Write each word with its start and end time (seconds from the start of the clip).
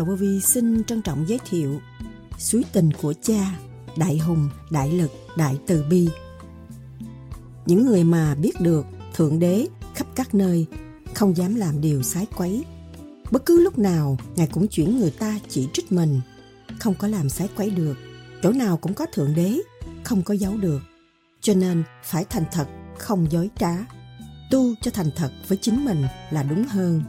Sư 0.00 0.04
Đạo 0.06 0.16
Vi 0.16 0.40
xin 0.40 0.84
trân 0.84 1.02
trọng 1.02 1.28
giới 1.28 1.38
thiệu 1.50 1.80
Suối 2.38 2.64
tình 2.72 2.90
của 3.02 3.14
cha, 3.22 3.58
đại 3.96 4.18
hùng, 4.18 4.48
đại 4.70 4.92
lực, 4.92 5.10
đại 5.36 5.58
từ 5.66 5.84
bi. 5.90 6.08
Những 7.66 7.86
người 7.86 8.04
mà 8.04 8.34
biết 8.34 8.60
được 8.60 8.86
Thượng 9.14 9.38
Đế 9.38 9.66
khắp 9.94 10.06
các 10.14 10.34
nơi 10.34 10.66
không 11.14 11.36
dám 11.36 11.54
làm 11.54 11.80
điều 11.80 12.02
sái 12.02 12.26
quấy. 12.36 12.64
Bất 13.30 13.46
cứ 13.46 13.60
lúc 13.60 13.78
nào, 13.78 14.18
Ngài 14.36 14.46
cũng 14.46 14.68
chuyển 14.68 14.98
người 14.98 15.10
ta 15.10 15.38
chỉ 15.48 15.68
trích 15.72 15.92
mình. 15.92 16.20
Không 16.78 16.94
có 16.94 17.08
làm 17.08 17.28
sái 17.28 17.48
quấy 17.56 17.70
được. 17.70 17.96
Chỗ 18.42 18.52
nào 18.52 18.76
cũng 18.76 18.94
có 18.94 19.06
Thượng 19.12 19.34
Đế, 19.34 19.60
không 20.04 20.22
có 20.22 20.34
giấu 20.34 20.56
được. 20.56 20.80
Cho 21.40 21.54
nên 21.54 21.82
phải 22.04 22.24
thành 22.24 22.44
thật, 22.52 22.68
không 22.98 23.26
dối 23.30 23.50
trá. 23.58 23.76
Tu 24.50 24.74
cho 24.82 24.90
thành 24.90 25.10
thật 25.16 25.30
với 25.48 25.58
chính 25.62 25.84
mình 25.84 26.04
là 26.30 26.42
đúng 26.42 26.64
hơn. 26.64 27.02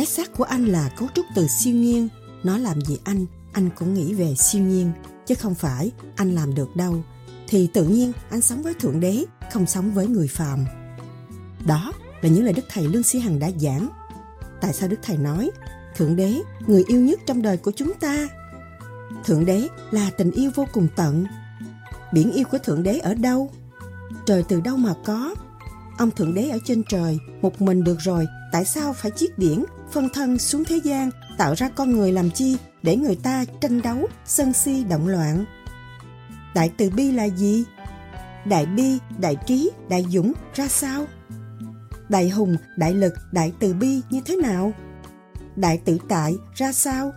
Cái 0.00 0.06
xác 0.06 0.32
của 0.36 0.44
anh 0.44 0.64
là 0.64 0.88
cấu 0.96 1.08
trúc 1.14 1.26
từ 1.34 1.46
siêu 1.46 1.74
nhiên. 1.74 2.08
Nó 2.42 2.58
làm 2.58 2.80
gì 2.80 2.98
anh, 3.04 3.26
anh 3.52 3.70
cũng 3.78 3.94
nghĩ 3.94 4.14
về 4.14 4.34
siêu 4.34 4.62
nhiên. 4.62 4.92
Chứ 5.26 5.34
không 5.34 5.54
phải 5.54 5.90
anh 6.16 6.34
làm 6.34 6.54
được 6.54 6.76
đâu. 6.76 7.02
Thì 7.48 7.66
tự 7.66 7.84
nhiên 7.84 8.12
anh 8.30 8.40
sống 8.40 8.62
với 8.62 8.74
Thượng 8.74 9.00
Đế, 9.00 9.24
không 9.52 9.66
sống 9.66 9.94
với 9.94 10.06
người 10.06 10.28
phàm. 10.28 10.64
Đó 11.66 11.92
là 12.22 12.28
những 12.28 12.44
lời 12.44 12.52
Đức 12.52 12.62
Thầy 12.68 12.88
Lương 12.88 13.02
Sĩ 13.02 13.18
Hằng 13.18 13.38
đã 13.38 13.50
giảng. 13.60 13.88
Tại 14.60 14.72
sao 14.72 14.88
Đức 14.88 14.96
Thầy 15.02 15.16
nói, 15.16 15.50
Thượng 15.96 16.16
Đế, 16.16 16.40
người 16.66 16.84
yêu 16.88 17.00
nhất 17.00 17.20
trong 17.26 17.42
đời 17.42 17.56
của 17.56 17.72
chúng 17.76 17.92
ta. 18.00 18.28
Thượng 19.24 19.44
Đế 19.44 19.68
là 19.90 20.10
tình 20.18 20.30
yêu 20.30 20.50
vô 20.54 20.66
cùng 20.72 20.88
tận. 20.96 21.26
Biển 22.12 22.32
yêu 22.32 22.44
của 22.50 22.58
Thượng 22.58 22.82
Đế 22.82 22.98
ở 22.98 23.14
đâu? 23.14 23.50
Trời 24.26 24.44
từ 24.48 24.60
đâu 24.60 24.76
mà 24.76 24.94
có? 25.04 25.34
Ông 25.98 26.10
Thượng 26.10 26.34
Đế 26.34 26.48
ở 26.48 26.58
trên 26.64 26.82
trời, 26.88 27.18
một 27.42 27.62
mình 27.62 27.84
được 27.84 27.98
rồi, 28.00 28.26
tại 28.52 28.64
sao 28.64 28.92
phải 28.92 29.10
chiết 29.16 29.38
điển 29.38 29.64
phân 29.92 30.08
thân 30.08 30.38
xuống 30.38 30.64
thế 30.64 30.80
gian, 30.84 31.10
tạo 31.38 31.54
ra 31.54 31.68
con 31.68 31.90
người 31.90 32.12
làm 32.12 32.30
chi 32.30 32.56
để 32.82 32.96
người 32.96 33.16
ta 33.22 33.44
tranh 33.60 33.82
đấu, 33.82 34.08
sân 34.24 34.52
si, 34.52 34.84
động 34.84 35.08
loạn. 35.08 35.44
Đại 36.54 36.70
từ 36.76 36.90
bi 36.90 37.12
là 37.12 37.24
gì? 37.24 37.64
Đại 38.44 38.66
bi, 38.66 38.98
đại 39.18 39.36
trí, 39.46 39.70
đại 39.88 40.06
dũng, 40.10 40.32
ra 40.54 40.68
sao? 40.68 41.06
Đại 42.08 42.28
hùng, 42.28 42.56
đại 42.76 42.94
lực, 42.94 43.14
đại 43.32 43.52
từ 43.60 43.74
bi 43.74 44.00
như 44.10 44.20
thế 44.26 44.36
nào? 44.36 44.72
Đại 45.56 45.80
tự 45.84 45.98
tại, 46.08 46.36
ra 46.54 46.72
sao? 46.72 47.12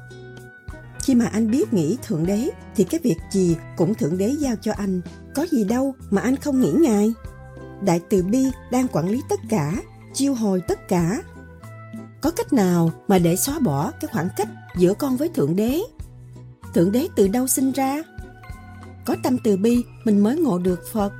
Khi 1.03 1.15
mà 1.15 1.25
anh 1.25 1.51
biết 1.51 1.73
nghĩ 1.73 1.97
thượng 2.03 2.25
đế, 2.25 2.49
thì 2.75 2.83
cái 2.83 2.99
việc 3.03 3.17
gì 3.31 3.57
cũng 3.77 3.93
thượng 3.93 4.17
đế 4.17 4.29
giao 4.39 4.55
cho 4.61 4.73
anh. 4.73 5.01
Có 5.35 5.45
gì 5.51 5.63
đâu 5.63 5.95
mà 6.09 6.21
anh 6.21 6.35
không 6.35 6.61
nghĩ 6.61 6.71
ngài. 6.71 7.13
Đại 7.81 8.01
từ 8.09 8.23
bi 8.23 8.45
đang 8.71 8.87
quản 8.87 9.09
lý 9.09 9.21
tất 9.29 9.39
cả, 9.49 9.73
chiêu 10.13 10.33
hồi 10.33 10.61
tất 10.67 10.87
cả 10.87 11.21
có 12.23 12.31
cách 12.31 12.53
nào 12.53 12.91
mà 13.07 13.19
để 13.19 13.35
xóa 13.35 13.59
bỏ 13.59 13.91
cái 13.91 14.09
khoảng 14.13 14.29
cách 14.37 14.47
giữa 14.77 14.93
con 14.93 15.17
với 15.17 15.29
thượng 15.29 15.55
đế? 15.55 15.81
Thượng 16.73 16.91
đế 16.91 17.07
từ 17.15 17.27
đâu 17.27 17.47
sinh 17.47 17.71
ra? 17.71 18.01
Có 19.05 19.15
tâm 19.23 19.37
từ 19.43 19.57
bi, 19.57 19.83
mình 20.03 20.23
mới 20.23 20.37
ngộ 20.37 20.57
được 20.57 20.83
phật. 20.91 21.13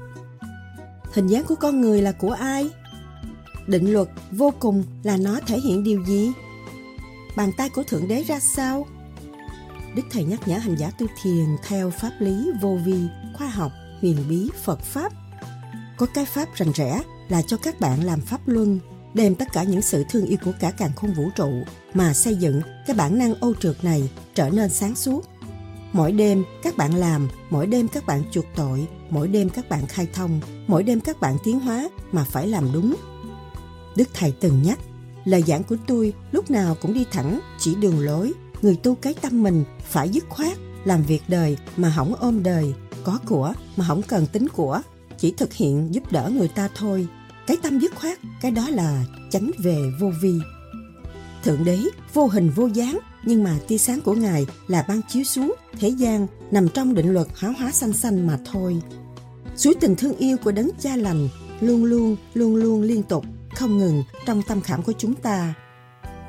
Hình 1.14 1.28
dáng 1.28 1.44
của 1.48 1.56
con 1.56 1.82
người 1.82 2.02
là 2.02 2.12
của 2.12 2.32
ai? 2.32 2.70
Định 3.68 3.94
luật 3.94 4.08
vô 4.32 4.54
cùng 4.60 4.84
là 5.04 5.18
nó 5.18 5.40
thể 5.48 5.60
hiện 5.60 5.84
điều 5.84 6.06
gì? 6.06 6.32
Bàn 7.36 7.52
tay 7.58 7.70
của 7.70 7.84
thượng 7.84 8.08
đế 8.08 8.24
ra 8.24 8.40
sao? 8.40 8.86
Đức 9.96 10.04
thầy 10.12 10.24
nhắc 10.24 10.48
nhở 10.48 10.58
hành 10.58 10.76
giả 10.76 10.92
tu 11.00 11.08
thiền 11.22 11.46
theo 11.68 11.90
pháp 11.90 12.12
lý 12.20 12.52
vô 12.62 12.78
vi, 12.86 12.98
khoa 13.38 13.48
học, 13.48 13.72
huyền 14.02 14.18
bí 14.30 14.50
phật 14.64 14.80
pháp. 14.80 15.14
Có 15.98 16.06
cái 16.14 16.26
pháp 16.26 16.50
rành 16.56 16.72
rẽ 16.72 17.02
là 17.30 17.42
cho 17.42 17.58
các 17.58 17.80
bạn 17.80 18.04
làm 18.04 18.22
pháp 18.22 18.42
luân 18.46 18.80
đem 19.14 19.36
tất 19.36 19.48
cả 19.54 19.64
những 19.64 19.82
sự 19.82 20.04
thương 20.10 20.26
yêu 20.26 20.38
của 20.46 20.52
cả 20.60 20.72
càng 20.72 20.92
không 20.96 21.14
vũ 21.14 21.30
trụ 21.36 21.52
mà 21.94 22.14
xây 22.14 22.36
dựng 22.36 22.62
cái 22.88 22.96
bản 22.96 23.18
năng 23.18 23.36
ô 23.36 23.54
trượt 23.60 23.84
này 23.84 24.10
trở 24.36 24.50
nên 24.50 24.70
sáng 24.70 24.96
suốt. 24.96 25.26
Mỗi 25.94 26.12
đêm 26.12 26.44
các 26.64 26.78
bạn 26.78 26.96
làm, 26.96 27.30
mỗi 27.50 27.68
đêm 27.68 27.88
các 27.88 28.06
bạn 28.06 28.24
chuộc 28.32 28.46
tội, 28.56 28.88
mỗi 29.10 29.28
đêm 29.28 29.50
các 29.50 29.70
bạn 29.70 29.88
khai 29.88 30.08
thông, 30.14 30.40
mỗi 30.68 30.84
đêm 30.84 31.00
các 31.00 31.20
bạn 31.20 31.38
tiến 31.44 31.60
hóa 31.60 31.90
mà 32.12 32.24
phải 32.24 32.48
làm 32.48 32.74
đúng. 32.74 32.96
Đức 33.96 34.10
Thầy 34.14 34.34
từng 34.40 34.64
nhắc, 34.64 34.80
lời 35.26 35.44
giảng 35.48 35.64
của 35.64 35.78
tôi 35.88 36.14
lúc 36.32 36.52
nào 36.52 36.76
cũng 36.82 36.94
đi 36.94 37.06
thẳng, 37.12 37.40
chỉ 37.60 37.76
đường 37.76 38.00
lối. 38.00 38.34
Người 38.62 38.76
tu 38.76 38.96
cái 38.96 39.14
tâm 39.22 39.44
mình 39.44 39.64
phải 39.84 40.10
dứt 40.10 40.24
khoát, 40.30 40.58
làm 40.86 41.04
việc 41.04 41.24
đời 41.28 41.58
mà 41.78 41.90
hỏng 41.90 42.16
ôm 42.16 42.44
đời, 42.44 42.74
có 43.04 43.20
của 43.26 43.54
mà 43.76 43.86
không 43.88 44.02
cần 44.02 44.28
tính 44.28 44.48
của, 44.48 44.82
chỉ 45.18 45.34
thực 45.38 45.54
hiện 45.54 45.94
giúp 45.94 46.12
đỡ 46.12 46.32
người 46.34 46.48
ta 46.48 46.70
thôi 46.76 47.08
cái 47.48 47.58
tâm 47.58 47.80
dứt 47.80 47.96
khoát, 47.96 48.18
cái 48.42 48.52
đó 48.52 48.70
là 48.70 49.06
tránh 49.30 49.52
về 49.58 49.78
vô 50.00 50.12
vi. 50.22 50.34
Thượng 51.44 51.66
đế, 51.66 51.80
vô 52.14 52.28
hình 52.28 52.50
vô 52.50 52.68
dáng, 52.68 53.00
nhưng 53.26 53.44
mà 53.44 53.58
tia 53.68 53.78
sáng 53.78 54.02
của 54.02 54.14
ngài 54.14 54.46
là 54.68 54.86
ban 54.88 55.02
chiếu 55.10 55.24
xuống 55.24 55.56
thế 55.80 55.90
gian, 55.90 56.28
nằm 56.52 56.70
trong 56.70 56.94
định 56.94 57.14
luật 57.14 57.28
hóa 57.40 57.54
hóa 57.60 57.72
xanh 57.72 57.94
xanh 57.94 58.28
mà 58.28 58.40
thôi. 58.52 58.82
Suối 59.56 59.76
tình 59.82 59.96
thương 59.96 60.18
yêu 60.18 60.38
của 60.38 60.52
đấng 60.52 60.70
cha 60.80 60.96
lành 60.96 61.30
luôn 61.62 61.84
luôn 61.84 62.16
luôn 62.34 62.56
luôn 62.56 62.82
liên 62.82 63.04
tục, 63.04 63.26
không 63.56 63.78
ngừng 63.78 64.04
trong 64.26 64.42
tâm 64.48 64.62
khảm 64.62 64.84
của 64.84 64.94
chúng 64.98 65.16
ta. 65.16 65.54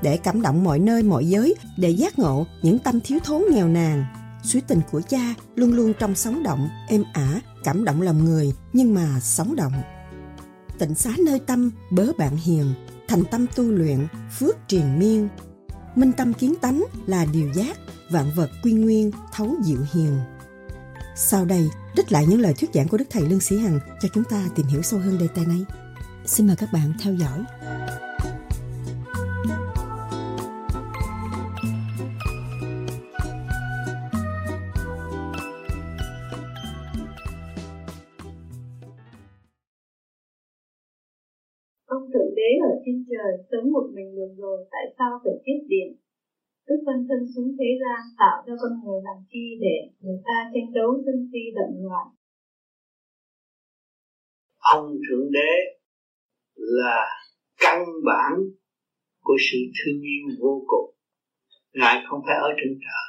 Để 0.02 0.16
cảm 0.16 0.42
động 0.42 0.64
mọi 0.64 0.78
nơi, 0.78 1.02
mọi 1.02 1.28
giới, 1.28 1.54
để 1.78 1.90
giác 1.90 2.18
ngộ 2.18 2.46
những 2.62 2.78
tâm 2.78 3.00
thiếu 3.00 3.18
thốn 3.24 3.42
nghèo 3.50 3.68
nàn, 3.68 4.04
suối 4.44 4.62
tình 4.68 4.80
của 4.90 5.00
cha 5.08 5.34
luôn 5.56 5.72
luôn 5.72 5.92
trong 5.98 6.14
sóng 6.14 6.42
động, 6.42 6.68
êm 6.88 7.04
ả, 7.12 7.40
cảm 7.64 7.84
động 7.84 8.02
lòng 8.02 8.24
người, 8.24 8.52
nhưng 8.72 8.94
mà 8.94 9.20
sóng 9.20 9.56
động 9.56 9.72
tịnh 10.78 10.94
xá 10.94 11.10
nơi 11.18 11.38
tâm 11.38 11.70
bớ 11.90 12.06
bạn 12.18 12.36
hiền, 12.36 12.74
thành 13.08 13.22
tâm 13.30 13.46
tu 13.56 13.64
luyện, 13.64 14.06
phước 14.38 14.56
triền 14.68 14.98
miên. 14.98 15.28
Minh 15.94 16.12
tâm 16.12 16.32
kiến 16.32 16.54
tánh 16.60 16.84
là 17.06 17.24
điều 17.24 17.52
giác, 17.52 17.78
vạn 18.10 18.30
vật 18.34 18.50
quy 18.62 18.72
nguyên, 18.72 19.10
thấu 19.32 19.54
diệu 19.64 19.80
hiền. 19.92 20.18
Sau 21.16 21.44
đây 21.44 21.70
trích 21.96 22.12
lại 22.12 22.26
những 22.26 22.40
lời 22.40 22.54
thuyết 22.54 22.70
giảng 22.74 22.88
của 22.88 22.96
đức 22.96 23.04
thầy 23.10 23.22
lương 23.22 23.40
sĩ 23.40 23.58
hằng 23.58 23.80
cho 24.00 24.08
chúng 24.14 24.24
ta 24.24 24.48
tìm 24.54 24.66
hiểu 24.66 24.82
sâu 24.82 25.00
hơn 25.00 25.18
đề 25.18 25.28
tài 25.34 25.46
này. 25.46 25.64
Xin 26.26 26.46
mời 26.46 26.56
các 26.56 26.72
bạn 26.72 26.92
theo 27.02 27.14
dõi. 27.14 27.44
Trên 42.84 42.96
trời 43.10 43.32
sống 43.50 43.66
một 43.74 43.86
mình 43.94 44.10
được 44.18 44.32
rồi, 44.42 44.58
tại 44.74 44.84
sao 44.98 45.10
phải 45.24 45.36
tiết 45.44 45.60
điện 45.72 45.90
tức 46.66 46.78
phân 46.86 46.98
thân 47.08 47.20
xuống 47.32 47.50
thế 47.58 47.70
gian 47.82 48.00
tạo 48.20 48.36
ra 48.46 48.54
con 48.62 48.72
người 48.82 49.00
làm 49.08 49.18
chi 49.30 49.44
để 49.64 49.76
người 50.00 50.20
ta 50.26 50.36
tranh 50.54 50.72
đấu 50.74 50.90
sân 51.06 51.18
si 51.32 51.42
đậm 51.58 51.70
loạn? 51.84 52.06
Ông 54.74 54.86
thượng 55.04 55.32
đế 55.32 55.52
là 56.54 57.00
căn 57.60 57.78
bản 58.04 58.32
của 59.22 59.36
sự 59.46 59.58
thương 59.76 60.00
yêu 60.12 60.24
vô 60.40 60.64
cùng. 60.66 60.90
Ngài 61.74 61.96
không 62.08 62.20
phải 62.26 62.36
ở 62.36 62.50
trên 62.58 62.78
trời, 62.84 63.06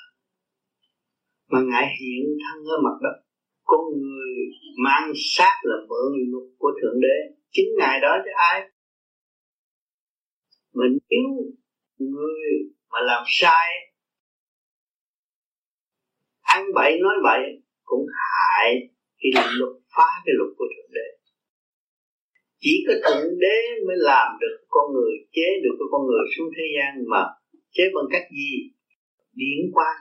mà 1.52 1.60
ngài 1.72 1.86
hiện 2.00 2.26
thân 2.44 2.58
ở 2.74 2.78
mặt 2.86 2.98
đất. 3.04 3.18
Con 3.64 3.84
người 4.02 4.34
mang 4.86 5.12
xác 5.16 5.56
là 5.64 5.76
mượn 5.90 6.12
luật 6.32 6.48
của 6.58 6.72
thượng 6.82 7.02
đế. 7.02 7.18
Chính 7.52 7.70
ngài 7.80 8.00
đó 8.02 8.14
cho 8.26 8.32
ai? 8.52 8.62
Mình 10.80 10.98
nếu 11.10 11.30
người 11.98 12.48
mà 12.92 13.00
làm 13.02 13.24
sai. 13.28 13.68
Ăn 16.42 16.64
bậy 16.76 17.00
nói 17.04 17.16
bậy 17.24 17.42
cũng 17.84 18.06
hại 18.22 18.90
khi 19.18 19.30
làm 19.36 19.50
luật 19.58 19.74
phá 19.96 20.10
cái 20.26 20.34
luật 20.38 20.50
của 20.58 20.66
thượng 20.76 20.92
đế. 20.94 21.08
Chỉ 22.60 22.86
có 22.88 22.94
thượng 23.04 23.40
đế 23.40 23.58
mới 23.88 23.98
làm 23.98 24.28
được 24.42 24.66
con 24.68 24.94
người 24.94 25.14
chế 25.32 25.48
được 25.64 25.76
cái 25.80 25.88
con 25.92 26.02
người 26.08 26.24
xuống 26.38 26.50
thế 26.58 26.64
gian 26.76 27.04
mà 27.12 27.24
chế 27.72 27.84
bằng 27.96 28.06
cách 28.12 28.28
gì? 28.32 28.52
Điển 29.34 29.72
quan, 29.74 29.96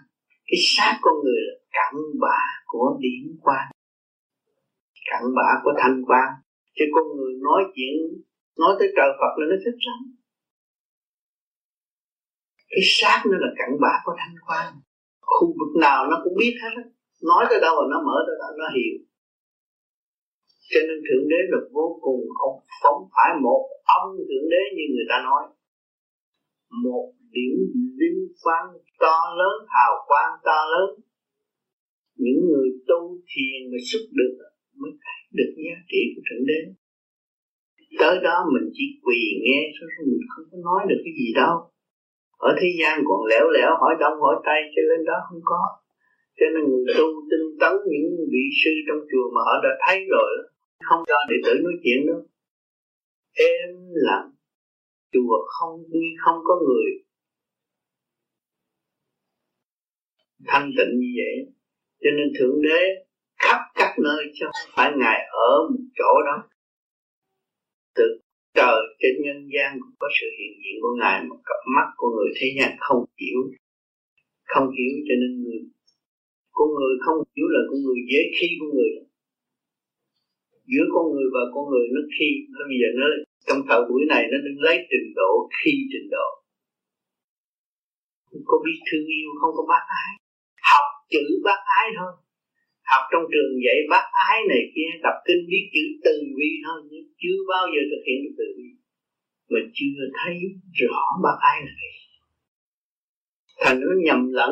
cái 0.46 0.58
xác 0.60 0.98
con 1.02 1.14
người 1.24 1.40
là 1.46 1.54
cặn 1.76 1.94
bã 2.20 2.38
của 2.66 2.96
điển 3.00 3.38
quan 3.42 3.66
cặn 5.10 5.22
bã 5.36 5.48
của 5.64 5.72
thanh 5.80 6.02
quan 6.08 6.28
chứ 6.76 6.84
con 6.94 7.06
người 7.16 7.32
nói 7.46 7.62
chuyện 7.74 7.94
nói 8.58 8.72
tới 8.78 8.88
trời 8.96 9.10
Phật 9.18 9.32
là 9.38 9.44
nó 9.50 9.56
thích 9.64 9.78
lắm 9.88 10.00
cái 12.74 12.84
xác 12.98 13.18
nó 13.30 13.36
là 13.44 13.50
cặn 13.58 13.70
bã 13.82 13.94
của 14.04 14.14
thanh 14.20 14.36
quan 14.46 14.66
khu 15.20 15.46
vực 15.58 15.72
nào 15.80 16.06
nó 16.10 16.16
cũng 16.24 16.34
biết 16.42 16.54
hết 16.62 16.74
nói 17.30 17.42
tới 17.50 17.58
đâu 17.66 17.74
là 17.80 17.86
nó 17.92 17.98
mở 18.06 18.16
tới 18.26 18.36
đó, 18.40 18.48
nó 18.60 18.66
hiểu. 18.76 18.96
Cho 20.70 20.80
nên 20.86 20.98
thượng 21.06 21.26
đế 21.32 21.40
là 21.52 21.58
vô 21.76 21.86
cùng 22.04 22.22
ông 22.46 22.56
không 22.82 23.00
phải 23.14 23.30
một 23.46 23.60
ông 23.98 24.08
thượng 24.28 24.48
đế 24.52 24.62
như 24.76 24.84
người 24.94 25.08
ta 25.10 25.16
nói. 25.28 25.42
Một 26.84 27.06
điểm 27.36 27.56
linh 28.00 28.20
quan 28.44 28.64
to 29.02 29.18
lớn, 29.40 29.56
hào 29.74 29.92
quang 30.08 30.32
to 30.46 30.58
lớn. 30.74 30.88
Những 32.22 32.40
người 32.48 32.68
tu 32.88 33.00
thiền 33.30 33.58
mà 33.70 33.78
xuất 33.88 34.04
được 34.18 34.34
mới 34.80 34.92
thấy 35.04 35.18
được 35.38 35.50
giá 35.64 35.76
trị 35.90 36.00
của 36.12 36.22
thượng 36.28 36.46
đế. 36.50 36.60
Tới 38.00 38.14
đó 38.26 38.36
mình 38.54 38.66
chỉ 38.72 38.84
quỳ 39.04 39.20
nghe 39.44 39.60
thôi, 39.76 39.88
mình 40.08 40.24
không 40.30 40.44
có 40.50 40.58
nói 40.68 40.80
được 40.88 41.00
cái 41.04 41.14
gì 41.20 41.28
đâu 41.42 41.73
ở 42.48 42.50
thế 42.60 42.68
gian 42.80 42.94
còn 43.08 43.20
lẻo 43.30 43.46
lẻo, 43.56 43.70
hỏi 43.80 43.94
đông 44.00 44.16
hỏi 44.24 44.36
tây 44.46 44.60
cho 44.74 44.82
lên 44.88 45.00
đó 45.06 45.16
không 45.28 45.40
có. 45.44 45.62
Cho 46.38 46.46
nên 46.52 46.62
người 46.70 46.94
tu 46.98 47.06
tinh 47.30 47.46
tấn 47.60 47.72
những 47.90 48.08
vị 48.32 48.44
sư 48.60 48.70
trong 48.86 49.00
chùa 49.10 49.26
mà 49.34 49.40
họ 49.46 49.54
đã 49.64 49.72
thấy 49.86 49.98
rồi 50.14 50.30
không 50.84 51.00
cho 51.06 51.16
đệ 51.30 51.36
tử 51.44 51.54
nói 51.64 51.72
chuyện 51.82 52.06
nữa. 52.06 52.20
Êm 53.32 53.70
lặng. 54.08 54.30
Chùa 55.12 55.36
không, 55.46 55.74
như 55.90 56.08
không 56.24 56.38
có 56.44 56.54
người. 56.66 56.90
Thanh 60.46 60.70
tịnh 60.76 60.92
như 61.00 61.10
vậy. 61.20 61.34
Cho 62.02 62.10
nên 62.16 62.26
thượng 62.38 62.62
đế 62.62 62.82
khắp 63.38 63.58
các 63.74 63.94
nơi 64.04 64.24
chứ 64.34 64.46
không 64.46 64.70
phải 64.76 64.92
ngài 64.96 65.18
ở 65.30 65.68
một 65.70 65.84
chỗ 65.94 66.12
đó. 66.26 66.48
Tự 67.94 68.20
trời 68.58 68.80
trên 69.00 69.14
nhân 69.24 69.38
gian 69.54 69.70
cũng 69.80 69.94
có 69.98 70.08
sự 70.20 70.26
hiện 70.38 70.52
diện 70.62 70.76
của 70.82 70.94
ngài 71.00 71.24
một 71.28 71.40
cặp 71.48 71.60
mắt 71.76 71.86
của 71.96 72.08
người 72.16 72.30
thế 72.38 72.46
gian 72.58 72.70
không 72.86 73.04
hiểu 73.20 73.40
không 74.54 74.68
hiểu 74.78 74.94
cho 75.06 75.14
nên 75.20 75.32
người, 75.42 75.60
con 76.56 76.68
người 76.76 76.94
không 77.04 77.18
hiểu 77.34 77.46
là 77.54 77.60
con 77.68 77.78
người 77.84 78.00
dễ 78.10 78.20
khi 78.36 78.48
con 78.60 78.68
người. 78.74 78.90
Giữa 80.72 80.86
con 80.94 81.04
người 81.12 81.28
và 81.34 81.42
con 81.54 81.64
người 81.70 81.86
nó 81.94 82.00
khi. 82.14 82.28
Nó 82.56 82.64
bây 82.70 82.78
giờ 82.82 82.88
nó, 83.00 83.06
trong 83.46 83.60
thời 83.68 83.80
buổi 83.88 84.02
này 84.12 84.22
nó 84.30 84.36
đừng 84.46 84.58
lấy 84.66 84.76
trình 84.90 85.08
độ, 85.18 85.32
khi 85.58 85.72
trình 85.92 86.08
độ. 86.16 86.28
Không 88.28 88.42
có 88.50 88.56
biết 88.64 88.78
thương 88.86 89.06
yêu, 89.16 89.28
không 89.40 89.52
có 89.56 89.62
bác 89.72 89.84
ái. 90.02 90.12
Học 90.70 90.86
chữ 91.12 91.24
bác 91.46 91.60
ái 91.78 91.86
thôi 91.98 92.12
học 92.90 93.02
trong 93.10 93.24
trường 93.32 93.52
dạy 93.64 93.78
bác 93.90 94.04
ái 94.28 94.38
này 94.50 94.62
kia, 94.74 94.90
tập 95.04 95.16
kinh 95.26 95.42
biết 95.50 95.64
chữ 95.74 95.84
từ 96.04 96.14
bi 96.38 96.50
thôi, 96.64 96.78
nhưng 96.90 97.06
chưa 97.20 97.38
bao 97.52 97.64
giờ 97.72 97.80
thực 97.90 98.02
hiện 98.06 98.18
được 98.24 98.34
từ 98.40 98.46
bi 98.56 98.68
mà 99.50 99.60
chưa 99.74 100.00
thấy 100.18 100.34
rõ 100.80 101.04
bác 101.24 101.36
ái 101.40 101.58
là 101.66 101.72
gì. 101.80 101.92
Thành 103.60 103.80
nó 103.80 103.86
nhầm 104.04 104.32
lẫn 104.32 104.50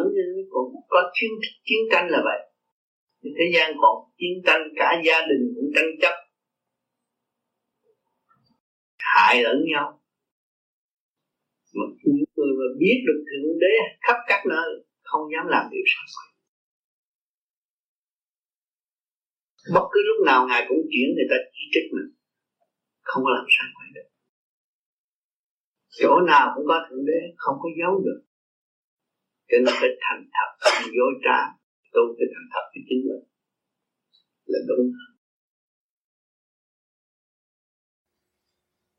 còn 0.50 0.64
có 0.88 1.12
chiến 1.14 1.30
chiến 1.64 1.78
tranh 1.90 2.08
là 2.10 2.20
vậy. 2.24 2.40
Thế 3.22 3.44
gian 3.54 3.72
còn 3.80 3.96
chiến 4.18 4.42
tranh, 4.46 4.60
cả 4.76 5.02
gia 5.04 5.26
đình 5.26 5.52
cũng 5.56 5.70
tranh 5.74 5.90
chấp. 6.00 6.14
Hại 8.98 9.42
lẫn 9.42 9.64
nhau. 9.72 10.00
Mà 11.74 11.84
những 12.04 12.24
người 12.36 12.52
mà 12.58 12.78
biết 12.78 13.04
được 13.06 13.24
thượng 13.28 13.58
đế 13.60 13.74
khắp 14.00 14.16
các 14.26 14.42
nơi, 14.48 14.84
không 15.02 15.22
dám 15.32 15.46
làm 15.46 15.64
điều 15.70 15.82
sai 15.86 16.04
quấy 16.14 16.32
bất 19.74 19.86
cứ 19.92 20.00
lúc 20.08 20.26
nào 20.26 20.46
ngài 20.48 20.62
cũng 20.68 20.78
chuyển 20.90 21.06
người 21.14 21.28
ta 21.30 21.36
chỉ 21.52 21.62
trích 21.72 21.88
mình. 21.94 22.08
Không 23.02 23.22
có 23.24 23.30
làm 23.30 23.46
sao 23.56 23.66
quay 23.76 23.88
được 23.94 24.12
chỗ 25.92 26.20
nào 26.26 26.52
cũng 26.54 26.64
có 26.68 26.86
thượng 26.90 27.06
đế, 27.06 27.20
không 27.36 27.56
có 27.62 27.68
giấu 27.80 28.02
được. 28.04 28.22
Cho 29.48 29.58
nên 29.58 29.74
phải 29.80 29.88
thành 30.00 30.28
thật 30.32 30.48
không 30.60 30.92
dối 30.96 31.12
trá, 31.24 31.38
tu 31.92 32.00
phải 32.18 32.26
thành 32.34 32.48
thật 32.52 32.64
với 32.74 32.82
chính 32.88 33.02
mình. 33.08 33.22
Là 34.44 34.58
đúng. 34.68 34.92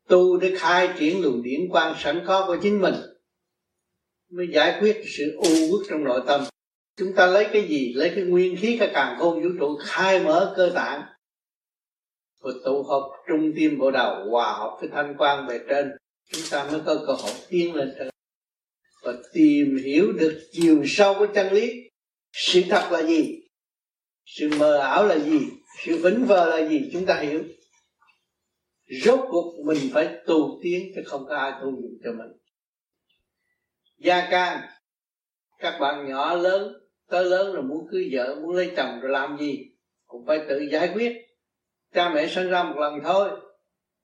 Tu 0.08 0.38
để 0.40 0.54
khai 0.58 0.94
triển 0.98 1.22
luồng 1.22 1.42
điển 1.42 1.60
quan 1.70 1.94
sẵn 1.98 2.24
có 2.26 2.44
của 2.46 2.56
chính 2.62 2.80
mình, 2.80 2.94
mới 4.30 4.46
giải 4.52 4.78
quyết 4.80 5.02
sự 5.06 5.36
u 5.36 5.50
uất 5.72 5.86
trong 5.90 6.04
nội 6.04 6.22
tâm 6.26 6.40
chúng 6.96 7.14
ta 7.16 7.26
lấy 7.26 7.48
cái 7.52 7.68
gì? 7.68 7.92
Lấy 7.94 8.12
cái 8.14 8.24
nguyên 8.24 8.56
khí 8.56 8.76
cái 8.78 8.90
càng 8.94 9.18
khôn 9.18 9.42
vũ 9.42 9.48
trụ, 9.60 9.78
khai 9.84 10.20
mở 10.20 10.54
cơ 10.56 10.72
tạng. 10.74 11.02
Và 12.40 12.50
tụ 12.64 12.82
hợp 12.82 13.10
trung 13.28 13.52
tim 13.56 13.78
bộ 13.78 13.90
đầu 13.90 14.30
hòa 14.30 14.52
hợp 14.52 14.76
với 14.80 14.88
thanh 14.92 15.14
quan 15.18 15.46
về 15.46 15.60
trên. 15.68 15.90
Chúng 16.32 16.42
ta 16.50 16.68
mới 16.70 16.80
có 16.86 16.94
cơ 17.06 17.12
hội 17.12 17.32
tiến 17.48 17.74
lên 17.74 17.94
trên. 17.98 18.08
Và 19.02 19.12
tìm 19.32 19.76
hiểu 19.84 20.12
được 20.12 20.48
chiều 20.52 20.82
sâu 20.86 21.14
của 21.18 21.26
chân 21.34 21.52
lý. 21.52 21.90
Sự 22.32 22.62
thật 22.70 22.88
là 22.90 23.02
gì? 23.02 23.40
Sự 24.24 24.50
mờ 24.58 24.78
ảo 24.78 25.06
là 25.06 25.18
gì? 25.18 25.40
Sự 25.84 25.96
vĩnh 26.02 26.26
vờ 26.26 26.46
là 26.46 26.68
gì? 26.68 26.90
Chúng 26.92 27.06
ta 27.06 27.20
hiểu. 27.20 27.44
Rốt 29.04 29.20
cuộc 29.30 29.64
mình 29.64 29.90
phải 29.92 30.18
tu 30.26 30.60
tiến, 30.62 30.92
chứ 30.94 31.02
không 31.06 31.26
có 31.28 31.36
ai 31.36 31.52
tu 31.60 31.70
dùng 31.70 31.98
cho 32.04 32.12
mình. 32.12 32.32
Gia 33.98 34.30
can, 34.30 34.68
các 35.58 35.78
bạn 35.80 36.08
nhỏ 36.08 36.34
lớn 36.34 36.83
tới 37.08 37.24
lớn 37.24 37.52
rồi 37.52 37.62
muốn 37.62 37.86
cưới 37.90 38.08
vợ, 38.12 38.34
muốn 38.42 38.56
lấy 38.56 38.72
chồng 38.76 39.00
rồi 39.00 39.10
làm 39.10 39.38
gì? 39.40 39.70
Cũng 40.06 40.26
phải 40.26 40.40
tự 40.48 40.58
giải 40.58 40.90
quyết. 40.94 41.12
Cha 41.94 42.10
mẹ 42.14 42.26
sinh 42.26 42.48
ra 42.48 42.62
một 42.62 42.76
lần 42.80 43.00
thôi. 43.04 43.30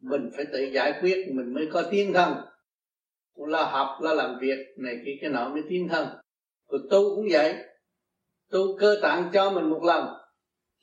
Mình 0.01 0.31
phải 0.37 0.45
tự 0.53 0.59
giải 0.63 0.95
quyết, 1.01 1.27
mình 1.35 1.55
mới 1.55 1.69
có 1.73 1.83
tiến 1.91 2.13
thân. 2.13 2.35
Lo 3.37 3.63
học 3.63 4.03
lo 4.03 4.15
làm 4.15 4.39
việc 4.41 4.67
này 4.77 4.97
kia, 5.05 5.13
cái 5.21 5.31
nọ 5.31 5.49
mới 5.49 5.63
tiến 5.69 5.89
thân. 5.89 6.09
Rồi 6.69 6.81
tu 6.91 7.17
cũng 7.17 7.27
vậy. 7.31 7.55
Tu 8.51 8.79
cơ 8.79 8.99
tạng 9.03 9.31
cho 9.33 9.51
mình 9.51 9.71
một 9.71 9.83
lần. 9.85 10.07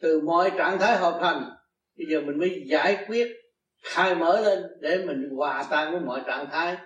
Từ 0.02 0.22
mọi 0.22 0.52
trạng 0.58 0.80
thái 0.80 0.98
hợp 0.98 1.18
thành. 1.22 1.50
Bây 1.98 2.08
giờ 2.12 2.22
mình 2.22 2.40
mới 2.40 2.64
giải 2.68 3.06
quyết, 3.08 3.28
khai 3.84 4.16
mở 4.16 4.42
lên 4.42 4.64
để 4.82 5.06
mình 5.06 5.30
hòa 5.36 5.66
tan 5.70 5.92
với 5.92 6.02
mọi 6.02 6.22
trạng 6.28 6.50
thái. 6.52 6.78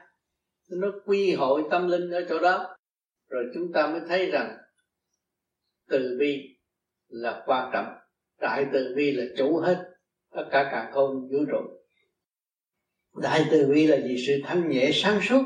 Nó 0.70 0.88
quy 1.06 1.34
hội 1.34 1.64
tâm 1.72 1.88
linh 1.88 2.12
ở 2.12 2.26
chỗ 2.30 2.40
đó. 2.40 2.76
Rồi 3.30 3.44
chúng 3.54 3.74
ta 3.74 3.88
mới 3.88 4.02
thấy 4.08 4.32
rằng 4.32 4.58
từ 5.92 6.18
bi 6.20 6.58
là 7.08 7.44
quan 7.46 7.70
trọng 7.74 7.94
đại 8.42 8.66
từ 8.74 8.94
bi 8.96 9.12
là 9.12 9.24
chủ 9.38 9.60
hết 9.60 9.84
tất 10.36 10.48
cả 10.52 10.70
càng 10.72 10.92
không 10.94 11.30
vũ 11.32 11.46
trụ 11.52 11.60
đại 13.22 13.46
từ 13.52 13.68
bi 13.68 13.88
là 13.88 13.98
gì 13.98 14.26
sự 14.28 14.34
thanh 14.44 14.70
nhẹ 14.70 14.92
sáng 14.94 15.20
suốt 15.22 15.44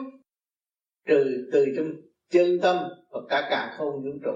trừ 1.07 1.49
từ 1.51 1.65
trong 1.77 1.91
chân 2.29 2.59
tâm 2.61 2.77
và 3.11 3.19
cả 3.29 3.47
càng 3.49 3.75
không 3.77 4.03
vũ 4.03 4.11
trụ 4.23 4.31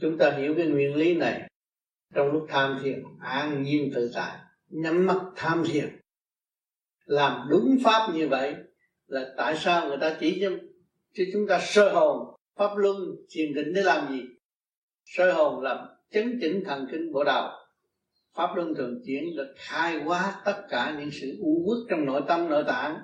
chúng 0.00 0.18
ta 0.18 0.30
hiểu 0.30 0.54
cái 0.56 0.66
nguyên 0.66 0.94
lý 0.94 1.14
này 1.14 1.50
trong 2.14 2.32
lúc 2.32 2.46
tham 2.48 2.80
thiền 2.82 3.02
an 3.20 3.62
nhiên 3.62 3.90
tự 3.94 4.10
tại 4.14 4.38
nhắm 4.74 5.06
mắt 5.06 5.18
tham 5.36 5.64
thiền. 5.66 6.00
Làm 7.04 7.48
đúng 7.50 7.78
pháp 7.84 8.14
như 8.14 8.28
vậy 8.28 8.54
là 9.06 9.34
tại 9.36 9.56
sao 9.56 9.88
người 9.88 9.98
ta 10.00 10.16
chỉ 10.20 10.38
cho, 10.40 10.50
cho 11.12 11.24
chúng 11.32 11.46
ta 11.48 11.60
sơ 11.62 11.92
hồn 11.92 12.34
pháp 12.56 12.76
luân 12.76 12.96
thiền 13.30 13.54
định 13.54 13.72
để 13.74 13.82
làm 13.82 14.12
gì? 14.12 14.22
Sơ 15.04 15.32
hồn 15.32 15.62
làm 15.62 15.78
chấn 16.10 16.38
chỉnh 16.40 16.62
thần 16.66 16.86
kinh 16.92 17.12
bộ 17.12 17.24
đầu 17.24 17.50
pháp 18.34 18.56
luân 18.56 18.74
thường 18.74 19.00
chuyển 19.06 19.36
được 19.36 19.54
khai 19.56 20.02
hóa 20.02 20.42
tất 20.44 20.62
cả 20.68 20.96
những 20.98 21.10
sự 21.12 21.36
u 21.40 21.64
uất 21.66 21.78
trong 21.90 22.06
nội 22.06 22.22
tâm, 22.28 22.48
nội 22.48 22.64
tạng. 22.66 22.96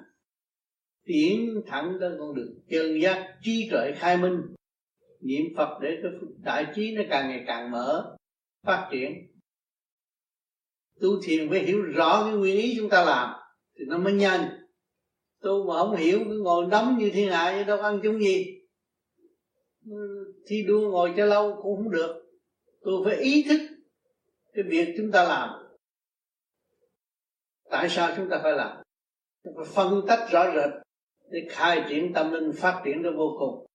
Tiến 1.04 1.62
thẳng 1.66 1.96
tới 2.00 2.10
con 2.18 2.34
đường 2.34 2.54
chân 2.70 3.00
giác 3.02 3.38
trí 3.42 3.68
tuệ 3.70 3.92
khai 3.96 4.16
minh. 4.16 4.40
Niệm 5.20 5.42
phật 5.56 5.78
để 5.82 5.98
cái 6.02 6.12
đại 6.42 6.66
trí 6.74 6.94
nó 6.96 7.02
càng 7.10 7.28
ngày 7.28 7.44
càng 7.46 7.70
mở, 7.70 8.16
phát 8.66 8.88
triển. 8.92 9.12
Tu 11.00 11.08
thiền 11.24 11.50
phải 11.50 11.60
hiểu 11.60 11.82
rõ 11.82 12.24
cái 12.24 12.34
nguyên 12.34 12.56
ý 12.56 12.74
chúng 12.76 12.88
ta 12.88 13.04
làm 13.04 13.40
thì 13.78 13.84
nó 13.88 13.98
mới 13.98 14.12
nhanh. 14.12 14.48
Tu 15.42 15.68
mà 15.68 15.74
không 15.78 15.96
hiểu, 15.96 16.18
cứ 16.24 16.40
ngồi 16.42 16.66
đóng 16.70 16.98
như 16.98 17.10
thiên 17.10 17.30
hạ 17.30 17.54
chứ 17.58 17.64
đâu 17.64 17.78
ăn 17.78 18.00
chúng 18.02 18.20
gì 18.20 18.59
thi 20.46 20.64
đua 20.68 20.90
ngồi 20.90 21.14
cho 21.16 21.26
lâu 21.26 21.60
cũng 21.62 21.76
không 21.76 21.90
được. 21.90 22.22
Tôi 22.80 23.02
phải 23.04 23.16
ý 23.16 23.44
thức 23.48 23.60
cái 24.52 24.64
việc 24.68 24.94
chúng 24.96 25.12
ta 25.12 25.24
làm. 25.24 25.50
Tại 27.70 27.88
sao 27.88 28.12
chúng 28.16 28.28
ta 28.30 28.40
phải 28.42 28.52
làm? 28.52 28.82
Phải 29.44 29.64
phân 29.74 30.00
tách 30.08 30.28
rõ 30.30 30.44
rệt 30.54 30.70
để 31.30 31.46
khai 31.50 31.84
triển 31.88 32.12
tâm 32.14 32.32
linh 32.32 32.52
phát 32.52 32.82
triển 32.84 33.02
nó 33.02 33.10
vô 33.16 33.36
cùng. 33.38 33.66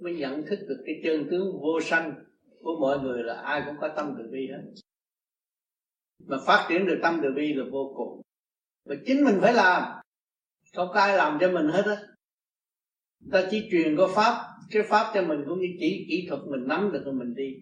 Mới 0.00 0.14
nhận 0.14 0.42
thức 0.46 0.58
được 0.68 0.82
cái 0.86 0.94
chân 1.04 1.28
tướng 1.30 1.60
vô 1.62 1.80
sanh 1.80 2.24
của 2.60 2.76
mọi 2.80 2.98
người 2.98 3.22
là 3.22 3.34
ai 3.34 3.62
cũng 3.66 3.76
có 3.80 3.88
tâm 3.96 4.14
từ 4.18 4.24
bi 4.32 4.48
hết. 4.52 4.72
Mà 6.26 6.36
phát 6.46 6.66
triển 6.68 6.86
được 6.86 6.98
tâm 7.02 7.20
từ 7.22 7.28
bi 7.36 7.52
là 7.54 7.64
vô 7.72 7.94
cùng. 7.96 8.22
Và 8.84 8.94
chính 9.06 9.24
mình 9.24 9.38
phải 9.40 9.52
làm. 9.52 10.02
Không 10.76 10.88
có 10.94 11.00
ai 11.00 11.16
làm 11.16 11.38
cho 11.40 11.50
mình 11.50 11.68
hết 11.68 11.82
á 11.86 12.11
ta 13.30 13.48
chỉ 13.50 13.68
truyền 13.70 13.96
có 13.96 14.12
pháp, 14.14 14.48
cái 14.70 14.82
pháp 14.82 15.10
cho 15.14 15.22
mình 15.22 15.44
cũng 15.48 15.60
như 15.60 15.68
chỉ 15.80 16.06
kỹ 16.08 16.26
thuật 16.28 16.40
mình 16.46 16.68
nắm 16.68 16.90
được 16.92 17.02
rồi 17.04 17.14
mình 17.14 17.34
đi. 17.34 17.54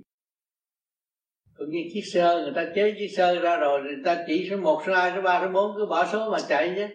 Cũng 1.55 1.71
như 1.71 1.81
chiếc 1.93 2.03
sơ 2.13 2.43
người 2.43 2.53
ta 2.55 2.73
chế 2.75 2.95
chiếc 2.99 3.09
sơ 3.17 3.41
ra 3.41 3.57
rồi 3.57 3.83
người 3.83 3.97
ta 4.05 4.25
chỉ 4.27 4.47
số 4.51 4.57
một, 4.57 4.83
số 4.87 4.95
hai, 4.95 5.13
số 5.15 5.23
ba, 5.23 5.41
số 5.45 5.53
bốn, 5.53 5.77
cứ 5.77 5.87
bỏ 5.87 6.07
số 6.13 6.31
mà 6.31 6.39
chạy 6.49 6.73
chứ. 6.77 6.87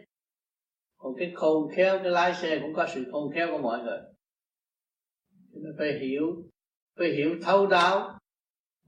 Còn 0.97 1.13
cái 1.17 1.31
khôn 1.35 1.75
khéo, 1.75 1.99
cái 2.03 2.11
lái 2.11 2.33
xe 2.33 2.59
cũng 2.59 2.73
có 2.73 2.87
sự 2.95 3.03
khôn 3.11 3.31
khéo 3.35 3.47
của 3.51 3.57
mọi 3.57 3.83
người. 3.83 3.99
Nên 5.51 5.73
phải 5.77 5.99
hiểu 5.99 6.43
phải 6.97 7.11
hiểu 7.11 7.35
thấu 7.43 7.67
đáo. 7.67 8.19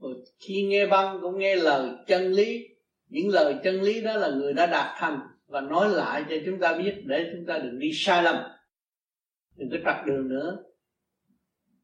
Rồi 0.00 0.14
khi 0.38 0.62
nghe 0.62 0.86
băng 0.86 1.18
cũng 1.20 1.38
nghe 1.38 1.56
lời 1.56 1.90
chân 2.06 2.32
lý. 2.32 2.68
Những 3.08 3.28
lời 3.28 3.54
chân 3.64 3.82
lý 3.82 4.00
đó 4.00 4.14
là 4.14 4.30
người 4.30 4.52
đã 4.52 4.66
đạt 4.66 4.96
thành 4.98 5.20
và 5.46 5.60
nói 5.60 5.88
lại 5.88 6.24
cho 6.30 6.36
chúng 6.46 6.60
ta 6.60 6.78
biết 6.78 6.94
để 7.04 7.30
chúng 7.32 7.46
ta 7.46 7.58
đừng 7.58 7.78
đi 7.78 7.90
sai 7.94 8.22
lầm 8.22 8.57
đừng 9.58 9.70
có 9.70 9.76
trật 9.84 10.06
đường 10.06 10.28
nữa. 10.28 10.64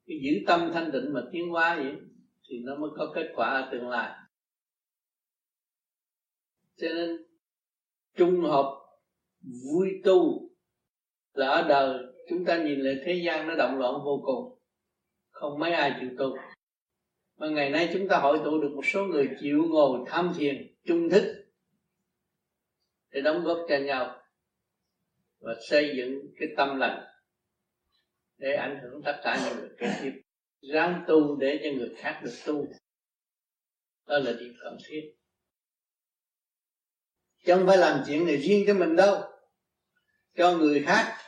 Cái 0.06 0.18
giữ 0.22 0.44
tâm 0.46 0.70
thanh 0.72 0.92
định 0.92 1.12
mà 1.12 1.22
tiến 1.32 1.48
hóa 1.48 1.76
vậy, 1.76 1.94
thì 2.48 2.56
nó 2.64 2.76
mới 2.76 2.90
có 2.96 3.12
kết 3.14 3.32
quả 3.34 3.48
ở 3.48 3.68
tương 3.72 3.88
lai. 3.88 4.12
Cho 6.76 6.88
nên, 6.94 7.16
trung 8.16 8.40
hợp 8.40 8.80
vui 9.64 9.88
tu 10.04 10.50
là 11.32 11.48
ở 11.48 11.68
đời, 11.68 11.98
chúng 12.28 12.44
ta 12.44 12.64
nhìn 12.64 12.80
lại 12.80 12.94
thế 13.04 13.22
gian 13.26 13.48
nó 13.48 13.54
động 13.54 13.78
loạn 13.78 13.94
vô 14.04 14.22
cùng. 14.24 14.58
Không 15.30 15.58
mấy 15.58 15.72
ai 15.72 15.96
chịu 16.00 16.10
tu. 16.18 16.36
Mà 17.36 17.48
ngày 17.48 17.70
nay 17.70 17.90
chúng 17.92 18.08
ta 18.08 18.18
hội 18.18 18.38
tụ 18.44 18.60
được 18.62 18.72
một 18.74 18.86
số 18.86 19.04
người 19.04 19.30
chịu 19.40 19.64
ngồi 19.70 20.00
tham 20.06 20.32
thiền 20.38 20.74
trung 20.84 21.08
thức 21.10 21.44
để 23.10 23.20
đóng 23.20 23.44
góp 23.44 23.58
cho 23.68 23.78
nhau 23.78 24.20
và 25.40 25.54
xây 25.68 25.94
dựng 25.96 26.20
cái 26.36 26.48
tâm 26.56 26.76
lành 26.76 27.13
để 28.38 28.54
ảnh 28.54 28.80
hưởng 28.82 29.02
tất 29.04 29.20
cả 29.22 29.40
những 29.44 29.58
người 29.58 29.68
kế 29.78 29.98
tiếp 30.02 30.22
ráng 30.72 31.04
tu 31.08 31.36
để 31.36 31.60
cho 31.62 31.78
người 31.78 31.94
khác 31.96 32.20
được 32.24 32.34
tu. 32.46 32.66
Đó 34.06 34.18
là 34.18 34.32
điều 34.40 34.52
cần 34.62 34.76
thiết. 34.86 35.14
Chứ 37.44 37.54
không 37.54 37.66
phải 37.66 37.76
làm 37.76 38.02
chuyện 38.06 38.26
này 38.26 38.36
riêng 38.36 38.64
cho 38.66 38.74
mình 38.74 38.96
đâu. 38.96 39.22
Cho 40.36 40.56
người 40.56 40.84
khác. 40.86 41.18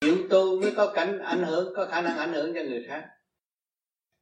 Chịu 0.00 0.16
tu 0.30 0.60
mới 0.60 0.72
có 0.76 0.92
cảnh 0.94 1.18
ảnh 1.18 1.42
hưởng, 1.44 1.72
có 1.76 1.86
khả 1.86 2.02
năng 2.02 2.18
ảnh 2.18 2.32
hưởng 2.32 2.54
cho 2.54 2.60
người 2.60 2.84
khác. 2.88 3.08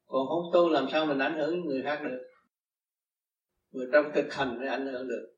Còn 0.06 0.26
không 0.28 0.50
tu 0.52 0.68
làm 0.68 0.86
sao 0.92 1.06
mình 1.06 1.18
ảnh 1.18 1.38
hưởng 1.38 1.60
người 1.66 1.82
khác 1.82 2.00
được? 2.02 2.26
Người 3.70 3.86
trong 3.92 4.12
thực 4.14 4.34
hành 4.34 4.58
mới 4.58 4.68
ảnh 4.68 4.86
hưởng 4.86 5.08
được. 5.08 5.36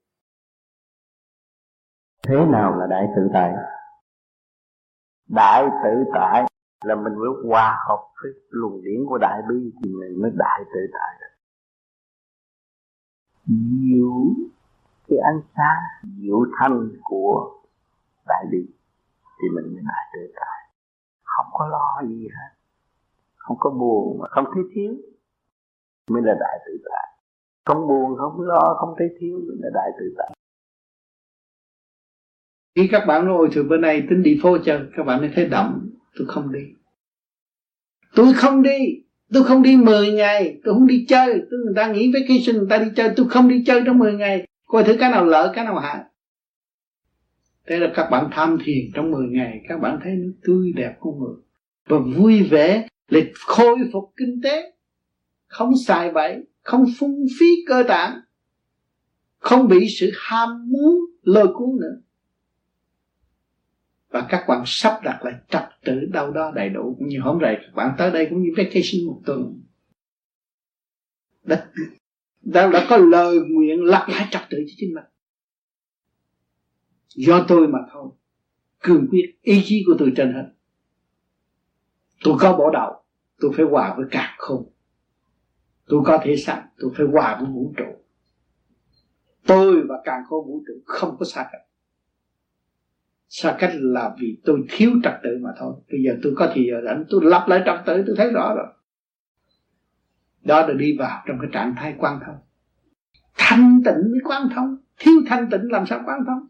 Thế 2.23 2.35
nào 2.53 2.79
là 2.79 2.87
đại 2.91 3.05
tự 3.17 3.23
tại? 3.35 3.51
Đại 5.35 5.69
tự 5.85 6.05
tại 6.15 6.45
là 6.85 6.95
mình 6.95 7.15
mới 7.15 7.29
hòa 7.49 7.79
hợp 7.89 8.03
với 8.23 8.33
luồng 8.51 8.83
điển 8.85 9.07
của 9.09 9.19
đại 9.19 9.43
bi 9.49 9.73
thì 9.83 9.91
mình 9.91 10.23
mới 10.23 10.31
đại 10.35 10.61
tự 10.75 10.81
tại. 10.93 11.17
Được 11.21 11.33
diệu, 13.47 14.13
cái 15.09 15.19
ánh 15.19 15.41
sáng, 15.57 16.11
diệu 16.21 16.45
thanh 16.59 16.89
của 17.03 17.61
đại 18.27 18.45
bi 18.51 18.67
thì 19.39 19.49
mình 19.55 19.75
mới 19.75 19.83
đại 19.87 20.05
tự 20.15 20.33
tại. 20.37 20.59
Không 21.25 21.47
có 21.53 21.69
lo 21.69 22.09
gì 22.09 22.29
hết, 22.29 22.57
không 23.37 23.57
có 23.61 23.71
buồn 23.71 24.19
mà 24.21 24.29
không 24.31 24.45
thấy 24.55 24.63
thiếu, 24.75 24.95
mới 26.11 26.23
là 26.23 26.35
đại 26.41 26.59
tự 26.67 26.73
tại. 26.91 27.09
Không 27.67 27.89
buồn, 27.89 28.17
không 28.19 28.41
lo, 28.41 28.77
không 28.81 28.95
thấy 28.99 29.09
thiếu, 29.21 29.39
mới 29.49 29.57
là 29.61 29.71
đại 29.75 29.91
tự 29.99 30.15
tại 30.19 30.31
khi 32.75 32.89
các 32.89 33.07
bạn 33.07 33.27
nói, 33.27 33.35
ôi 33.37 33.49
từ 33.55 33.63
bên 33.63 33.81
này 33.81 34.03
tính 34.11 34.23
đi 34.23 34.39
phố 34.43 34.59
chơi. 34.59 34.81
Các 34.97 35.03
bạn 35.03 35.21
mới 35.21 35.31
thấy 35.35 35.47
động 35.47 35.89
tôi 36.19 36.27
không 36.29 36.53
đi. 36.53 36.61
Tôi 38.15 38.33
không 38.35 38.63
đi. 38.63 38.79
Tôi 39.33 39.45
không 39.45 39.63
đi 39.63 39.77
10 39.77 40.13
ngày. 40.13 40.61
Tôi 40.65 40.75
không 40.75 40.87
đi 40.87 41.07
chơi. 41.09 41.43
Tôi 41.51 41.61
người 41.65 41.75
ta 41.77 41.93
nghĩ 41.93 42.13
vacation, 42.13 42.57
người 42.57 42.67
ta 42.71 42.79
đi 42.79 42.91
chơi. 42.97 43.11
Tôi 43.17 43.29
không 43.29 43.49
đi 43.49 43.65
chơi 43.67 43.83
trong 43.87 43.99
10 43.99 44.15
ngày. 44.15 44.47
Coi 44.67 44.85
thử 44.85 44.97
cái 45.01 45.11
nào 45.11 45.25
lỡ, 45.25 45.53
cái 45.55 45.65
nào 45.65 45.79
hại. 45.79 46.05
Thế 47.67 47.79
là 47.79 47.93
các 47.95 48.09
bạn 48.11 48.29
tham 48.33 48.59
thiền 48.65 48.85
trong 48.95 49.11
10 49.11 49.27
ngày. 49.29 49.61
Các 49.69 49.81
bạn 49.81 49.99
thấy 50.05 50.13
nó 50.13 50.29
tươi 50.43 50.73
đẹp 50.77 50.97
của 51.01 51.13
người 51.13 51.37
và 51.89 51.99
vui 52.17 52.43
vẻ. 52.43 52.89
Để 53.11 53.33
khôi 53.47 53.79
phục 53.93 54.13
kinh 54.17 54.41
tế. 54.43 54.73
Không 55.47 55.71
xài 55.87 56.11
bậy 56.11 56.45
không 56.63 56.85
phung 56.99 57.27
phí 57.41 57.47
cơ 57.67 57.83
tạng. 57.89 58.21
Không 59.39 59.69
bị 59.69 59.87
sự 60.01 60.11
ham 60.15 60.49
muốn 60.71 61.01
lôi 61.23 61.47
cuốn 61.55 61.77
nữa 61.81 62.01
và 64.13 64.27
các 64.29 64.45
bạn 64.49 64.63
sắp 64.67 65.01
đặt 65.03 65.25
lại 65.25 65.35
trật 65.49 65.63
tự 65.85 66.01
đâu 66.13 66.31
đó 66.31 66.53
đầy 66.55 66.69
đủ. 66.69 66.97
Cũng 66.99 67.09
như 67.09 67.21
hôm 67.21 67.39
nay 67.39 67.59
các 67.61 67.75
bạn 67.75 67.95
tới 67.99 68.11
đây 68.11 68.27
cũng 68.31 68.43
như 68.43 68.51
vacation 68.57 69.07
một 69.07 69.21
tuần. 69.27 69.61
Đã, 71.45 71.67
đã, 72.43 72.71
đã 72.71 72.87
có 72.91 72.97
lời 72.97 73.39
nguyện 73.49 73.85
lặp 73.85 74.09
lại 74.09 74.29
trật 74.31 74.43
tự 74.51 74.59
cho 74.67 74.75
chính 74.77 74.95
mình. 74.95 75.05
Do 77.15 77.45
tôi 77.49 77.69
mà 77.69 77.79
thôi. 77.93 78.11
Cường 78.79 79.07
quyết 79.11 79.39
ý 79.43 79.63
chí 79.65 79.85
của 79.87 79.95
tôi 79.99 80.13
trên 80.17 80.33
hết. 80.33 80.49
Tôi 82.25 82.35
có 82.41 82.57
bỏ 82.57 82.71
đầu 82.73 83.03
tôi 83.41 83.53
phải 83.57 83.67
hòa 83.67 83.95
với 83.97 84.07
cả 84.11 84.35
không 84.39 84.73
tôi 85.87 86.03
có 86.05 86.21
thể 86.25 86.37
sẵn 86.37 86.59
tôi 86.79 86.91
phải 86.97 87.07
hòa 87.13 87.39
với 87.41 87.51
vũ 87.51 87.75
trụ. 87.77 87.85
Tôi 89.47 89.83
và 89.89 89.95
càng 90.05 90.23
khôn 90.29 90.47
vũ 90.47 90.63
trụ 90.67 90.75
không 90.85 91.17
có 91.19 91.25
xa 91.25 91.49
cách 91.53 91.61
xa 93.35 93.57
cách 93.59 93.73
là 93.75 94.15
vì 94.21 94.41
tôi 94.45 94.65
thiếu 94.69 94.91
trật 95.05 95.13
tự 95.23 95.39
mà 95.41 95.51
thôi. 95.59 95.75
Bây 95.91 96.03
giờ 96.03 96.19
tôi 96.23 96.33
có 96.37 96.53
thì 96.55 96.67
giờ 96.71 96.81
rảnh, 96.85 97.05
tôi 97.11 97.21
lặp 97.25 97.49
lại 97.49 97.63
trật 97.67 97.87
tự, 97.87 98.05
tôi 98.07 98.17
thấy 98.19 98.31
rõ 98.31 98.55
rồi. 98.55 98.67
Đó 100.45 100.67
là 100.67 100.75
đi 100.75 100.97
vào 100.99 101.23
trong 101.27 101.39
cái 101.41 101.51
trạng 101.53 101.75
thái 101.77 101.95
quan 101.99 102.21
thông. 102.27 102.37
Thanh 103.35 103.83
tịnh 103.85 104.11
mới 104.11 104.21
quan 104.25 104.49
thông. 104.55 104.77
Thiếu 104.99 105.15
thanh 105.27 105.51
tịnh 105.51 105.73
làm 105.73 105.87
sao 105.87 106.03
quan 106.07 106.21
thông? 106.27 106.47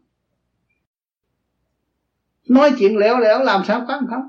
Nói 2.49 2.71
chuyện 2.79 2.97
lẻo 2.97 3.19
lẻo 3.19 3.43
làm 3.43 3.63
sao 3.63 3.85
quan 3.87 4.03
thông? 4.09 4.27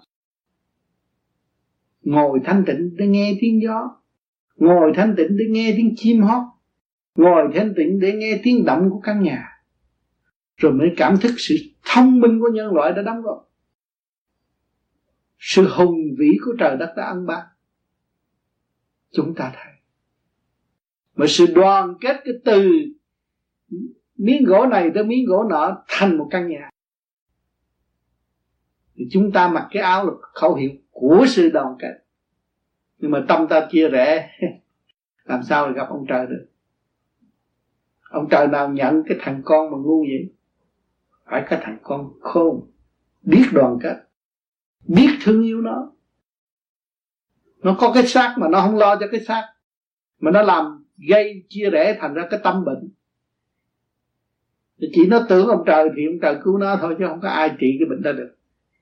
Ngồi 2.03 2.41
thanh 2.45 2.65
tịnh 2.67 2.97
để 2.97 3.07
nghe 3.07 3.37
tiếng 3.41 3.63
gió. 3.63 3.97
Ngồi 4.57 4.93
thanh 4.95 5.15
tịnh 5.17 5.37
để 5.37 5.45
nghe 5.49 5.75
tiếng 5.77 5.95
chim 5.97 6.23
hót. 6.23 6.43
Ngồi 7.15 7.53
thanh 7.55 7.75
tịnh 7.77 8.01
để 8.01 8.13
nghe 8.13 8.41
tiếng 8.43 8.65
động 8.65 8.91
của 8.91 9.01
căn 9.01 9.23
nhà. 9.23 9.49
Rồi 10.57 10.73
mới 10.73 10.89
cảm 10.97 11.17
thức 11.17 11.33
sự 11.37 11.55
thông 11.85 12.21
minh 12.21 12.41
của 12.41 12.51
nhân 12.53 12.75
loại 12.75 12.93
đã 12.93 13.03
đóng 13.03 13.23
góp. 13.23 13.51
Sự 15.39 15.69
hùng 15.69 15.95
vĩ 16.19 16.37
của 16.45 16.53
trời 16.59 16.77
đất 16.77 16.93
đã 16.97 17.05
ăn 17.05 17.27
ban 17.27 17.47
chúng 19.13 19.35
ta 19.35 19.53
thấy. 19.55 19.73
Mà 21.17 21.27
sự 21.29 21.47
đoàn 21.55 21.95
kết 22.01 22.21
cái 22.25 22.35
từ 22.45 22.71
miếng 24.17 24.45
gỗ 24.45 24.67
này 24.67 24.91
tới 24.95 25.05
miếng 25.05 25.27
gỗ 25.27 25.45
nọ 25.51 25.85
thành 25.89 26.19
một 26.19 26.29
căn 26.31 26.49
nhà. 26.49 26.71
Thì 28.97 29.05
chúng 29.11 29.33
ta 29.33 29.49
mặc 29.49 29.69
cái 29.71 29.83
áo 29.83 30.07
là 30.07 30.13
khẩu 30.21 30.55
hiệu 30.55 30.71
của 30.91 31.25
sự 31.29 31.51
đoàn 31.51 31.77
kết. 31.79 32.05
Nhưng 32.99 33.11
mà 33.11 33.25
tâm 33.29 33.47
ta 33.49 33.69
chia 33.71 33.89
rẽ, 33.89 34.31
làm 35.25 35.43
sao 35.43 35.73
gặp 35.73 35.87
ông 35.89 36.05
trời 36.09 36.27
được? 36.27 36.47
Ông 38.11 38.29
trời 38.31 38.47
nào 38.47 38.69
nhận 38.69 39.03
cái 39.09 39.19
thằng 39.21 39.43
con 39.45 39.71
mà 39.71 39.79
ngu 39.79 40.03
vậy? 40.03 40.35
Phải 41.31 41.45
có 41.51 41.57
thằng 41.63 41.79
con 41.83 42.13
khôn. 42.21 42.71
Biết 43.23 43.45
đoàn 43.53 43.79
kết. 43.83 43.97
Biết 44.87 45.11
thương 45.23 45.43
yêu 45.43 45.61
nó. 45.61 45.93
Nó 47.63 47.77
có 47.81 47.93
cái 47.95 48.07
xác 48.07 48.35
mà 48.39 48.49
nó 48.49 48.61
không 48.61 48.77
lo 48.77 48.97
cho 49.01 49.07
cái 49.11 49.21
xác. 49.21 49.49
Mà 50.21 50.31
nó 50.31 50.43
làm 50.43 50.85
gây 51.09 51.45
chia 51.49 51.71
rẽ 51.71 51.99
thành 52.01 52.15
ra 52.15 52.27
cái 52.31 52.41
tâm 52.45 52.65
bệnh. 52.65 52.91
Thì 54.81 54.87
chỉ 54.95 55.07
nó 55.07 55.27
tưởng 55.29 55.47
ông 55.47 55.63
trời 55.67 55.89
thì 55.97 56.07
ông 56.07 56.21
trời 56.23 56.37
cứu 56.45 56.59
nó 56.59 56.77
thôi, 56.81 56.97
chứ 56.99 57.05
không 57.09 57.21
có 57.21 57.29
ai 57.29 57.51
trị 57.59 57.77
cái 57.79 57.89
bệnh 57.91 58.03
đó 58.03 58.13
được. 58.13 58.37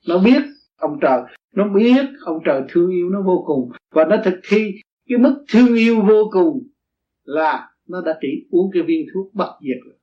Nó 0.09 0.19
biết 0.19 0.43
ông 0.77 0.99
trời. 1.01 1.23
Nó 1.53 1.69
biết 1.69 2.05
ông 2.25 2.39
trời 2.45 2.63
thương 2.69 2.91
yêu 2.91 3.11
nó 3.11 3.23
vô 3.23 3.45
cùng. 3.47 3.71
Và 3.91 4.05
nó 4.05 4.17
thực 4.25 4.41
thi 4.49 4.73
cái 5.09 5.19
mức 5.19 5.45
thương 5.49 5.75
yêu 5.75 6.03
vô 6.09 6.31
cùng 6.33 6.69
là 7.25 7.71
nó 7.87 8.01
đã 8.01 8.19
trị 8.21 8.47
uống 8.51 8.71
cái 8.73 8.83
viên 8.83 9.07
thuốc 9.15 9.35
bất 9.35 9.59
diệt 9.61 9.79
rồi 9.85 9.95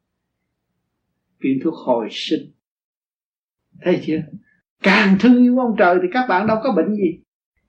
viên 1.40 1.60
thuốc 1.64 1.74
hồi 1.74 2.08
sinh. 2.12 2.52
Thấy 3.82 4.02
chưa? 4.06 4.20
Càng 4.84 5.18
thương 5.20 5.38
yêu 5.38 5.60
ông 5.60 5.76
trời 5.78 6.00
thì 6.02 6.08
các 6.14 6.26
bạn 6.30 6.48
đâu 6.48 6.58
có 6.64 6.74
bệnh 6.76 6.96
gì. 6.96 7.20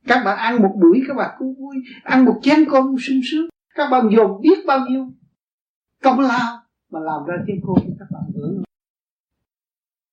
Các 0.06 0.22
bạn 0.24 0.38
ăn 0.38 0.62
một 0.62 0.74
buổi 0.82 1.02
các 1.08 1.14
bạn 1.14 1.30
cũng 1.38 1.54
vui. 1.54 1.76
Ăn 2.02 2.24
một 2.24 2.38
chén 2.42 2.64
cơm 2.70 2.84
sung 2.98 3.20
sướng. 3.30 3.48
Các 3.74 3.88
bạn 3.90 4.08
dồn 4.16 4.40
biết 4.40 4.66
bao 4.66 4.86
nhiêu 4.88 5.12
công 6.02 6.20
lao 6.20 6.58
mà 6.90 7.00
làm 7.00 7.24
ra 7.26 7.34
chén 7.46 7.60
cơm 7.66 7.94
các 7.98 8.06
bạn 8.10 8.22
hưởng. 8.34 8.62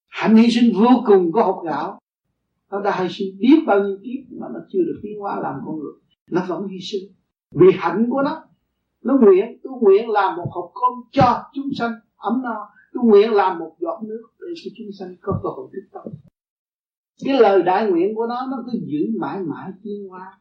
Hạnh 0.08 0.36
hy 0.36 0.52
sinh 0.52 0.74
vô 0.74 1.04
cùng 1.06 1.32
có 1.32 1.44
hộp 1.44 1.64
gạo 1.66 2.00
nó 2.72 2.82
đã 2.82 3.02
hy 3.02 3.08
sinh 3.10 3.38
biết 3.40 3.64
bao 3.68 3.80
nhiêu 3.80 3.98
kiếp 4.04 4.38
mà 4.40 4.48
nó 4.54 4.60
chưa 4.70 4.80
được 4.80 5.00
tiến 5.04 5.20
hóa 5.20 5.40
làm 5.40 5.56
con 5.66 5.80
người. 5.80 5.94
Nó 6.32 6.46
vẫn 6.48 6.68
hy 6.68 6.78
sinh. 6.82 7.12
Vì 7.52 7.68
hạnh 7.78 8.08
của 8.10 8.22
nó 8.22 8.44
nó 9.04 9.18
nguyện 9.22 9.60
tôi 9.64 9.74
nguyện 9.82 10.10
làm 10.10 10.36
một 10.36 10.48
hộp 10.52 10.72
cơm 10.74 11.10
cho 11.12 11.44
chúng 11.54 11.70
sanh 11.78 11.92
ấm 12.16 12.42
no 12.44 12.70
tôi 12.98 13.06
nguyện 13.06 13.32
làm 13.32 13.60
một 13.60 13.76
giọt 13.80 14.04
nước 14.04 14.22
để 14.40 14.48
cho 14.56 14.72
chúng 14.78 14.88
sanh 15.00 15.16
có 15.22 15.40
cơ 15.44 15.50
hội 15.50 15.70
thức 15.74 15.90
tâm 15.92 16.14
cái 17.26 17.40
lời 17.40 17.64
đại 17.64 17.88
nguyện 17.88 18.16
của 18.16 18.28
nó 18.28 18.48
nó 18.52 18.64
cứ 18.66 18.80
giữ 18.86 19.20
mãi 19.20 19.40
mãi 19.40 19.72
tiến 19.84 20.08
hóa. 20.10 20.40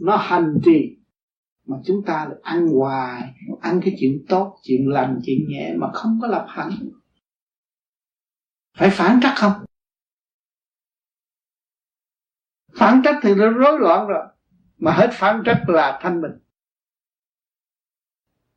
Nó 0.00 0.16
hành 0.16 0.58
trì, 0.64 0.96
mà 1.66 1.76
chúng 1.84 2.02
ta 2.06 2.24
lại 2.24 2.38
ăn 2.42 2.68
hoài, 2.68 3.34
ăn 3.60 3.80
cái 3.84 3.96
chuyện 4.00 4.24
tốt, 4.28 4.58
chuyện 4.62 4.88
lành, 4.88 5.20
chuyện 5.24 5.48
nhẹ 5.48 5.74
mà 5.76 5.90
không 5.92 6.18
có 6.22 6.28
lập 6.28 6.46
hạnh. 6.48 6.70
Phải 8.76 8.90
phản 8.92 9.20
trắc 9.22 9.32
không? 9.36 9.52
Phản 12.72 13.00
trắc 13.04 13.16
thì 13.22 13.34
nó 13.34 13.50
rối 13.50 13.78
loạn 13.78 14.06
rồi, 14.06 14.26
mà 14.78 14.92
hết 14.92 15.10
phản 15.12 15.42
trắc 15.46 15.68
là 15.68 15.98
thanh 16.02 16.22
bình. 16.22 16.32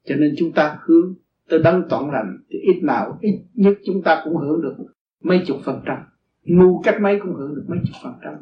Cho 0.04 0.16
nên 0.16 0.36
chúng 0.38 0.52
ta 0.52 0.80
hướng 0.82 1.16
tôi 1.50 1.60
đấng 1.64 1.84
toàn 1.90 2.12
lành 2.12 2.38
thì 2.50 2.60
ít 2.60 2.80
nào, 2.84 3.18
ít 3.22 3.42
nhất 3.54 3.74
chúng 3.86 4.02
ta 4.06 4.22
cũng 4.24 4.38
hưởng 4.38 4.62
được 4.62 4.76
mấy 5.24 5.44
chục 5.48 5.58
phần 5.66 5.82
trăm. 5.86 5.98
Ngu 6.44 6.82
cách 6.82 6.96
mấy 7.02 7.20
cũng 7.24 7.34
hưởng 7.34 7.56
được 7.56 7.66
mấy 7.68 7.80
chục 7.86 7.96
phần 8.04 8.14
trăm 8.24 8.34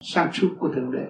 sáng 0.00 0.32
suốt 0.32 0.56
của 0.58 0.68
thượng 0.74 0.92
đế. 0.92 1.06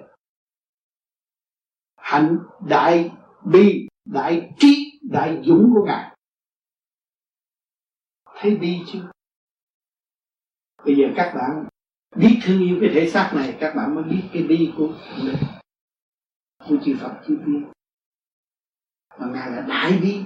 Hạnh, 1.97 2.39
đại 2.69 3.11
bi, 3.45 3.89
đại 4.05 4.55
trí, 4.59 5.01
đại 5.11 5.43
dũng 5.45 5.71
của 5.75 5.85
ngài. 5.87 6.17
Thấy 8.41 8.57
bi 8.57 8.79
chưa 8.87 9.11
bây 10.85 10.97
giờ 10.97 11.05
các 11.17 11.35
bạn 11.35 11.69
biết 12.17 12.41
thương 12.43 12.61
yêu 12.61 12.79
cái 12.81 12.91
thể 12.95 13.11
xác 13.11 13.33
này, 13.35 13.57
các 13.61 13.75
bạn 13.77 13.95
mới 13.95 14.05
biết 14.05 14.23
cái 14.33 14.43
bi 14.43 14.73
của 14.77 14.89
mình 15.25 15.37
của 16.69 16.77
chư 16.85 16.97
Phật, 17.01 17.21
chư 17.27 17.37
biết 17.47 17.61
mà 19.19 19.27
ngài 19.27 19.51
là 19.51 19.67
đại 19.69 19.99
bi 20.03 20.23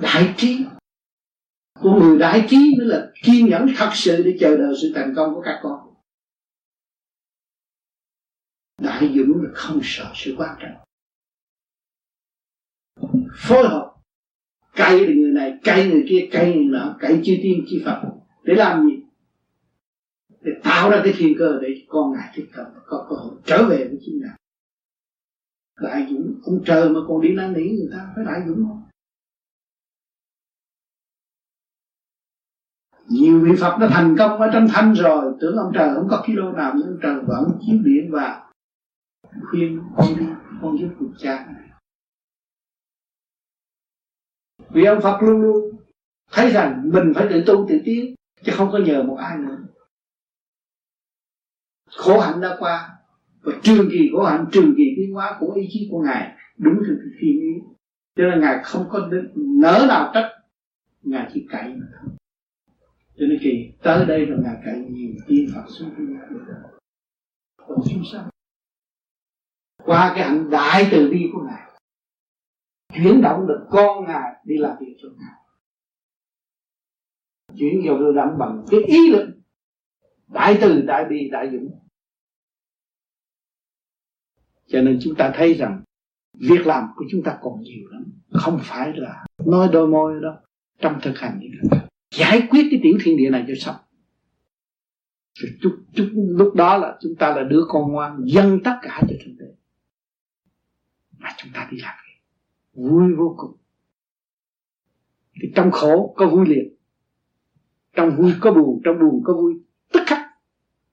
đại 0.00 0.34
trí. 0.36 0.64
Của 1.80 2.00
người 2.00 2.18
đại 2.18 2.46
trí 2.48 2.74
mới 2.78 2.86
là 2.86 3.12
kiên 3.22 3.46
nhẫn 3.46 3.66
thật 3.76 3.90
sự 3.94 4.22
để 4.22 4.36
chờ 4.40 4.56
đợi 4.56 4.74
sự 4.82 4.92
thành 4.94 5.12
công 5.16 5.34
của 5.34 5.42
các 5.44 5.60
con. 5.62 5.94
Đại 8.78 9.12
dũng 9.14 9.42
là 9.42 9.50
không 9.54 9.80
sợ 9.82 10.12
sự 10.14 10.34
quan 10.38 10.58
trọng. 10.60 10.84
Phối 13.34 13.68
hợp. 13.68 13.94
Cay 14.72 14.98
thì 15.06 15.14
người 15.14 15.32
này 15.32 15.58
cay 15.64 15.90
người 15.90 16.04
kia 16.08 16.28
cay 16.30 16.54
người 16.54 16.64
nọ 16.64 16.96
cay 17.00 17.20
chư 17.24 17.36
tiên, 17.42 17.64
chư 17.70 17.82
phật. 17.84 18.02
Để 18.42 18.54
làm 18.54 18.86
gì? 18.86 19.02
Để 20.40 20.52
tạo 20.64 20.90
ra 20.90 21.00
cái 21.04 21.14
thiên 21.16 21.34
cơ 21.38 21.58
để 21.62 21.68
con 21.88 22.12
ngài 22.12 22.32
tiếp 22.34 22.48
cận, 22.52 22.66
có 22.86 23.06
cơ 23.10 23.16
hội 23.16 23.34
trở 23.44 23.68
về 23.68 23.76
với 23.76 23.98
chính 24.00 24.20
ngài. 24.20 24.38
Đại 25.82 26.06
dũng, 26.10 26.40
ông 26.44 26.62
trời 26.66 26.88
mà 26.88 27.00
còn 27.08 27.20
đi 27.20 27.28
năn 27.32 27.52
nỉ 27.52 27.68
người 27.68 27.88
ta, 27.92 28.12
phải 28.16 28.24
đại 28.24 28.40
dũng 28.46 28.66
không? 28.68 28.77
Nhiều 33.08 33.40
vị 33.44 33.50
Phật 33.60 33.78
đã 33.78 33.88
thành 33.90 34.16
công 34.18 34.40
ở 34.40 34.50
trong 34.52 34.68
thanh 34.68 34.92
rồi. 34.92 35.34
Tưởng 35.40 35.56
ông 35.56 35.72
trời 35.74 35.94
không 35.94 36.08
có 36.10 36.22
kilo 36.26 36.52
nào, 36.52 36.72
nhưng 36.76 36.86
ông 36.86 36.98
trời 37.02 37.20
vẫn 37.26 37.58
chiếu 37.66 37.78
điện 37.84 38.10
và 38.10 38.50
khuyên 39.50 39.82
con 39.96 40.18
đi, 40.18 40.26
con 40.62 40.78
giúp 40.78 40.88
cuộc 40.98 41.10
cha. 41.18 41.48
Vì 44.70 44.84
ông 44.84 45.00
Phật 45.00 45.22
luôn 45.22 45.40
luôn 45.40 45.76
thấy 46.32 46.50
rằng 46.50 46.90
mình 46.92 47.12
phải 47.14 47.26
tự 47.30 47.42
tu 47.46 47.66
tự 47.68 47.80
tiến, 47.84 48.14
chứ 48.42 48.52
không 48.56 48.68
có 48.72 48.78
nhờ 48.78 49.02
một 49.02 49.16
ai 49.16 49.38
nữa. 49.38 49.58
Khổ 51.96 52.20
hạnh 52.20 52.40
đã 52.40 52.56
qua, 52.58 52.98
và 53.40 53.52
trường 53.62 53.88
kỳ 53.90 54.10
khổ 54.12 54.22
hạnh, 54.22 54.46
trường 54.52 54.74
kỳ 54.76 54.94
tiến 54.96 55.14
hóa 55.14 55.36
của 55.40 55.52
ý 55.52 55.68
chí 55.70 55.88
của 55.90 56.02
ngài 56.02 56.36
đúng 56.56 56.74
theo 56.74 56.96
cái 56.96 57.12
thiên 57.20 57.40
ý 57.40 57.60
cho 58.16 58.24
nên 58.24 58.40
ngài 58.40 58.62
không 58.64 58.88
có 58.90 59.08
nỡ 59.34 59.86
nào 59.88 60.10
trách, 60.14 60.32
ngài 61.02 61.30
chỉ 61.34 61.46
cậy. 61.50 61.64
mà 61.64 61.86
thôi 62.00 62.17
cho 63.18 63.26
nên 63.26 63.38
kỳ 63.42 63.72
tới 63.82 64.06
đây 64.06 64.24
rồi 64.24 64.38
ngài 64.44 64.56
cậy 64.64 64.78
nhiều 64.78 65.14
tiên 65.26 65.50
phật 65.54 65.64
xuống 65.68 65.90
thế 65.96 66.04
gian 66.04 66.42
còn 67.56 67.78
chúng 67.90 68.02
sanh 68.12 68.28
qua 69.88 70.12
cái 70.14 70.28
hạnh 70.28 70.50
đại 70.50 70.88
từ 70.90 71.10
bi 71.10 71.30
của 71.32 71.42
ngài, 71.42 71.70
chuyển 72.94 73.22
động 73.22 73.46
được 73.46 73.66
con 73.70 74.04
ngài 74.04 74.32
đi 74.44 74.56
làm 74.58 74.76
việc 74.80 74.96
cho 75.02 75.08
ngài. 75.18 75.34
Chuyển 77.58 77.82
vào 77.86 77.98
lưu 77.98 78.12
động 78.12 78.38
bằng 78.38 78.64
cái 78.70 78.80
ý 78.86 79.10
lực, 79.10 79.28
đại 80.26 80.58
từ, 80.60 80.82
đại 80.82 81.04
bi, 81.04 81.28
đại 81.32 81.50
dũng. 81.52 81.78
Cho 84.66 84.82
nên 84.82 84.98
chúng 85.02 85.14
ta 85.14 85.32
thấy 85.34 85.54
rằng, 85.54 85.82
việc 86.38 86.66
làm 86.66 86.84
của 86.96 87.04
chúng 87.10 87.22
ta 87.24 87.38
còn 87.42 87.60
nhiều 87.60 87.88
lắm. 87.90 88.04
Không 88.32 88.58
phải 88.62 88.92
là 88.96 89.26
nói 89.46 89.68
đôi 89.72 89.88
môi 89.88 90.20
đâu, 90.22 90.34
trong 90.78 90.98
thực 91.02 91.18
hành 91.18 91.38
như 91.40 91.48
thế 91.52 91.78
giải 92.10 92.46
quyết 92.50 92.68
cái 92.70 92.80
tiểu 92.82 92.98
thiên 93.04 93.16
địa 93.16 93.30
này 93.30 93.44
cho 93.48 93.54
xong. 93.58 93.76
Chút, 95.60 95.78
chút 95.94 96.10
lúc 96.14 96.54
đó 96.54 96.76
là 96.76 96.98
chúng 97.00 97.14
ta 97.18 97.36
là 97.36 97.42
đứa 97.42 97.64
con 97.68 97.92
ngoan 97.92 98.20
dâng 98.24 98.60
tất 98.64 98.78
cả 98.82 99.00
cho 99.00 99.16
thượng 99.24 99.36
đế 99.38 99.54
mà 101.18 101.28
chúng 101.36 101.52
ta 101.54 101.68
đi 101.70 101.78
làm 101.80 101.94
việc 102.06 102.22
vui 102.72 103.14
vô 103.18 103.34
cùng. 103.38 103.56
Thì 105.42 105.52
trong 105.54 105.70
khổ 105.70 106.14
có 106.16 106.26
vui 106.26 106.46
liền 106.48 106.74
trong 107.96 108.16
vui 108.16 108.32
có 108.40 108.50
buồn 108.50 108.80
trong 108.84 108.98
buồn 109.00 109.22
có 109.24 109.34
vui. 109.34 109.54
Tức 109.92 110.02
khắc 110.06 110.26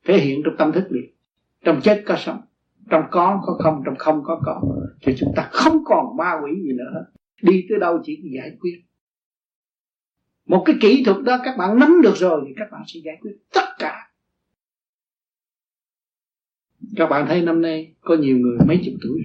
thể 0.05 0.17
hiện 0.17 0.41
trong 0.45 0.55
tâm 0.57 0.71
thức 0.71 0.87
liền. 0.89 1.15
Trong 1.61 1.81
chết 1.81 2.03
có 2.05 2.15
sống 2.17 2.41
trong 2.89 3.03
có 3.11 3.41
có 3.45 3.57
không 3.63 3.81
trong 3.85 3.95
không 3.95 4.23
có 4.23 4.41
có 4.45 4.61
thì 5.01 5.15
chúng 5.17 5.33
ta 5.35 5.49
không 5.51 5.83
còn 5.85 6.17
ma 6.17 6.31
quỷ 6.43 6.51
gì 6.63 6.71
nữa. 6.77 7.05
Đi 7.41 7.65
tới 7.69 7.79
đâu 7.79 7.99
chỉ 8.03 8.23
giải 8.35 8.57
quyết 8.59 8.84
một 10.45 10.63
cái 10.65 10.75
kỹ 10.81 11.03
thuật 11.05 11.23
đó 11.23 11.39
các 11.43 11.57
bạn 11.57 11.79
nắm 11.79 12.01
được 12.03 12.15
rồi 12.15 12.43
thì 12.47 12.53
các 12.57 12.67
bạn 12.71 12.81
sẽ 12.87 12.99
giải 13.03 13.17
quyết 13.21 13.31
tất 13.53 13.65
cả. 13.79 14.11
Các 16.95 17.07
bạn 17.07 17.25
thấy 17.27 17.41
năm 17.41 17.61
nay 17.61 17.95
có 18.01 18.15
nhiều 18.15 18.37
người 18.37 18.57
mấy 18.67 18.81
chục 18.85 18.93
tuổi 19.01 19.21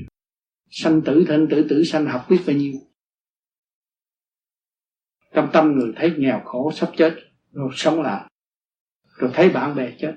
sanh 0.71 1.03
tử 1.03 1.25
thân, 1.29 1.49
tử 1.51 1.67
tử 1.71 1.85
sanh, 1.85 2.07
học 2.07 2.27
biết 2.31 2.41
bao 2.47 2.57
nhiêu. 2.57 2.73
Trong 5.35 5.49
tâm 5.53 5.73
người 5.73 5.93
thấy 5.97 6.15
nghèo 6.19 6.41
khổ 6.45 6.73
sắp 6.75 6.91
chết, 6.97 7.15
rồi 7.53 7.71
sống 7.75 8.03
lại. 8.03 8.31
Rồi 9.17 9.31
thấy 9.35 9.51
bạn 9.51 9.77
bè 9.77 9.97
chết. 9.99 10.17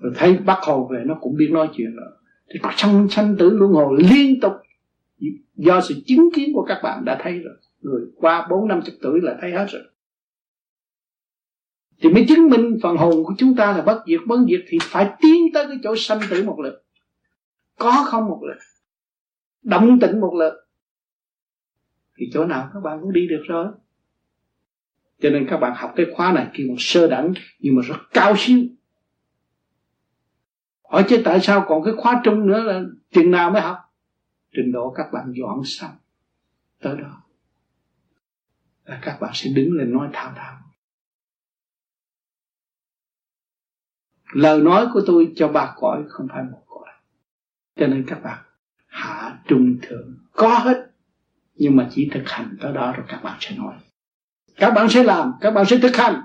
Rồi 0.00 0.12
thấy 0.14 0.38
bác 0.38 0.58
hồ 0.62 0.88
về 0.92 1.02
nó 1.06 1.18
cũng 1.20 1.36
biết 1.36 1.48
nói 1.52 1.70
chuyện 1.76 1.96
rồi. 1.96 2.10
Thì 2.48 2.60
sanh 2.76 3.08
sanh 3.10 3.36
tử 3.38 3.50
luân 3.50 3.72
hồi 3.72 4.02
liên 4.10 4.40
tục. 4.40 4.52
Do 5.54 5.80
sự 5.80 5.94
chứng 6.06 6.28
kiến 6.34 6.50
của 6.54 6.64
các 6.68 6.80
bạn 6.82 7.04
đã 7.04 7.18
thấy 7.22 7.38
rồi 7.38 7.56
người 7.84 8.02
qua 8.16 8.46
bốn 8.50 8.68
năm 8.68 8.80
chục 8.84 8.94
tuổi 9.02 9.20
là 9.22 9.36
thấy 9.40 9.52
hết 9.52 9.66
rồi. 9.70 9.82
Thì 12.00 12.08
mới 12.12 12.26
chứng 12.28 12.50
minh 12.50 12.78
phần 12.82 12.96
hồn 12.96 13.24
của 13.24 13.34
chúng 13.38 13.56
ta 13.56 13.76
là 13.76 13.82
bất 13.82 14.02
diệt. 14.06 14.20
Bất 14.26 14.38
diệt 14.48 14.64
thì 14.68 14.78
phải 14.82 15.12
tiến 15.20 15.52
tới 15.54 15.66
cái 15.68 15.78
chỗ 15.82 15.94
sanh 15.96 16.20
tử 16.30 16.44
một 16.44 16.60
lượt 16.60 16.84
có 17.78 18.04
không 18.06 18.26
một 18.26 18.40
lượt 18.42 18.58
động 19.62 20.00
tĩnh 20.00 20.20
một 20.20 20.34
lượt 20.34 20.64
thì 22.16 22.30
chỗ 22.32 22.44
nào 22.44 22.70
các 22.74 22.80
bạn 22.80 22.98
cũng 23.00 23.12
đi 23.12 23.26
được 23.28 23.42
rồi. 23.46 23.66
Cho 25.20 25.30
nên 25.30 25.46
các 25.50 25.56
bạn 25.56 25.72
học 25.76 25.92
cái 25.96 26.06
khóa 26.14 26.32
này 26.32 26.50
kêu 26.54 26.66
một 26.68 26.76
sơ 26.78 27.06
đẳng, 27.08 27.32
nhưng 27.58 27.76
mà 27.76 27.82
rất 27.82 27.96
cao 28.12 28.34
siêu. 28.38 28.58
Hỏi 30.82 31.04
chứ 31.08 31.22
tại 31.24 31.40
sao 31.40 31.64
còn 31.68 31.84
cái 31.84 31.94
khóa 31.96 32.20
trung 32.24 32.46
nữa 32.46 32.62
là 32.62 32.82
chừng 33.10 33.30
nào 33.30 33.50
mới 33.50 33.62
học? 33.62 33.76
Trình 34.52 34.72
độ 34.72 34.90
các 34.96 35.06
bạn 35.12 35.32
dọn 35.34 35.64
xong. 35.64 35.90
Tới 36.80 36.96
đó 36.96 37.23
là 38.84 39.00
các 39.02 39.18
bạn 39.20 39.30
sẽ 39.34 39.50
đứng 39.50 39.72
lên 39.72 39.92
nói 39.92 40.08
thao 40.12 40.32
thao. 40.36 40.58
Lời 44.32 44.60
nói 44.60 44.86
của 44.92 45.02
tôi 45.06 45.32
cho 45.36 45.48
ba 45.48 45.74
cõi 45.76 46.04
không 46.08 46.28
phải 46.28 46.42
một 46.42 46.62
cõi. 46.66 46.88
Cho 47.76 47.86
nên 47.86 48.04
các 48.06 48.22
bạn 48.22 48.44
hạ 48.86 49.38
trung 49.48 49.76
thượng. 49.82 50.18
Có 50.32 50.58
hết, 50.58 50.90
nhưng 51.54 51.76
mà 51.76 51.88
chỉ 51.92 52.10
thực 52.14 52.22
hành 52.26 52.56
tới 52.60 52.72
đó 52.72 52.92
rồi 52.96 53.06
các 53.08 53.20
bạn 53.22 53.38
sẽ 53.40 53.56
nói. 53.56 53.74
Các 54.56 54.70
bạn 54.70 54.88
sẽ 54.90 55.02
làm, 55.02 55.32
các 55.40 55.50
bạn 55.50 55.64
sẽ 55.66 55.78
thực 55.82 55.96
hành. 55.96 56.24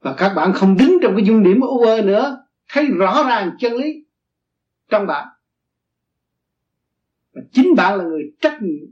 Và 0.00 0.14
các 0.18 0.34
bạn 0.34 0.52
không 0.52 0.76
đứng 0.76 0.98
trong 1.02 1.16
cái 1.16 1.26
dung 1.26 1.42
điểm 1.42 1.60
u 1.60 1.82
ơ 1.82 2.02
nữa. 2.02 2.46
Thấy 2.68 2.86
rõ 2.86 3.24
ràng 3.28 3.56
chân 3.58 3.72
lý 3.72 4.06
trong 4.88 5.06
bạn. 5.06 5.28
Và 7.32 7.42
chính 7.52 7.74
bạn 7.76 7.98
là 7.98 8.04
người 8.04 8.22
trách 8.40 8.62
nhiệm 8.62 8.86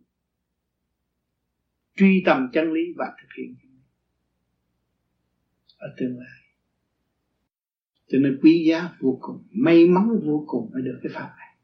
truy 1.96 2.22
tầm 2.26 2.48
chân 2.52 2.72
lý 2.72 2.80
và 2.96 3.16
thực 3.20 3.28
hiện. 3.38 3.54
Ở 5.76 5.94
tương 5.98 6.18
lai. 6.18 6.42
Cho 8.08 8.18
nên 8.18 8.38
quý 8.42 8.64
giá 8.68 8.90
vô 9.00 9.18
cùng, 9.20 9.44
may 9.50 9.86
mắn 9.86 10.20
vô 10.24 10.44
cùng 10.46 10.70
mới 10.72 10.82
được 10.82 11.00
cái 11.02 11.12
pháp 11.14 11.34
này. 11.38 11.56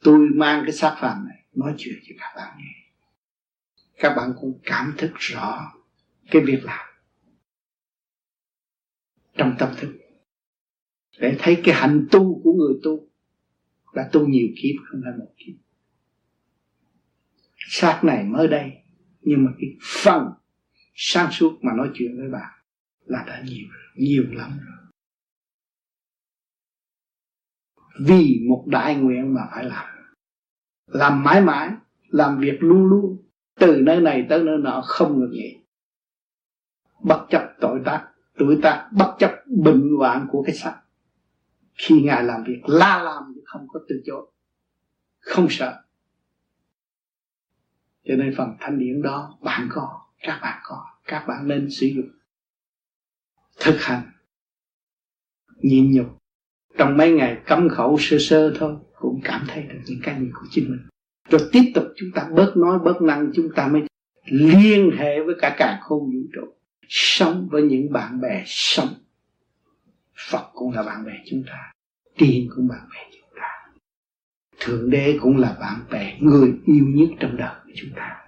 Tôi 0.00 0.28
mang 0.34 0.62
cái 0.66 0.72
xác 0.72 0.96
phàm 1.00 1.24
này, 1.28 1.44
nói 1.54 1.74
chuyện 1.78 1.94
cho 2.02 2.14
các 2.18 2.32
bạn 2.36 2.58
nghe. 2.58 2.90
Các 3.96 4.14
bạn 4.16 4.32
cũng 4.40 4.60
cảm 4.62 4.94
thức 4.98 5.10
rõ 5.14 5.72
cái 6.30 6.42
việc 6.46 6.60
làm 6.64 6.86
trong 9.36 9.56
tâm 9.58 9.74
thức. 9.76 9.98
Để 11.18 11.36
thấy 11.38 11.60
cái 11.64 11.74
hạnh 11.74 12.06
tu 12.10 12.40
của 12.44 12.52
người 12.52 12.80
tu 12.82 13.08
là 13.92 14.08
tu 14.12 14.26
nhiều 14.26 14.48
kiếp 14.56 14.74
không 14.84 15.00
phải 15.04 15.12
một 15.18 15.32
kiếp. 15.36 15.54
Xác 17.56 18.00
này 18.04 18.24
mới 18.24 18.48
đây 18.48 18.81
nhưng 19.22 19.44
mà 19.44 19.50
cái 19.60 19.70
phần 20.02 20.32
sáng 20.94 21.30
suốt 21.30 21.58
mà 21.62 21.72
nói 21.76 21.90
chuyện 21.94 22.18
với 22.18 22.28
bạn 22.28 22.52
là 23.04 23.24
đã 23.26 23.42
nhiều 23.44 23.66
nhiều 23.94 24.24
lắm 24.30 24.50
rồi. 24.50 24.76
Vì 28.06 28.40
một 28.48 28.64
đại 28.66 28.96
nguyện 28.96 29.34
mà 29.34 29.40
phải 29.50 29.64
làm. 29.64 29.86
Làm 30.86 31.24
mãi 31.24 31.40
mãi, 31.40 31.70
làm 32.08 32.40
việc 32.40 32.56
luôn 32.60 32.86
luôn. 32.86 33.22
Từ 33.54 33.80
nơi 33.80 34.00
này 34.00 34.26
tới 34.28 34.44
nơi 34.44 34.58
nọ 34.58 34.82
không 34.86 35.20
ngừng 35.20 35.30
nghỉ. 35.30 35.58
Bất 37.02 37.26
chấp 37.30 37.54
tội 37.60 37.80
tác, 37.84 38.08
tuổi 38.38 38.58
tác, 38.62 38.88
bất 38.92 39.16
chấp 39.18 39.30
bệnh 39.46 39.96
hoạn 39.98 40.26
của 40.30 40.42
cái 40.42 40.54
xác. 40.54 40.80
Khi 41.74 42.02
ngài 42.02 42.24
làm 42.24 42.44
việc, 42.44 42.60
la 42.64 43.02
làm 43.02 43.34
không 43.44 43.66
có 43.68 43.80
từ 43.88 44.02
chối, 44.06 44.30
không 45.18 45.46
sợ 45.50 45.82
cho 48.04 48.14
nên 48.16 48.34
phần 48.36 48.56
thanh 48.60 48.78
điển 48.78 49.02
đó, 49.02 49.38
bạn 49.42 49.68
có, 49.70 50.00
các 50.20 50.38
bạn 50.42 50.60
có, 50.64 50.86
các 51.04 51.24
bạn 51.28 51.48
nên 51.48 51.70
sử 51.70 51.86
dụng. 51.86 52.08
Thực 53.60 53.80
hành. 53.80 54.02
Nhịn 55.56 55.92
nhục. 55.92 56.06
Trong 56.78 56.96
mấy 56.96 57.12
ngày 57.12 57.38
cấm 57.46 57.68
khẩu 57.68 57.96
sơ 58.00 58.16
sơ 58.20 58.54
thôi, 58.58 58.76
cũng 58.94 59.20
cảm 59.24 59.44
thấy 59.48 59.62
được 59.62 59.78
những 59.86 60.00
cái 60.02 60.20
gì 60.20 60.26
của 60.32 60.46
chính 60.50 60.70
mình. 60.70 60.80
Rồi 61.28 61.40
tiếp 61.52 61.72
tục 61.74 61.84
chúng 61.96 62.10
ta 62.14 62.28
bớt 62.36 62.56
nói, 62.56 62.78
bớt 62.78 63.02
năng, 63.02 63.30
chúng 63.34 63.48
ta 63.56 63.68
mới 63.68 63.82
liên 64.24 64.90
hệ 64.98 65.20
với 65.26 65.34
cả 65.40 65.54
cả 65.58 65.78
khôn 65.82 66.00
vũ 66.00 66.20
trụ. 66.32 66.54
Sống 66.88 67.48
với 67.50 67.62
những 67.62 67.92
bạn 67.92 68.20
bè, 68.20 68.42
sống. 68.46 68.94
Phật 70.30 70.50
cũng 70.52 70.72
là 70.72 70.82
bạn 70.82 71.04
bè 71.04 71.12
chúng 71.30 71.42
ta. 71.46 71.72
Tiên 72.18 72.48
cũng 72.56 72.68
bạn 72.68 72.88
bè 72.94 73.00
chúng 73.12 73.20
ta. 73.21 73.21
Thượng 74.64 74.90
Đế 74.90 75.18
cũng 75.20 75.36
là 75.36 75.56
bạn 75.60 75.86
bè 75.90 76.18
Người 76.20 76.54
yêu 76.66 76.84
nhất 76.88 77.08
trong 77.20 77.36
đời 77.36 77.60
của 77.64 77.70
chúng 77.74 77.90
ta. 77.96 78.24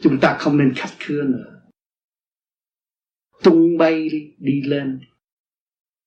Chúng 0.00 0.18
ta 0.20 0.36
không 0.40 0.58
nên 0.58 0.72
khách 0.76 0.96
khứa 0.98 1.22
nữa. 1.22 1.62
Tung 3.42 3.78
bay 3.78 4.08
đi, 4.08 4.34
đi 4.38 4.62
lên. 4.62 5.00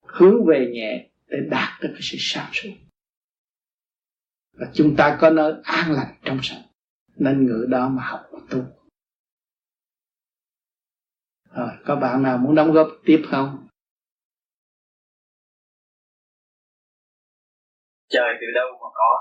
Hướng 0.02 0.46
về 0.48 0.72
nhẹ 0.74 1.10
Để 1.28 1.38
đạt 1.50 1.82
được 1.82 1.90
cái 1.92 2.02
sự 2.02 2.18
sáng 2.20 2.50
suốt. 2.54 2.70
Và 4.54 4.72
chúng 4.74 4.96
ta 4.98 5.18
có 5.22 5.30
nơi 5.30 5.54
an 5.64 5.92
lành 5.92 6.16
trong 6.24 6.40
sạch 6.44 6.64
Nên 7.16 7.46
ngựa 7.46 7.66
đó 7.66 7.90
mà 7.90 8.04
học 8.04 8.30
và 8.32 8.40
tu. 8.50 8.66
Rồi, 11.52 11.72
có 11.86 11.96
bạn 11.96 12.24
nào 12.24 12.38
muốn 12.38 12.56
đóng 12.56 12.72
góp 12.72 12.88
tiếp 13.06 13.22
không? 13.30 13.65
Trời 18.10 18.30
từ 18.42 18.48
đâu 18.56 18.68
mà 18.72 18.90
có? 19.00 19.12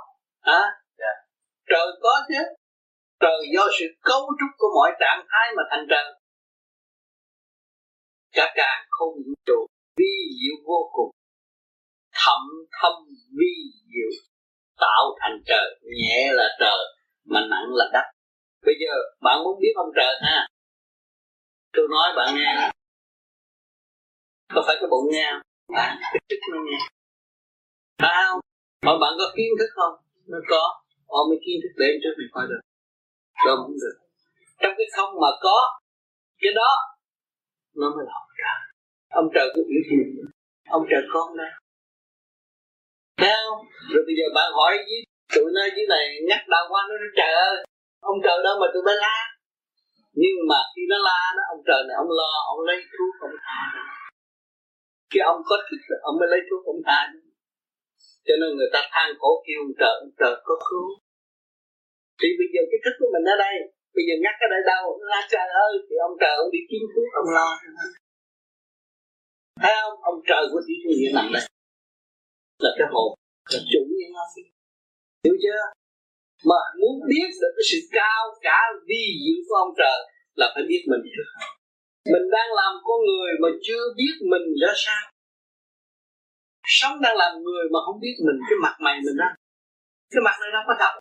À? 0.40 0.62
Dạ. 0.98 1.12
Trời 1.70 1.86
có 2.02 2.14
chứ. 2.28 2.42
Trời 3.20 3.40
do 3.54 3.62
sự 3.78 3.86
cấu 4.00 4.20
trúc 4.20 4.50
của 4.58 4.68
mọi 4.74 4.90
trạng 5.00 5.26
thái 5.30 5.46
mà 5.56 5.62
thành 5.70 5.86
trời. 5.90 6.20
Cả 8.32 8.52
càng 8.56 8.86
không 8.90 9.14
vũ 9.26 9.34
trụ 9.46 9.66
vi 9.96 10.14
diệu 10.40 10.56
vô 10.66 10.90
cùng 10.92 11.10
thậm 12.14 12.42
thâm 12.80 12.92
vi 13.38 13.54
diệu 13.92 14.10
tạo 14.76 15.04
thành 15.20 15.42
trời 15.46 15.80
nhẹ 15.82 16.30
là 16.32 16.56
trời 16.60 16.80
mà 17.24 17.40
nặng 17.50 17.68
là 17.74 17.84
đất 17.92 18.06
bây 18.66 18.74
giờ 18.80 18.94
bạn 19.20 19.38
muốn 19.44 19.60
biết 19.60 19.72
ông 19.76 19.90
trời 19.96 20.14
ha 20.22 20.46
tôi 21.72 21.86
nói 21.90 22.12
bạn 22.16 22.34
nghe 22.36 22.70
có 24.54 24.62
phải 24.66 24.76
cái 24.80 24.88
bụng 24.90 25.06
nghe 25.12 25.32
bạn 25.68 25.98
cái 26.02 26.20
chức 26.28 26.38
nó 26.52 26.58
nghe 26.66 26.78
sao 28.02 28.40
mà 28.84 28.92
bạn 29.02 29.12
có 29.20 29.26
kiến 29.36 29.50
thức 29.58 29.70
không? 29.78 29.94
Nó 30.32 30.38
có. 30.50 30.62
Ờ, 31.06 31.18
Ôm 31.18 31.24
mới 31.30 31.38
kiến 31.44 31.56
thức 31.62 31.72
để 31.82 31.88
trước 32.02 32.14
này 32.18 32.28
coi 32.34 32.44
được. 32.50 32.62
Đâu 33.46 33.56
không 33.62 33.76
được. 33.82 33.96
Trong 34.60 34.74
cái 34.78 34.86
không 34.96 35.10
mà 35.22 35.30
có, 35.46 35.58
cái 36.42 36.52
đó, 36.60 36.70
nó 37.80 37.86
mới 37.94 38.04
là 38.08 38.12
ông 38.22 38.30
trời. 38.40 38.58
Ông 39.20 39.28
trời 39.34 39.46
có 39.54 39.60
biểu 39.70 39.82
hiện 39.90 40.06
ông 40.76 40.84
trời 40.90 41.02
con 41.12 41.36
đây 41.36 41.50
thấy 43.20 43.32
không? 43.44 43.60
Rồi 43.92 44.02
bây 44.08 44.14
giờ 44.18 44.26
bạn 44.36 44.48
hỏi 44.58 44.72
với 44.88 45.00
tụi 45.34 45.48
nó 45.56 45.62
dưới 45.76 45.86
này, 45.94 46.04
nhắc 46.28 46.42
đau 46.52 46.64
qua 46.70 46.80
nó 46.88 46.94
nói, 47.02 47.10
trời 47.18 47.32
ơi, 47.48 47.56
ông 48.10 48.18
trời 48.24 48.36
đâu 48.46 48.54
mà 48.60 48.66
tụi 48.72 48.82
nó 48.88 48.94
la? 49.04 49.18
Nhưng 50.22 50.36
mà 50.50 50.58
khi 50.72 50.82
nó 50.92 50.98
la 51.08 51.20
đó, 51.36 51.42
ông 51.54 51.62
trời 51.68 51.80
này, 51.86 51.94
ông 52.02 52.10
lo, 52.18 52.32
ông 52.52 52.60
lấy 52.68 52.78
thuốc, 52.92 53.14
ông 53.28 53.36
tha. 53.46 53.60
Khi 55.10 55.20
ông 55.32 55.40
có 55.48 55.56
thức 55.66 55.80
ông 56.02 56.16
mới 56.20 56.28
lấy 56.32 56.40
thuốc, 56.50 56.60
ông 56.72 56.80
tha 56.86 57.00
cho 58.26 58.34
nên 58.40 58.50
người 58.56 58.70
ta 58.74 58.80
than 58.92 59.08
khổ 59.20 59.30
kêu 59.46 59.62
trợ 59.80 59.92
trời 60.00 60.10
trời 60.20 60.34
có 60.46 60.54
cứu 60.68 60.88
thì 62.20 62.28
bây 62.38 62.48
giờ 62.52 62.60
cái 62.70 62.80
thức 62.84 62.94
của 63.00 63.10
mình 63.14 63.24
ở 63.34 63.36
đây, 63.44 63.56
bây 63.96 64.04
giờ 64.06 64.14
nhắc 64.24 64.34
cái 64.40 64.48
đây 64.54 64.62
đâu 64.72 64.84
la 65.10 65.20
trời 65.32 65.48
ơi, 65.66 65.72
thì 65.86 65.94
ông 66.08 66.14
trời 66.22 66.34
ông 66.42 66.50
đi 66.54 66.60
kiếm 66.68 66.84
cứu 66.94 67.06
ông 67.20 67.28
lo. 67.36 67.48
Thấy 69.62 69.72
không? 69.80 69.96
Ông 70.10 70.18
trời 70.28 70.42
của 70.52 70.60
tiểu 70.66 70.78
thiên 70.82 70.96
địa 71.00 71.12
nằm 71.16 71.26
đây 71.34 71.42
là 72.64 72.70
cái 72.78 72.88
hồn, 72.92 73.08
là 73.52 73.60
chủ 73.72 73.80
nhân 73.98 74.10
nó. 74.16 74.24
Hiểu 75.24 75.36
chưa? 75.44 75.62
Mà 76.50 76.60
muốn 76.80 76.94
biết 77.10 77.28
được 77.40 77.52
cái 77.56 77.64
sự 77.70 77.78
cao 77.98 78.22
cả 78.46 78.58
vi 78.88 79.02
diệu 79.22 79.40
của 79.46 79.56
ông 79.64 79.72
trời 79.80 79.98
là 80.40 80.46
phải 80.54 80.64
biết 80.70 80.82
mình 80.90 81.04
trước. 81.14 81.28
Mình 82.12 82.26
đang 82.36 82.50
làm 82.60 82.72
con 82.86 83.00
người 83.08 83.32
mà 83.42 83.48
chưa 83.66 83.82
biết 83.98 84.14
mình 84.32 84.46
ra 84.62 84.72
sao 84.84 85.04
sống 86.64 87.00
đang 87.04 87.16
làm 87.16 87.32
người 87.44 87.64
mà 87.72 87.78
không 87.86 87.98
biết 88.00 88.16
mình, 88.26 88.38
cái 88.48 88.58
mặt 88.62 88.76
mày 88.80 88.96
mình 89.04 89.16
đó 89.22 89.30
cái 90.12 90.22
mặt 90.26 90.36
này 90.40 90.50
nó 90.52 90.60
có 90.68 90.74
thật 90.80 90.94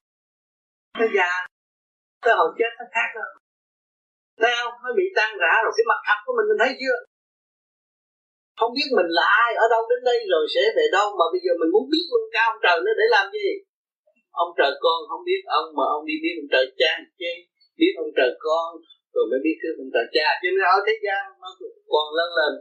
nó 0.99 1.05
già. 1.17 1.31
Tới 2.23 2.33
hồi 2.39 2.49
chết 2.59 2.71
nó 2.79 2.85
khác 2.95 3.09
đâu 3.15 3.29
thấy 4.41 4.51
không? 4.59 4.73
Nó 4.83 4.89
bị 4.99 5.05
tan 5.17 5.31
rã 5.41 5.53
rồi, 5.63 5.71
cái 5.77 5.85
mặt 5.91 5.99
thật 6.07 6.19
của 6.25 6.33
mình 6.37 6.47
mình 6.49 6.61
thấy 6.63 6.71
chưa? 6.81 6.97
Không 8.59 8.71
biết 8.77 8.89
mình 8.97 9.09
là 9.17 9.25
ai, 9.43 9.49
ở 9.63 9.65
đâu 9.73 9.81
đến 9.89 9.99
đây 10.09 10.19
rồi 10.33 10.45
sẽ 10.55 10.63
về 10.77 10.85
đâu, 10.97 11.07
mà 11.19 11.25
bây 11.33 11.41
giờ 11.45 11.51
mình 11.61 11.71
muốn 11.73 11.85
biết 11.93 12.05
luôn 12.11 12.23
cao 12.35 12.47
ông 12.53 12.61
trời 12.65 12.77
nó 12.85 12.91
để 12.99 13.05
làm 13.15 13.25
gì? 13.37 13.49
Ông 14.43 14.51
trời 14.57 14.71
con 14.85 14.99
không 15.09 15.23
biết 15.29 15.41
ông, 15.59 15.67
mà 15.77 15.85
ông 15.95 16.03
đi 16.09 16.15
biết 16.23 16.35
ông 16.41 16.49
trời 16.53 16.65
cha 16.79 16.91
chứ 17.19 17.31
biết 17.79 17.93
ông 18.03 18.11
trời 18.17 18.31
con, 18.45 18.67
rồi 19.13 19.25
mới 19.31 19.39
biết 19.45 19.57
thương 19.61 19.77
ông 19.83 19.91
trời 19.95 20.07
cha. 20.15 20.27
Cho 20.41 20.47
nên 20.53 20.63
ở 20.75 20.77
thế 20.85 20.93
gian 21.05 21.21
nó 21.41 21.49
còn 21.93 22.05
lớn 22.17 22.29
lên, 22.39 22.51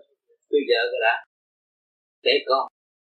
bây 0.52 0.62
giờ 0.68 0.80
rồi 0.90 1.00
đã. 1.06 1.16
Để 2.26 2.34
con 2.48 2.64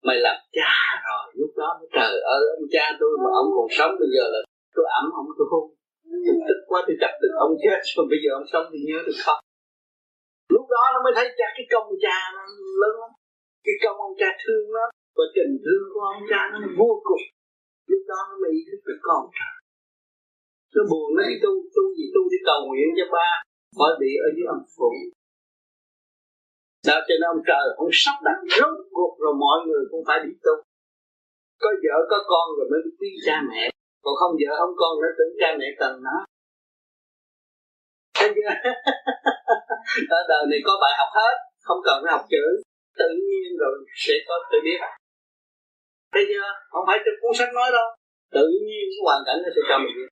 mày 0.06 0.16
làm 0.26 0.38
cha 0.56 0.74
rồi, 1.06 1.24
lúc 1.40 1.52
đó 1.60 1.68
trời 1.96 2.12
ơi, 2.36 2.42
ông 2.58 2.68
cha 2.74 2.84
tôi 3.00 3.12
mà 3.22 3.30
ông 3.40 3.48
còn 3.56 3.68
sống 3.78 3.92
bây 4.00 4.10
giờ 4.14 4.24
là 4.34 4.40
tôi 4.76 4.86
ẩm, 5.00 5.06
ông 5.20 5.28
tôi 5.38 5.46
hôn. 5.52 5.66
Tôi 6.26 6.36
tức 6.48 6.58
quá 6.70 6.78
tôi 6.86 6.96
chặt 7.02 7.12
được 7.22 7.32
ông 7.46 7.54
chết 7.64 7.78
rồi 7.94 8.04
bây 8.12 8.18
giờ 8.22 8.30
ông 8.40 8.48
sống 8.52 8.66
thì 8.72 8.78
nhớ 8.88 8.98
được 9.06 9.18
không? 9.26 9.40
Lúc 10.54 10.66
đó 10.74 10.82
nó 10.94 10.98
mới 11.04 11.12
thấy 11.16 11.26
cha, 11.38 11.46
cái 11.56 11.66
công 11.72 11.88
cha 12.04 12.16
nó 12.36 12.42
lớn 12.80 12.94
lắm. 13.02 13.12
Cái 13.66 13.76
công 13.82 13.96
ông 14.06 14.14
cha 14.20 14.30
thương 14.42 14.66
nó 14.76 14.84
và 15.16 15.24
tình 15.36 15.52
thương 15.64 15.84
của 15.92 16.02
ông 16.12 16.22
cha 16.30 16.40
nó 16.52 16.58
vô 16.80 16.90
cùng. 17.08 17.24
Lúc 17.90 18.02
đó 18.10 18.20
nó 18.28 18.34
mới 18.42 18.50
ý 18.58 18.62
thức 18.68 18.80
được 18.88 19.00
con 19.08 19.22
nó 20.76 20.82
buồn, 20.90 21.08
nó 21.16 21.22
đi 21.30 21.36
tu 21.44 21.52
tu 21.74 21.84
gì 21.98 22.06
tu 22.14 22.22
đi 22.32 22.38
cầu 22.48 22.60
nguyện 22.66 22.88
cho 22.98 23.06
ba. 23.16 23.30
Khỏi 23.78 23.92
bị 24.00 24.10
ở 24.26 24.28
dưới 24.36 24.46
âm 24.54 24.60
phủ 24.74 24.90
đó 26.88 26.96
cho 27.06 27.14
nên 27.20 27.28
ông 27.34 27.42
trời 27.48 27.64
ông 27.82 27.90
sắp 28.02 28.16
đặt 28.26 28.38
rốt 28.56 28.76
cuộc 28.96 29.12
rồi 29.22 29.34
mọi 29.44 29.58
người 29.66 29.84
cũng 29.90 30.04
phải 30.08 30.18
đi 30.24 30.32
tu. 30.44 30.54
Có 31.62 31.68
vợ 31.84 31.96
có 32.10 32.18
con 32.30 32.46
rồi 32.56 32.66
mới 32.70 32.80
quý 32.98 33.10
cha 33.26 33.36
mẹ. 33.50 33.62
Còn 34.04 34.14
không 34.20 34.32
vợ 34.40 34.50
không 34.60 34.74
con 34.80 34.92
nó 35.02 35.08
tưởng 35.18 35.34
cha 35.40 35.48
mẹ 35.58 35.68
cần 35.80 35.92
nó. 36.06 36.16
Chưa? 38.34 38.52
Ở 40.18 40.20
đời 40.28 40.42
này 40.50 40.60
có 40.66 40.72
bài 40.82 40.94
học 41.00 41.10
hết 41.20 41.34
không 41.66 41.80
cần 41.84 41.96
phải 42.02 42.12
học 42.16 42.24
chữ. 42.32 42.44
Tự 43.00 43.08
nhiên 43.26 43.48
rồi 43.60 43.74
sẽ 44.04 44.14
có 44.28 44.34
tự 44.50 44.58
biết. 44.64 44.80
Thấy 46.12 46.24
chưa? 46.28 46.48
Không 46.72 46.84
phải 46.88 46.98
trong 47.04 47.16
cuốn 47.20 47.32
sách 47.38 47.54
nói 47.54 47.68
đâu. 47.72 47.88
Tự 48.36 48.46
nhiên 48.66 48.84
cái 48.90 49.00
hoàn 49.06 49.20
cảnh 49.26 49.38
nó 49.42 49.48
sẽ 49.54 49.62
cho 49.68 49.76
mình 49.78 49.94
biết. 49.98 50.10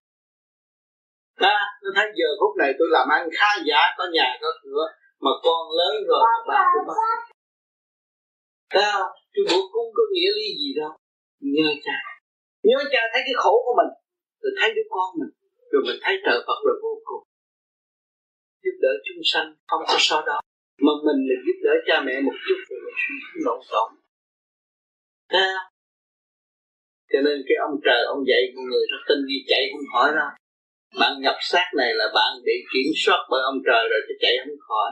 Ta, 1.44 1.56
tôi 1.82 1.92
thấy 1.96 2.06
giờ 2.18 2.28
phút 2.40 2.52
này 2.58 2.70
tôi 2.78 2.88
làm 2.90 3.06
ăn 3.16 3.22
khá 3.38 3.50
giả 3.68 3.80
có 3.98 4.04
nhà 4.12 4.28
có 4.42 4.48
cửa 4.62 4.84
mà 5.24 5.32
con 5.44 5.62
lớn 5.78 5.94
rồi 6.08 6.20
mà 6.28 6.34
ba 6.48 6.62
mất 6.86 6.94
thấy 8.72 8.84
không 8.92 9.12
cái 9.32 9.42
bữa 9.48 9.62
cung 9.72 9.88
có 9.96 10.02
nghĩa 10.12 10.30
lý 10.38 10.46
gì 10.60 10.70
đâu? 10.80 10.92
Nhớ 11.54 11.68
cha. 11.84 11.96
Nhớ 12.62 12.78
cha 12.92 13.00
thấy 13.12 13.22
cái 13.26 13.36
khổ 13.42 13.54
của 13.64 13.74
mình 13.80 13.92
rồi 14.40 14.52
thấy 14.58 14.68
đứa 14.76 14.86
con 14.94 15.08
mình 15.20 15.32
rồi 15.70 15.82
mình 15.86 15.98
thấy 16.02 16.14
trời 16.24 16.38
Phật 16.46 16.58
là 16.66 16.74
vô 16.82 16.92
cùng. 17.04 17.24
Giúp 18.64 18.76
đỡ 18.84 18.92
chúng 19.06 19.22
sanh 19.32 19.48
không 19.68 19.82
có 19.88 19.96
so 19.98 20.18
đó 20.26 20.38
mà 20.86 20.92
mình 21.06 21.20
là 21.28 21.36
giúp 21.44 21.58
đỡ 21.66 21.74
cha 21.86 21.96
mẹ 22.06 22.14
một 22.26 22.36
chút 22.46 22.58
rồi 22.68 22.78
mình 22.84 22.96
lộn 23.46 23.60
xộn. 23.70 23.88
Không 25.32 25.72
cho 27.12 27.20
nên 27.26 27.36
cái 27.46 27.56
ông 27.66 27.74
trời 27.84 28.00
ông 28.14 28.22
dạy 28.30 28.42
con 28.54 28.64
người 28.70 28.84
nó 28.92 28.98
tin 29.08 29.18
đi 29.30 29.38
chạy 29.50 29.62
không 29.72 29.86
khỏi 29.92 30.08
đâu. 30.18 30.30
Bạn 31.00 31.12
nhập 31.24 31.36
xác 31.50 31.66
này 31.80 31.90
là 32.00 32.06
bạn 32.14 32.30
bị 32.46 32.56
kiểm 32.72 32.90
soát 33.02 33.20
bởi 33.30 33.42
ông 33.50 33.58
trời 33.66 33.82
rồi 33.90 34.00
thì 34.06 34.14
chạy 34.22 34.34
không 34.40 34.58
khỏi 34.68 34.88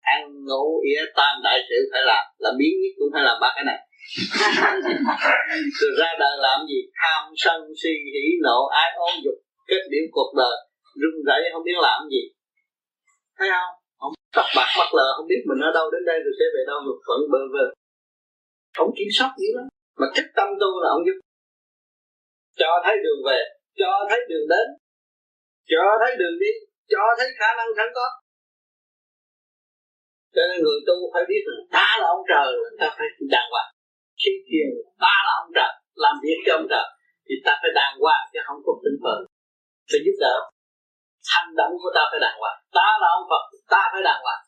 ăn 0.00 0.20
ngủ 0.46 0.64
ỉa 0.90 1.02
tam 1.16 1.34
đại 1.44 1.58
sự 1.68 1.78
phải 1.92 2.02
làm. 2.10 2.24
Làm 2.38 2.54
biến 2.58 2.72
nhất 2.80 2.92
cũng 2.98 3.10
phải 3.12 3.22
làm 3.28 3.36
ba 3.42 3.50
cái 3.56 3.64
này. 3.70 3.80
Rồi 5.78 5.90
ra 6.00 6.10
đời 6.22 6.34
làm 6.46 6.58
gì? 6.70 6.80
Tham 7.00 7.22
sân 7.36 7.60
si 7.82 7.92
hỉ 8.14 8.26
nộ, 8.46 8.58
ái 8.82 8.90
ố 8.96 9.08
dục, 9.24 9.38
kết 9.68 9.82
điểm 9.92 10.04
cuộc 10.12 10.30
đời. 10.36 10.56
Run 11.00 11.14
rẩy, 11.28 11.40
không 11.52 11.64
biết 11.64 11.78
làm 11.88 12.00
gì. 12.14 12.22
Thấy 13.38 13.48
không? 13.54 13.72
Không 14.00 14.12
tập 14.36 14.48
bạc, 14.56 14.70
bắt 14.78 14.90
lờ, 14.98 15.08
không 15.16 15.28
biết 15.30 15.42
mình 15.48 15.60
ở 15.68 15.70
đâu 15.78 15.86
đến 15.94 16.02
đây 16.10 16.18
rồi 16.24 16.34
sẽ 16.38 16.46
về 16.54 16.62
đâu 16.70 16.78
một 16.86 16.98
phận 17.06 17.20
bơ 17.32 17.40
vơ. 17.52 17.64
Không 18.76 18.90
kiểm 18.98 19.10
soát 19.16 19.30
dữ 19.40 19.48
lắm. 19.56 19.66
Mà 20.00 20.06
thích 20.14 20.28
tâm 20.36 20.48
tu 20.60 20.70
là 20.82 20.88
ông 20.96 21.02
giúp. 21.06 21.16
Cho 22.60 22.70
thấy 22.84 22.96
đường 23.04 23.22
về, 23.28 23.40
cho 23.80 23.92
thấy 24.10 24.20
đường 24.30 24.46
đến, 24.52 24.66
cho 25.70 25.84
thấy 26.00 26.12
đường 26.20 26.36
đi, 26.42 26.52
cho 26.92 27.02
thấy 27.18 27.28
khả 27.38 27.50
năng 27.58 27.70
sẵn 27.76 27.88
có 27.94 28.06
cho 30.34 30.42
nên 30.48 30.56
người 30.64 30.78
tu 30.88 30.96
phải 31.12 31.24
biết 31.30 31.42
rằng 31.48 31.62
ta 31.76 31.88
là 32.00 32.06
ông 32.16 32.24
trời 32.30 32.48
ta 32.80 32.86
phải 32.96 33.08
đàng 33.34 33.48
hoàng. 33.52 33.70
Khi 34.20 34.32
thiền 34.46 34.68
ta 35.04 35.14
là 35.26 35.32
ông 35.42 35.50
trời 35.56 35.72
làm 36.04 36.14
việc 36.24 36.38
cho 36.46 36.52
ông 36.60 36.68
trời 36.72 36.86
thì 37.26 37.34
ta 37.46 37.52
phải 37.62 37.72
đàng 37.80 37.94
hoàng 38.02 38.24
chứ 38.32 38.40
không 38.46 38.60
có 38.66 38.72
tinh 38.84 38.98
phật 39.04 39.18
phải 39.90 40.00
giúp 40.04 40.16
đỡ. 40.24 40.36
Hành 41.32 41.50
động 41.60 41.72
của 41.82 41.90
ta 41.96 42.02
phải 42.10 42.20
đàng 42.24 42.38
hoàng. 42.42 42.58
Ta 42.76 42.88
là 43.02 43.08
ông 43.18 43.26
Phật 43.30 43.44
ta 43.72 43.82
phải 43.92 44.02
đàng 44.08 44.22
hoàng. 44.26 44.42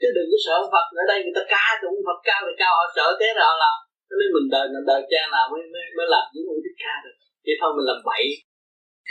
Chứ 0.00 0.08
đừng 0.16 0.28
có 0.32 0.38
sợ 0.44 0.54
ông 0.62 0.70
Phật. 0.74 0.86
Ở 1.02 1.04
đây 1.10 1.18
người 1.22 1.36
ta 1.38 1.42
ca 1.52 1.64
tụng 1.82 1.98
Phật 2.06 2.18
cao 2.28 2.40
thì 2.46 2.52
cao 2.62 2.72
họ 2.78 2.84
sợ 2.96 3.06
thế 3.20 3.28
là. 3.38 3.44
Họ 3.48 3.54
làm 3.64 3.76
cho 4.08 4.14
nên 4.20 4.28
mình 4.34 4.48
đời 4.54 4.66
mình 4.74 4.86
đời 4.90 5.00
cha 5.10 5.22
nào 5.34 5.44
mới 5.52 5.60
mới, 5.72 5.84
mới 5.96 6.06
làm 6.14 6.24
những 6.32 6.46
ông 6.52 6.60
thích 6.64 6.78
ca 6.82 6.94
được. 7.04 7.16
Chỉ 7.44 7.52
thôi 7.60 7.70
mình 7.76 7.86
làm 7.90 7.98
bậy. 8.08 8.24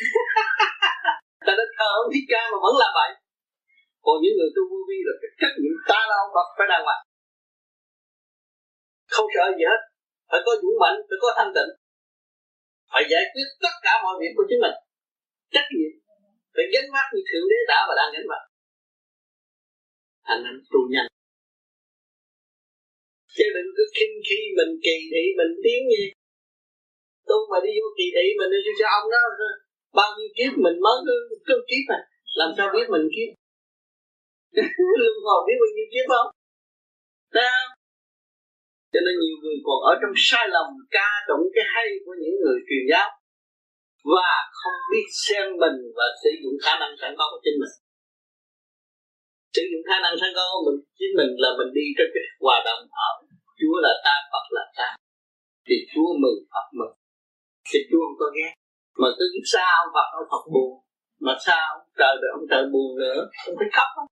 Ta 1.45 1.51
đã 1.60 1.65
thờ 1.77 1.89
ông 2.01 2.10
thích 2.13 2.27
ca 2.32 2.41
mà 2.51 2.58
vẫn 2.65 2.75
làm 2.82 2.91
bậy 2.99 3.10
còn 4.05 4.15
những 4.21 4.35
người 4.37 4.51
tu 4.55 4.61
vô 4.71 4.79
vi 4.89 4.97
là 5.07 5.13
cái 5.21 5.31
trách 5.39 5.55
nhiệm 5.59 5.75
ta 5.89 5.99
là 6.09 6.15
ông 6.23 6.31
Phật 6.35 6.47
phải 6.57 6.67
đàng 6.71 6.83
hoàng. 6.87 7.03
Không 9.13 9.27
sợ 9.35 9.45
gì 9.57 9.65
hết. 9.71 9.81
Phải 10.29 10.41
có 10.45 10.51
dũng 10.61 10.77
mạnh 10.83 10.97
phải 11.07 11.17
có 11.23 11.29
thanh 11.37 11.51
tịnh. 11.55 11.71
Phải 12.91 13.03
giải 13.11 13.23
quyết 13.31 13.47
tất 13.65 13.75
cả 13.85 13.93
mọi 14.03 14.15
việc 14.21 14.33
của 14.35 14.45
chính 14.49 14.61
mình. 14.65 14.77
Trách 15.53 15.69
nhiệm. 15.75 15.93
Phải 16.55 16.65
gánh 16.73 16.87
vác 16.93 17.07
như 17.13 17.21
thượng 17.29 17.45
đế 17.51 17.59
đã 17.71 17.79
và 17.87 17.93
đang 17.99 18.09
gánh 18.13 18.27
vác. 18.31 18.43
Thành 20.27 20.41
anh 20.49 20.59
tu 20.71 20.81
nhanh. 20.93 21.09
Chứ 23.35 23.45
đừng 23.55 23.69
cứ 23.77 23.83
khinh 23.95 24.13
khi 24.27 24.39
mình 24.57 24.71
kỳ 24.85 24.95
thị 25.11 25.23
mình 25.39 25.51
tiếng 25.63 25.83
gì. 25.93 26.03
Tu 27.29 27.37
mà 27.51 27.57
đi 27.65 27.71
vô 27.81 27.89
kỳ 27.97 28.07
thị 28.15 28.25
mình 28.39 28.49
đi 28.65 28.71
cho 28.79 28.87
ông 28.99 29.05
đó 29.13 29.21
bao 29.99 30.09
nhiêu 30.17 30.29
kiếp 30.37 30.51
mình 30.65 30.77
mới 30.85 30.97
cứ, 31.05 31.15
cứ 31.47 31.55
kiếp 31.69 31.85
à 31.97 31.99
làm 32.39 32.49
sao 32.57 32.67
biết 32.73 32.87
mình 32.89 33.07
kiếp? 33.15 33.29
luân 35.01 35.15
hồi 35.25 35.39
biết 35.47 35.57
bao 35.61 35.71
nhiêu 35.75 35.87
kiếp 35.93 36.05
không? 36.13 36.29
Thấy 37.33 37.45
không? 37.53 37.71
Cho 38.91 38.99
nên 39.05 39.13
nhiều 39.21 39.37
người 39.41 39.57
còn 39.67 39.79
ở 39.91 39.93
trong 40.01 40.13
sai 40.27 40.45
lầm, 40.55 40.67
ca 40.95 41.09
tụng 41.27 41.45
cái 41.55 41.65
hay 41.73 41.87
của 42.03 42.15
những 42.21 42.35
người 42.41 42.57
truyền 42.67 42.85
giáo. 42.91 43.09
Và 44.13 44.31
không 44.59 44.79
biết 44.91 45.07
xem 45.25 45.45
mình 45.63 45.77
và 45.97 46.07
sử 46.21 46.29
dụng 46.41 46.55
khả 46.63 46.73
năng 46.81 46.93
sẵn 47.01 47.11
có 47.19 47.25
của 47.31 47.41
chính 47.45 47.57
mình. 47.61 47.75
Sử 49.55 49.63
dụng 49.71 49.83
khả 49.89 49.97
năng 50.03 50.15
sẵn 50.21 50.31
có 50.37 50.43
của 50.53 50.63
mình, 50.67 50.79
chính 50.99 51.13
mình 51.19 51.31
là 51.43 51.49
mình 51.59 51.71
đi 51.77 51.85
trên 51.97 52.07
cái 52.13 52.25
hòa 52.43 52.57
đồng 52.67 52.83
ở 53.07 53.09
Chúa 53.59 53.75
là 53.85 53.93
ta, 54.05 54.15
Phật 54.31 54.45
là 54.57 54.65
ta. 54.77 54.89
Thì 55.67 55.75
Chúa 55.91 56.09
mừng 56.23 56.39
Phật 56.53 56.67
mừng. 56.79 56.95
Thì 57.69 57.79
Chúa 57.89 58.01
không 58.05 58.17
có 58.21 58.27
ghét. 58.37 58.53
Mà 59.01 59.09
cứ 59.17 59.25
sao 59.53 59.71
ông 59.83 59.91
Phật 59.95 60.07
ông 60.19 60.27
Phật 60.31 60.43
buồn, 60.53 60.71
mà 61.25 61.33
sao 61.45 61.63
ông 61.75 61.83
trời 61.99 62.13
được 62.21 62.31
ông 62.37 62.45
trời 62.51 62.63
buồn 62.73 62.89
nữa 63.01 63.19
ông 63.47 63.55
phải 63.59 63.69
khóc 63.75 63.89
không 63.95 64.09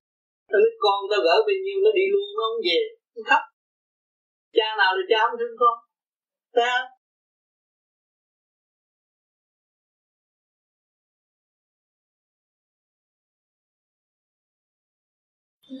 đứa 0.52 0.70
con 0.84 0.98
tao 1.10 1.20
gỡ 1.26 1.34
bao 1.46 1.56
nhiêu 1.64 1.78
nó 1.84 1.90
đi 1.98 2.04
luôn, 2.12 2.26
nó 2.36 2.42
không 2.48 2.60
về, 2.66 2.80
nó 3.14 3.22
khóc. 3.28 3.42
Cha 4.56 4.68
nào 4.78 4.90
là 4.96 5.02
cha 5.10 5.18
không 5.26 5.38
thương 5.40 5.56
con. 5.62 5.76
Ta 6.56 6.72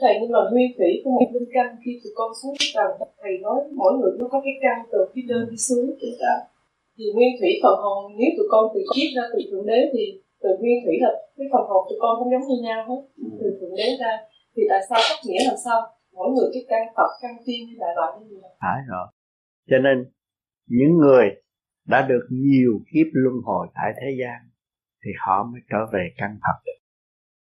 thầy, 0.00 0.14
nhưng 0.20 0.32
mà 0.32 0.40
nguyên 0.52 0.70
thủy 0.76 0.90
của 1.04 1.10
một 1.10 1.28
linh 1.34 1.48
căn 1.54 1.68
khi 1.82 1.92
tụi 2.02 2.12
con 2.18 2.30
xuống 2.42 2.54
tầng 2.74 2.92
thầy 3.22 3.32
nói 3.44 3.58
mỗi 3.80 3.92
người 3.98 4.12
nó 4.18 4.26
có 4.32 4.40
cái 4.44 4.54
căn 4.62 4.76
từ 4.92 4.98
phía 5.12 5.24
đơn 5.28 5.42
đi 5.50 5.56
xuống 5.56 5.86
chúng 6.00 6.16
ta 6.22 6.34
thì 6.96 7.04
nguyên 7.14 7.32
thủy 7.40 7.50
phần 7.62 7.76
hồn, 7.84 8.12
nếu 8.18 8.30
tụi 8.36 8.46
con 8.50 8.64
từ 8.74 8.80
kiếp 8.94 9.08
ra 9.16 9.24
từ 9.32 9.38
thượng 9.50 9.66
đế 9.66 9.80
thì 9.92 10.04
từ 10.42 10.48
nguyên 10.60 10.78
thủy 10.84 10.94
là 11.04 11.10
cái 11.36 11.46
phần 11.52 11.64
hồn 11.70 11.82
tụi 11.88 11.98
con 12.02 12.12
cũng 12.18 12.30
giống 12.32 12.46
như 12.48 12.56
nhau 12.66 12.80
hết, 12.88 13.00
từ 13.40 13.46
thượng 13.60 13.74
đế 13.76 13.88
ra 14.00 14.12
thì 14.56 14.62
tại 14.70 14.80
sao 14.88 14.98
cách 15.08 15.20
nghĩa 15.24 15.42
làm 15.48 15.56
sao? 15.64 15.80
Mỗi 16.12 16.28
người 16.34 16.48
cái 16.54 16.62
căn 16.70 16.82
phật 16.96 17.10
căn 17.22 17.30
tiên 17.46 17.60
như 17.66 17.74
đại 17.80 17.92
loại 17.96 18.10
như 18.20 18.38
vậy 18.42 18.50
phải 18.60 18.78
rồi. 18.88 19.06
Cho 19.70 19.78
nên, 19.78 19.96
những 20.66 20.96
người 20.96 21.26
đã 21.86 22.06
được 22.08 22.24
nhiều 22.30 22.72
kiếp 22.92 23.06
luân 23.12 23.34
hồi 23.44 23.66
tại 23.74 23.92
thế 24.00 24.08
gian, 24.20 24.50
thì 25.04 25.10
họ 25.18 25.44
mới 25.52 25.60
trở 25.70 25.78
về 25.92 26.08
căn 26.16 26.38
Phật 26.42 26.58
được. 26.66 26.80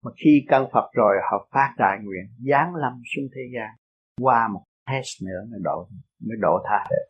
Mà 0.04 0.12
khi 0.24 0.46
căn 0.48 0.68
Phật 0.74 0.90
rồi, 0.94 1.16
họ 1.32 1.50
phát 1.52 1.74
đại 1.78 1.98
nguyện, 2.04 2.26
giáng 2.50 2.76
lâm 2.76 2.94
xuống 3.16 3.26
thế 3.36 3.42
gian, 3.56 3.70
qua 4.22 4.48
một 4.54 4.64
test 4.88 5.24
nữa 5.26 5.42
mới 5.52 5.60
độ 5.64 5.88
mới 6.28 6.38
độ 6.42 6.60
tha. 6.66 6.86
Được 6.90 7.10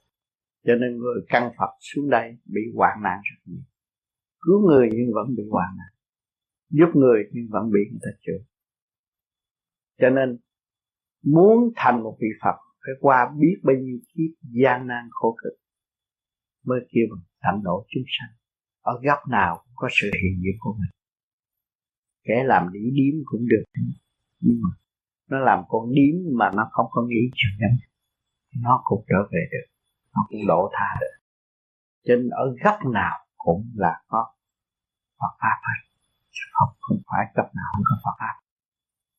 cho 0.65 0.75
nên 0.75 0.97
người 0.97 1.21
căn 1.29 1.51
Phật 1.57 1.71
xuống 1.79 2.09
đây 2.09 2.37
bị 2.45 2.61
hoạn 2.75 2.97
nạn 3.03 3.19
rất 3.23 3.39
nhiều. 3.45 3.63
Cứu 4.41 4.59
người 4.67 4.89
nhưng 4.93 5.09
vẫn 5.13 5.35
bị 5.37 5.43
hoạn 5.51 5.67
nạn. 5.77 5.91
Giúp 6.69 6.89
người 6.95 7.23
nhưng 7.31 7.47
vẫn 7.49 7.71
bị 7.71 7.79
người 7.91 7.99
ta 8.01 8.11
chửi 8.21 8.39
cho 9.99 10.09
nên, 10.09 10.37
muốn 11.23 11.71
thành 11.75 12.03
một 12.03 12.17
vị 12.21 12.27
Phật, 12.43 12.55
phải 12.81 12.93
qua 12.99 13.31
biết 13.39 13.55
bao 13.63 13.75
nhiêu 13.75 13.97
kiếp 14.13 14.31
gian 14.51 14.87
nan 14.87 15.07
khổ 15.11 15.37
cực 15.43 15.59
mới 16.65 16.79
kêu 16.91 17.05
bằng 17.11 17.23
tận 17.43 17.63
độ 17.63 17.85
chúng 17.89 18.03
sanh. 18.07 18.29
Ở 18.81 18.93
góc 19.03 19.19
nào 19.29 19.55
cũng 19.63 19.73
có 19.75 19.87
sự 19.91 20.11
hiện 20.21 20.41
diện 20.43 20.55
của 20.59 20.73
mình. 20.79 20.91
Kẻ 22.23 22.43
làm 22.45 22.73
đĩ 22.73 22.79
điếm 22.93 23.13
cũng 23.25 23.45
được. 23.47 23.63
Nhưng 24.39 24.59
mà 24.63 24.69
nó 25.29 25.39
làm 25.39 25.63
con 25.67 25.89
điếm 25.93 26.15
mà 26.39 26.51
nó 26.55 26.69
không 26.71 26.85
có 26.89 27.01
nghĩ 27.09 27.31
chuyện 27.35 27.51
nhân 27.59 27.89
nó 28.61 28.81
cũng 28.83 29.03
trở 29.07 29.17
về 29.31 29.39
được. 29.51 29.67
Nó 30.15 30.25
cũng 30.29 30.39
đổ 30.47 30.69
tha 30.73 30.89
được. 30.99 31.15
Trên 32.05 32.19
nên 32.19 32.29
ở 32.29 32.55
góc 32.63 32.79
nào 32.93 33.17
cũng 33.37 33.71
là 33.75 34.01
có 34.07 34.33
Phật 35.19 35.33
pháp 35.41 35.57
hết. 35.67 35.79
Không 36.51 36.69
không 36.79 36.97
phải 37.07 37.25
góc 37.35 37.45
nào 37.55 37.69
cũng 37.75 37.83
có 37.89 37.95
Phật 38.03 38.15
pháp 38.19 38.48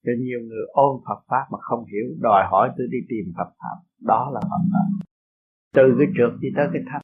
cho 0.04 0.12
nhiều 0.18 0.40
người 0.40 0.64
ôn 0.72 1.00
Phật 1.06 1.20
pháp 1.28 1.44
mà 1.52 1.58
không 1.60 1.84
hiểu, 1.84 2.06
đòi 2.20 2.42
hỏi 2.50 2.70
tôi 2.78 2.86
đi 2.90 2.98
tìm 3.08 3.32
Phật 3.36 3.50
pháp. 3.58 3.76
Đó 4.00 4.30
là 4.34 4.40
Phật 4.40 4.62
pháp. 4.72 4.86
Từ 5.74 5.94
cái 5.98 6.08
trượt 6.16 6.32
đi 6.40 6.48
tới 6.56 6.66
cái 6.72 6.82
thanh. 6.92 7.02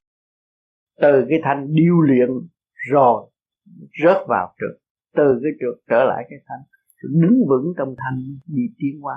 Từ 1.01 1.27
cái 1.29 1.39
thanh 1.43 1.75
điêu 1.75 2.01
luyện 2.01 2.29
rồi, 2.91 3.31
rớt 4.03 4.17
vào 4.29 4.55
trượt 4.59 4.81
từ 5.17 5.41
cái 5.43 5.53
trượt 5.61 5.85
trở 5.91 6.05
lại 6.05 6.25
cái 6.31 6.39
thanh 6.47 6.61
đứng 7.03 7.39
vững 7.49 7.73
trong 7.79 7.95
thanh 7.99 8.19
đi 8.47 8.63
tiến 8.79 9.05
qua 9.05 9.17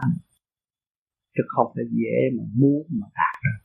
chứ 1.36 1.44
không 1.48 1.72
phải 1.76 1.84
dễ 1.92 2.38
mà 2.38 2.44
muốn 2.56 2.88
mà 3.00 3.08
đạt 3.16 3.36
được. 3.44 3.60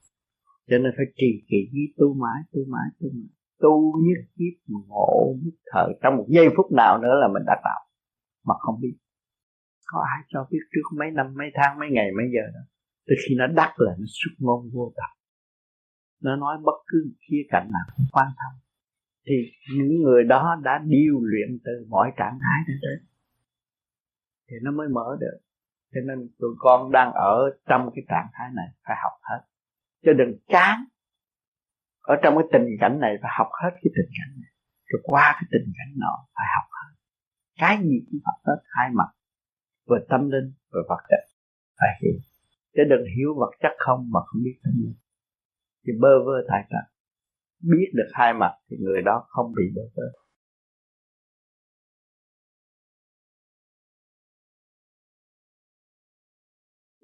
Cho 0.68 0.79
nên 0.79 0.92
phải 0.96 1.07
trì 1.16 1.44
kỳ 1.48 1.59
tu 1.96 2.14
mãi 2.14 2.40
tu 2.53 2.61
mãi 2.68 2.88
tu 3.00 3.09
mãi. 3.14 3.33
Tu 3.61 3.92
nhất 4.07 4.20
kiếp 4.37 4.55
ngộ 4.66 5.37
nhất 5.42 5.55
thời. 5.72 5.88
Trong 6.03 6.16
một 6.16 6.27
giây 6.29 6.46
phút 6.57 6.72
nào 6.72 6.98
nữa 6.98 7.14
là 7.20 7.29
mình 7.35 7.42
đã 7.46 7.61
tạo. 7.64 7.81
Mà 8.44 8.55
không 8.59 8.81
biết 8.81 8.94
có 9.87 10.05
ai 10.14 10.25
cho 10.29 10.49
biết 10.51 10.59
trước 10.73 10.97
mấy 10.99 11.11
năm, 11.11 11.35
mấy 11.38 11.51
tháng, 11.55 11.79
mấy 11.79 11.88
ngày, 11.90 12.09
mấy 12.16 12.27
giờ 12.35 12.44
đó, 12.55 12.61
từ 13.07 13.14
khi 13.29 13.35
nó 13.38 13.47
đắc 13.47 13.73
là 13.77 13.92
nó 13.99 14.05
xuất 14.07 14.33
ngôn 14.38 14.70
vô 14.73 14.92
tận 14.97 15.11
nó 16.25 16.37
nói 16.37 16.57
bất 16.64 16.79
cứ 16.87 17.11
khía 17.20 17.42
cạnh 17.49 17.68
nào 17.73 17.87
cũng 17.97 18.07
quan 18.12 18.27
tâm. 18.27 18.61
Thì 19.27 19.35
những 19.77 20.03
người 20.03 20.25
đó 20.25 20.61
đã 20.62 20.81
điêu 20.85 21.14
luyện 21.23 21.59
từ 21.64 21.87
mọi 21.88 22.12
trạng 22.16 22.38
thái 22.40 22.64
đến 22.68 22.77
đấy 22.83 23.09
thì 24.49 24.57
nó 24.62 24.70
mới 24.70 24.88
mở 24.88 25.16
được. 25.20 25.38
Cho 25.94 26.01
nên 26.07 26.29
tụi 26.38 26.51
con 26.59 26.92
đang 26.92 27.12
ở 27.12 27.51
trong 27.68 27.90
cái 27.94 28.05
trạng 28.09 28.29
thái 28.33 28.51
này 28.55 28.66
phải 28.85 28.97
học 29.03 29.12
hết. 29.23 29.40
Chứ 30.05 30.12
đừng 30.18 30.38
chán. 30.49 30.85
Ở 32.01 32.14
trong 32.23 32.35
cái 32.38 32.47
tình 32.53 32.66
cảnh 32.81 33.01
này 33.01 33.14
phải 33.23 33.31
học 33.38 33.49
hết 33.62 33.70
cái 33.70 33.90
tình 33.97 34.11
cảnh 34.18 34.40
này. 34.42 34.51
Rồi 34.85 35.01
qua 35.05 35.33
cái 35.33 35.44
tình 35.53 35.73
cảnh 35.79 35.94
nọ 35.97 36.27
phải 36.35 36.47
học 36.57 36.68
hết. 36.70 36.94
Cái 37.59 37.79
gì 37.83 38.07
cũng 38.11 38.20
học 38.25 38.40
hết, 38.47 38.62
hai 38.64 38.90
mặt 38.90 39.11
vừa 39.87 39.99
tâm 40.09 40.31
linh, 40.31 40.53
vừa 40.73 40.83
vật 40.88 41.03
chất. 41.09 41.23
Phải 41.79 41.88
hiểu. 42.03 42.18
Chứ 42.75 42.83
đừng 42.90 43.05
hiểu 43.16 43.35
vật 43.37 43.51
chất 43.62 43.73
không 43.79 44.11
mà 44.12 44.20
không 44.27 44.42
biết 44.44 44.59
tâm 44.64 44.73
linh. 44.83 44.94
Thì 45.87 45.92
bơ 46.01 46.25
vơ 46.27 46.33
tại 46.49 46.62
sao 46.70 46.83
biết 47.61 47.90
được 47.94 48.09
hai 48.12 48.35
mặt 48.35 48.53
thì 48.70 48.77
người 48.81 49.03
đó 49.03 49.27
không 49.29 49.53
bị 49.57 49.62
bơ 49.77 49.83
vơ. 49.94 50.03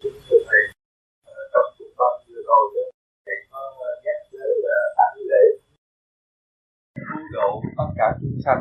Cứu 0.03 0.13
độ 7.33 7.63
tất 7.77 7.85
cả 7.97 8.19
chúng 8.21 8.41
sanh 8.45 8.61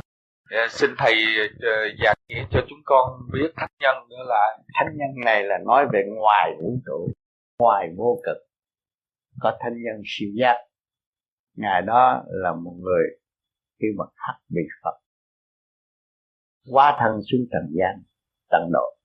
Dạ, 0.51 0.67
xin 0.69 0.89
thầy 0.97 1.13
ờ, 1.61 1.69
giảng 1.85 1.95
giải 2.03 2.15
nghĩa 2.27 2.43
cho 2.51 2.59
chúng 2.69 2.79
con 2.85 3.19
biết 3.33 3.51
thánh 3.55 3.69
nhân 3.79 3.95
nữa 4.09 4.23
là 4.27 4.57
thánh 4.73 4.97
nhân 4.97 5.25
này 5.25 5.43
là 5.43 5.57
nói 5.65 5.85
về 5.93 5.99
ngoài 6.15 6.51
vũ 6.61 6.79
trụ, 6.85 7.11
ngoài 7.59 7.89
vô 7.97 8.21
cực. 8.25 8.37
Có 9.39 9.57
thánh 9.59 9.73
nhân 9.73 10.01
siêu 10.05 10.29
giác. 10.39 10.55
Ngài 11.55 11.81
đó 11.81 12.23
là 12.27 12.53
một 12.63 12.75
người 12.79 13.03
khi 13.79 13.87
mà 13.97 14.05
hắc 14.15 14.35
bị 14.49 14.61
phật. 14.83 14.99
Qua 16.71 16.97
thân 16.99 17.11
xuống 17.31 17.41
trần 17.51 17.71
gian, 17.77 18.03
tận 18.49 18.69
độ. 18.73 18.97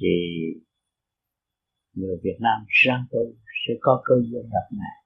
Thì 0.00 0.08
người 1.92 2.16
Việt 2.22 2.36
Nam 2.40 2.66
sang 2.68 3.04
tôi 3.10 3.24
sẽ 3.66 3.74
có 3.80 4.02
cơ 4.04 4.14
duyên 4.14 4.42
gặp 4.42 4.66
ngài. 4.70 5.04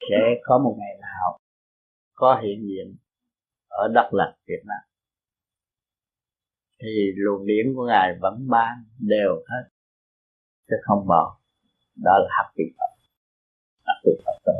Sẽ 0.00 0.40
có 0.44 0.58
một 0.58 0.76
ngày 0.78 0.98
nào 1.00 1.38
có 2.14 2.40
hiện 2.42 2.66
diện 2.68 2.96
ở 3.68 3.88
đất 3.94 4.08
lành 4.12 4.34
Việt 4.46 4.62
Nam. 4.64 4.82
Thì 6.82 7.12
luồng 7.16 7.46
điển 7.46 7.74
của 7.74 7.86
ngài 7.86 8.18
vẫn 8.20 8.48
ban 8.48 8.84
đều 8.98 9.44
hết, 9.48 9.68
chứ 10.68 10.76
không 10.82 11.06
bỏ. 11.06 11.40
Đó 11.96 12.12
là 12.18 12.28
hạt 12.30 12.52
vị 12.56 12.64
Phật. 12.78 13.08
Hạt 13.84 14.00
vị 14.04 14.12
Phật 14.24 14.38
tổ 14.44 14.52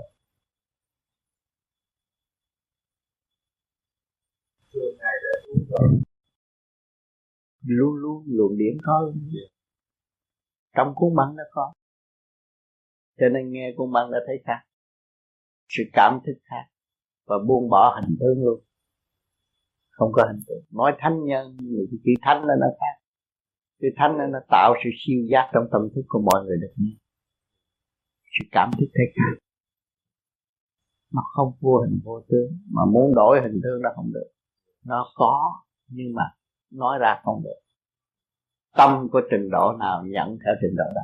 luôn 7.66 7.94
luôn 7.94 8.24
luồng 8.26 8.58
điển 8.58 8.76
có 8.82 9.00
luôn. 9.00 9.30
Trong 10.76 10.92
cuốn 10.94 11.14
băng 11.16 11.36
nó 11.36 11.42
có. 11.50 11.72
Cho 13.18 13.28
nên 13.28 13.52
nghe 13.52 13.72
cuốn 13.76 13.92
băng 13.92 14.10
đã 14.10 14.18
thấy 14.26 14.36
khác. 14.44 14.66
Sự 15.68 15.82
cảm 15.92 16.20
thức 16.26 16.34
khác 16.44 16.73
và 17.26 17.36
buông 17.46 17.70
bỏ 17.70 18.00
hình 18.00 18.16
tướng 18.20 18.44
luôn. 18.44 18.60
Không 19.90 20.12
có 20.12 20.22
hình 20.26 20.40
tượng 20.46 20.64
nói 20.70 20.96
thánh 20.98 21.24
nhân 21.24 21.56
thì 21.90 21.96
chữ 22.04 22.12
thánh 22.22 22.44
là 22.44 22.54
nó 22.60 22.66
khác. 22.80 23.04
Chữ 23.80 23.88
thánh 23.96 24.16
là 24.16 24.26
nó 24.32 24.38
tạo 24.48 24.74
sự 24.84 24.90
siêu 25.06 25.18
giác 25.30 25.50
trong 25.54 25.64
tâm 25.72 25.82
thức 25.94 26.02
của 26.08 26.20
mọi 26.32 26.44
người 26.44 26.56
được 26.60 26.74
nghe 26.76 26.96
sự 28.38 28.48
cảm 28.52 28.70
thức 28.78 28.86
thấy 28.94 29.06
khác. 29.14 29.38
Nó 31.12 31.22
không 31.34 31.52
vô 31.60 31.80
hình 31.80 32.00
vô 32.04 32.22
tướng. 32.28 32.58
Mà 32.70 32.82
muốn 32.92 33.14
đổi 33.14 33.40
hình 33.42 33.60
tướng 33.62 33.82
nó 33.82 33.90
không 33.96 34.12
được. 34.12 34.30
Nó 34.84 35.12
có, 35.14 35.52
nhưng 35.88 36.14
mà 36.14 36.22
nói 36.70 36.98
ra 37.00 37.20
không 37.24 37.42
được. 37.44 37.60
Tâm 38.76 39.08
của 39.12 39.20
trình 39.30 39.50
độ 39.50 39.72
nào 39.78 40.04
nhận 40.06 40.28
theo 40.28 40.54
trình 40.60 40.76
độ 40.76 40.84
đó. 40.94 41.02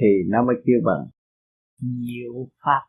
Thì 0.00 0.06
nó 0.28 0.42
mới 0.42 0.56
kêu 0.66 0.76
bằng 0.84 1.08
nhiều 1.80 2.48
pháp 2.64 2.80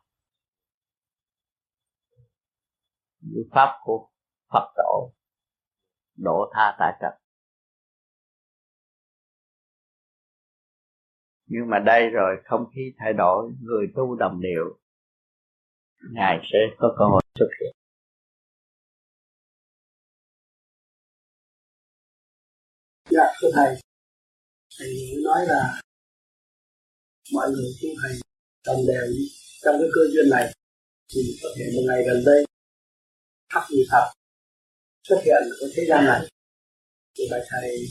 như 3.20 3.40
pháp 3.52 3.80
của 3.84 4.08
Phật 4.52 4.72
tổ 4.76 5.12
độ 6.16 6.50
tha 6.54 6.76
tại 6.78 6.92
trần. 7.00 7.12
Nhưng 11.46 11.70
mà 11.70 11.78
đây 11.78 12.08
rồi, 12.12 12.36
không 12.44 12.64
khí 12.74 12.80
thay 12.98 13.12
đổi, 13.12 13.52
người 13.60 13.86
tu 13.96 14.14
đồng 14.14 14.40
điệu, 14.40 14.78
ngài 16.12 16.38
sẽ 16.52 16.58
có 16.78 16.94
cơ 16.98 17.04
hội 17.04 17.22
xuất 17.38 17.48
hiện. 17.60 17.74
Dạ 23.10 23.24
thưa 23.40 23.48
thầy. 23.54 23.74
Thầy 24.78 24.88
nói 25.24 25.46
là 25.46 25.80
mọi 27.34 27.50
người 27.50 27.70
tu 27.82 27.88
hành 28.02 28.16
đồng 28.66 28.80
đều 28.88 29.06
trong 29.62 29.74
cái 29.78 29.88
cơ 29.94 30.00
duyên 30.12 30.30
này 30.30 30.52
thì 31.14 31.20
có 31.42 31.48
thể 31.56 31.64
một 31.74 31.82
ngày 31.88 32.02
gần 32.06 32.22
đây 32.26 32.44
hắc 33.48 33.64
như 33.70 33.82
thật. 33.90 34.12
Xuất 35.08 35.20
hiện 35.24 35.42
ở 35.60 35.66
thế 35.76 35.82
gian 35.88 36.04
này. 36.06 36.20
Thì 37.18 37.24
bài 37.30 37.40
thầy, 37.48 37.86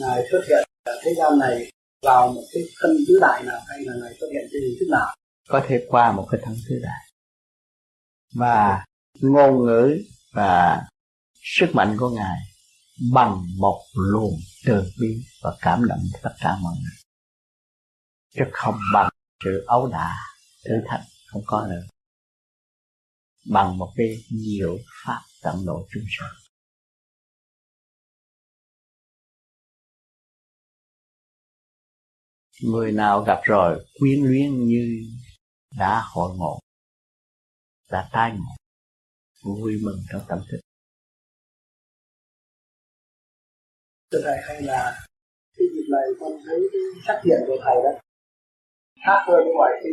ngài 0.00 0.26
xuất 0.30 0.40
hiện 0.48 0.68
ở 0.84 0.92
thế 1.04 1.14
gian 1.18 1.38
này 1.38 1.70
vào 2.02 2.32
một 2.32 2.42
cái 2.52 2.62
thân 2.80 2.96
tứ 3.08 3.18
đại 3.20 3.42
nào, 3.42 3.60
hay 3.68 3.78
là 3.84 3.92
ngài 4.02 4.14
xuất 4.20 4.26
hiện 4.32 4.48
trên 4.52 4.62
hình 4.62 4.76
thức 4.80 4.86
nào? 4.90 5.16
Có 5.48 5.64
thể 5.68 5.86
qua 5.88 6.12
một 6.12 6.28
cái 6.30 6.40
thân 6.44 6.56
tứ 6.68 6.74
đại. 6.82 7.10
Và 8.34 8.84
ngôn 9.20 9.66
ngữ 9.66 9.98
và 10.32 10.82
sức 11.42 11.66
mạnh 11.72 11.96
của 12.00 12.10
ngài 12.10 12.38
bằng 13.12 13.44
một 13.58 13.82
luồng 13.94 14.36
từ 14.66 14.82
bi 15.00 15.24
và 15.42 15.56
cảm 15.60 15.84
động 15.88 16.02
tất 16.22 16.30
cả 16.40 16.56
mọi 16.62 16.74
người. 16.82 16.96
Chứ 18.34 18.44
không 18.52 18.78
bằng 18.94 19.08
sự 19.44 19.64
ấu 19.66 19.86
đả 19.86 20.16
thử 20.64 20.74
thách, 20.88 21.00
không 21.26 21.42
có 21.46 21.66
nữa 21.66 21.82
bằng 23.46 23.78
một 23.78 23.92
cái 23.96 24.16
nhiều 24.30 24.78
pháp 25.04 25.20
tận 25.42 25.56
độ 25.66 25.86
chúng 25.90 26.04
sanh. 26.18 26.34
Người 32.62 32.92
nào 32.92 33.22
gặp 33.22 33.40
rồi, 33.44 33.84
quyến 33.98 34.24
luyến 34.24 34.64
như 34.64 35.02
đã 35.78 36.02
hội 36.12 36.36
ngộ, 36.36 36.58
đã 37.90 38.08
tai 38.12 38.30
ngộ, 38.30 38.56
vui 39.44 39.72
mừng 39.82 39.98
trong 40.12 40.22
tâm 40.28 40.38
thức. 40.50 40.60
Thưa 44.12 44.20
thầy 44.24 44.38
hay 44.48 44.62
là 44.62 45.06
cái 45.56 45.66
dịp 45.74 45.86
này 45.90 46.02
con 46.20 46.32
thấy 46.46 46.58
cái 46.72 46.80
xác 47.06 47.20
hiện 47.24 47.38
của 47.46 47.56
thầy 47.64 47.74
đó, 47.84 48.00
khác 49.06 49.24
hơn 49.26 49.44
ngoài 49.56 49.72
khi 49.82 49.90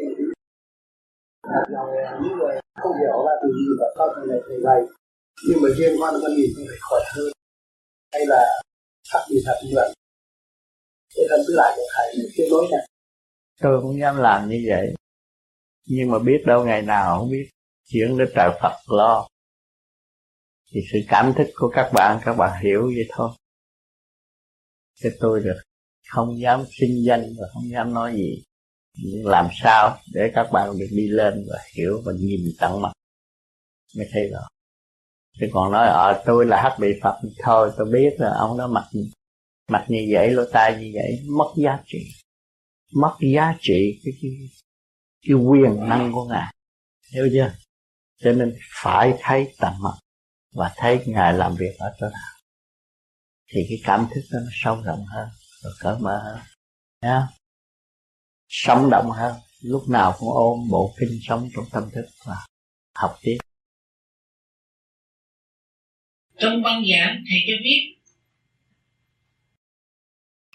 rồi 1.73 1.87
những 2.21 2.37
người 2.39 2.55
không 2.81 2.95
hiểu 3.01 3.17
là 3.27 3.33
từ 3.41 3.47
gì 3.57 3.65
mà 3.79 3.87
sao 3.97 4.07
thầy 4.15 4.25
này 4.29 4.39
thầy 4.47 4.57
này 4.67 4.81
nhưng 5.47 5.59
mà 5.61 5.69
riêng 5.77 5.95
con 6.01 6.13
con 6.21 6.31
nhìn 6.37 6.49
thầy 6.55 6.77
khỏe 6.89 7.01
hơn 7.15 7.31
hay 8.13 8.23
là 8.31 8.43
thật 9.11 9.23
gì 9.29 9.39
thật 9.45 9.57
như 9.63 9.71
vậy 9.75 9.89
để 11.15 11.23
thân 11.29 11.39
cứ 11.47 11.53
lại 11.55 11.71
được 11.77 11.87
thầy 11.95 12.07
kết 12.37 12.47
nối 12.51 12.65
này 12.71 12.87
tôi 13.61 13.81
cũng 13.81 13.99
dám 13.99 14.17
làm 14.17 14.49
như 14.49 14.65
vậy. 14.67 14.95
Nhưng 15.85 16.11
mà 16.11 16.19
biết 16.19 16.43
đâu 16.45 16.65
ngày 16.65 16.81
nào 16.81 17.19
không 17.19 17.29
biết. 17.29 17.49
Chuyện 17.85 18.17
đến 18.17 18.27
trời 18.35 18.49
Phật 18.61 18.77
lo. 18.87 19.27
Thì 20.71 20.79
sự 20.91 20.99
cảm 21.07 21.33
thức 21.37 21.47
của 21.55 21.69
các 21.75 21.91
bạn 21.93 22.19
các 22.25 22.33
bạn 22.33 22.63
hiểu 22.63 22.81
vậy 22.81 23.07
thôi. 23.09 23.29
Cái 25.01 25.11
tôi 25.19 25.39
được 25.39 25.57
không 26.09 26.39
dám 26.39 26.63
xin 26.79 26.89
danh 27.07 27.21
và 27.39 27.47
không 27.53 27.63
dám 27.71 27.93
nói 27.93 28.13
gì 28.15 28.43
làm 29.03 29.47
sao 29.63 29.97
để 30.13 30.31
các 30.35 30.47
bạn 30.51 30.77
được 30.79 30.87
đi 30.91 31.07
lên 31.07 31.45
và 31.49 31.59
hiểu 31.75 32.01
và 32.05 32.13
nhìn 32.19 32.41
tận 32.59 32.81
mặt? 32.81 32.91
Mới 33.97 34.07
thấy 34.11 34.29
rõ. 34.33 34.47
Chứ 35.39 35.47
còn 35.53 35.71
nói 35.71 35.87
ở 35.87 36.13
ờ, 36.13 36.23
tôi 36.25 36.45
là 36.45 36.61
hắc 36.63 36.79
bị 36.79 36.87
phật. 37.01 37.19
Thôi 37.43 37.71
tôi 37.77 37.87
biết 37.93 38.15
là 38.17 38.33
ông 38.37 38.57
đó 38.57 38.67
mặt 38.67 38.85
mặt 39.71 39.85
như 39.87 40.07
vậy 40.11 40.31
lỗ 40.31 40.43
tai 40.53 40.77
như 40.79 40.91
vậy 40.93 41.19
mất 41.37 41.53
giá 41.55 41.79
trị. 41.85 41.99
Mất 42.93 43.17
giá 43.33 43.55
trị 43.59 43.99
cái 44.03 44.13
cái, 44.21 44.31
cái 45.27 45.35
quyền 45.35 45.89
năng 45.89 46.11
của 46.13 46.25
ngài. 46.25 46.53
Hiểu 47.13 47.29
chưa? 47.33 47.53
Cho 48.23 48.31
nên 48.31 48.55
phải 48.83 49.13
thấy 49.19 49.53
tận 49.59 49.73
mặt 49.81 49.97
và 50.53 50.73
thấy 50.75 51.03
ngài 51.05 51.33
làm 51.33 51.55
việc 51.55 51.75
ở 51.79 51.93
chỗ 51.99 52.05
nào. 52.09 52.33
Thì 53.53 53.65
cái 53.69 53.77
cảm 53.83 54.07
thức 54.15 54.21
đó 54.31 54.39
nó 54.43 54.49
sâu 54.51 54.81
rộng 54.81 55.05
hơn 55.05 55.29
và 55.63 55.69
cởi 55.79 55.99
mở 55.99 56.21
hơn. 56.23 56.39
Nhá 57.01 57.27
sống 58.47 58.89
động 58.91 59.11
hơn. 59.11 59.35
Lúc 59.61 59.83
nào 59.89 60.15
cũng 60.19 60.29
ôm 60.33 60.67
bộ 60.69 60.93
kinh 60.99 61.19
sống 61.21 61.49
trong 61.55 61.65
tâm 61.71 61.83
thức 61.95 62.05
và 62.25 62.35
học 62.95 63.17
tiếp. 63.21 63.37
Trong 66.39 66.61
băng 66.61 66.83
giảng, 66.91 67.23
thầy 67.29 67.39
cho 67.47 67.53
biết, 67.63 67.97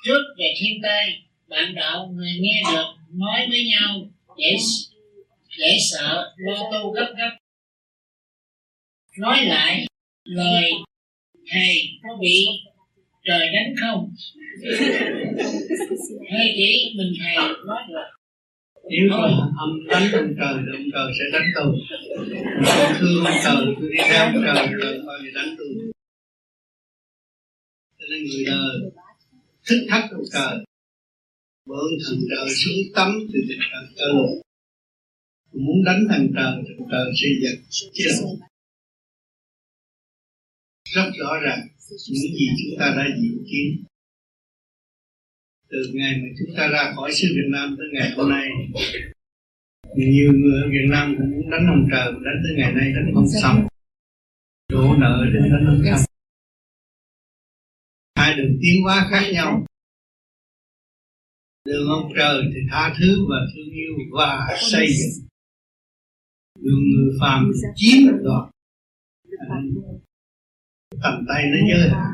trước 0.05 0.22
về 0.38 0.55
thiên 0.61 0.81
tai, 0.83 1.22
bạn 1.48 1.74
đạo 1.74 2.09
người 2.12 2.38
nghe 2.40 2.62
được 2.72 2.94
nói 3.09 3.46
với 3.48 3.64
nhau, 3.64 4.00
dễ 4.38 4.57
dễ 5.59 5.76
sợ, 5.90 6.35
lo 6.37 6.70
tu 6.72 6.92
gấp 6.92 7.14
gấp. 7.16 7.37
Nói 9.18 9.44
lại, 9.44 9.87
lời 10.24 10.72
thầy 11.50 11.98
có 12.02 12.09
bị 12.20 12.46
trời 13.24 13.46
đánh 13.54 13.74
không? 13.80 14.14
Hay 16.30 16.46
chỉ 16.56 16.94
mình 16.96 17.12
thầy 17.20 17.37
nói 17.66 17.82
được. 17.88 18.08
Nếu 18.90 19.08
mà 19.11 19.28
ông 19.58 19.87
đánh 19.88 20.12
ông 20.12 20.35
trời 20.38 20.54
thì 20.64 20.72
ông 20.78 20.88
trời 20.92 21.12
sẽ 21.18 21.24
đánh 21.32 21.48
tôi 21.54 21.76
tôi 22.64 22.94
thương 22.98 23.25
ông 23.25 23.38
trời 23.44 23.75
tôi 23.81 23.90
đi 23.90 23.98
theo 24.08 24.25
ông 24.25 24.42
trời 24.46 24.66
trời 24.81 25.00
coi 25.06 25.18
thì 25.23 25.31
đánh 25.35 25.54
tôi 25.58 25.68
cho 27.98 28.04
nên 28.10 28.25
người 28.25 28.44
đời 28.46 28.90
thích 29.66 29.87
thách 29.88 30.10
ông 30.10 30.25
trời. 30.33 30.64
Bởi 31.66 31.85
thần 32.06 32.18
trời 32.31 32.48
xuống 32.54 32.94
tắm 32.94 33.10
thì 33.33 33.38
thần 33.48 33.58
trời. 33.70 33.85
Cơ 33.96 34.06
lộ 34.06 34.42
muốn 35.52 35.85
đánh 35.85 36.06
thằng 36.10 36.29
trời 36.35 36.52
thần 36.66 36.87
trời 36.90 37.06
sẽ 37.20 37.29
giật 37.42 37.56
chết. 37.92 38.10
Rất 40.94 41.10
rõ 41.18 41.40
ràng 41.44 41.68
những 41.92 42.34
gì 42.38 42.46
chúng 42.58 42.78
ta 42.80 42.94
đã 42.96 43.04
dự 43.22 43.44
kiến 43.50 43.84
từ 45.70 45.78
ngày 45.94 46.14
mà 46.22 46.28
chúng 46.38 46.56
ta 46.56 46.68
ra 46.68 46.92
khỏi 46.96 47.12
xứ 47.12 47.28
Việt 47.36 47.48
Nam 47.52 47.76
tới 47.78 47.86
ngày 47.92 48.10
hôm 48.16 48.30
nay. 48.30 48.48
Nhiều 49.96 50.32
người 50.32 50.62
ở 50.62 50.68
Việt 50.70 50.86
Nam 50.90 51.14
cũng 51.18 51.30
muốn 51.30 51.50
đánh 51.50 51.66
ông 51.66 51.88
trời 51.90 52.12
đánh 52.12 52.38
tới 52.42 52.52
ngày 52.56 52.72
nay 52.72 52.92
đánh 52.96 53.14
không 53.14 53.26
xong 53.42 53.66
đổ 54.68 54.96
nợ 54.98 55.24
đến 55.34 55.42
đánh 55.52 55.64
không 55.66 55.84
xong 55.84 56.04
hai 58.14 58.36
đường 58.36 58.58
tiến 58.62 58.82
hóa 58.82 59.08
khác 59.10 59.30
nhau. 59.32 59.66
Đường 61.64 61.88
ông 61.88 62.12
trời 62.16 62.42
thì 62.54 62.60
tha 62.70 62.94
thứ 63.00 63.26
và 63.30 63.36
thương 63.54 63.74
yêu 63.74 63.92
và 64.12 64.56
xây 64.60 64.86
dựng. 64.88 65.26
Đường 66.60 66.82
người 66.90 67.16
phàm 67.20 67.50
chiếm 67.76 67.98
đoạt 68.24 68.52
tầm 71.03 71.25
tay 71.29 71.42
nó 71.50 71.59
giới 71.69 71.90
hạn 71.90 72.13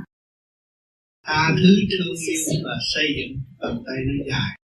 tha 1.28 1.54
thứ 1.56 1.68
thương 1.90 2.14
yêu 2.28 2.62
và 2.64 2.74
xây 2.94 3.06
dựng 3.16 3.40
tầm 3.60 3.82
tay 3.86 3.96
nó 4.06 4.24
dài. 4.30 4.58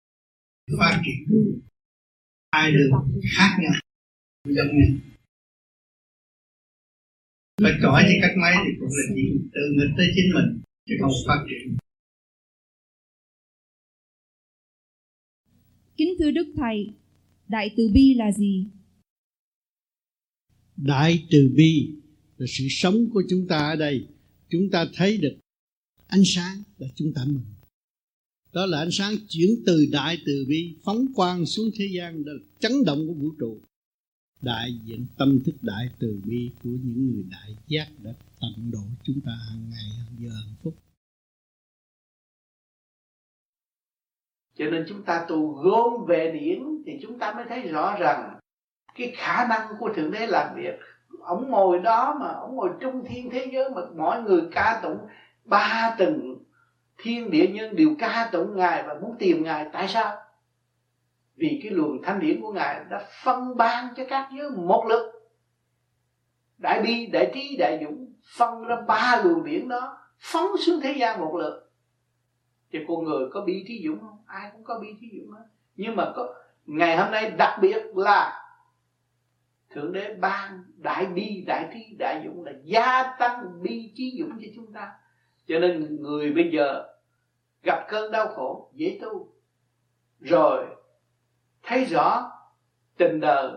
Phát 0.78 1.02
triển 1.04 1.50
hai 2.52 2.72
đường 2.72 2.90
khác 3.36 3.56
nhau. 3.62 3.72
Giống 4.44 4.76
nhau. 4.78 4.98
Phải 7.62 7.72
chọi 7.82 8.02
thì 8.08 8.14
cách 8.22 8.36
máy 8.42 8.54
thì 8.64 8.70
cũng 8.80 8.88
là 8.88 9.14
gì 9.14 9.28
tự 9.52 9.60
nghịch 9.76 9.94
tới 9.96 10.06
chính 10.14 10.34
mình 10.34 10.62
chứ 10.86 10.94
không 11.00 11.12
phát 11.26 11.44
triển. 11.48 11.76
Kính 15.96 16.14
thưa 16.18 16.30
đức 16.30 16.52
thầy 16.56 16.94
đại 17.48 17.74
từ 17.76 17.90
bi 17.94 18.14
là 18.14 18.32
gì? 18.32 18.66
Đại 20.76 21.26
từ 21.30 21.52
bi 21.56 22.01
là 22.42 22.46
sự 22.48 22.64
sống 22.70 23.10
của 23.12 23.22
chúng 23.28 23.46
ta 23.48 23.58
ở 23.58 23.76
đây, 23.76 24.06
chúng 24.48 24.70
ta 24.70 24.86
thấy 24.94 25.18
được 25.18 25.36
ánh 26.06 26.22
sáng 26.24 26.62
là 26.78 26.88
chúng 26.94 27.12
ta 27.14 27.24
mừng. 27.26 27.44
Đó 28.52 28.66
là 28.66 28.78
ánh 28.78 28.90
sáng 28.92 29.14
chuyển 29.28 29.50
từ 29.66 29.86
đại 29.92 30.18
từ 30.26 30.44
bi, 30.48 30.76
phóng 30.84 31.06
quang 31.14 31.46
xuống 31.46 31.70
thế 31.74 31.88
gian, 31.92 32.24
đó 32.24 32.32
là 32.32 32.38
chấn 32.58 32.72
động 32.86 33.06
của 33.06 33.14
vũ 33.14 33.30
trụ. 33.38 33.60
Đại 34.40 34.80
diện 34.84 35.06
tâm 35.18 35.38
thức 35.44 35.54
đại 35.62 35.88
từ 35.98 36.20
bi 36.24 36.50
của 36.62 36.70
những 36.70 37.12
người 37.12 37.24
đại 37.30 37.56
giác 37.66 37.88
đã 38.02 38.12
tận 38.40 38.70
độ 38.72 38.82
chúng 39.04 39.20
ta 39.26 39.32
hàng 39.50 39.70
ngày, 39.70 39.84
hàng 39.98 40.16
giờ, 40.18 40.30
hàng 40.30 40.54
phút. 40.62 40.74
Cho 44.58 44.64
nên 44.70 44.84
chúng 44.88 45.04
ta 45.04 45.26
tu 45.28 45.52
gom 45.52 46.06
về 46.08 46.38
điển 46.40 46.62
thì 46.86 46.92
chúng 47.02 47.18
ta 47.18 47.32
mới 47.34 47.44
thấy 47.48 47.62
rõ 47.62 47.96
rằng 48.00 48.38
cái 48.94 49.12
khả 49.16 49.46
năng 49.48 49.76
của 49.80 49.92
thượng 49.96 50.10
đế 50.10 50.26
làm 50.26 50.56
việc 50.56 50.74
ông 51.20 51.50
ngồi 51.50 51.78
đó 51.78 52.16
mà, 52.20 52.28
ông 52.28 52.56
ngồi 52.56 52.70
trung 52.80 53.04
thiên 53.08 53.30
thế 53.30 53.46
giới 53.52 53.70
mà 53.70 53.82
mọi 53.96 54.22
người 54.22 54.42
ca 54.52 54.80
tụng 54.82 54.98
ba 55.44 55.94
tầng 55.98 56.36
thiên 56.98 57.30
địa 57.30 57.46
nhân 57.46 57.76
đều 57.76 57.88
ca 57.98 58.28
tụng 58.32 58.56
ngài 58.56 58.82
và 58.82 58.94
muốn 58.94 59.16
tìm 59.18 59.44
ngài. 59.44 59.66
Tại 59.72 59.88
sao? 59.88 60.16
Vì 61.36 61.60
cái 61.62 61.72
luồng 61.72 62.02
thanh 62.02 62.20
điển 62.20 62.40
của 62.40 62.52
ngài 62.52 62.84
đã 62.90 63.06
phân 63.24 63.56
ban 63.56 63.94
cho 63.96 64.04
các 64.08 64.28
giới 64.36 64.50
một 64.50 64.86
lực. 64.88 65.12
Đại 66.58 66.82
bi, 66.82 67.06
đại 67.06 67.30
trí, 67.34 67.56
đại 67.58 67.84
dũng 67.84 68.12
phân 68.36 68.64
ra 68.64 68.76
ba 68.86 69.22
luồng 69.24 69.44
điển 69.44 69.68
đó, 69.68 69.98
phóng 70.18 70.56
xuống 70.66 70.80
thế 70.80 70.94
gian 70.98 71.20
một 71.20 71.36
lượt 71.36 71.72
thì 72.72 72.78
con 72.88 73.04
người 73.04 73.28
có 73.32 73.40
bi 73.40 73.64
trí 73.68 73.82
dũng 73.86 74.00
không? 74.00 74.18
Ai 74.26 74.50
cũng 74.52 74.64
có 74.64 74.78
bi 74.78 74.88
trí 75.00 75.06
dũng 75.20 75.30
hết. 75.30 75.44
Nhưng 75.76 75.96
mà 75.96 76.12
có, 76.16 76.34
ngày 76.66 76.96
hôm 76.96 77.10
nay 77.10 77.30
đặc 77.30 77.58
biệt 77.62 77.82
là 77.94 78.42
thượng 79.74 79.92
đế 79.92 80.14
ban 80.14 80.64
đại 80.76 81.06
bi, 81.06 81.44
đại 81.46 81.68
trí 81.74 81.96
đại 81.98 82.22
dũng 82.24 82.44
là 82.44 82.52
gia 82.64 83.14
tăng 83.18 83.62
bi 83.62 83.92
trí 83.96 84.16
dũng 84.18 84.38
cho 84.40 84.48
chúng 84.56 84.72
ta. 84.72 84.92
Cho 85.46 85.58
nên 85.58 86.02
người 86.02 86.32
bây 86.32 86.50
giờ 86.52 86.84
gặp 87.62 87.86
cơn 87.88 88.12
đau 88.12 88.28
khổ, 88.28 88.70
dễ 88.74 88.98
tu. 89.02 89.32
Rồi, 90.20 90.66
thấy 91.62 91.84
rõ 91.84 92.30
tình 92.96 93.20
đời 93.20 93.52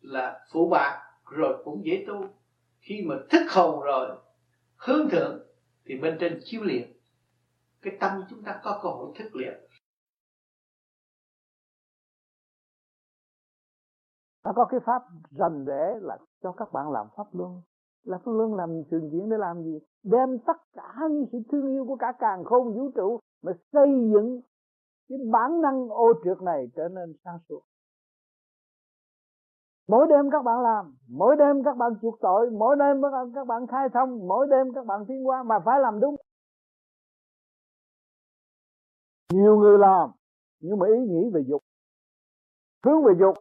là 0.00 0.46
phụ 0.52 0.68
bạc, 0.68 1.02
rồi 1.30 1.62
cũng 1.64 1.84
dễ 1.84 2.04
tu. 2.06 2.28
Khi 2.80 3.02
mà 3.06 3.14
thức 3.30 3.52
hồn 3.52 3.80
rồi, 3.80 4.16
hướng 4.76 5.08
thượng, 5.10 5.40
thì 5.84 5.96
bên 5.98 6.16
trên 6.20 6.40
chiếu 6.44 6.62
liền 6.62 6.92
cái 7.82 7.96
tâm 8.00 8.22
chúng 8.30 8.42
ta 8.42 8.60
có 8.62 8.80
cơ 8.82 8.88
hội 8.88 9.12
thức 9.18 9.36
liền 9.36 9.63
ta 14.44 14.52
có 14.56 14.64
cái 14.64 14.80
pháp 14.80 15.02
rành 15.30 15.64
rẽ 15.64 15.98
là 16.00 16.18
cho 16.42 16.52
các 16.52 16.72
bạn 16.72 16.92
làm 16.92 17.06
pháp 17.16 17.26
luân. 17.32 17.62
Là 18.04 18.18
pháp 18.18 18.32
luân 18.32 18.54
làm 18.54 18.82
trường 18.90 19.10
diễn 19.12 19.30
để 19.30 19.36
làm 19.38 19.62
gì? 19.62 19.78
Đem 20.02 20.38
tất 20.46 20.56
cả 20.72 20.98
những 21.10 21.26
sự 21.32 21.38
thương 21.52 21.66
yêu 21.66 21.84
của 21.88 21.96
cả 21.96 22.12
càng 22.18 22.44
khôn 22.44 22.74
vũ 22.74 22.90
trụ 22.94 23.20
mà 23.42 23.52
xây 23.72 23.88
dựng 24.12 24.40
cái 25.08 25.18
bản 25.32 25.60
năng 25.60 25.88
ô 25.88 26.12
trượt 26.24 26.42
này 26.42 26.66
trở 26.76 26.88
nên 26.88 27.14
sáng 27.24 27.38
suốt. 27.48 27.60
Mỗi 29.88 30.06
đêm 30.08 30.30
các 30.32 30.42
bạn 30.44 30.60
làm, 30.60 30.96
mỗi 31.08 31.36
đêm 31.36 31.62
các 31.64 31.76
bạn 31.76 31.92
chuộc 32.02 32.20
tội, 32.20 32.50
mỗi 32.50 32.76
đêm 32.78 33.02
các 33.34 33.44
bạn 33.46 33.66
khai 33.66 33.88
thông, 33.94 34.28
mỗi 34.28 34.46
đêm 34.50 34.72
các 34.74 34.86
bạn 34.86 35.04
tiến 35.08 35.26
qua 35.26 35.42
mà 35.42 35.58
phải 35.64 35.80
làm 35.80 36.00
đúng. 36.00 36.16
Nhiều 39.32 39.56
người 39.56 39.78
làm, 39.78 40.10
nhưng 40.60 40.78
mà 40.78 40.86
ý 40.86 41.06
nghĩ 41.08 41.30
về 41.34 41.44
dục, 41.46 41.62
hướng 42.84 43.04
về 43.04 43.12
dục 43.20 43.34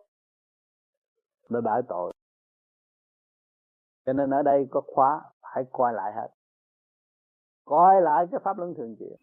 là 1.50 1.62
đại 1.64 1.82
tội. 1.90 2.14
Cho 4.06 4.14
nên 4.14 4.30
ở 4.30 4.42
đây 4.44 4.68
có 4.72 4.82
khóa 4.88 5.22
phải 5.42 5.64
coi 5.72 5.94
lại 5.94 6.14
hết. 6.16 6.28
Coi 7.66 8.02
lại 8.02 8.26
cái 8.32 8.40
pháp 8.44 8.58
luân 8.58 8.74
thường 8.78 8.96
chuyển. 9.00 9.18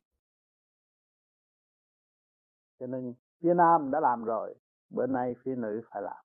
Cho 2.78 2.86
nên 2.86 3.14
phía 3.42 3.54
nam 3.54 3.90
đã 3.90 4.00
làm 4.00 4.24
rồi 4.24 4.54
bữa 4.90 5.06
nay 5.06 5.34
phía 5.44 5.54
nữ 5.56 5.80
phải 5.90 6.02
làm. 6.02 6.24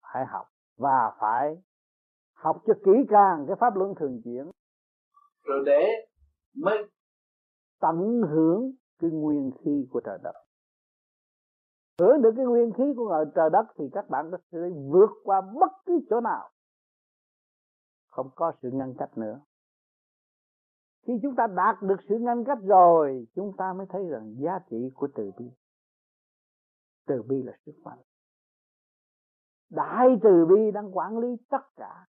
Phải 0.00 0.24
học 0.26 0.46
và 0.76 1.16
phải 1.20 1.62
học 2.32 2.62
cho 2.66 2.74
kỹ 2.84 2.92
càng 3.08 3.44
cái 3.46 3.56
pháp 3.60 3.76
luân 3.76 3.94
thường 3.94 4.20
chuyển. 4.24 4.50
Rồi 5.42 5.62
để 5.66 5.86
mới 6.54 6.90
tận 7.80 8.22
hưởng 8.30 8.72
cái 8.98 9.10
nguyên 9.10 9.50
khí 9.64 9.88
của 9.90 10.00
trời 10.04 10.18
đất 10.22 10.32
hưởng 12.00 12.22
được 12.22 12.30
cái 12.36 12.46
nguyên 12.46 12.72
khí 12.72 12.84
của 12.96 13.24
trời 13.34 13.50
đất 13.50 13.66
thì 13.76 13.84
các 13.92 14.10
bạn 14.10 14.28
có 14.30 14.38
thể 14.52 14.58
vượt 14.90 15.10
qua 15.24 15.40
bất 15.40 15.72
cứ 15.86 16.00
chỗ 16.10 16.20
nào. 16.20 16.50
Không 18.10 18.30
có 18.34 18.52
sự 18.62 18.70
ngăn 18.72 18.94
cách 18.98 19.18
nữa. 19.18 19.40
Khi 21.06 21.12
chúng 21.22 21.36
ta 21.36 21.46
đạt 21.46 21.76
được 21.82 21.96
sự 22.08 22.18
ngăn 22.18 22.44
cách 22.44 22.58
rồi, 22.62 23.26
chúng 23.34 23.56
ta 23.58 23.72
mới 23.72 23.86
thấy 23.90 24.08
rằng 24.08 24.34
giá 24.38 24.58
trị 24.70 24.90
của 24.94 25.08
từ 25.14 25.30
bi. 25.38 25.50
Từ 27.06 27.22
bi 27.22 27.42
là 27.42 27.52
sức 27.66 27.74
mạnh. 27.84 27.98
Đại 29.70 30.08
từ 30.22 30.46
bi 30.48 30.70
đang 30.74 30.96
quản 30.96 31.18
lý 31.18 31.28
tất 31.48 31.76
cả, 31.76 32.06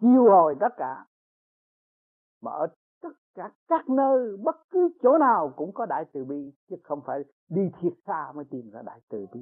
chiêu 0.00 0.24
hồi 0.24 0.56
tất 0.60 0.74
cả. 0.76 1.06
Mà 2.40 2.50
ở 2.50 2.66
tất 3.04 3.16
cả 3.34 3.50
các 3.68 3.88
nơi 3.88 4.36
bất 4.46 4.56
cứ 4.70 4.88
chỗ 5.02 5.18
nào 5.18 5.52
cũng 5.56 5.72
có 5.72 5.86
đại 5.86 6.04
từ 6.12 6.24
bi 6.24 6.40
chứ 6.70 6.76
không 6.82 7.00
phải 7.06 7.18
đi 7.48 7.62
thiệt 7.80 7.92
xa 8.06 8.32
mới 8.34 8.44
tìm 8.50 8.70
ra 8.72 8.80
đại 8.86 9.00
từ 9.10 9.26
bi 9.34 9.40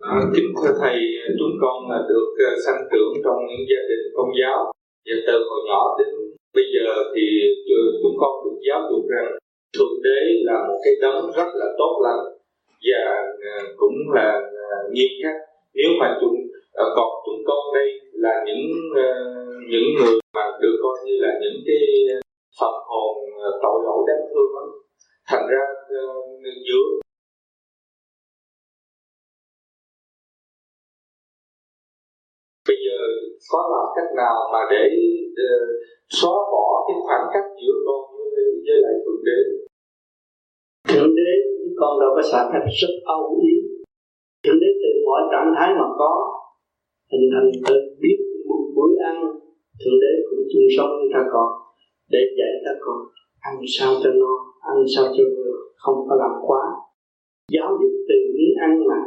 À, 0.00 0.20
kính 0.34 0.48
thưa 0.58 0.72
thầy, 0.80 0.98
chúng 1.38 1.54
con 1.62 1.90
là 1.90 1.98
được 2.08 2.28
uh, 2.32 2.58
sanh 2.66 2.82
trưởng 2.90 3.12
trong 3.24 3.38
những 3.48 3.64
gia 3.70 3.82
đình 3.88 4.04
công 4.16 4.30
giáo 4.40 4.72
và 5.06 5.16
từ 5.26 5.32
hồi 5.48 5.60
nhỏ 5.68 5.96
đến 5.98 6.08
bây 6.54 6.64
giờ 6.74 6.86
thì 7.14 7.24
chúng 8.02 8.16
con 8.20 8.32
được 8.44 8.58
giáo 8.68 8.80
dục 8.90 9.04
rằng 9.10 9.28
thượng 9.74 9.96
đế 10.02 10.20
là 10.48 10.56
một 10.68 10.78
cái 10.84 10.94
đấng 11.02 11.30
rất 11.36 11.48
là 11.60 11.66
tốt 11.78 12.00
lành 12.04 12.24
và 12.86 13.02
uh, 13.32 13.76
cũng 13.76 13.96
là 14.14 14.28
uh, 14.38 14.92
nghiêm 14.92 15.12
khắc. 15.22 15.36
Nếu 15.74 15.90
mà 16.00 16.18
chúng 16.20 16.36
uh, 16.82 16.90
còn 16.96 17.10
chúng 17.26 17.40
con 17.46 17.74
đây 17.74 17.88
là 18.12 18.44
những 18.46 18.64
uh, 18.90 19.41
những 19.70 19.88
người 19.96 20.14
mà 20.36 20.44
được 20.62 20.76
coi 20.82 20.96
như 21.06 21.14
là 21.24 21.30
những 21.42 21.58
cái 21.66 21.82
phần 22.60 22.74
hồn 22.90 23.14
ờ, 23.46 23.50
tội 23.62 23.78
lỗi 23.86 24.00
đáng 24.08 24.24
thương 24.30 24.50
đó. 24.54 24.64
thành 25.28 25.46
ra 25.52 25.64
ờ, 25.88 26.04
giữa 26.66 26.86
bây 32.68 32.76
giờ 32.86 32.98
có 33.52 33.60
làm 33.72 33.86
cách 33.96 34.10
nào 34.16 34.36
mà 34.52 34.60
để 34.70 34.84
uh, 35.46 35.68
xóa 36.08 36.36
bỏ 36.52 36.66
cái 36.86 36.96
khoảng 37.06 37.26
cách 37.34 37.48
giữa 37.60 37.76
con 37.86 38.00
với, 38.34 38.44
với 38.66 38.76
lại 38.84 38.94
thượng 39.04 39.22
đế 39.28 39.40
thượng 40.88 41.14
đế 41.18 41.30
con 41.80 42.00
đâu 42.00 42.10
có 42.16 42.22
xả 42.30 42.40
cách 42.52 42.66
rất 42.80 42.94
âu 43.04 43.22
yếm 43.46 43.64
thượng 44.42 44.60
đế 44.62 44.70
từ 44.82 44.90
mọi 45.06 45.20
trạng 45.32 45.52
thái 45.56 45.68
mà 45.78 45.86
có 45.98 46.12
hình 47.12 47.30
thành 47.32 47.48
từ 47.66 47.74
biết 48.00 48.18
buổi 48.74 48.92
ăn 49.10 49.16
thượng 49.82 49.98
đế, 50.02 50.12
cũng 50.28 50.44
chung 50.52 50.66
sống 50.76 50.90
với 50.98 51.08
các 51.14 51.26
con, 51.32 51.48
để 52.12 52.22
dạy 52.38 52.52
các 52.64 52.76
con 52.84 52.98
ăn 53.48 53.54
sao 53.74 53.90
cho 54.02 54.10
no, 54.20 54.34
ăn 54.70 54.76
sao 54.94 55.04
cho 55.16 55.24
vừa, 55.36 55.56
không 55.82 55.98
có 56.08 56.14
làm 56.22 56.34
quá. 56.48 56.62
Giáo 57.54 57.70
dục 57.80 57.94
từ 58.08 58.16
miếng 58.34 58.54
ăn 58.66 58.72
mà, 58.88 58.98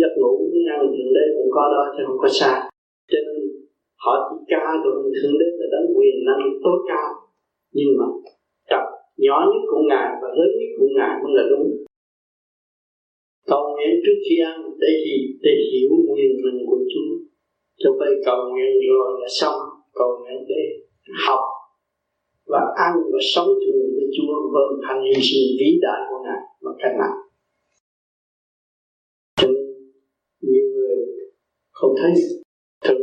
giấc 0.00 0.12
ngủ 0.16 0.32
miếng 0.52 0.68
ăn 0.74 0.80
thượng 0.94 1.12
đế 1.16 1.24
cũng 1.36 1.50
có 1.56 1.64
đó 1.74 1.82
chứ 1.94 2.02
không 2.06 2.18
có 2.22 2.28
xa. 2.28 2.52
Cho 3.10 3.18
nên, 3.26 3.40
họ 4.04 4.12
chỉ 4.28 4.36
ca 4.48 4.64
rồi 4.84 5.12
thượng 5.16 5.36
đế 5.40 5.48
là 5.58 5.66
đấng 5.74 5.96
quyền 5.96 6.16
năng 6.28 6.42
tối 6.64 6.78
cao. 6.90 7.08
Nhưng 7.76 7.90
mà 7.98 8.06
tập 8.70 8.84
nhỏ 9.24 9.38
nhất 9.50 9.62
của 9.70 9.82
ngài 9.88 10.08
và 10.22 10.28
lớn 10.38 10.50
nhất 10.58 10.70
của 10.78 10.88
ngài 10.96 11.14
mới 11.22 11.32
là 11.38 11.44
đúng. 11.50 11.66
Cầu 13.50 13.62
nguyện 13.72 13.92
trước 14.04 14.18
khi 14.24 14.36
ăn, 14.50 14.56
để 14.82 14.92
gì? 15.04 15.18
Để 15.44 15.54
hiểu 15.70 15.90
quyền 16.10 16.32
năng 16.44 16.58
của 16.66 16.78
chúa. 16.92 17.12
Cho 17.80 17.90
vậy 17.98 18.12
cầu 18.26 18.40
nguyện 18.50 18.72
rồi 18.88 19.20
là 19.20 19.28
xong 19.40 19.58
cầu 19.98 20.10
hãy 20.26 20.36
để 20.48 20.62
học 21.26 21.44
và 22.52 22.60
ăn 22.86 22.92
và 23.12 23.18
sống 23.34 23.48
cùng 23.64 23.80
với 23.96 24.06
Chúa 24.16 24.34
vâng 24.54 24.72
hành 24.88 25.02
hy 25.04 25.22
sinh 25.28 25.46
vĩ 25.58 25.70
đại 25.82 26.00
của 26.08 26.18
Ngài 26.24 26.42
và 26.60 26.70
cách 26.78 26.94
nào 27.00 27.14
cho 29.40 29.48
nên, 29.48 29.66
nhiều 30.40 30.66
người 30.74 30.96
không 31.70 31.94
thấy 32.00 32.12
thực 32.84 32.98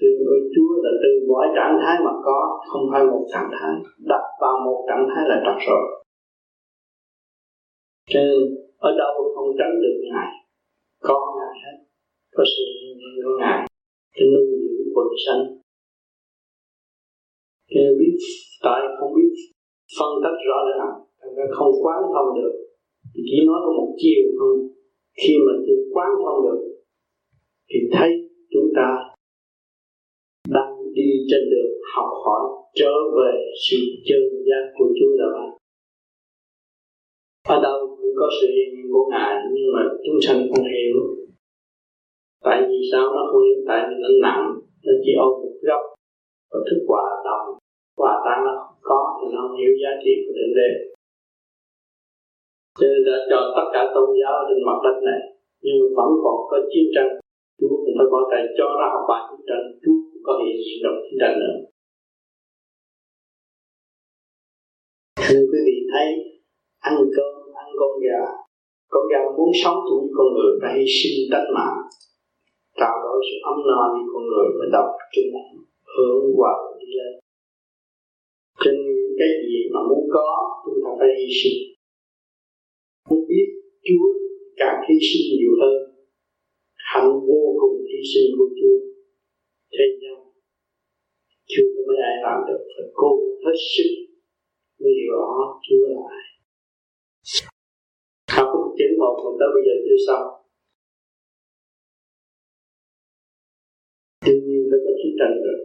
từ 0.00 0.08
Chúa 0.54 0.70
là 0.84 0.90
từ 1.02 1.10
mọi 1.28 1.46
trạng 1.56 1.78
thái 1.82 1.96
mà 2.04 2.12
có, 2.24 2.38
không 2.68 2.84
phải 2.92 3.04
một 3.04 3.26
trạng 3.32 3.50
thái. 3.52 3.72
Đặt 3.98 4.24
vào 4.40 4.56
một 4.66 4.84
trạng 4.88 5.06
thái 5.10 5.24
là 5.28 5.36
trật 5.44 5.68
rồi 5.68 5.84
cho 8.10 8.20
nên, 8.20 8.40
ở 8.78 8.90
đâu 8.98 9.14
không 9.34 9.48
tránh 9.58 9.74
được 9.82 9.98
ngài, 10.12 10.30
có 11.00 11.34
ngài 11.38 11.54
hết, 11.64 11.76
có 12.36 12.44
sự 12.56 12.64
của 13.24 13.36
ngài 13.40 13.66
để 14.16 14.24
nuôi 14.32 14.46
dưỡng 14.46 14.88
quần 14.94 15.06
sanh 15.26 15.65
chưa 17.72 17.90
biết 17.98 18.16
tại 18.66 18.80
không 18.98 19.12
biết 19.16 19.32
phân 19.96 20.10
tách 20.22 20.38
rõ 20.48 20.58
ràng, 20.70 20.94
thành 21.20 21.34
ra 21.36 21.44
không 21.56 21.72
quán 21.82 21.98
thông 22.14 22.30
được. 22.38 22.54
Chỉ 23.28 23.36
nói 23.46 23.58
có 23.64 23.72
một 23.78 23.90
chiều 24.02 24.24
thôi. 24.38 24.54
Khi 25.20 25.34
mà 25.46 25.52
tôi 25.66 25.76
quán 25.94 26.10
thông 26.24 26.40
được, 26.46 26.60
thì 27.70 27.78
thấy 27.92 28.10
chúng 28.52 28.68
ta 28.76 28.88
đang 30.48 30.72
đi 30.94 31.08
trên 31.30 31.42
đường 31.52 31.72
học 31.94 32.10
hỏi, 32.24 32.42
trở 32.74 32.94
về 33.16 33.32
sự 33.68 33.76
chân 34.08 34.22
giác 34.48 34.64
của 34.78 34.88
Chúa 34.98 35.16
đã 35.18 35.26
ban 35.34 35.56
ở 37.48 37.62
đâu 37.62 37.96
cũng 37.96 38.14
có 38.16 38.28
sự 38.40 38.46
hiện 38.56 38.92
của 38.92 39.04
ngài, 39.10 39.34
nhưng 39.52 39.68
mà 39.74 39.82
chúng 40.04 40.20
sanh 40.20 40.48
không 40.48 40.64
hiểu. 40.64 40.96
Tại 42.44 42.62
vì 42.68 42.78
sao 42.92 43.04
nó 43.14 43.22
không 43.32 43.42
hiểu 43.42 43.64
tại 43.68 43.80
vì 43.88 43.94
nó 44.02 44.08
nặng, 44.22 44.44
nó 44.84 44.92
chỉ 45.04 45.12
ôm 45.18 45.32
một 45.42 45.56
góc 45.62 45.95
và 46.50 46.58
thức 46.66 46.80
hòa 46.88 47.04
đồng 47.26 47.46
hòa 48.00 48.14
tan 48.24 48.38
nó 48.46 48.52
không 48.62 48.80
có 48.90 49.00
thì 49.18 49.26
nó 49.32 49.38
không 49.42 49.56
hiểu 49.60 49.72
giá 49.82 49.92
trị 50.02 50.12
của 50.22 50.32
thượng 50.36 50.54
đế. 50.58 50.68
Cho 52.78 52.86
nên 52.90 53.02
đã 53.08 53.16
cho 53.30 53.38
tất 53.56 53.66
cả 53.74 53.82
tôn 53.94 54.08
giáo 54.20 54.34
trên 54.48 54.58
mặt 54.68 54.78
đất 54.84 54.96
này. 55.08 55.20
Nhưng 55.64 55.76
mà 55.82 55.88
vẫn 55.96 56.10
còn 56.24 56.36
có 56.50 56.56
chiến 56.72 56.86
tranh. 56.94 57.10
Chúa 57.58 57.76
cũng 57.82 57.94
phải 57.98 58.08
có 58.12 58.20
tay 58.30 58.42
cho 58.58 58.66
ra 58.78 58.86
học 58.94 59.04
bài 59.10 59.22
chiến 59.28 59.42
tranh. 59.48 59.64
Chúa 59.82 59.96
cũng 60.08 60.22
có 60.26 60.32
hiện 60.42 60.56
diện 60.64 60.78
trong 60.82 60.96
chiến 61.04 61.16
tranh 61.20 61.34
nữa. 61.42 61.56
Thưa 65.24 65.42
quý 65.50 65.58
vị 65.66 65.76
thấy 65.92 66.08
ăn 66.90 66.96
cơm, 67.16 67.34
ăn 67.62 67.68
con 67.80 67.92
gà. 68.04 68.22
Con 68.92 69.04
gà 69.10 69.20
muốn 69.36 69.50
sống 69.62 69.78
thì 69.86 69.94
con 70.16 70.28
người 70.34 70.52
phải 70.60 70.72
hy 70.78 70.86
sinh 70.98 71.18
tách 71.32 71.48
mạng. 71.56 71.78
Tạo 72.80 72.96
đổi 73.04 73.18
sự 73.28 73.36
ấm 73.50 73.56
no 73.68 73.80
như 73.94 74.02
con 74.12 74.22
người 74.30 74.48
mới 74.58 74.68
đọc 74.76 74.88
chung 75.14 75.30
hướng 75.96 76.36
hòa 76.36 76.54
đi 76.80 76.88
lên. 76.98 77.12
Trên 78.62 78.76
cái 79.18 79.28
gì 79.48 79.58
mà 79.72 79.80
muốn 79.88 80.04
có, 80.14 80.28
chúng 80.64 80.78
ta 80.84 80.90
phải 80.98 81.08
hy 81.18 81.28
sinh. 81.40 81.58
Muốn 83.08 83.20
biết 83.28 83.48
Chúa 83.86 84.08
càng 84.60 84.78
hy 84.86 84.96
sinh 85.08 85.26
nhiều 85.38 85.54
hơn, 85.62 85.80
hạnh 86.90 87.12
vô 87.28 87.42
cùng 87.60 87.76
hy 87.90 88.00
sinh 88.12 88.28
của 88.38 88.48
Chúa. 88.58 88.78
Thế 89.72 89.84
nhau 90.02 90.18
chưa 91.50 91.66
có 91.74 91.80
mấy 91.88 91.98
ai 92.10 92.16
làm 92.26 92.38
được, 92.48 92.62
phải 92.74 92.86
cố 93.00 93.10
hết 93.44 93.58
sức 93.72 93.90
mới 94.80 94.92
rõ 95.08 95.24
Chúa 95.66 95.86
là 95.94 96.02
ai 96.20 96.26
học 98.36 98.48
một 98.54 98.74
chữ 98.78 98.84
một 98.98 99.14
mà 99.24 99.30
tới 99.40 99.48
bây 99.54 99.62
giờ 99.66 99.74
chưa 99.86 99.98
xong. 100.06 100.26
Đương 104.26 104.42
nhiên, 104.46 104.62
phải 104.70 104.80
có 104.84 104.92
chiến 104.98 105.14
tranh 105.18 105.36
rồi 105.44 105.58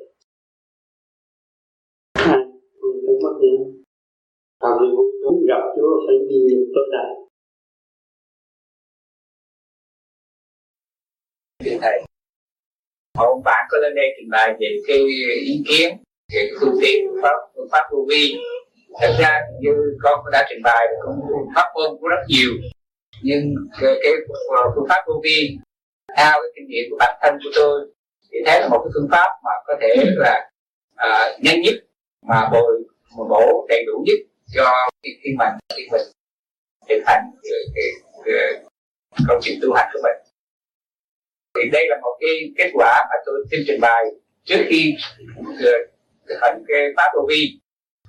hai 2.25 2.39
mất 3.23 3.33
trong 3.33 3.33
mắt 3.33 3.35
nữa 3.41 3.59
Phạm 4.61 4.73
Lý 4.81 4.87
muốn 5.23 5.45
gặp 5.47 5.63
Chúa 5.75 5.93
phải 6.07 6.15
đi 6.29 6.35
nhiều 6.47 6.65
tối 6.75 6.85
đại. 6.91 7.11
thưa 11.63 11.77
thầy 11.81 12.01
một 13.17 13.41
bạn 13.45 13.65
có 13.69 13.77
lên 13.77 13.95
đây 13.95 14.05
trình 14.17 14.29
bày 14.31 14.53
về 14.59 14.67
cái 14.87 14.97
ý 15.45 15.63
kiến 15.67 15.97
về 16.33 16.49
phương 16.59 16.75
tiện 16.81 16.99
pháp 17.21 17.35
phương 17.55 17.67
pháp 17.71 17.83
vô 17.91 18.05
vi. 18.09 18.35
Thật 19.01 19.15
ra 19.19 19.39
như 19.59 19.71
con 20.03 20.19
đã 20.31 20.45
trình 20.49 20.61
bày 20.63 20.87
cũng 21.01 21.19
pháp 21.55 21.71
môn 21.75 21.89
cũng 21.99 22.09
rất 22.09 22.23
nhiều. 22.27 22.51
Nhưng 23.23 23.55
cái, 23.81 23.93
cái 24.03 24.11
ờ, 24.49 24.71
phương 24.75 24.85
pháp 24.89 25.03
vô 25.07 25.21
vi 25.23 25.57
theo 26.17 26.31
cái 26.31 26.51
kinh 26.55 26.67
nghiệm 26.67 26.85
của 26.89 26.97
bản 26.99 27.19
thân 27.21 27.33
của 27.43 27.49
tôi 27.55 27.81
thì 28.31 28.37
thấy 28.45 28.61
là 28.61 28.67
một 28.67 28.81
cái 28.83 28.91
phương 28.93 29.09
pháp 29.11 29.29
mà 29.43 29.51
có 29.67 29.73
thể 29.81 29.95
là 30.15 30.49
uh, 30.93 31.43
nhanh 31.43 31.61
nhất 31.61 31.73
mà 32.27 32.49
bồi 32.51 32.83
một 33.15 33.27
bổ 33.29 33.65
đầy 33.69 33.83
đủ 33.85 34.03
nhất 34.05 34.19
cho 34.53 34.89
khi, 35.03 35.09
khi 35.23 35.29
mình 35.37 35.53
khi 35.75 35.87
mình 35.91 36.01
thực 36.89 37.01
hành 37.05 37.23
cái, 37.43 37.51
cái, 37.75 37.85
cái, 38.25 38.63
công 39.27 39.39
trình 39.41 39.59
tu 39.61 39.73
hành 39.73 39.89
của 39.93 39.99
mình. 40.03 40.33
Thì 41.55 41.69
đây 41.71 41.85
là 41.89 41.97
một 42.01 42.17
cái 42.19 42.29
kết 42.57 42.71
quả 42.73 43.07
mà 43.09 43.15
tôi 43.25 43.35
xin 43.51 43.59
trình 43.67 43.81
bày 43.81 44.03
trước 44.43 44.65
khi 44.69 44.93
ờ, 45.63 45.71
thực 46.27 46.37
hành 46.41 46.63
cái 46.67 46.87
pháp 46.97 47.11
vô 47.15 47.25
vi 47.29 47.59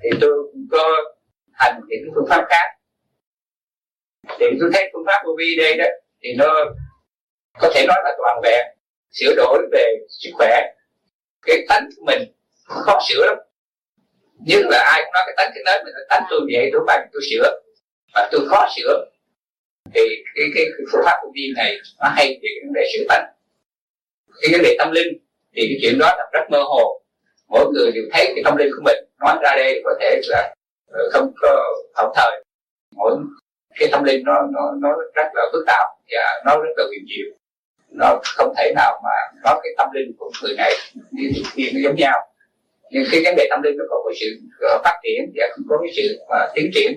thì 0.03 0.11
tôi 0.21 0.31
cũng 0.53 0.67
có 0.71 0.89
hành 1.53 1.81
những 1.89 2.13
phương 2.15 2.27
pháp 2.29 2.45
khác. 2.49 2.67
Thì 4.39 4.47
tôi 4.61 4.71
thấy 4.75 4.91
phương 4.93 5.05
pháp 5.07 5.23
vô 5.27 5.33
vi 5.39 5.57
đây 5.59 5.77
đó 5.77 5.85
thì 6.23 6.29
nó 6.39 6.65
có 7.59 7.71
thể 7.75 7.85
nói 7.89 7.99
là 8.05 8.15
toàn 8.19 8.41
vẹn 8.43 8.67
sửa 9.11 9.35
đổi 9.37 9.69
về 9.73 9.99
sức 10.09 10.31
khỏe. 10.35 10.61
Cái 11.43 11.57
tánh 11.69 11.89
của 11.97 12.05
mình 12.07 12.33
khó 12.65 12.99
sửa 13.09 13.27
lắm 13.27 13.37
nhưng 14.47 14.69
là 14.69 14.83
ai 14.93 15.03
cũng 15.05 15.13
nói 15.13 15.23
cái 15.27 15.35
tánh 15.37 15.51
cái 15.55 15.63
nết 15.67 15.85
mình 15.85 15.95
tánh 16.09 16.23
tôi 16.31 16.41
vậy 16.53 16.71
tôi 16.73 16.83
bằng 16.87 17.09
tôi 17.13 17.23
sửa. 17.31 17.61
Và 18.15 18.29
tôi 18.33 18.41
khó 18.49 18.69
sửa. 18.77 19.05
Thì 19.95 20.01
cái 20.35 20.47
cái, 20.55 20.65
cái 20.77 20.85
phương 20.93 21.03
pháp 21.05 21.17
của 21.23 21.31
vi 21.35 21.53
này 21.57 21.79
nó 22.01 22.09
hay 22.17 22.27
về 22.27 22.49
cái 22.55 22.61
vấn 22.65 22.73
đề 22.75 22.83
sửa 22.93 23.05
tánh. 23.09 23.25
Cái 24.41 24.53
vấn 24.53 24.63
đề 24.63 24.77
tâm 24.79 24.93
linh 24.93 25.19
thì 25.55 25.63
cái 25.69 25.79
chuyện 25.83 25.99
đó 25.99 26.07
là 26.19 26.25
rất 26.33 26.51
mơ 26.51 26.63
hồ. 26.63 27.01
Mỗi 27.49 27.73
người 27.73 27.91
đều 27.93 28.05
thấy 28.13 28.33
cái 28.35 28.43
tâm 28.45 28.57
linh 28.57 28.71
của 28.77 28.83
mình. 28.85 28.99
Nói 29.21 29.37
ra 29.43 29.51
đây 29.57 29.83
có 29.85 29.95
thể 30.01 30.21
là 30.29 30.55
ờ, 30.91 31.11
không 31.13 31.33
có 31.41 31.75
hậu 31.95 32.13
thời. 32.17 32.45
Mỗi 32.97 33.17
cái 33.79 33.89
tâm 33.93 34.05
linh 34.05 34.25
nó 34.25 34.35
nó 34.53 34.73
nó 34.81 34.89
rất 35.15 35.27
là 35.35 35.43
phức 35.53 35.65
tạp 35.67 35.87
và 36.11 36.43
nó 36.47 36.57
rất 36.57 36.71
là 36.77 36.85
huyền 36.89 37.05
diệu. 37.09 37.37
Nó 37.89 38.21
không 38.25 38.55
thể 38.57 38.73
nào 38.77 39.01
mà 39.05 39.41
có 39.45 39.61
cái 39.63 39.73
tâm 39.79 39.89
linh 39.93 40.13
của 40.19 40.31
người 40.43 40.55
này 40.57 40.73
như 41.11 41.31
kia 41.55 41.71
nó 41.75 41.81
giống 41.85 41.97
nhau 41.97 42.32
nhưng 42.93 43.05
khi 43.11 43.25
vấn 43.25 43.35
đề 43.37 43.47
tâm 43.51 43.63
linh 43.63 43.77
nó 43.79 43.85
có 43.91 44.03
cái 44.07 44.15
sự 44.21 44.41
ờ, 44.61 44.81
phát 44.85 45.01
triển 45.03 45.33
và 45.35 45.49
không 45.53 45.65
có 45.69 45.77
cái 45.83 45.93
sự 45.97 46.25
mà 46.31 46.37
tiến 46.55 46.71
triển. 46.75 46.93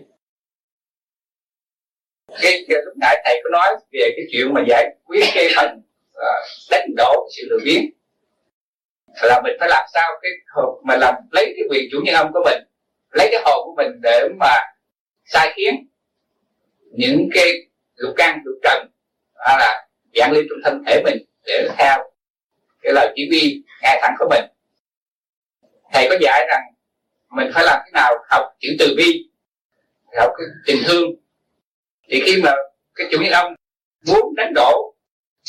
Cái, 2.42 2.66
cái 2.68 2.78
lúc 2.86 2.94
nãy 3.02 3.22
thầy 3.26 3.42
có 3.44 3.50
nói 3.50 3.68
về 3.92 4.10
cái 4.16 4.26
chuyện 4.32 4.54
mà 4.54 4.62
giải 4.70 4.96
quyết 5.04 5.26
cái 5.36 5.48
phần 5.56 5.82
uh, 6.18 6.72
đánh 6.72 6.90
đổ 6.98 7.28
sự 7.38 7.48
lười 7.50 7.60
biếng. 7.66 7.86
Là 9.22 9.42
mình 9.44 9.54
phải 9.60 9.70
làm 9.70 9.86
sao 9.94 10.10
cái 10.22 10.32
hồn 10.56 10.82
mà 10.88 10.96
làm 10.98 11.16
lấy 11.32 11.46
cái 11.46 11.66
quyền 11.70 11.84
chủ 11.92 12.02
nhân 12.04 12.16
ông 12.16 12.32
của 12.34 12.42
mình 12.46 12.64
lấy 13.12 13.28
cái 13.32 13.42
hồn 13.46 13.66
của 13.66 13.74
mình 13.78 14.02
để 14.02 14.28
mà 14.40 14.56
sai 15.26 15.54
khiến 15.56 15.88
những 16.92 17.30
cái 17.34 17.52
lục 17.96 18.14
căn 18.18 18.40
lục 18.46 18.60
trần 18.64 18.88
hay 19.36 19.58
là 19.60 19.88
dạng 20.14 20.32
lên 20.32 20.46
trong 20.50 20.60
thân 20.64 20.84
thể 20.88 21.02
mình 21.04 21.18
để 21.46 21.70
theo 21.78 21.98
cái 22.82 22.94
lời 22.94 23.14
chỉ 23.16 23.28
huy 23.30 23.64
ngay 23.82 24.00
thẳng 24.02 24.16
của 24.20 24.28
mình 24.30 24.55
thầy 25.96 26.08
có 26.10 26.16
dạy 26.22 26.46
rằng 26.50 26.62
mình 27.30 27.48
phải 27.54 27.64
làm 27.66 27.80
thế 27.86 27.92
nào 27.94 28.16
học 28.30 28.44
chữ 28.60 28.70
từ 28.80 28.96
bi 28.98 29.30
học 30.18 30.32
cái 30.38 30.46
tình 30.66 30.78
thương. 30.86 31.12
Thì 32.10 32.22
khi 32.26 32.42
mà 32.44 32.52
cái 32.96 33.08
chủ 33.12 33.18
nhân 33.22 33.32
ông 33.32 33.54
muốn 34.08 34.36
đánh 34.36 34.54
đổ 34.56 34.96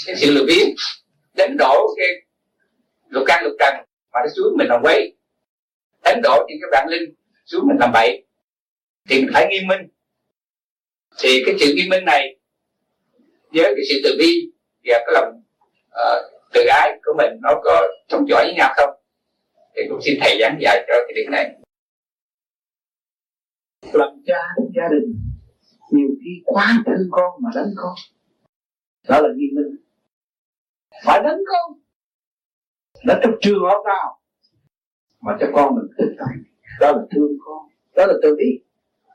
cái 0.07 0.17
sự 0.17 0.31
lười 0.31 0.45
biếng 0.47 0.75
đánh 1.37 1.57
đổ 1.59 1.95
cái 1.97 2.09
lục 3.09 3.25
căn 3.27 3.45
lục 3.45 3.53
trần 3.59 3.75
mà 4.13 4.21
nó 4.21 4.27
xuống 4.37 4.57
mình 4.59 4.69
làm 4.69 4.81
quấy 4.83 5.17
đánh 6.05 6.21
đổ 6.23 6.47
những 6.49 6.59
cái 6.61 6.69
bản 6.73 6.89
linh 6.89 7.15
xuống 7.45 7.67
mình 7.69 7.77
làm 7.81 7.91
bậy 7.93 8.25
thì 9.09 9.21
mình 9.21 9.31
phải 9.33 9.47
nghiêm 9.51 9.67
minh. 9.67 9.81
Thì 11.19 11.43
cái 11.47 11.55
sự 11.61 11.75
nghiêm 11.75 11.89
minh 11.91 12.05
này 12.05 12.37
với 13.53 13.65
cái 13.65 13.85
sự 13.89 14.01
từ 14.05 14.17
bi 14.19 14.51
và 14.85 14.99
cái 15.07 15.15
lòng 15.15 15.43
ờ, 15.91 16.23
uh, 16.27 16.43
từ 16.53 16.67
ái 16.67 16.91
của 17.05 17.15
mình 17.19 17.33
nó 17.43 17.51
có 17.65 17.89
thông 18.09 18.29
dõi 18.29 18.45
với 18.45 18.55
nhau 18.55 18.73
không? 18.77 18.96
Thì 19.77 19.83
cũng 19.89 19.99
xin 20.03 20.19
thầy 20.21 20.39
giảng 20.41 20.59
dạy 20.61 20.85
cho 20.89 20.95
cái 21.07 21.15
điểm 21.17 21.31
này. 21.31 21.59
Làm 23.93 24.23
cha 24.27 24.39
gia 24.75 24.89
đình, 24.91 25.15
nhiều 25.91 26.09
khi 26.25 26.43
quá 26.45 26.83
thương 26.87 27.09
con 27.11 27.43
mà 27.43 27.51
đánh 27.55 27.71
con. 27.77 27.95
Đó 29.09 29.21
là 29.21 29.29
nghiêm 29.37 29.51
minh. 29.55 29.77
Phải 31.05 31.23
đánh 31.23 31.39
con 31.47 31.79
đánh 33.05 33.21
trong 33.23 33.35
trường 33.41 33.63
hợp 33.63 33.83
nào 33.87 34.21
mà 35.21 35.37
cho 35.41 35.47
con 35.55 35.75
mình 35.75 35.87
tự 35.99 36.15
tại 36.19 36.37
đó 36.81 36.93
là 36.93 37.03
thương 37.11 37.37
con, 37.45 37.69
đó 37.97 38.07
là 38.07 38.15
từ 38.23 38.37
bi. 38.37 38.65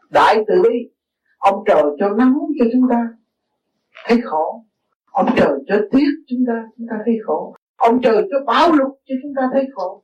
Đại 0.09 0.35
từ 0.47 0.61
bi, 0.63 0.89
ông 1.37 1.63
trời 1.67 1.83
cho 1.99 2.09
nắng 2.09 2.35
cho 2.59 2.65
chúng 2.73 2.87
ta 2.89 3.07
thấy 4.05 4.21
khổ. 4.23 4.65
Ông 5.05 5.29
trời 5.37 5.51
cho 5.67 5.75
tuyết 5.91 6.13
chúng 6.27 6.43
ta 6.47 6.53
chúng 6.77 6.87
ta 6.89 6.95
thấy 7.05 7.15
khổ. 7.25 7.55
Ông 7.75 8.01
trời 8.03 8.27
cho 8.31 8.45
bão 8.45 8.71
lụt 8.71 8.91
cho 9.05 9.15
chúng 9.23 9.33
ta 9.35 9.49
thấy 9.53 9.67
khổ 9.73 10.03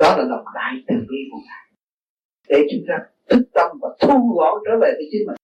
đó 0.00 0.16
là 0.16 0.24
lòng 0.24 0.44
đại 0.54 0.74
từ 0.88 0.94
bi 0.94 1.18
của 1.30 1.38
ngài. 1.46 1.66
Để 2.48 2.66
chúng 2.70 2.84
ta 2.88 2.94
thức 3.28 3.48
tâm 3.54 3.70
và 3.80 3.88
thu 4.00 4.34
gọn 4.36 4.62
trở 4.66 4.72
về 4.80 4.92
với 4.96 5.08
chính 5.10 5.26
mình. 5.26 5.36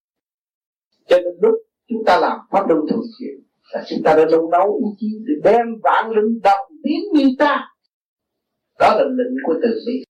Cho 1.07 1.17
nên 1.17 1.35
lúc 1.43 1.55
chúng 1.89 2.03
ta 2.07 2.19
làm 2.21 2.39
pháp 2.51 2.69
luân 2.69 2.81
thường 2.91 3.03
chuyển 3.19 3.47
là 3.73 3.85
chúng 3.87 3.99
ta 4.05 4.15
đã 4.15 4.25
nung 4.33 4.51
nấu 4.51 4.75
ý 4.75 4.91
chí 4.99 5.07
để 5.27 5.35
đem 5.45 5.67
vạn 5.83 6.11
linh 6.11 6.41
đồng 6.43 6.67
tiến 6.83 7.01
như 7.13 7.25
ta. 7.39 7.69
Đó 8.79 8.95
là 8.99 9.05
lệnh 9.05 9.35
của 9.47 9.55
từ 9.63 9.69
bi. 9.87 10.05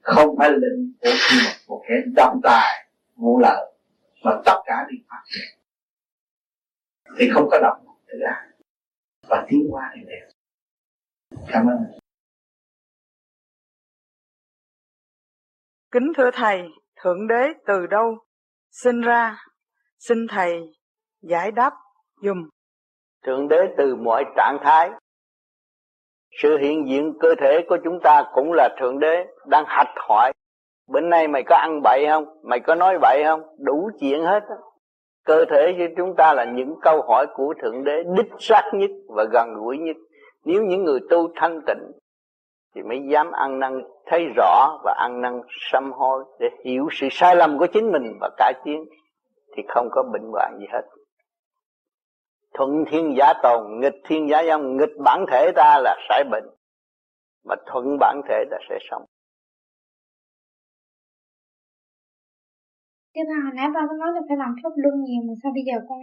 Không 0.00 0.36
phải 0.38 0.50
lệnh 0.50 0.92
của 1.00 1.10
một, 1.10 1.50
một 1.68 1.84
kẻ 1.88 1.94
độc 2.16 2.32
tài 2.42 2.88
vô 3.16 3.38
lợi 3.42 3.72
mà 4.24 4.40
tất 4.44 4.62
cả 4.66 4.86
đều 4.90 4.98
phát 5.08 5.22
triển. 5.24 5.58
Thì 7.18 7.28
không 7.32 7.48
có 7.50 7.58
động 7.62 7.96
thực 8.06 8.18
ra 8.20 8.50
và 9.28 9.46
tiến 9.48 9.66
qua 9.70 9.92
thì 9.94 10.00
đẹp. 10.06 10.28
Cảm 11.48 11.66
ơn. 11.66 12.03
Kính 15.94 16.12
thưa 16.16 16.30
thầy, 16.30 16.68
thượng 17.02 17.28
đế 17.28 17.52
từ 17.66 17.86
đâu 17.86 18.18
sinh 18.70 19.00
ra? 19.00 19.36
Xin 19.98 20.26
thầy 20.30 20.60
giải 21.22 21.50
đáp 21.50 21.72
dùm. 22.22 22.48
Thượng 23.26 23.48
đế 23.48 23.56
từ 23.76 23.96
mọi 23.96 24.24
trạng 24.36 24.58
thái. 24.64 24.90
Sự 26.42 26.58
hiện 26.58 26.88
diện 26.88 27.12
cơ 27.20 27.34
thể 27.40 27.60
của 27.68 27.76
chúng 27.84 27.98
ta 28.02 28.24
cũng 28.34 28.52
là 28.52 28.68
thượng 28.80 28.98
đế 28.98 29.24
đang 29.46 29.64
hạch 29.66 29.94
hỏi 30.08 30.32
bữa 30.88 31.00
nay 31.00 31.28
mày 31.28 31.42
có 31.46 31.56
ăn 31.56 31.80
bậy 31.82 32.06
không? 32.08 32.24
Mày 32.42 32.60
có 32.60 32.74
nói 32.74 32.98
bậy 33.02 33.22
không? 33.24 33.40
Đủ 33.58 33.90
chuyện 34.00 34.22
hết 34.22 34.40
cơ 35.24 35.44
thể 35.50 35.74
của 35.78 35.94
chúng 35.96 36.16
ta 36.16 36.34
là 36.34 36.44
những 36.44 36.74
câu 36.82 37.02
hỏi 37.02 37.26
của 37.34 37.54
thượng 37.62 37.84
đế 37.84 38.02
đích 38.16 38.32
xác 38.38 38.70
nhất 38.74 38.90
và 39.08 39.24
gần 39.32 39.54
gũi 39.54 39.78
nhất. 39.78 39.96
Nếu 40.44 40.62
những 40.62 40.84
người 40.84 40.98
tu 41.10 41.28
thanh 41.36 41.60
tịnh 41.66 41.90
thì 42.74 42.82
mới 42.82 42.98
dám 43.12 43.32
ăn 43.32 43.58
năn 43.58 43.82
thấy 44.06 44.26
rõ 44.36 44.80
và 44.84 44.94
ăn 44.98 45.20
năn 45.20 45.40
sám 45.72 45.92
hối 45.92 46.24
để 46.40 46.48
hiểu 46.64 46.88
sự 46.92 47.08
sai 47.10 47.36
lầm 47.36 47.58
của 47.58 47.66
chính 47.72 47.92
mình 47.92 48.18
và 48.20 48.30
cải 48.36 48.52
tiến 48.64 48.84
thì 49.56 49.62
không 49.68 49.88
có 49.90 50.02
bệnh 50.12 50.30
hoạn 50.32 50.56
gì 50.58 50.66
hết. 50.72 50.82
Thuận 52.54 52.84
thiên 52.90 53.14
giả 53.18 53.32
tồn, 53.42 53.80
nghịch 53.80 54.00
thiên 54.04 54.28
giả 54.30 54.42
dâm, 54.46 54.76
nghịch 54.76 54.96
bản 55.04 55.24
thể 55.30 55.52
ta 55.56 55.80
là 55.84 55.96
sai 56.08 56.24
bệnh, 56.30 56.44
mà 57.44 57.54
thuận 57.66 57.98
bản 58.00 58.20
thể 58.28 58.44
ta 58.50 58.56
sẽ 58.68 58.78
sống. 58.90 59.04
Thế 63.16 63.22
bà 63.28 63.34
hồi 63.44 63.52
nãy 63.54 63.68
ba 63.74 63.80
có 63.88 63.94
nói 63.96 64.08
là 64.14 64.20
phải 64.28 64.36
làm 64.36 64.54
pháp 64.62 64.70
luân 64.76 64.94
nhiều, 65.04 65.22
mà 65.28 65.34
sao 65.42 65.52
bây 65.54 65.62
giờ 65.66 65.86
con 65.88 65.98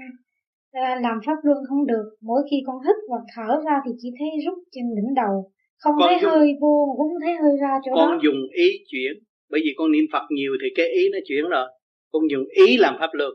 à, 0.71 0.99
làm 1.01 1.19
pháp 1.25 1.37
luân 1.43 1.57
không 1.69 1.85
được? 1.85 2.15
Mỗi 2.21 2.41
khi 2.51 2.57
con 2.67 2.75
hít 2.85 2.95
và 3.09 3.17
thở 3.35 3.61
ra 3.65 3.81
thì 3.85 3.91
chỉ 3.97 4.09
thấy 4.19 4.27
rút 4.45 4.57
trên 4.71 4.85
đỉnh 4.95 5.13
đầu 5.15 5.51
không 5.81 5.95
con 5.99 6.09
thấy 6.09 6.19
dùng, 6.21 6.31
hơi 6.31 6.47
vô 6.61 6.85
mà 6.87 6.93
cũng 6.97 7.09
không 7.09 7.21
thấy 7.23 7.33
hơi 7.43 7.55
ra 7.61 7.79
chỗ 7.85 7.91
con 7.95 7.97
đó. 7.97 8.07
con 8.11 8.23
dùng 8.23 8.41
ý 8.51 8.69
chuyển 8.91 9.13
bởi 9.49 9.61
vì 9.63 9.73
con 9.77 9.91
niệm 9.91 10.05
phật 10.11 10.25
nhiều 10.29 10.53
thì 10.61 10.67
cái 10.75 10.87
ý 10.89 11.09
nó 11.13 11.19
chuyển 11.27 11.43
rồi. 11.49 11.67
Con 12.11 12.21
dùng 12.31 12.45
ý 12.67 12.77
làm 12.77 12.95
pháp 12.99 13.09
luân 13.13 13.33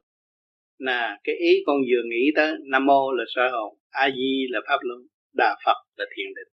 là 0.79 1.19
cái 1.25 1.37
ý 1.37 1.63
con 1.67 1.77
vừa 1.91 2.03
nghĩ 2.11 2.33
tới 2.37 2.53
nam 2.71 2.87
mô 2.87 3.13
là 3.13 3.25
soi 3.35 3.51
hồn 3.51 3.79
a 3.91 4.11
di 4.17 4.47
là 4.51 4.61
pháp 4.69 4.79
luân 4.81 5.01
đà 5.35 5.57
phật 5.65 5.79
là 5.97 6.05
thiền 6.17 6.27
định. 6.37 6.49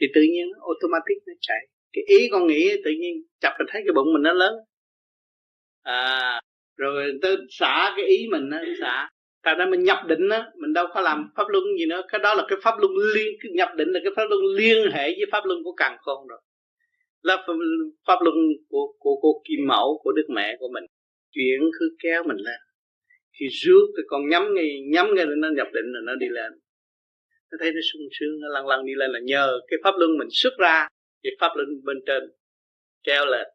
Thì 0.00 0.06
tự 0.14 0.22
nhiên 0.22 0.46
automatic 0.60 1.18
nó 1.26 1.32
chạy. 1.40 1.66
Cái 1.92 2.04
ý 2.06 2.28
con 2.28 2.46
nghĩ 2.46 2.70
tự 2.84 2.90
nhiên 3.00 3.22
chập 3.40 3.52
là 3.58 3.64
thấy 3.68 3.82
cái 3.86 3.92
bụng 3.94 4.12
mình 4.12 4.22
nó 4.22 4.32
lớn. 4.32 4.54
À 5.82 6.40
rồi 6.76 7.12
tới 7.22 7.36
xả 7.50 7.92
cái 7.96 8.06
ý 8.06 8.26
mình 8.30 8.50
á 8.50 8.62
xả 8.80 9.08
tại 9.46 9.54
ra 9.58 9.66
mình 9.66 9.84
nhập 9.84 9.98
định 10.06 10.28
á, 10.28 10.50
mình 10.56 10.72
đâu 10.72 10.86
có 10.94 11.00
làm 11.00 11.30
pháp 11.36 11.48
luân 11.48 11.64
gì 11.78 11.86
nữa. 11.86 12.02
Cái 12.08 12.18
đó 12.18 12.34
là 12.34 12.44
cái 12.48 12.58
pháp 12.62 12.74
luân 12.78 12.92
liên, 13.14 13.34
cái 13.40 13.52
nhập 13.54 13.68
định 13.76 13.88
là 13.88 14.00
cái 14.04 14.12
pháp 14.16 14.24
luân 14.30 14.40
liên 14.56 14.90
hệ 14.92 15.04
với 15.04 15.26
pháp 15.32 15.44
luân 15.44 15.58
của 15.64 15.72
càng 15.76 15.96
khôn 16.00 16.26
rồi. 16.26 16.40
Là 17.22 17.46
pháp 18.06 18.18
luân 18.24 18.36
của 18.68 18.86
của 18.98 19.16
của 19.22 19.42
kim 19.48 19.66
mẫu, 19.66 20.00
của 20.04 20.12
đức 20.12 20.26
mẹ 20.28 20.56
của 20.60 20.68
mình. 20.72 20.84
Chuyển 21.30 21.60
cứ 21.78 21.96
kéo 22.02 22.22
mình 22.24 22.36
lên. 22.36 22.60
Khi 23.40 23.46
rước 23.48 23.86
thì 23.96 24.02
còn 24.06 24.28
nhắm 24.28 24.54
ngay 24.54 24.80
nhắm 24.92 25.14
ngay 25.14 25.26
nó 25.26 25.48
nhập 25.56 25.66
định 25.72 25.92
là 25.92 26.00
nó 26.04 26.14
đi 26.14 26.26
lên. 26.28 26.52
Nó 27.50 27.58
thấy 27.60 27.72
nó 27.72 27.80
sung 27.92 28.02
sướng, 28.12 28.40
nó 28.40 28.48
lăn 28.48 28.66
lăn 28.66 28.86
đi 28.86 28.92
lên 28.96 29.10
là 29.10 29.20
nhờ 29.22 29.60
cái 29.68 29.78
pháp 29.84 29.94
luân 29.98 30.18
mình 30.18 30.28
xuất 30.30 30.52
ra 30.58 30.88
thì 31.24 31.30
pháp 31.40 31.50
luân 31.56 31.68
bên 31.84 31.96
trên 32.06 32.22
treo 33.02 33.26
lên. 33.26 33.46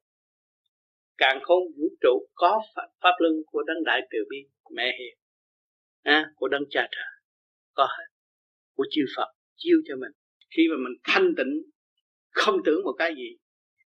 Càng 1.17 1.39
khôn 1.41 1.63
vũ 1.77 1.87
trụ 2.01 2.27
có 2.33 2.61
pháp 3.01 3.13
luân 3.19 3.33
của 3.51 3.63
đấng 3.63 3.83
đại 3.83 4.01
từ 4.11 4.19
bi, 4.29 4.37
mẹ 4.75 4.97
hiền 4.99 5.20
à, 6.03 6.31
của 6.35 6.47
đấng 6.47 6.63
cha 6.69 6.87
trời 6.91 7.11
có 7.73 7.83
hết. 7.83 8.05
Của 8.75 8.85
chư 8.91 9.01
Phật 9.15 9.27
chiêu 9.55 9.77
cho 9.87 9.95
mình. 9.95 10.11
Khi 10.55 10.63
mà 10.69 10.75
mình 10.77 10.97
thanh 11.03 11.33
tịnh 11.37 11.61
không 12.29 12.61
tưởng 12.65 12.83
một 12.83 12.95
cái 12.97 13.15
gì 13.15 13.37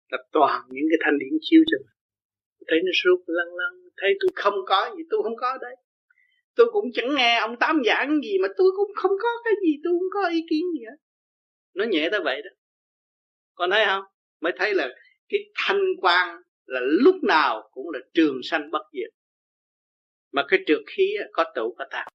là 0.10 0.18
toàn 0.32 0.62
những 0.70 0.86
cái 0.90 0.98
thanh 1.04 1.20
điển 1.20 1.34
chiêu 1.42 1.62
cho 1.72 1.78
mình. 1.78 1.96
Thấy 2.68 2.80
nó 2.86 2.92
suốt 3.04 3.24
lăn 3.28 3.48
lăn. 3.56 3.74
Thấy 3.98 4.14
tôi 4.20 4.30
không 4.36 4.54
có 4.68 4.96
gì 4.98 5.04
tôi 5.10 5.24
không 5.24 5.36
có 5.36 5.58
đấy. 5.62 5.76
Tôi 6.56 6.68
cũng 6.72 6.86
chẳng 6.94 7.16
nghe 7.16 7.40
ông 7.40 7.56
tám 7.60 7.82
giảng 7.86 8.22
gì 8.22 8.38
mà 8.42 8.48
tôi 8.58 8.72
cũng 8.78 8.92
không 8.96 9.12
có 9.22 9.30
cái 9.44 9.54
gì 9.66 9.78
tôi 9.84 9.94
không 9.94 10.10
có 10.14 10.30
ý 10.30 10.46
kiến 10.50 10.66
gì 10.74 10.86
hết. 10.86 10.98
Nó 11.74 11.86
nhẹ 11.86 12.10
tới 12.12 12.22
vậy 12.24 12.42
đó. 12.42 12.50
Còn 13.54 13.72
thấy 13.72 13.86
không? 13.86 14.04
Mới 14.42 14.54
thấy 14.58 14.74
là 14.74 14.90
cái 15.30 15.40
thanh 15.56 15.82
quan 16.02 16.42
là 16.66 16.80
lúc 16.84 17.16
nào 17.24 17.70
cũng 17.72 17.90
là 17.90 18.00
trường 18.14 18.40
sanh 18.44 18.72
bất 18.72 18.82
diệt 18.94 19.10
mà 20.32 20.46
cái 20.48 20.60
trượt 20.68 20.82
khí 20.88 21.14
có 21.34 21.44
tụ 21.56 21.76
có 21.78 21.86
tạp 21.92 22.08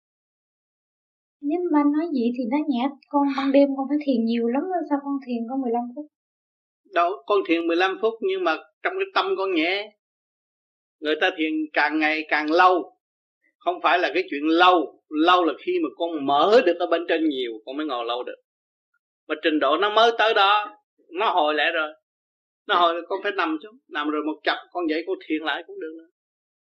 nhưng 1.48 1.60
mà 1.72 1.78
nói 1.94 2.06
gì 2.14 2.32
thì 2.36 2.44
nó 2.50 2.56
nhẹ 2.68 2.88
con 3.08 3.22
ban 3.36 3.52
đêm 3.52 3.68
con 3.76 3.86
phải 3.88 3.98
thiền 4.06 4.24
nhiều 4.24 4.48
lắm 4.48 4.62
sao 4.90 4.98
con 5.04 5.18
thiền 5.26 5.42
có 5.50 5.56
15 5.56 5.82
phút? 5.96 6.06
Đâu 6.94 7.22
con 7.26 7.38
thiền 7.46 7.66
15 7.66 7.98
phút 8.00 8.14
nhưng 8.20 8.44
mà 8.44 8.56
trong 8.82 8.92
cái 8.98 9.06
tâm 9.14 9.34
con 9.38 9.54
nhẹ. 9.54 9.96
Người 11.00 11.14
ta 11.20 11.30
thiền 11.36 11.52
càng 11.72 11.98
ngày 11.98 12.26
càng 12.28 12.50
lâu. 12.50 12.92
Không 13.58 13.80
phải 13.82 13.98
là 13.98 14.10
cái 14.14 14.24
chuyện 14.30 14.42
lâu. 14.44 15.02
Lâu 15.08 15.44
là 15.44 15.52
khi 15.58 15.72
mà 15.82 15.88
con 15.96 16.26
mở 16.26 16.62
được 16.66 16.76
ở 16.78 16.86
bên 16.86 17.02
trên 17.08 17.28
nhiều 17.28 17.52
con 17.66 17.76
mới 17.76 17.86
ngồi 17.86 18.04
lâu 18.04 18.22
được. 18.22 18.36
Mà 19.28 19.34
trình 19.42 19.58
độ 19.58 19.76
nó 19.76 19.90
mới 19.90 20.10
tới 20.18 20.34
đó 20.34 20.78
nó 21.12 21.30
hồi 21.30 21.54
lại 21.54 21.70
rồi. 21.72 21.92
Nó 22.66 22.74
hồi 22.74 23.02
con 23.08 23.20
phải 23.22 23.32
nằm 23.32 23.58
xuống. 23.62 23.78
Nằm 23.88 24.10
rồi 24.10 24.22
một 24.26 24.40
chập 24.44 24.56
con 24.70 24.90
dậy 24.90 25.04
con 25.06 25.16
thiền 25.26 25.42
lại 25.42 25.62
cũng 25.66 25.80
được 25.80 25.94
nữa 25.98 26.15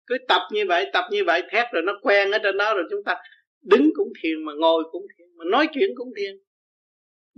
cứ 0.09 0.17
tập 0.27 0.41
như 0.51 0.65
vậy 0.67 0.89
tập 0.93 1.03
như 1.11 1.23
vậy 1.25 1.43
thét 1.49 1.65
rồi 1.73 1.83
nó 1.83 1.99
quen 2.01 2.31
ở 2.31 2.39
trên 2.43 2.57
đó 2.57 2.73
rồi 2.75 2.83
chúng 2.89 3.03
ta 3.03 3.15
đứng 3.61 3.89
cũng 3.95 4.13
thiền 4.21 4.43
mà 4.45 4.53
ngồi 4.57 4.83
cũng 4.91 5.05
thiền 5.17 5.27
mà 5.37 5.45
nói 5.45 5.67
chuyện 5.73 5.89
cũng 5.95 6.09
thiền 6.17 6.35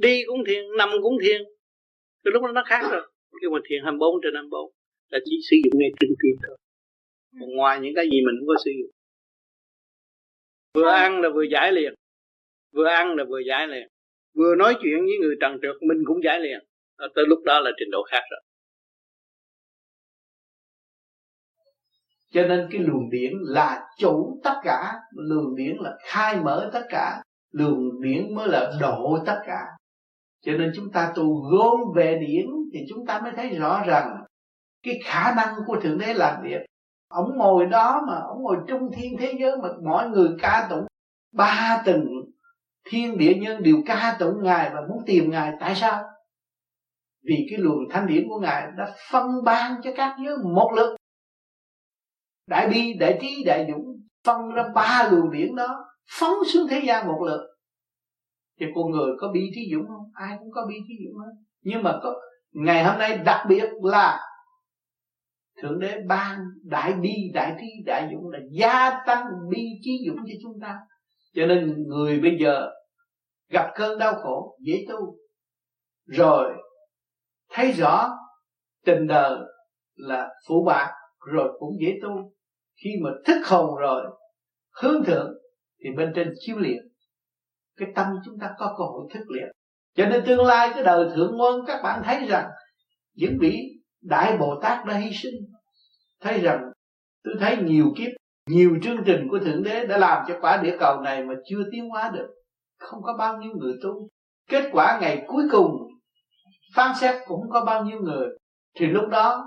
đi 0.01 0.23
cũng 0.27 0.43
thiền 0.47 0.63
nằm 0.77 0.89
cũng 1.01 1.17
thiền. 1.21 1.41
Cái 2.23 2.31
lúc 2.33 2.43
đó 2.43 2.51
nó 2.51 2.63
khác 2.65 2.81
rồi. 2.91 3.01
Khi 3.41 3.47
mà 3.53 3.59
thiền 3.69 3.83
24 3.83 4.21
trên 4.23 4.33
24 4.33 4.71
là 5.09 5.19
chỉ 5.25 5.39
sử 5.49 5.55
dụng 5.63 5.79
ngay 5.79 5.89
trung 5.99 6.15
tim 6.23 6.35
thôi. 6.47 6.57
Còn 7.39 7.49
ngoài 7.55 7.79
những 7.79 7.95
cái 7.95 8.05
gì 8.11 8.17
mình 8.25 8.35
không 8.39 8.47
có 8.47 8.55
sử 8.65 8.71
dụng. 8.79 8.91
Vừa 10.73 10.89
ăn 10.89 11.21
là 11.21 11.29
vừa 11.29 11.43
giải 11.43 11.71
liền. 11.71 11.93
Vừa 12.71 12.85
ăn 12.85 13.15
là 13.15 13.23
vừa 13.23 13.39
giải 13.39 13.67
liền. 13.67 13.87
Vừa 14.33 14.55
nói 14.55 14.75
chuyện 14.81 14.97
với 15.05 15.17
người 15.21 15.35
trần 15.41 15.59
trượt 15.61 15.75
mình 15.81 16.03
cũng 16.05 16.23
giải 16.23 16.39
liền. 16.39 16.59
Tới 17.15 17.25
lúc 17.27 17.43
đó 17.43 17.59
là 17.59 17.71
trình 17.77 17.91
độ 17.91 18.03
khác 18.03 18.21
rồi 18.31 18.41
cho 22.31 22.41
nên 22.47 22.67
cái 22.71 22.81
luồng 22.81 23.09
điển 23.09 23.31
là 23.41 23.81
chủ 23.97 24.39
tất 24.43 24.55
cả. 24.63 24.93
Luồng 25.11 25.55
điển 25.55 25.77
là 25.79 25.91
khai 26.07 26.35
mở 26.35 26.69
tất 26.73 26.83
cả. 26.89 27.21
Luồng 27.51 28.01
điển 28.01 28.35
mới 28.35 28.47
là 28.47 28.71
độ 28.79 29.17
tất 29.25 29.41
cả. 29.45 29.59
Cho 30.45 30.51
nên 30.51 30.71
chúng 30.75 30.91
ta 30.91 31.11
tu 31.15 31.49
gom 31.51 31.79
về 31.95 32.19
điển 32.27 32.45
thì 32.73 32.79
chúng 32.89 33.05
ta 33.05 33.19
mới 33.19 33.31
thấy 33.31 33.49
rõ 33.49 33.83
rằng 33.85 34.23
cái 34.83 34.99
khả 35.05 35.33
năng 35.35 35.55
của 35.65 35.79
thượng 35.81 35.97
đế 35.97 36.13
làm 36.13 36.43
việc. 36.43 36.61
Ông 37.09 37.37
ngồi 37.37 37.65
đó 37.65 38.01
mà, 38.07 38.15
ông 38.15 38.41
ngồi 38.43 38.57
trung 38.67 38.89
thiên 38.95 39.17
thế 39.19 39.33
giới 39.39 39.57
mà 39.63 39.69
mọi 39.83 40.09
người 40.09 40.29
ca 40.41 40.67
tụng 40.69 40.85
ba 41.33 41.81
tầng 41.85 42.05
thiên 42.89 43.17
địa 43.17 43.33
nhân 43.41 43.63
đều 43.63 43.75
ca 43.85 44.15
tụng 44.19 44.43
ngài 44.43 44.69
và 44.69 44.81
muốn 44.89 45.03
tìm 45.05 45.31
ngài, 45.31 45.51
tại 45.59 45.75
sao? 45.75 46.03
Vì 47.23 47.47
cái 47.49 47.59
luồng 47.59 47.89
thanh 47.89 48.07
điển 48.07 48.25
của 48.29 48.39
ngài 48.39 48.67
đã 48.77 48.91
phân 49.11 49.25
ban 49.45 49.81
cho 49.83 49.91
các 49.95 50.15
giới 50.25 50.37
một 50.43 50.71
lực 50.75 50.95
đại 52.51 52.67
bi, 52.69 52.93
đại 52.99 53.17
trí, 53.21 53.43
đại 53.45 53.67
dũng, 53.69 53.85
phân 54.25 54.49
ra 54.55 54.63
ba 54.75 55.09
luồng 55.11 55.31
điển 55.31 55.55
đó, 55.55 55.85
phóng 56.19 56.33
xuống 56.53 56.67
thế 56.69 56.81
gian 56.87 57.07
một 57.07 57.21
lượt. 57.25 57.47
Thì 58.59 58.65
con 58.75 58.91
người 58.91 59.13
có 59.19 59.31
bi 59.33 59.51
trí 59.55 59.71
dũng 59.73 59.87
không? 59.87 60.11
Ai 60.13 60.37
cũng 60.39 60.51
có 60.51 60.65
bi 60.69 60.75
trí 60.87 60.93
dũng 61.05 61.19
hết. 61.19 61.31
Nhưng 61.61 61.83
mà 61.83 61.99
có, 62.03 62.15
ngày 62.51 62.83
hôm 62.83 62.99
nay 62.99 63.17
đặc 63.17 63.45
biệt 63.49 63.69
là 63.83 64.19
thượng 65.61 65.79
đế 65.79 65.97
ban 66.07 66.39
đại 66.63 66.93
bi, 66.93 67.13
đại 67.33 67.55
trí, 67.59 67.67
đại 67.85 68.09
dũng 68.11 68.29
là 68.29 68.39
gia 68.51 69.03
tăng 69.07 69.23
bi 69.49 69.63
trí 69.81 69.91
dũng 70.07 70.17
cho 70.17 70.33
chúng 70.43 70.59
ta. 70.61 70.77
Cho 71.33 71.45
nên 71.45 71.83
người 71.87 72.19
bây 72.19 72.37
giờ 72.39 72.69
gặp 73.49 73.71
cơn 73.75 73.99
đau 73.99 74.13
khổ, 74.15 74.57
dễ 74.65 74.85
tu. 74.89 75.15
Rồi, 76.05 76.53
thấy 77.51 77.71
rõ 77.71 78.09
tình 78.85 79.07
đời 79.07 79.37
là 79.95 80.29
phụ 80.47 80.63
bạc, 80.67 80.91
rồi 81.25 81.57
cũng 81.59 81.69
dễ 81.81 81.99
tu 82.01 82.33
khi 82.83 82.89
mà 83.03 83.09
thức 83.25 83.41
hồn 83.45 83.75
rồi, 83.75 84.03
hướng 84.81 85.03
thượng, 85.03 85.33
thì 85.83 85.89
bên 85.97 86.11
trên 86.15 86.33
chiếu 86.39 86.57
liền. 86.57 86.77
Cái 87.77 87.87
tâm 87.95 88.07
chúng 88.25 88.39
ta 88.39 88.51
có 88.57 88.75
cơ 88.77 88.83
hội 88.83 89.09
thức 89.13 89.23
liền. 89.29 89.47
Cho 89.95 90.05
nên 90.05 90.23
tương 90.25 90.45
lai 90.45 90.71
cái 90.73 90.83
đời 90.83 91.09
thượng 91.15 91.37
môn 91.37 91.65
các 91.67 91.81
bạn 91.83 92.01
thấy 92.05 92.25
rằng, 92.27 92.49
những 93.13 93.37
vị 93.41 93.59
đại 94.01 94.37
bồ 94.37 94.59
tát 94.61 94.85
đã 94.85 94.97
hy 94.97 95.11
sinh. 95.13 95.33
Thấy 96.21 96.39
rằng, 96.39 96.61
tôi 97.23 97.33
thấy 97.39 97.57
nhiều 97.57 97.85
kiếp, 97.97 98.09
nhiều 98.49 98.77
chương 98.83 99.03
trình 99.05 99.27
của 99.31 99.39
thượng 99.39 99.63
đế 99.63 99.85
đã 99.85 99.97
làm 99.97 100.25
cho 100.27 100.37
quả 100.41 100.57
địa 100.57 100.77
cầu 100.79 101.01
này 101.01 101.23
mà 101.23 101.33
chưa 101.49 101.63
tiến 101.71 101.89
hóa 101.89 102.11
được. 102.13 102.27
Không 102.79 103.01
có 103.03 103.17
bao 103.17 103.37
nhiêu 103.37 103.51
người 103.55 103.73
tu. 103.83 104.07
Kết 104.49 104.69
quả 104.71 104.99
ngày 105.01 105.23
cuối 105.27 105.43
cùng, 105.51 105.71
phán 106.75 106.95
xét 107.01 107.15
cũng 107.27 107.49
có 107.49 107.65
bao 107.65 107.85
nhiêu 107.85 107.99
người. 107.99 108.27
Thì 108.79 108.85
lúc 108.85 109.09
đó 109.09 109.45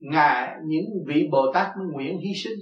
ngài, 0.00 0.56
những 0.66 0.84
vị 1.06 1.28
bồ 1.32 1.52
tát 1.54 1.76
mới 1.76 1.86
nguyện 1.92 2.18
hy 2.18 2.34
sinh. 2.44 2.58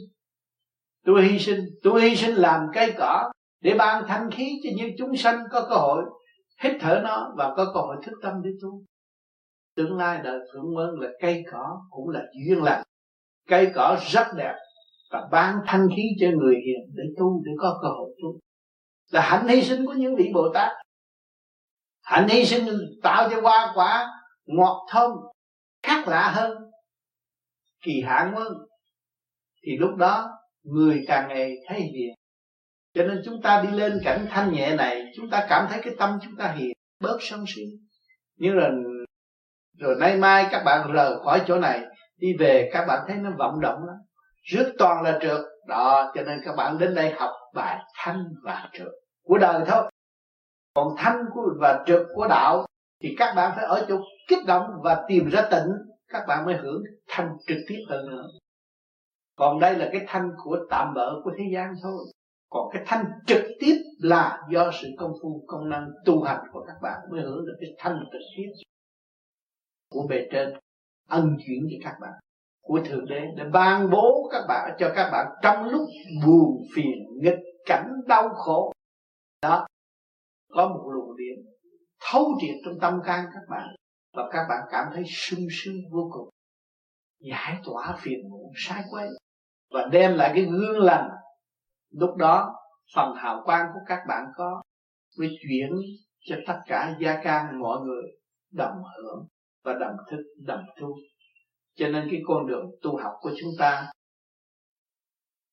Tôi 1.05 1.23
hy 1.23 1.39
sinh, 1.39 1.61
tôi 1.83 2.03
hy 2.03 2.17
sinh 2.17 2.35
làm 2.35 2.67
cây 2.75 2.93
cỏ 2.99 3.33
để 3.61 3.75
ban 3.79 4.05
thanh 4.09 4.31
khí 4.31 4.61
cho 4.65 4.71
những 4.77 4.91
chúng 4.99 5.17
sanh 5.17 5.39
có 5.51 5.67
cơ 5.69 5.77
hội 5.77 6.05
hít 6.63 6.73
thở 6.81 7.01
nó 7.05 7.35
và 7.37 7.55
có 7.57 7.65
cơ 7.75 7.81
hội 7.81 7.97
thức 8.03 8.13
tâm 8.23 8.33
để 8.45 8.51
tu 8.63 8.83
tương 9.77 9.97
lai 9.97 10.21
đời 10.25 10.39
thượng 10.53 10.75
mơn 10.75 11.01
là 11.01 11.09
cây 11.21 11.45
cỏ 11.53 11.81
cũng 11.91 12.09
là 12.09 12.21
duyên 12.47 12.63
lành. 12.63 12.83
Cây 13.49 13.71
cỏ 13.75 13.99
rất 14.11 14.27
đẹp 14.37 14.55
và 15.11 15.29
ban 15.31 15.59
thanh 15.67 15.89
khí 15.97 16.03
cho 16.21 16.27
người 16.27 16.55
hiền 16.55 16.95
để 16.95 17.05
tu 17.19 17.43
để 17.45 17.53
có 17.59 17.79
cơ 17.83 17.89
hội 17.89 18.11
tu. 18.23 18.39
Là 19.11 19.21
hạnh 19.21 19.49
hy 19.49 19.63
sinh 19.63 19.87
của 19.87 19.93
những 19.93 20.17
vị 20.17 20.31
bồ 20.35 20.49
tát 20.55 20.73
hạnh 22.03 22.29
hy 22.29 22.45
sinh 22.45 22.67
tạo 23.03 23.31
cho 23.31 23.41
hoa 23.41 23.73
quả, 23.75 24.11
ngọt 24.47 24.87
thơm, 24.91 25.11
khác 25.83 26.09
lạ 26.09 26.33
hơn 26.35 26.62
kỳ 27.83 28.03
hạn 28.07 28.33
quá, 28.35 28.45
thì 29.67 29.77
lúc 29.77 29.97
đó 29.97 30.31
người 30.63 31.05
càng 31.09 31.29
ngày 31.29 31.53
thấy 31.69 31.81
hiền. 31.81 32.15
Cho 32.95 33.05
nên 33.05 33.23
chúng 33.25 33.43
ta 33.43 33.63
đi 33.63 33.79
lên 33.79 34.01
cảnh 34.05 34.27
thanh 34.31 34.53
nhẹ 34.53 34.77
này, 34.77 35.03
chúng 35.17 35.31
ta 35.31 35.47
cảm 35.49 35.67
thấy 35.71 35.81
cái 35.83 35.95
tâm 35.99 36.19
chúng 36.23 36.37
ta 36.37 36.53
hiền, 36.53 36.73
bớt 37.01 37.19
sân 37.21 37.45
si. 37.47 37.63
Nhưng 38.37 38.57
là 38.57 38.71
rồi 39.79 39.97
nay 40.01 40.17
mai 40.17 40.47
các 40.51 40.63
bạn 40.65 40.93
rời 40.93 41.17
khỏi 41.25 41.43
chỗ 41.47 41.59
này, 41.59 41.81
đi 42.17 42.37
về 42.39 42.71
các 42.73 42.85
bạn 42.89 43.05
thấy 43.09 43.17
nó 43.17 43.31
vọng 43.39 43.61
động 43.61 43.79
lắm. 43.87 43.97
Rước 44.43 44.73
toàn 44.79 45.03
là 45.03 45.19
trượt. 45.23 45.41
Đó, 45.69 46.13
cho 46.15 46.23
nên 46.23 46.41
các 46.45 46.57
bạn 46.57 46.79
đến 46.79 46.95
đây 46.95 47.11
học 47.11 47.31
bài 47.55 47.79
thanh 47.97 48.25
và 48.43 48.69
trượt 48.73 48.93
của 49.25 49.39
đời 49.39 49.65
thôi. 49.67 49.91
Còn 50.75 50.89
thanh 50.99 51.25
và 51.61 51.85
trượt 51.87 52.07
của 52.15 52.27
đạo, 52.29 52.67
thì 53.03 53.15
các 53.19 53.35
bạn 53.35 53.53
phải 53.57 53.65
ở 53.65 53.87
chỗ 53.89 54.01
kích 54.29 54.45
động 54.47 54.67
và 54.83 55.05
tìm 55.09 55.29
ra 55.31 55.43
tịnh 55.51 55.69
các 56.13 56.25
bạn 56.29 56.47
mới 56.47 56.57
hưởng 56.57 56.83
thanh 57.09 57.37
trực 57.47 57.59
tiếp 57.69 57.85
hơn 57.89 58.07
nữa. 58.07 58.31
Còn 59.37 59.61
đây 59.61 59.79
là 59.79 59.89
cái 59.93 60.05
thanh 60.07 60.31
của 60.45 60.59
tạm 60.71 60.95
bỡ 60.95 61.21
của 61.25 61.33
thế 61.39 61.45
gian 61.55 61.75
thôi. 61.83 61.99
Còn 62.51 62.69
cái 62.73 62.83
thanh 62.87 63.05
trực 63.27 63.43
tiếp 63.61 63.77
là 63.99 64.43
do 64.51 64.71
sự 64.83 64.89
công 64.99 65.13
phu, 65.23 65.45
công 65.47 65.69
năng 65.69 65.89
tu 66.05 66.23
hành 66.23 66.45
của 66.53 66.65
các 66.67 66.77
bạn 66.83 67.01
mới 67.11 67.23
hưởng 67.23 67.47
được 67.47 67.57
cái 67.61 67.71
thanh 67.79 68.05
trực 68.13 68.21
tiếp 68.37 68.53
của 69.91 70.07
bề 70.09 70.29
trên, 70.33 70.55
ân 71.09 71.37
chuyển 71.47 71.69
cho 71.71 71.91
các 71.91 71.97
bạn, 72.01 72.13
của 72.63 72.81
thượng 72.85 73.07
đế, 73.07 73.21
để 73.37 73.45
ban 73.53 73.91
bố 73.91 74.29
các 74.33 74.45
bạn, 74.49 74.77
cho 74.79 74.93
các 74.95 75.11
bạn 75.13 75.27
trong 75.43 75.65
lúc 75.65 75.89
buồn 76.27 76.63
phiền, 76.75 77.21
nghịch 77.21 77.39
cảnh, 77.67 77.93
đau 78.07 78.29
khổ. 78.29 78.73
Đó, 79.43 79.67
có 80.53 80.69
một 80.69 80.91
luồng 80.93 81.17
điện 81.17 81.53
thấu 82.01 82.25
triệt 82.41 82.55
trong 82.65 82.81
tâm 82.81 83.01
can 83.05 83.25
các 83.35 83.43
bạn 83.51 83.75
và 84.13 84.29
các 84.33 84.47
bạn 84.49 84.61
cảm 84.71 84.87
thấy 84.95 85.05
sung 85.07 85.47
sướng 85.51 85.77
vô 85.91 86.11
cùng. 86.13 86.29
Giải 87.21 87.61
tỏa 87.65 87.97
phiền 88.01 88.31
muộn, 88.31 88.53
sai 88.57 88.83
quay 88.91 89.09
và 89.71 89.89
đem 89.93 90.15
lại 90.15 90.33
cái 90.35 90.45
gương 90.45 90.79
lành. 90.79 91.11
Lúc 91.91 92.17
đó, 92.17 92.55
phần 92.95 93.15
hào 93.17 93.43
quang 93.45 93.67
của 93.75 93.81
các 93.87 94.01
bạn 94.09 94.25
có 94.37 94.63
mới 95.19 95.29
chuyển 95.43 95.71
cho 96.21 96.37
tất 96.47 96.61
cả 96.67 96.97
gia 97.01 97.23
can 97.23 97.61
mọi 97.61 97.81
người 97.81 98.03
đồng 98.53 98.83
hưởng 98.97 99.27
và 99.65 99.73
đồng 99.73 99.97
thức, 100.11 100.23
đồng 100.47 100.65
tu. 100.81 100.95
Cho 101.75 101.89
nên 101.89 102.09
cái 102.11 102.21
con 102.27 102.47
đường 102.47 102.71
tu 102.83 102.97
học 102.97 103.13
của 103.21 103.31
chúng 103.41 103.51
ta, 103.59 103.93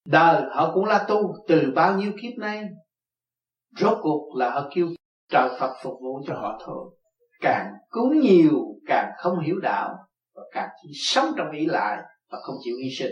đời 0.06 0.44
họ 0.52 0.72
cũng 0.74 0.86
là 0.86 1.06
tu 1.08 1.34
từ 1.48 1.72
bao 1.76 1.98
nhiêu 1.98 2.12
kiếp 2.22 2.38
nay? 2.38 2.64
Rốt 3.80 3.98
cuộc 4.02 4.36
là 4.36 4.52
họ 4.52 4.70
kêu 4.76 4.88
trời 5.30 5.50
Phật 5.60 5.74
phục 5.84 5.94
vụ 6.02 6.22
cho 6.28 6.34
họ 6.34 6.62
thôi 6.66 6.99
càng 7.40 7.74
cứu 7.92 8.14
nhiều 8.14 8.76
càng 8.88 9.12
không 9.18 9.40
hiểu 9.40 9.60
đạo 9.60 9.96
và 10.36 10.42
càng 10.52 10.70
chỉ 10.82 10.90
sống 10.94 11.26
trong 11.38 11.52
ý 11.52 11.66
lại 11.66 11.98
và 12.32 12.40
không 12.44 12.56
chịu 12.64 12.76
hy 12.84 12.90
sinh. 13.00 13.12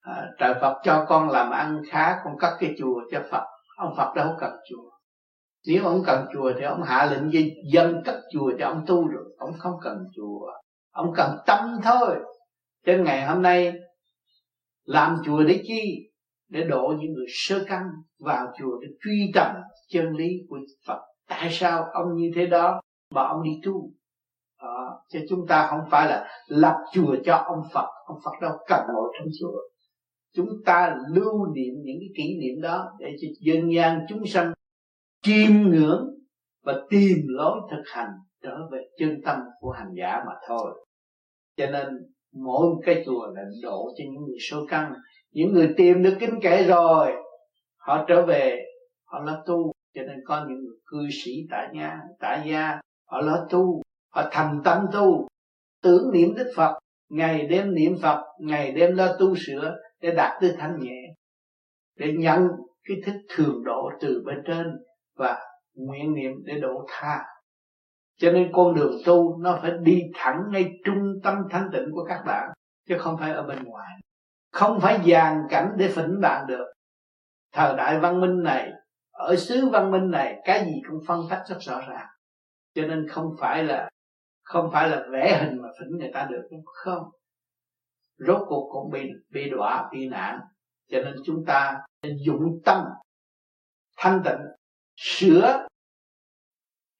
À, 0.00 0.30
trời 0.38 0.54
Phật 0.60 0.80
cho 0.84 1.04
con 1.08 1.30
làm 1.30 1.50
ăn 1.50 1.82
khá 1.90 2.20
con 2.24 2.38
cất 2.38 2.52
cái 2.60 2.74
chùa 2.78 3.00
cho 3.10 3.22
Phật. 3.30 3.44
Ông 3.76 3.94
Phật 3.96 4.14
đâu 4.16 4.36
cần 4.40 4.52
chùa. 4.70 4.90
Nếu 5.66 5.84
ông 5.84 6.02
cần 6.06 6.26
chùa 6.32 6.52
thì 6.58 6.64
ông 6.64 6.82
hạ 6.82 7.06
lệnh 7.06 7.30
gì 7.30 7.52
dân 7.72 8.02
cất 8.04 8.20
chùa 8.32 8.52
cho 8.58 8.66
ông 8.66 8.84
tu 8.86 9.08
rồi. 9.08 9.34
Ông 9.38 9.52
không 9.58 9.74
cần 9.82 9.98
chùa. 10.16 10.52
Ông 10.90 11.12
cần 11.16 11.36
tâm 11.46 11.80
thôi. 11.82 12.16
Trên 12.86 13.04
ngày 13.04 13.26
hôm 13.26 13.42
nay 13.42 13.72
làm 14.84 15.16
chùa 15.24 15.42
để 15.42 15.62
chi? 15.64 16.08
Để 16.48 16.64
độ 16.64 16.94
những 17.00 17.12
người 17.12 17.26
sơ 17.28 17.64
căn 17.68 17.82
vào 18.18 18.52
chùa 18.58 18.80
để 18.82 18.88
truy 19.04 19.30
tầm 19.34 19.56
chân 19.88 20.16
lý 20.16 20.28
của 20.48 20.58
Phật. 20.86 21.00
Tại 21.28 21.48
sao 21.50 21.84
ông 21.92 22.16
như 22.16 22.30
thế 22.34 22.46
đó? 22.46 22.80
Mà 23.14 23.22
ông 23.22 23.42
đi 23.42 23.60
tu. 23.64 23.90
Đó. 24.62 25.04
chứ 25.08 25.18
chúng 25.28 25.46
ta 25.46 25.66
không 25.70 25.80
phải 25.90 26.08
là 26.08 26.28
lập 26.46 26.76
chùa 26.92 27.16
cho 27.24 27.36
ông 27.36 27.62
Phật. 27.72 27.88
Ông 28.06 28.18
Phật 28.24 28.32
đâu 28.40 28.52
cần 28.68 28.80
ngồi 28.94 29.12
trong 29.18 29.28
chùa. 29.40 29.58
Chúng 30.34 30.48
ta 30.64 30.96
lưu 31.14 31.54
niệm 31.54 31.74
những 31.84 31.96
cái 32.00 32.08
kỷ 32.16 32.38
niệm 32.40 32.60
đó 32.62 32.92
để 32.98 33.16
cho 33.20 33.28
dân 33.40 33.72
gian 33.74 34.06
chúng 34.08 34.26
sanh 34.26 34.52
chiêm 35.22 35.50
ngưỡng 35.52 36.08
và 36.64 36.74
tìm 36.90 37.16
lối 37.28 37.60
thực 37.70 37.82
hành 37.86 38.10
trở 38.42 38.56
về 38.72 38.78
chân 38.98 39.20
tâm 39.24 39.38
của 39.60 39.70
hành 39.70 39.90
giả 39.96 40.22
mà 40.26 40.32
thôi. 40.48 40.86
Cho 41.56 41.66
nên 41.66 41.86
mỗi 42.32 42.66
một 42.66 42.80
cái 42.84 43.02
chùa 43.06 43.26
là 43.34 43.42
độ 43.62 43.92
cho 43.98 44.04
những 44.12 44.24
người 44.24 44.38
số 44.50 44.66
căn. 44.68 44.92
Những 45.32 45.52
người 45.52 45.74
tìm 45.76 46.02
được 46.02 46.16
kinh 46.20 46.40
kể 46.42 46.64
rồi, 46.68 47.12
họ 47.76 48.04
trở 48.08 48.26
về, 48.26 48.58
họ 49.04 49.20
là 49.20 49.42
tu. 49.46 49.72
Cho 49.94 50.02
nên 50.02 50.16
có 50.26 50.46
những 50.48 50.58
người 50.58 50.76
cư 50.86 51.08
sĩ 51.24 51.32
tại 51.50 51.68
nhà 51.72 52.00
tại 52.20 52.48
gia 52.50 52.80
họ 53.12 53.20
lo 53.20 53.46
tu, 53.50 53.82
họ 54.14 54.28
thành 54.30 54.60
tâm 54.64 54.86
tu. 54.92 55.28
Tưởng 55.82 56.10
niệm 56.12 56.34
đức 56.34 56.52
phật, 56.56 56.78
ngày 57.10 57.46
đêm 57.46 57.74
niệm 57.74 57.96
phật, 58.02 58.24
ngày 58.38 58.72
đêm 58.72 58.96
lo 58.96 59.08
tu 59.18 59.34
sửa 59.46 59.76
để 60.00 60.10
đạt 60.10 60.40
tới 60.40 60.54
thanh 60.58 60.78
nhẹ. 60.80 61.14
Để 61.98 62.12
nhận 62.18 62.48
cái 62.88 62.96
thức 63.06 63.14
thường 63.28 63.64
độ 63.64 63.90
từ 64.00 64.22
bên 64.26 64.36
trên 64.46 64.66
và 65.16 65.38
nguyện 65.74 66.14
niệm 66.14 66.32
để 66.44 66.60
độ 66.60 66.86
tha. 66.88 67.24
Cho 68.16 68.32
nên 68.32 68.50
con 68.52 68.74
đường 68.74 68.92
tu 69.06 69.38
nó 69.38 69.58
phải 69.62 69.72
đi 69.80 70.02
thẳng 70.14 70.42
ngay 70.50 70.70
trung 70.84 71.12
tâm 71.22 71.34
thanh 71.50 71.68
tịnh 71.72 71.90
của 71.92 72.04
các 72.04 72.22
bạn, 72.26 72.50
chứ 72.88 72.98
không 72.98 73.16
phải 73.18 73.32
ở 73.32 73.42
bên 73.42 73.64
ngoài. 73.64 73.90
Không 74.52 74.80
phải 74.80 75.00
dàn 75.06 75.42
cảnh 75.50 75.72
để 75.76 75.88
phỉnh 75.88 76.20
bạn 76.20 76.46
được. 76.46 76.72
Thời 77.52 77.76
đại 77.76 77.98
văn 77.98 78.20
minh 78.20 78.42
này, 78.42 78.70
ở 79.10 79.36
xứ 79.36 79.68
văn 79.72 79.90
minh 79.90 80.10
này, 80.10 80.40
cái 80.44 80.64
gì 80.64 80.82
cũng 80.88 80.98
phân 81.06 81.20
tách 81.30 81.42
rất 81.48 81.56
rõ 81.60 81.80
ràng 81.88 82.06
cho 82.74 82.82
nên 82.82 83.08
không 83.08 83.34
phải 83.40 83.64
là, 83.64 83.88
không 84.42 84.70
phải 84.72 84.88
là 84.88 85.06
vẽ 85.12 85.38
hình 85.40 85.62
mà 85.62 85.68
phỉnh 85.80 85.98
người 85.98 86.10
ta 86.14 86.28
được 86.30 86.48
không? 86.64 87.10
Rốt 88.18 88.42
cuộc 88.48 88.68
cũng 88.72 88.90
bị 88.90 89.10
bị 89.30 89.50
đọa, 89.50 89.88
bị 89.92 90.08
nạn. 90.08 90.40
Cho 90.88 91.02
nên 91.02 91.14
chúng 91.24 91.44
ta 91.46 91.80
nên 92.02 92.16
dụng 92.26 92.60
tâm, 92.64 92.84
thanh 93.96 94.22
tịnh, 94.24 94.40
sửa 94.96 95.66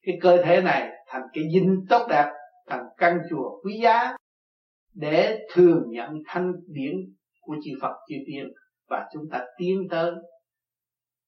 cái 0.01 0.17
cơ 0.21 0.43
thể 0.43 0.61
này 0.61 0.89
thành 1.07 1.21
cái 1.33 1.43
dinh 1.53 1.85
tốt 1.89 2.07
đẹp, 2.09 2.31
thành 2.67 2.85
căn 2.97 3.19
chùa 3.29 3.61
quý 3.63 3.79
giá 3.83 4.15
để 4.93 5.47
thường 5.51 5.83
nhận 5.89 6.09
thanh 6.25 6.53
điển 6.67 6.95
của 7.41 7.55
chư 7.63 7.71
Phật 7.81 7.93
chư 8.09 8.15
Tiên. 8.27 8.51
Và 8.89 9.09
chúng 9.13 9.29
ta 9.31 9.45
tiến 9.57 9.87
tới 9.89 10.11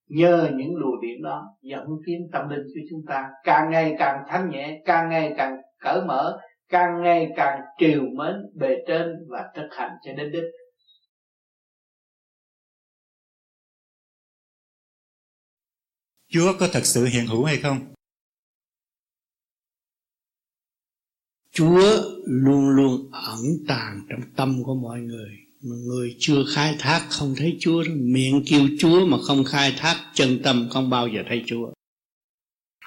nhờ 0.08 0.49
những 0.56 0.76
luồng 0.76 1.01
điện 1.01 1.22
đó 1.24 1.43
dẫn 1.62 1.88
tiến 2.06 2.30
tâm 2.32 2.49
linh 2.49 2.64
của 2.64 2.82
chúng 2.89 3.01
ta 3.08 3.30
càng 3.43 3.70
ngày 3.72 3.95
càng 3.99 4.24
thanh 4.28 4.49
nhẹ 4.49 4.82
càng 4.86 5.10
ngày 5.10 5.34
càng 5.38 5.58
cởi 5.80 6.01
mở 6.06 6.39
càng 6.70 7.01
ngày 7.03 7.30
càng 7.36 7.60
triều 7.80 8.01
mến 8.01 8.36
bề 8.56 8.76
trên 8.88 9.08
và 9.30 9.43
thực 9.56 9.68
hành 9.72 9.91
cho 10.06 10.14
đến 10.14 10.32
đích 10.32 10.43
Chúa 16.28 16.53
có 16.60 16.68
thật 16.74 16.86
sự 16.86 17.06
hiện 17.06 17.26
hữu 17.28 17.43
hay 17.43 17.58
không? 17.58 17.80
Chúa 21.51 21.82
luôn 22.26 22.70
luôn 22.70 23.12
ẩn 23.12 23.39
tàng 23.68 23.99
trong 24.10 24.20
tâm 24.36 24.64
của 24.66 24.76
mọi 24.76 24.99
người 24.99 25.45
mà 25.66 25.76
người 25.76 26.16
chưa 26.20 26.43
khai 26.55 26.76
thác 26.80 27.07
không 27.09 27.36
thấy 27.38 27.57
Chúa 27.59 27.84
miệng 27.89 28.43
kêu 28.47 28.68
Chúa 28.80 29.05
mà 29.05 29.18
không 29.22 29.43
khai 29.43 29.74
thác, 29.78 30.11
chân 30.13 30.39
tâm 30.43 30.68
không 30.72 30.89
bao 30.89 31.07
giờ 31.07 31.22
thấy 31.28 31.43
Chúa. 31.47 31.74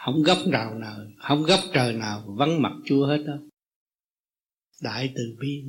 Không 0.05 0.22
gấp 0.22 0.47
nào 0.47 0.74
nào, 0.74 0.97
không 1.16 1.43
gấp 1.43 1.61
trời 1.74 1.93
nào 1.93 2.24
vắng 2.39 2.62
mặt 2.62 2.72
Chúa 2.85 3.07
hết 3.07 3.18
đó. 3.26 3.35
Đại 4.81 5.12
từ 5.16 5.37
bi. 5.41 5.64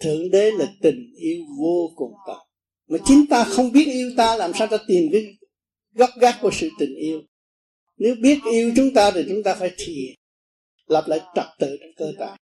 Thượng 0.00 0.30
đế 0.30 0.50
là 0.50 0.74
tình 0.82 1.12
yêu 1.16 1.44
vô 1.58 1.92
cùng 1.96 2.12
tận 2.26 2.38
mà 2.88 2.98
chính 3.04 3.26
ta 3.30 3.44
không 3.44 3.72
biết 3.72 3.84
yêu 3.86 4.10
ta, 4.16 4.36
làm 4.36 4.52
sao 4.58 4.66
ta 4.66 4.76
tìm 4.88 5.08
cái 5.12 5.36
gốc 5.92 6.10
gác 6.20 6.38
của 6.40 6.50
sự 6.52 6.68
tình 6.78 6.94
yêu? 6.94 7.22
Nếu 7.96 8.14
biết 8.22 8.38
yêu 8.52 8.72
chúng 8.76 8.94
ta 8.94 9.10
thì 9.10 9.24
chúng 9.28 9.42
ta 9.42 9.54
phải 9.54 9.74
thiền, 9.78 10.14
lập 10.86 11.04
lại 11.08 11.20
trật 11.34 11.46
tự 11.58 11.76
trong 11.80 11.90
cơ 11.96 12.12
thể 12.18 12.36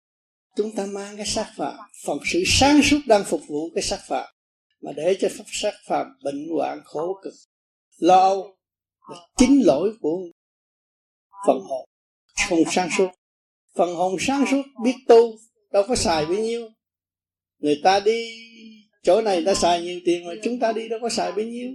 chúng 0.55 0.75
ta 0.75 0.85
mang 0.85 1.17
cái 1.17 1.25
sát 1.25 1.53
phạm, 1.57 1.75
phần 2.05 2.17
sự 2.25 2.43
sáng 2.45 2.81
suốt 2.83 2.99
đang 3.07 3.23
phục 3.23 3.41
vụ 3.47 3.69
cái 3.75 3.83
sát 3.83 3.99
phạm, 4.07 4.33
mà 4.81 4.91
để 4.95 5.17
cho 5.19 5.27
pháp 5.37 5.43
sát 5.47 5.73
phạm 5.87 6.07
bệnh 6.23 6.47
hoạn 6.49 6.81
khổ 6.85 7.19
cực. 7.23 7.33
Lo 7.97 8.19
âu 8.19 8.57
là 9.11 9.17
chính 9.37 9.61
lỗi 9.65 9.93
của 10.01 10.17
phần 11.47 11.59
hồn. 11.59 11.85
Không 12.49 12.63
sáng 12.71 12.89
suốt. 12.97 13.09
Phần 13.75 13.95
hồn 13.95 14.15
sáng 14.19 14.45
suốt 14.51 14.61
biết 14.83 14.95
tu, 15.07 15.37
đâu 15.71 15.83
có 15.87 15.95
xài 15.95 16.25
bấy 16.25 16.37
nhiêu. 16.37 16.69
Người 17.59 17.79
ta 17.83 17.99
đi, 17.99 18.31
chỗ 19.03 19.21
này 19.21 19.41
đã 19.41 19.53
xài 19.55 19.81
nhiều 19.81 19.99
tiền 20.05 20.25
mà 20.25 20.33
chúng 20.43 20.59
ta 20.59 20.71
đi 20.73 20.89
đâu 20.89 20.99
có 21.01 21.09
xài 21.09 21.31
bấy 21.31 21.45
nhiêu. 21.45 21.71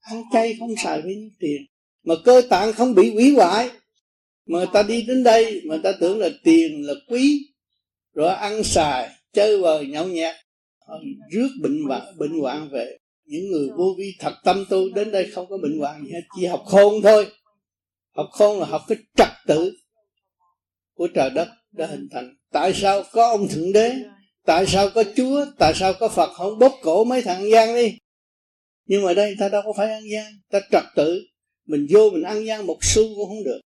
Ăn 0.00 0.22
chay 0.32 0.56
không 0.58 0.74
xài 0.84 1.02
bấy 1.02 1.14
nhiêu 1.14 1.30
tiền. 1.38 1.62
Mà 2.04 2.14
cơ 2.24 2.42
tạng 2.50 2.72
không 2.72 2.94
bị 2.94 3.14
hủy 3.14 3.34
hoại. 3.34 3.70
Mà 4.46 4.58
người 4.58 4.68
ta 4.72 4.82
đi 4.82 5.02
đến 5.02 5.22
đây, 5.24 5.62
mà 5.64 5.76
ta 5.82 5.92
tưởng 6.00 6.18
là 6.18 6.28
tiền 6.44 6.86
là 6.86 6.94
quý 7.08 7.51
rồi 8.14 8.34
ăn 8.34 8.64
xài, 8.64 9.10
chơi 9.32 9.62
bời 9.62 9.86
nhậu 9.86 10.06
nhẹt. 10.06 10.34
Ờ, 10.86 10.98
rước 11.30 11.48
bệnh 11.62 11.84
hoạn 11.88 12.18
bệnh 12.18 12.40
hoạn 12.40 12.68
về. 12.72 12.98
Những 13.24 13.50
người 13.50 13.68
vô 13.76 13.94
vi 13.98 14.12
thật 14.18 14.32
tâm 14.44 14.64
tu, 14.70 14.88
đến 14.94 15.10
đây 15.10 15.30
không 15.30 15.46
có 15.48 15.58
bệnh 15.62 15.78
hoạn 15.78 16.04
gì 16.04 16.12
hết, 16.12 16.20
chỉ 16.36 16.46
học 16.46 16.62
khôn 16.66 17.02
thôi. 17.02 17.26
Học 18.16 18.26
khôn 18.32 18.60
là 18.60 18.66
học 18.66 18.82
cái 18.88 18.98
trật 19.16 19.28
tự 19.46 19.72
của 20.94 21.08
trời 21.14 21.30
đất 21.30 21.48
đã 21.72 21.86
hình 21.86 22.08
thành. 22.12 22.34
Tại 22.52 22.72
sao 22.74 23.02
có 23.12 23.28
ông 23.28 23.48
thượng 23.48 23.72
đế? 23.72 23.94
Tại 24.46 24.66
sao 24.66 24.90
có 24.94 25.04
chúa? 25.16 25.46
Tại 25.58 25.72
sao 25.74 25.92
có 26.00 26.08
phật? 26.08 26.32
Không, 26.32 26.58
bóp 26.58 26.72
cổ 26.82 27.04
mấy 27.04 27.22
thằng 27.22 27.50
gian 27.50 27.74
đi. 27.74 27.98
Nhưng 28.86 29.02
mà 29.02 29.14
đây 29.14 29.36
ta 29.38 29.48
đâu 29.48 29.62
có 29.64 29.72
phải 29.76 29.92
ăn 29.92 30.02
gian 30.12 30.32
ta 30.50 30.60
trật 30.70 30.84
tự. 30.96 31.22
Mình 31.66 31.86
vô 31.90 32.10
mình 32.10 32.22
ăn 32.22 32.44
gian, 32.46 32.66
một 32.66 32.78
xu 32.82 33.02
cũng 33.02 33.28
không 33.28 33.44
được 33.44 33.60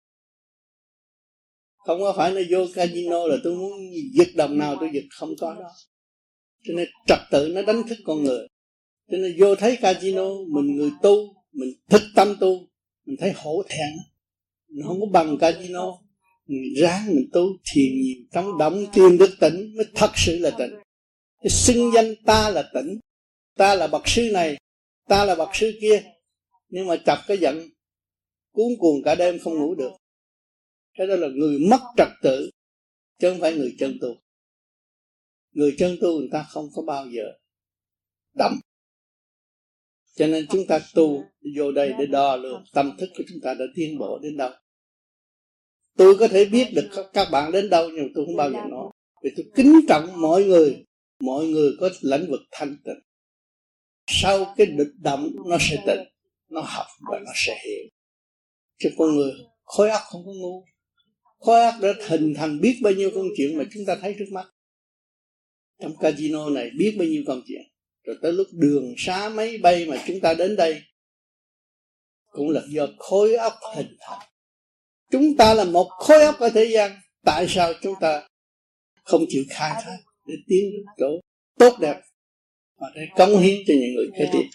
không 1.86 2.00
có 2.00 2.14
phải 2.16 2.32
nó 2.32 2.40
vô 2.50 2.66
casino 2.74 3.26
là 3.26 3.36
tôi 3.44 3.54
muốn 3.54 3.72
giật 4.12 4.28
đồng 4.36 4.58
nào 4.58 4.76
tôi 4.80 4.90
giật 4.94 5.04
không 5.10 5.30
có 5.40 5.54
đó. 5.54 5.68
Cho 6.64 6.74
nên 6.76 6.88
trật 7.06 7.18
tự 7.30 7.48
nó 7.48 7.62
đánh 7.62 7.82
thức 7.88 7.98
con 8.04 8.22
người. 8.22 8.48
Cho 9.10 9.16
nên 9.16 9.36
vô 9.40 9.54
thấy 9.54 9.76
casino, 9.76 10.28
mình 10.54 10.76
người 10.76 10.90
tu, 11.02 11.16
mình 11.52 11.68
thức 11.90 12.02
tâm 12.14 12.36
tu, 12.40 12.68
mình 13.06 13.16
thấy 13.20 13.32
hổ 13.36 13.62
thẹn. 13.68 13.92
Nó 14.68 14.86
không 14.88 15.00
có 15.00 15.06
bằng 15.12 15.38
casino. 15.38 15.92
Mình 16.46 16.74
ráng 16.82 17.06
mình 17.06 17.28
tu 17.32 17.46
thiền 17.74 17.92
nhiều 18.02 18.16
trong 18.32 18.58
động 18.58 18.86
tìm 18.94 19.18
được 19.18 19.30
tỉnh 19.40 19.74
mới 19.76 19.86
thật 19.94 20.10
sự 20.16 20.38
là 20.38 20.50
tỉnh. 20.50 20.70
Cái 21.42 21.50
xưng 21.50 21.90
danh 21.94 22.14
ta 22.26 22.50
là 22.50 22.70
tỉnh. 22.74 22.98
Ta 23.56 23.74
là 23.74 23.86
bậc 23.86 24.08
sư 24.08 24.30
này, 24.32 24.56
ta 25.08 25.24
là 25.24 25.34
bậc 25.34 25.48
sư 25.54 25.72
kia. 25.80 26.02
Nhưng 26.68 26.86
mà 26.86 26.96
chập 26.96 27.18
cái 27.26 27.38
giận, 27.38 27.68
cuốn 28.52 28.66
cuồng 28.78 29.02
cả 29.04 29.14
đêm 29.14 29.38
không 29.38 29.58
ngủ 29.58 29.74
được 29.74 29.92
cái 30.94 31.06
đó 31.06 31.16
là 31.16 31.28
người 31.28 31.58
mất 31.58 31.80
trật 31.96 32.08
tự, 32.22 32.50
chứ 33.18 33.30
không 33.30 33.40
phải 33.40 33.54
người 33.56 33.74
chân 33.78 33.98
tu 34.00 34.24
người 35.54 35.74
chân 35.78 35.96
tu 36.00 36.18
người 36.18 36.28
ta 36.32 36.46
không 36.48 36.68
có 36.74 36.82
bao 36.82 37.06
giờ 37.06 37.22
đậm. 38.38 38.60
Cho 40.16 40.26
nên 40.26 40.46
chúng 40.50 40.66
ta 40.68 40.80
tu 40.94 41.24
vô 41.56 41.72
đây 41.72 41.92
để 41.98 42.06
đo 42.06 42.36
lường 42.36 42.64
tâm 42.72 42.96
thức 42.98 43.08
của 43.16 43.24
chúng 43.28 43.38
ta 43.42 43.54
đã 43.54 43.64
tiến 43.74 43.98
bộ 43.98 44.18
đến 44.22 44.36
đâu. 44.36 44.50
Tôi 45.96 46.16
có 46.18 46.28
thể 46.28 46.44
biết 46.44 46.68
được 46.74 46.90
các 47.12 47.28
bạn 47.32 47.52
đến 47.52 47.70
đâu, 47.70 47.88
nhưng 47.88 48.08
tôi 48.14 48.26
không 48.26 48.36
bao 48.36 48.50
giờ 48.50 48.58
nói. 48.70 48.92
Vì 49.22 49.30
tôi 49.36 49.46
kính 49.54 49.80
trọng 49.88 50.20
mọi 50.20 50.44
người. 50.44 50.84
Mọi 51.20 51.46
người 51.46 51.72
có 51.80 51.90
lĩnh 52.02 52.30
vực 52.30 52.40
thanh 52.50 52.76
tịnh. 52.84 53.00
Sau 54.06 54.54
cái 54.56 54.66
địch 54.66 54.92
động 55.02 55.30
nó 55.46 55.56
sẽ 55.60 55.76
tịnh 55.86 56.04
nó 56.48 56.60
học 56.60 56.86
và 57.10 57.18
nó 57.18 57.32
sẽ 57.34 57.58
hiểu. 57.64 57.88
Chứ 58.78 58.90
con 58.98 59.16
người 59.16 59.32
khối 59.64 59.90
óc 59.90 60.02
không 60.06 60.22
có 60.26 60.32
ngu 60.32 60.64
khối 61.38 61.60
óc 61.60 61.74
đã 61.82 61.88
hình 62.08 62.34
thành 62.36 62.60
biết 62.60 62.78
bao 62.82 62.92
nhiêu 62.92 63.10
công 63.14 63.26
chuyện 63.36 63.58
mà 63.58 63.64
chúng 63.72 63.84
ta 63.86 63.96
thấy 64.00 64.16
trước 64.18 64.32
mắt. 64.32 64.46
Trong 65.82 65.96
casino 65.96 66.50
này 66.50 66.70
biết 66.78 66.96
bao 66.98 67.08
nhiêu 67.08 67.22
công 67.26 67.42
chuyện. 67.46 67.62
Rồi 68.04 68.16
tới 68.22 68.32
lúc 68.32 68.46
đường 68.52 68.94
xá 68.98 69.28
máy 69.28 69.58
bay 69.58 69.86
mà 69.86 70.04
chúng 70.06 70.20
ta 70.20 70.34
đến 70.34 70.56
đây 70.56 70.82
cũng 72.32 72.50
là 72.50 72.62
do 72.68 72.86
khối 72.98 73.34
óc 73.34 73.54
hình 73.76 73.96
thành. 74.00 74.28
Chúng 75.10 75.36
ta 75.36 75.54
là 75.54 75.64
một 75.64 75.88
khối 75.88 76.24
óc 76.24 76.40
ở 76.40 76.48
thế 76.48 76.64
gian. 76.64 77.00
Tại 77.24 77.46
sao 77.48 77.72
chúng 77.82 77.94
ta 78.00 78.28
không 79.04 79.24
chịu 79.28 79.44
khai 79.50 79.82
thác 79.84 79.98
để 80.26 80.34
tiến 80.48 80.72
đến 80.72 80.84
chỗ 80.98 81.06
tốt 81.58 81.78
đẹp 81.80 82.00
và 82.76 82.86
để 82.94 83.02
cống 83.16 83.38
hiến 83.38 83.58
cho 83.66 83.74
những 83.74 83.94
người 83.94 84.06
kế 84.18 84.28
tiếp? 84.32 84.48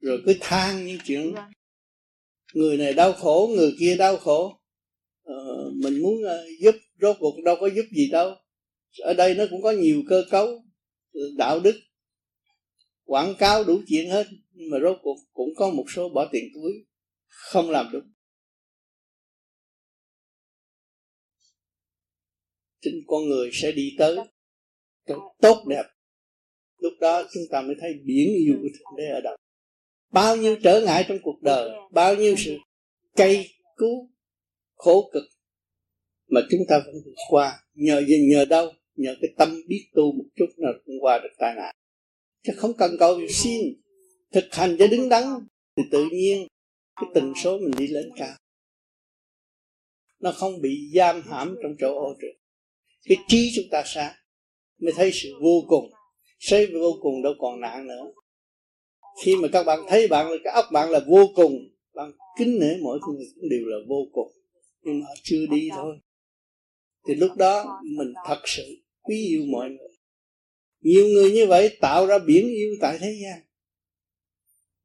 Rồi 0.00 0.22
cứ 0.26 0.34
than 0.40 0.86
những 0.86 0.98
chuyện 1.04 1.34
người 2.54 2.76
này 2.76 2.92
đau 2.92 3.12
khổ 3.12 3.50
người 3.56 3.74
kia 3.78 3.96
đau 3.96 4.16
khổ 4.16 4.58
ờ, 5.24 5.70
mình 5.74 6.02
muốn 6.02 6.14
uh, 6.14 6.60
giúp 6.60 6.74
rốt 7.00 7.16
cuộc 7.20 7.34
đâu 7.44 7.56
có 7.60 7.66
giúp 7.66 7.84
gì 7.96 8.08
đâu. 8.12 8.34
Ở 8.98 9.14
đây 9.14 9.34
nó 9.34 9.44
cũng 9.50 9.62
có 9.62 9.70
nhiều 9.70 10.02
cơ 10.08 10.24
cấu 10.30 10.62
đạo 11.36 11.60
đức 11.60 11.74
quảng 13.04 13.34
cáo 13.38 13.64
đủ 13.64 13.80
chuyện 13.88 14.10
hết 14.10 14.26
nhưng 14.52 14.70
mà 14.70 14.78
rốt 14.82 14.96
cuộc 15.02 15.16
cũng 15.32 15.48
có 15.56 15.70
một 15.70 15.84
số 15.94 16.08
bỏ 16.08 16.28
tiền 16.32 16.44
túi 16.54 16.72
không 17.28 17.70
làm 17.70 17.90
được. 17.92 18.04
Chính 22.80 22.94
con 23.06 23.28
người 23.28 23.50
sẽ 23.52 23.72
đi 23.72 23.94
tới 23.98 24.16
chỗ 25.06 25.34
tốt 25.40 25.64
đẹp. 25.68 25.84
Lúc 26.78 26.92
đó 27.00 27.22
chúng 27.34 27.42
ta 27.50 27.60
mới 27.60 27.76
thấy 27.80 27.90
biển 28.04 28.28
yêu 28.28 28.54
của 28.62 28.68
thượng 28.78 28.96
đế 28.96 29.04
ở 29.14 29.20
đâu. 29.20 29.36
Bao 30.12 30.36
nhiêu 30.36 30.56
trở 30.62 30.80
ngại 30.80 31.04
trong 31.08 31.18
cuộc 31.22 31.42
đời 31.42 31.70
bao 31.92 32.16
nhiêu 32.16 32.34
sự 32.38 32.56
cay 33.16 33.48
cứu 33.76 34.10
khổ 34.74 35.10
cực 35.12 35.24
mà 36.28 36.40
chúng 36.50 36.60
ta 36.68 36.78
vẫn 36.86 36.94
vượt 37.04 37.14
qua. 37.28 37.62
Nhờ 37.74 38.04
gì? 38.04 38.26
Nhờ 38.30 38.44
đâu? 38.44 38.72
Nhờ 38.96 39.14
cái 39.20 39.30
tâm 39.38 39.62
biết 39.66 39.86
tu 39.94 40.12
một 40.12 40.24
chút 40.36 40.46
là 40.56 40.70
cũng 40.86 40.94
qua 41.00 41.18
được 41.18 41.32
tai 41.38 41.54
nạn. 41.54 41.74
Chứ 42.42 42.52
không 42.56 42.72
cần 42.78 42.96
cầu 42.98 43.20
xin 43.28 43.62
thực 44.32 44.44
hành 44.50 44.76
cho 44.78 44.86
đứng 44.86 45.08
đắn 45.08 45.24
thì 45.76 45.82
tự 45.90 46.06
nhiên 46.12 46.46
cái 46.96 47.10
tần 47.14 47.32
số 47.42 47.58
mình 47.58 47.72
đi 47.78 47.86
lên 47.86 48.10
cao. 48.16 48.36
Nó 50.20 50.32
không 50.32 50.60
bị 50.60 50.90
giam 50.94 51.22
hãm 51.22 51.56
trong 51.62 51.72
chỗ 51.78 51.94
ô 51.94 52.14
trượt. 52.20 52.36
Cái 53.04 53.16
trí 53.28 53.52
chúng 53.56 53.64
ta 53.70 53.82
sáng 53.86 54.14
mới 54.80 54.92
thấy 54.96 55.10
sự 55.12 55.28
vô 55.40 55.62
cùng. 55.68 55.90
Thấy 56.48 56.66
vô 56.66 56.98
cùng 57.00 57.22
đâu 57.22 57.32
còn 57.38 57.60
nạn 57.60 57.86
nữa. 57.86 58.12
Khi 59.24 59.36
mà 59.36 59.48
các 59.52 59.64
bạn 59.64 59.78
thấy 59.88 60.08
bạn 60.08 60.30
là 60.30 60.36
cái 60.44 60.52
óc 60.52 60.64
bạn 60.72 60.90
là 60.90 61.00
vô 61.06 61.26
cùng, 61.34 61.52
bạn 61.94 62.12
kính 62.38 62.58
nể 62.60 62.76
mỗi 62.82 62.98
người 62.98 63.26
cũng 63.34 63.48
đều 63.48 63.64
là 63.64 63.76
vô 63.88 63.96
cùng 64.12 64.32
nhưng 64.84 65.00
mà 65.00 65.06
chưa 65.22 65.46
đi 65.50 65.68
thôi. 65.72 65.98
Thì 67.08 67.14
lúc 67.14 67.36
đó 67.36 67.80
mình 67.96 68.12
thật 68.26 68.40
sự 68.44 68.62
quý 69.02 69.26
yêu 69.28 69.44
mọi 69.52 69.68
người. 69.70 69.96
Nhiều 70.80 71.06
người 71.06 71.30
như 71.30 71.46
vậy 71.46 71.76
tạo 71.80 72.06
ra 72.06 72.18
biển 72.18 72.48
yêu 72.48 72.76
tại 72.80 72.98
thế 73.00 73.18
gian. 73.22 73.40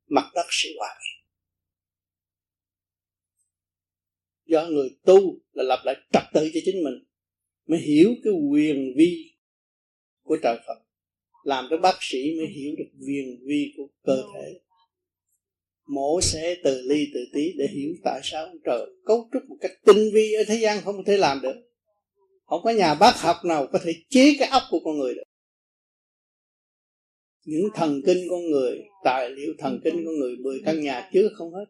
Mặt 0.08 0.32
đất 0.36 0.45
hòa 0.78 0.95
bình 1.00 1.20
do 4.45 4.66
người 4.66 4.89
tu 5.06 5.39
là 5.52 5.64
lập 5.64 5.82
lại 5.86 5.95
trật 6.12 6.24
tự 6.34 6.50
cho 6.54 6.60
chính 6.66 6.84
mình 6.84 6.93
mới 7.68 7.80
hiểu 7.80 8.16
cái 8.24 8.34
quyền 8.52 8.93
vi 8.97 9.36
của 10.24 10.38
trời 10.43 10.58
Phật. 10.68 10.86
Làm 11.43 11.68
cho 11.70 11.78
bác 11.78 11.97
sĩ 12.00 12.18
mới 12.38 12.47
hiểu 12.47 12.76
được 12.78 12.89
quyền 13.00 13.39
vi 13.45 13.74
của 13.78 13.88
cơ 14.04 14.24
thể 14.36 14.60
mổ 15.90 16.22
xẻ 16.22 16.56
từ 16.64 16.82
ly 16.82 17.08
từ 17.14 17.20
tí 17.34 17.54
để 17.58 17.68
hiểu 17.68 17.96
tại 18.04 18.22
sao 18.24 18.46
ông 18.46 18.58
trời 18.66 18.86
cấu 19.06 19.30
trúc 19.34 19.44
một 19.50 19.56
cách 19.62 19.72
tinh 19.86 20.10
vi 20.14 20.34
ở 20.34 20.44
thế 20.48 20.56
gian 20.56 20.82
không 20.84 21.04
thể 21.04 21.18
làm 21.18 21.42
được. 21.42 21.56
Không 22.46 22.62
có 22.64 22.70
nhà 22.70 22.96
bác 22.96 23.22
học 23.22 23.38
nào 23.46 23.68
có 23.72 23.80
thể 23.84 23.92
chế 24.10 24.36
cái 24.40 24.50
óc 24.50 24.64
của 24.70 24.80
con 24.86 24.98
người 24.98 25.16
được. 25.16 25.24
Những 27.44 27.70
thần 27.76 28.02
kinh 28.06 28.28
con 28.30 28.52
người, 28.52 28.80
tài 29.04 29.30
liệu 29.30 29.54
thần 29.60 29.82
kinh 29.84 30.06
con 30.06 30.16
người, 30.20 30.36
mười 30.36 30.62
căn 30.66 30.82
nhà 30.82 31.10
chứa 31.14 31.30
không 31.36 31.54
hết. 31.54 31.66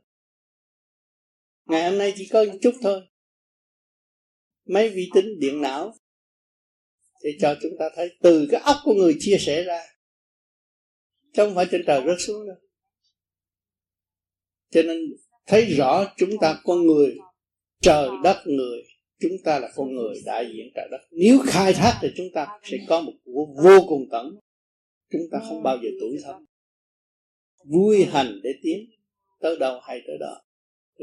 Ngày 1.65 1.89
hôm 1.89 1.97
nay 1.97 2.13
chỉ 2.17 2.27
có 2.31 2.45
chút 2.61 2.75
thôi. 2.81 3.01
Máy 4.65 4.89
vi 4.89 5.09
tính 5.15 5.39
điện 5.39 5.61
não 5.61 5.93
thì 7.23 7.29
cho 7.39 7.55
chúng 7.61 7.71
ta 7.79 7.89
thấy 7.95 8.09
từ 8.21 8.47
cái 8.51 8.61
óc 8.61 8.77
của 8.83 8.93
người 8.93 9.15
chia 9.19 9.37
sẻ 9.39 9.63
ra. 9.63 9.81
Chứ 11.33 11.45
không 11.45 11.55
phải 11.55 11.65
trên 11.71 11.83
trời 11.87 12.01
rớt 12.05 12.17
xuống 12.19 12.47
đâu 12.47 12.57
cho 14.69 14.81
nên 14.81 14.97
thấy 15.47 15.65
rõ 15.65 16.13
chúng 16.17 16.37
ta 16.41 16.59
con 16.63 16.85
người, 16.85 17.17
trời 17.81 18.09
đất 18.23 18.37
người, 18.45 18.83
chúng 19.19 19.37
ta 19.43 19.59
là 19.59 19.69
con 19.75 19.95
người 19.95 20.21
đại 20.25 20.45
diện 20.53 20.71
trời 20.75 20.87
đất. 20.91 21.01
Nếu 21.11 21.39
khai 21.45 21.73
thác 21.73 21.99
thì 22.01 22.07
chúng 22.17 22.27
ta 22.33 22.47
sẽ 22.63 22.77
có 22.87 23.01
một 23.01 23.13
cuộc 23.25 23.47
vô 23.63 23.79
cùng 23.89 24.07
tận. 24.11 24.39
Chúng 25.11 25.21
ta 25.31 25.39
không 25.49 25.63
bao 25.63 25.77
giờ 25.83 25.89
tuổi 25.99 26.17
thân. 26.23 26.45
Vui 27.65 28.05
hành 28.05 28.39
để 28.43 28.49
tiến 28.63 28.89
tới 29.39 29.57
đâu 29.59 29.79
hay 29.83 30.01
tới 30.07 30.17
đó 30.19 30.41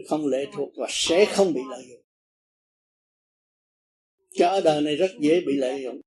không 0.09 0.27
lệ 0.27 0.47
thuộc 0.53 0.69
và 0.77 0.87
sẽ 0.91 1.25
không 1.25 1.53
bị 1.55 1.61
lợi 1.71 1.85
dụng. 1.89 2.03
Cho 4.31 4.49
ở 4.49 4.61
đời 4.61 4.83
này 4.83 4.97
rất 4.97 5.11
dễ 5.21 5.41
bị 5.47 5.57
lợi 5.57 5.83
dụng. 5.83 6.01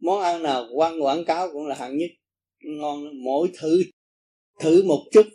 Món 0.00 0.20
ăn 0.20 0.42
nào 0.42 0.66
quăng 0.74 1.02
quảng 1.02 1.24
cáo 1.24 1.48
cũng 1.52 1.66
là 1.66 1.74
hạng 1.74 1.98
nhất. 1.98 2.10
Ngon 2.58 3.24
mỗi 3.24 3.50
thứ 3.58 3.82
thử 4.60 4.82
một 4.82 5.04
chút 5.12 5.26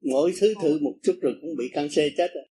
mỗi 0.00 0.32
thứ 0.40 0.54
thử 0.62 0.78
một 0.80 0.94
chút 1.02 1.18
rồi 1.22 1.32
cũng 1.40 1.56
bị 1.58 1.70
căng 1.72 1.90
xe 1.90 2.08
chết 2.16 2.30
rồi. 2.34 2.44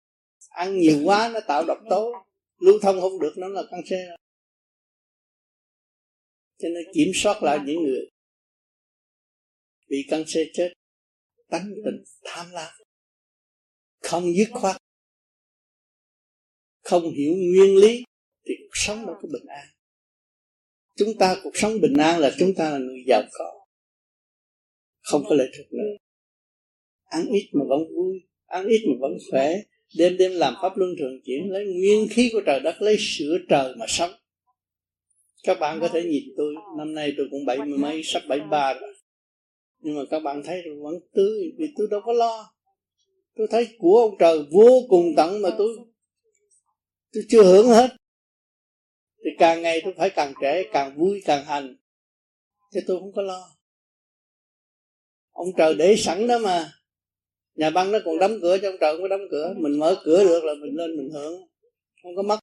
Ăn 0.49 0.77
nhiều 0.77 1.01
quá 1.05 1.31
nó 1.33 1.39
tạo 1.47 1.65
độc 1.67 1.77
tố. 1.89 2.11
Lưu 2.59 2.79
thông 2.81 3.01
không 3.01 3.19
được 3.19 3.33
nó 3.37 3.47
là 3.47 3.61
căng 3.71 3.81
xe 3.89 4.05
rồi. 4.07 4.17
Cho 6.57 6.69
nên 6.69 6.83
kiểm 6.93 7.11
soát 7.13 7.43
lại 7.43 7.59
những 7.65 7.83
người 7.83 8.09
bị 9.89 10.05
căng 10.09 10.23
xe 10.27 10.45
chết. 10.53 10.73
Tánh 11.49 11.73
tình 11.85 12.03
tham 12.23 12.51
lam. 12.51 12.73
Không 13.99 14.33
dứt 14.37 14.47
khoát. 14.51 14.77
Không 16.83 17.03
hiểu 17.03 17.33
nguyên 17.35 17.75
lý 17.75 18.03
thì 18.45 18.53
cuộc 18.59 18.73
sống 18.73 19.05
đâu 19.05 19.15
có 19.21 19.27
bình 19.33 19.45
an. 19.47 19.67
Chúng 20.95 21.09
ta 21.19 21.37
cuộc 21.43 21.57
sống 21.57 21.81
bình 21.81 21.93
an 21.97 22.19
là 22.19 22.31
chúng 22.39 22.53
ta 22.57 22.69
là 22.69 22.77
người 22.77 23.03
giàu 23.07 23.23
có. 23.31 23.65
Không 25.01 25.23
có 25.29 25.35
lệ 25.35 25.45
thuộc 25.57 25.73
nữa 25.73 26.04
ăn 27.15 27.27
ít 27.27 27.49
mà 27.53 27.65
vẫn 27.69 27.79
vui, 27.95 28.21
ăn 28.45 28.67
ít 28.67 28.81
mà 28.87 28.93
vẫn 28.99 29.17
khỏe. 29.31 29.55
Đêm 29.97 30.17
đêm 30.17 30.31
làm 30.31 30.53
pháp 30.61 30.77
luân 30.77 30.95
thường 30.99 31.21
chuyển 31.25 31.51
lấy 31.51 31.65
nguyên 31.65 32.07
khí 32.11 32.29
của 32.33 32.41
trời 32.45 32.59
đất, 32.59 32.81
lấy 32.81 32.95
sữa 32.99 33.37
trời 33.49 33.75
mà 33.77 33.85
sống. 33.87 34.11
Các 35.43 35.59
bạn 35.59 35.79
có 35.81 35.87
thể 35.87 36.03
nhìn 36.03 36.23
tôi, 36.37 36.53
năm 36.77 36.93
nay 36.93 37.13
tôi 37.17 37.27
cũng 37.31 37.45
bảy 37.45 37.57
mươi 37.57 37.77
mấy, 37.77 38.01
sắp 38.03 38.23
bảy 38.29 38.39
ba 38.39 38.73
rồi. 38.73 38.93
Nhưng 39.79 39.95
mà 39.95 40.01
các 40.11 40.19
bạn 40.19 40.43
thấy 40.45 40.61
tôi 40.65 40.75
vẫn 40.75 40.95
tươi, 41.13 41.51
vì 41.57 41.67
tôi 41.77 41.87
đâu 41.91 42.01
có 42.05 42.13
lo. 42.13 42.51
Tôi 43.35 43.47
thấy 43.51 43.67
của 43.79 43.99
ông 43.99 44.15
trời 44.19 44.39
vô 44.51 44.81
cùng 44.89 45.13
tận 45.17 45.41
mà 45.41 45.49
tôi 45.57 45.67
tôi 47.13 47.23
chưa 47.29 47.43
hưởng 47.43 47.67
hết. 47.67 47.89
Thì 49.23 49.29
càng 49.37 49.61
ngày 49.61 49.81
tôi 49.83 49.93
phải 49.97 50.09
càng 50.09 50.33
trẻ, 50.41 50.63
càng 50.73 50.97
vui, 50.97 51.21
càng 51.25 51.45
hành. 51.45 51.77
Chứ 52.73 52.79
tôi 52.87 52.99
không 52.99 53.13
có 53.13 53.21
lo. 53.21 53.55
Ông 55.31 55.47
trời 55.57 55.75
để 55.75 55.95
sẵn 55.97 56.27
đó 56.27 56.37
mà 56.37 56.71
nhà 57.55 57.69
băng 57.69 57.91
nó 57.91 57.99
còn 58.05 58.19
đóng 58.19 58.31
cửa 58.41 58.57
cho 58.61 58.69
ông 58.69 58.77
trời 58.81 58.93
không 58.93 59.01
có 59.01 59.07
đóng 59.07 59.27
cửa. 59.31 59.53
Mình 59.57 59.79
mở 59.79 59.95
cửa 60.03 60.23
được 60.23 60.43
là 60.43 60.53
mình 60.61 60.75
lên 60.75 60.97
mình 60.97 61.09
hưởng. 61.13 61.33
Không 62.03 62.15
có 62.15 62.21
mất. 62.23 62.39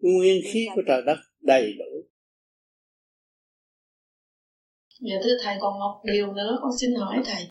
Nguyên 0.00 0.42
khí 0.52 0.68
của 0.74 0.82
trời 0.86 1.02
đất 1.06 1.18
đầy 1.40 1.72
đủ. 1.78 2.08
Dạ 5.00 5.14
thưa 5.24 5.36
thầy, 5.42 5.56
còn 5.60 5.78
một 5.78 6.00
điều 6.04 6.32
nữa 6.32 6.58
con 6.62 6.70
xin 6.80 6.94
hỏi 6.94 7.22
thầy. 7.24 7.48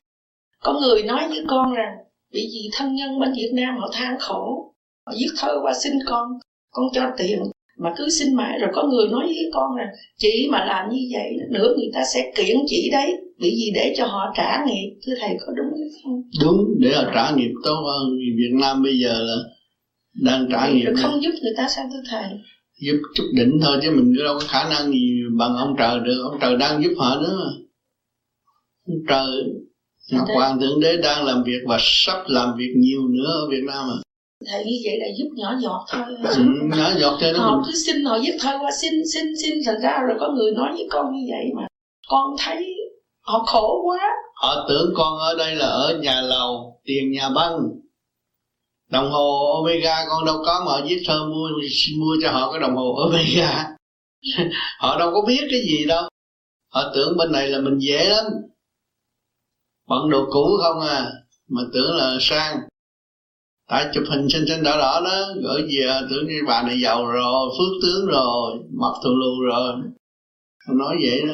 Có 0.60 0.80
người 0.82 1.04
nói 1.04 1.28
với 1.30 1.40
con 1.48 1.74
rằng 1.74 1.98
Bị 2.32 2.50
gì 2.52 2.70
thân 2.74 2.96
nhân 2.96 3.20
bên 3.20 3.34
Việt 3.36 3.52
Nam 3.54 3.78
họ 3.78 3.90
than 3.94 4.20
khổ, 4.20 4.74
Họ 5.06 5.14
viết 5.16 5.34
thơ 5.38 5.60
qua 5.64 5.74
xin 5.84 5.94
con 6.08 6.30
Con 6.70 6.86
cho 6.94 7.12
tiền 7.18 7.44
mà 7.78 7.94
cứ 7.98 8.10
xin 8.10 8.36
mãi 8.36 8.60
rồi 8.60 8.70
có 8.74 8.84
người 8.84 9.08
nói 9.08 9.26
với 9.26 9.50
con 9.54 9.76
rằng 9.76 9.88
chị 10.18 10.48
mà 10.52 10.66
làm 10.66 10.90
như 10.90 11.00
vậy 11.14 11.32
nữa 11.52 11.74
người 11.78 11.90
ta 11.94 12.04
sẽ 12.14 12.32
kiện 12.36 12.58
chị 12.68 12.90
đấy. 12.92 13.14
Bị 13.40 13.50
gì 13.50 13.72
để 13.76 13.94
cho 13.98 14.06
họ 14.06 14.34
trả 14.38 14.66
nghiệp 14.66 15.00
thưa 15.06 15.14
thầy 15.22 15.38
có 15.40 15.54
đúng 15.58 15.82
không? 16.04 16.22
Đúng 16.42 16.66
để 16.80 16.92
họ 16.96 17.04
trả 17.14 17.36
nghiệp 17.36 17.52
tốt 17.64 17.76
hơn. 17.86 18.10
Vì 18.18 18.26
Việt 18.38 18.58
Nam 18.62 18.84
bây 18.84 19.00
giờ 19.00 19.14
là 19.20 19.36
đang 20.14 20.48
trả 20.52 20.70
nghiệp 20.70 20.86
không 20.98 21.24
giúp 21.24 21.32
người 21.42 21.54
ta 21.58 21.68
sao 21.76 21.86
thưa 21.94 22.02
thầy? 22.10 22.30
Giúp 22.82 22.98
chút 23.16 23.24
đỉnh 23.36 23.60
thôi 23.62 23.78
chứ 23.82 23.92
mình 23.92 24.14
đâu 24.24 24.34
có 24.40 24.46
khả 24.48 24.70
năng 24.70 24.92
gì 24.92 25.22
bằng 25.38 25.56
ông 25.56 25.76
trời 25.78 26.00
được. 26.00 26.22
Ông 26.32 26.40
trời 26.42 26.58
đang 26.58 26.84
giúp 26.84 26.94
họ 26.98 27.22
nữa. 27.22 27.38
Ông 28.88 28.98
trời 29.10 29.44
Ngọc 30.12 30.28
Hoàng 30.36 30.60
Thượng 30.60 30.80
Đế 30.80 30.98
đang 30.98 31.26
làm 31.26 31.44
việc 31.44 31.60
và 31.68 31.78
sắp 31.80 32.24
làm 32.28 32.58
việc 32.58 32.74
nhiều 32.78 33.08
nữa 33.08 33.28
ở 33.28 33.50
Việt 33.50 33.64
Nam 33.68 33.86
à 33.90 34.07
thầy 34.46 34.66
như 34.66 34.78
vậy 34.86 34.98
là 35.00 35.08
giúp 35.18 35.30
nhỏ 35.36 35.56
giọt 35.60 35.86
thôi. 35.90 36.02
Ừ, 36.24 36.44
nhỏ 36.78 36.90
giọt 37.00 37.18
cho 37.22 37.32
nó 37.34 37.40
họ 37.40 37.64
cứ 37.66 37.72
xin 37.86 38.06
họ 38.06 38.20
viết 38.20 38.38
thơ 38.40 38.58
qua 38.62 38.72
xin 38.82 38.94
xin 39.14 39.26
xin 39.44 39.54
thật 39.66 39.78
ra 39.84 40.00
rồi 40.08 40.18
có 40.20 40.30
người 40.36 40.52
nói 40.52 40.72
với 40.74 40.88
con 40.92 41.06
như 41.16 41.28
vậy 41.30 41.52
mà 41.56 41.68
con 42.08 42.36
thấy 42.40 42.76
họ 43.22 43.44
khổ 43.48 43.82
quá. 43.86 44.00
Họ 44.36 44.66
tưởng 44.70 44.94
con 44.96 45.18
ở 45.18 45.36
đây 45.38 45.56
là 45.56 45.66
ở 45.66 45.98
nhà 46.02 46.22
lầu 46.22 46.82
tiền 46.86 47.12
nhà 47.12 47.30
băng. 47.30 47.60
Đồng 48.90 49.12
hồ 49.12 49.54
omega 49.56 50.06
con 50.10 50.26
đâu 50.26 50.38
có 50.46 50.64
mà 50.66 50.72
họ 50.72 50.82
viết 50.88 51.04
thơ 51.08 51.26
mua 51.26 51.50
mua 52.00 52.16
cho 52.22 52.32
họ 52.32 52.52
cái 52.52 52.62
đồng 52.62 52.76
hồ 52.76 52.96
omega. 52.96 53.68
Họ 54.80 55.00
đâu 55.00 55.12
có 55.14 55.22
biết 55.28 55.48
cái 55.52 55.60
gì 55.62 55.86
đâu. 55.86 56.10
Họ 56.74 56.92
tưởng 56.96 57.18
bên 57.18 57.32
này 57.32 57.48
là 57.48 57.60
mình 57.60 57.78
dễ 57.80 58.10
lắm. 58.10 58.26
Bận 59.88 60.10
đồ 60.10 60.26
cũ 60.32 60.58
không 60.64 60.82
à 60.82 61.12
mà 61.48 61.62
tưởng 61.74 61.96
là 61.98 62.18
sang 62.22 62.58
tại 63.68 63.92
chụp 63.94 64.04
hình 64.10 64.30
xanh 64.30 64.46
xanh 64.48 64.64
đỏ 64.64 64.78
đỏ 64.78 65.02
đó, 65.04 65.28
gửi 65.44 65.62
về, 65.62 66.00
tưởng 66.10 66.28
như 66.28 66.40
bà 66.48 66.64
này 66.64 66.80
giàu 66.82 67.06
rồi, 67.06 67.50
phước 67.58 67.74
tướng 67.82 68.06
rồi 68.06 68.60
mặc 68.72 68.94
thù 69.04 69.10
lù 69.10 69.42
rồi. 69.42 69.74
Nói 70.76 70.98
vậy 71.02 71.22
đó. 71.28 71.34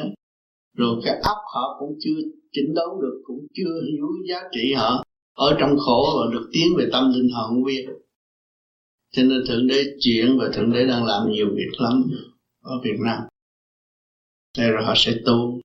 Rồi 0.76 0.96
cái 1.04 1.14
óc 1.22 1.36
họ 1.54 1.76
cũng 1.78 1.98
chưa 2.00 2.20
chỉnh 2.52 2.74
đốn 2.74 3.00
được, 3.02 3.22
cũng 3.24 3.46
chưa 3.54 3.80
hiểu 3.92 4.06
giá 4.28 4.40
trị 4.52 4.74
họ. 4.76 5.04
Ở 5.36 5.56
trong 5.60 5.78
khổ 5.78 6.06
và 6.18 6.32
được 6.32 6.48
tiến 6.52 6.76
về 6.78 6.88
tâm 6.92 7.12
linh 7.14 7.28
họ 7.34 7.46
không 7.46 7.64
biết. 7.64 7.86
Cho 9.12 9.22
nên 9.22 9.46
thượng 9.48 9.66
đế 9.66 9.84
chuyển 10.00 10.38
và 10.38 10.48
thượng 10.54 10.72
đế 10.72 10.86
đang 10.86 11.04
làm 11.04 11.30
nhiều 11.30 11.46
việc 11.54 11.70
lắm 11.78 12.04
ở 12.62 12.80
việt 12.84 12.96
nam. 13.04 13.18
Đây 14.58 14.70
rồi 14.70 14.84
họ 14.84 14.92
sẽ 14.96 15.12
tu 15.26 15.60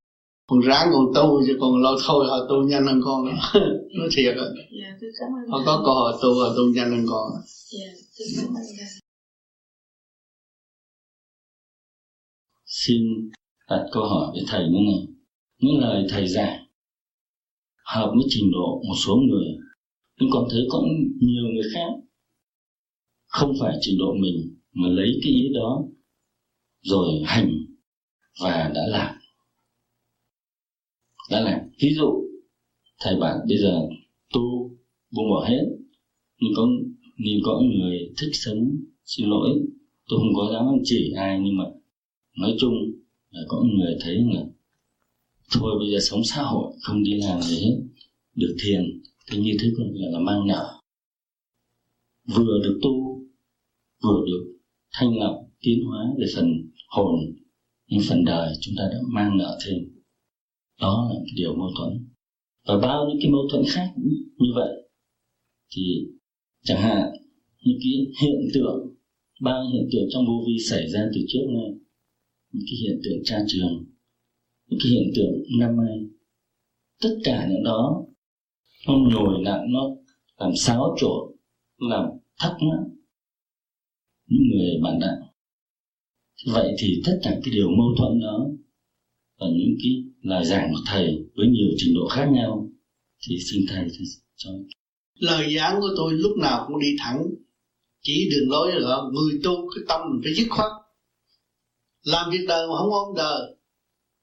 con 0.50 0.60
ráng 0.60 0.90
con 0.94 1.06
tu 1.16 1.42
chứ 1.48 1.58
còn 1.60 1.82
lâu 1.82 1.96
thôi 2.08 2.26
họ 2.30 2.38
tu 2.50 2.56
nhanh 2.68 2.86
hơn 2.86 3.02
con 3.04 3.26
nói 3.98 4.10
thiệt 4.16 4.36
rồi 4.36 4.50
dạ, 4.82 5.08
họ 5.50 5.62
có 5.66 5.82
cơ 5.86 5.92
hội 5.92 6.14
tu 6.22 6.30
họ 6.40 6.54
tu 6.58 6.64
nhanh 6.76 6.92
hơn 6.92 7.06
con 7.10 7.32
dạ, 7.72 7.88
xin 12.66 13.02
đặt 13.70 13.86
câu 13.92 14.04
hỏi 14.04 14.28
với 14.32 14.44
thầy 14.48 14.64
như 14.64 14.80
này. 14.86 15.08
Những 15.60 15.80
lời 15.80 16.06
thầy 16.10 16.28
giảng 16.28 16.66
hợp 17.86 18.12
với 18.16 18.26
trình 18.30 18.52
độ 18.52 18.82
một 18.88 18.96
số 19.06 19.16
người 19.16 19.48
nhưng 20.20 20.30
con 20.34 20.48
thấy 20.52 20.68
có 20.70 20.84
nhiều 21.20 21.44
người 21.54 21.72
khác 21.74 21.90
không 23.26 23.54
phải 23.60 23.78
trình 23.82 23.98
độ 24.00 24.14
mình 24.14 24.58
mà 24.74 24.88
lấy 24.88 25.20
cái 25.24 25.32
ý 25.32 25.50
đó 25.54 25.84
rồi 26.82 27.22
hành 27.26 27.52
và 28.42 28.72
đã 28.76 28.82
làm 28.88 29.19
đã 31.30 31.40
làm 31.40 31.60
ví 31.82 31.94
dụ, 31.96 32.24
thầy 33.00 33.16
bảo, 33.16 33.38
bây 33.48 33.58
giờ 33.58 33.82
tu 34.34 34.70
buông 35.12 35.30
bỏ 35.30 35.46
hết, 35.50 35.64
nhưng 36.40 36.52
có 36.56 36.68
nhưng 37.18 37.40
có 37.44 37.62
người 37.78 37.98
thích 38.18 38.32
sống, 38.34 38.76
xin 39.06 39.30
lỗi, 39.30 39.50
tôi 40.08 40.20
không 40.20 40.34
có 40.36 40.50
dám 40.54 40.66
chỉ 40.84 41.12
ai, 41.16 41.40
nhưng 41.44 41.58
mà 41.58 41.64
nói 42.38 42.56
chung 42.60 42.74
là 43.30 43.42
có 43.48 43.64
người 43.76 43.98
thấy 44.02 44.16
là 44.34 44.44
thôi, 45.52 45.76
bây 45.80 45.92
giờ 45.92 45.98
sống 46.02 46.24
xã 46.24 46.42
hội, 46.42 46.74
không 46.82 47.04
đi 47.04 47.14
làm 47.14 47.42
gì 47.42 47.56
hết, 47.56 47.76
được 48.36 48.56
thiền 48.64 48.82
thì 49.32 49.38
như 49.38 49.58
thế 49.60 49.68
còn 49.78 49.88
gọi 49.88 50.12
là 50.12 50.20
mang 50.20 50.48
nợ. 50.48 50.80
Vừa 52.28 52.60
được 52.64 52.80
tu, 52.82 53.22
vừa 54.04 54.26
được 54.26 54.54
thanh 54.94 55.20
lọc 55.20 55.36
tiến 55.62 55.84
hóa 55.84 56.06
về 56.20 56.26
phần 56.36 56.46
hồn 56.88 57.20
nhưng 57.88 58.02
phần 58.10 58.24
đời 58.26 58.54
chúng 58.62 58.74
ta 58.78 58.84
đã 58.92 58.98
mang 59.08 59.38
nợ 59.38 59.60
thêm 59.66 59.99
đó 60.80 61.10
là 61.14 61.20
điều 61.36 61.56
mâu 61.56 61.70
thuẫn. 61.78 62.08
Và 62.68 62.78
bao 62.78 63.06
nhiêu 63.08 63.18
cái 63.22 63.32
mâu 63.32 63.42
thuẫn 63.52 63.64
khác 63.68 63.94
như 64.38 64.52
vậy. 64.56 64.90
Thì 65.76 66.08
chẳng 66.64 66.82
hạn, 66.82 67.12
những 67.64 67.78
cái 67.84 67.92
hiện 68.22 68.42
tượng, 68.54 68.96
ba 69.42 69.62
hiện 69.74 69.90
tượng 69.92 70.08
trong 70.14 70.26
vô 70.28 70.44
vi 70.48 70.60
xảy 70.70 70.90
ra 70.90 71.10
từ 71.16 71.22
trước 71.28 71.46
nay 71.48 71.80
những 72.52 72.64
cái 72.66 72.78
hiện 72.82 73.02
tượng 73.04 73.24
tra 73.24 73.38
trường, 73.48 73.86
những 74.68 74.80
cái 74.84 74.92
hiện 74.92 75.12
tượng 75.16 75.60
năm 75.60 75.78
nay. 75.78 75.98
Tất 77.02 77.16
cả 77.24 77.48
những 77.50 77.64
đó, 77.64 78.06
nó 78.88 78.94
nhồi 78.94 79.42
nặng 79.44 79.66
nó 79.72 79.90
làm 80.40 80.52
xáo 80.56 80.96
trộn, 81.00 81.36
làm 81.78 82.06
thắc 82.40 82.52
mắc 82.52 82.84
những 84.28 84.48
người 84.52 84.80
bạn 84.84 85.00
đạo. 85.00 85.34
Vậy 86.46 86.76
thì 86.80 87.02
tất 87.06 87.20
cả 87.24 87.40
cái 87.44 87.54
điều 87.54 87.70
mâu 87.70 87.96
thuẫn 87.98 88.20
đó 88.20 88.48
và 89.40 89.48
những 89.48 89.76
cái 89.84 90.04
lời 90.22 90.46
giảng 90.46 90.70
của 90.74 90.82
thầy 90.86 91.26
với 91.36 91.48
nhiều 91.48 91.70
trình 91.78 91.94
độ 91.96 92.08
khác 92.08 92.30
nhau, 92.32 92.70
thì 93.28 93.38
xin 93.52 93.66
thầy 93.70 93.88
cho 94.36 94.50
lời 95.20 95.56
giảng 95.56 95.80
của 95.80 95.90
tôi 95.98 96.14
lúc 96.14 96.38
nào 96.38 96.66
cũng 96.68 96.80
đi 96.80 96.96
thẳng. 97.00 97.26
Chỉ 98.02 98.30
đường 98.32 98.50
lối 98.50 98.72
là 98.74 98.98
người 99.14 99.40
tu, 99.44 99.70
cái 99.76 99.84
tâm 99.88 100.02
mình 100.12 100.22
phải 100.24 100.34
dứt 100.34 100.48
khoát. 100.50 100.72
Làm 102.04 102.32
việc 102.32 102.46
đời 102.48 102.68
mà 102.68 102.74
không 102.78 102.94
ôm 102.94 103.16
đời. 103.18 103.42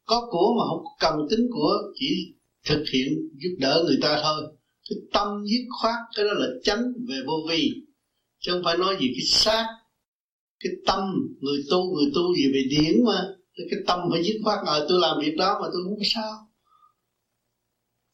Có 0.05 0.29
của 0.31 0.55
mà 0.59 0.65
không 0.69 0.85
cần 1.01 1.15
tính 1.31 1.47
của, 1.51 1.73
chỉ 1.95 2.35
thực 2.67 2.85
hiện 2.93 3.13
giúp 3.37 3.57
đỡ 3.59 3.85
người 3.87 3.99
ta 4.03 4.21
thôi. 4.23 4.57
Cái 4.91 4.99
tâm 5.13 5.29
dứt 5.47 5.67
khoát, 5.81 5.95
cái 6.17 6.25
đó 6.25 6.31
là 6.35 6.47
chánh 6.63 6.83
về 7.09 7.17
vô 7.27 7.35
vi. 7.51 7.71
Chứ 8.41 8.53
không 8.53 8.63
phải 8.65 8.77
nói 8.79 8.97
gì 9.01 9.07
cái 9.07 9.25
xác. 9.27 9.67
Cái 10.61 10.73
tâm, 10.87 11.01
người 11.41 11.59
tu 11.71 11.95
người 11.95 12.11
tu 12.15 12.37
gì 12.37 12.53
về 12.53 12.63
điển 12.71 13.05
mà 13.07 13.36
cái 13.71 13.81
tâm 13.87 13.99
phải 14.11 14.25
dứt 14.25 14.37
khoát 14.45 14.59
rồi 14.67 14.87
tôi 14.89 14.99
làm 15.01 15.17
việc 15.21 15.35
đó 15.37 15.59
mà 15.63 15.69
tôi 15.73 15.83
không 15.85 15.97
có 15.97 16.05
sao? 16.15 16.33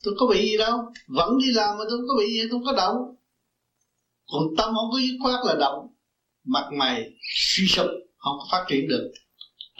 Tôi 0.04 0.14
có 0.18 0.26
bị 0.26 0.42
gì 0.50 0.56
đâu. 0.56 0.78
Vẫn 1.06 1.38
đi 1.38 1.52
làm 1.52 1.78
mà 1.78 1.84
tôi 1.88 1.98
không 1.98 2.08
có 2.08 2.14
bị 2.18 2.26
gì, 2.32 2.40
tôi 2.42 2.50
không 2.50 2.64
có 2.64 2.72
động. 2.72 2.96
Còn 4.32 4.42
tâm 4.56 4.74
không 4.74 4.90
có 4.92 4.98
dứt 5.00 5.16
khoát 5.22 5.40
là 5.46 5.54
động. 5.60 5.88
Mặt 6.44 6.68
mày 6.72 7.12
suy 7.34 7.66
sụp, 7.66 7.86
không 8.16 8.36
có 8.38 8.46
phát 8.52 8.64
triển 8.68 8.88
được. 8.88 9.12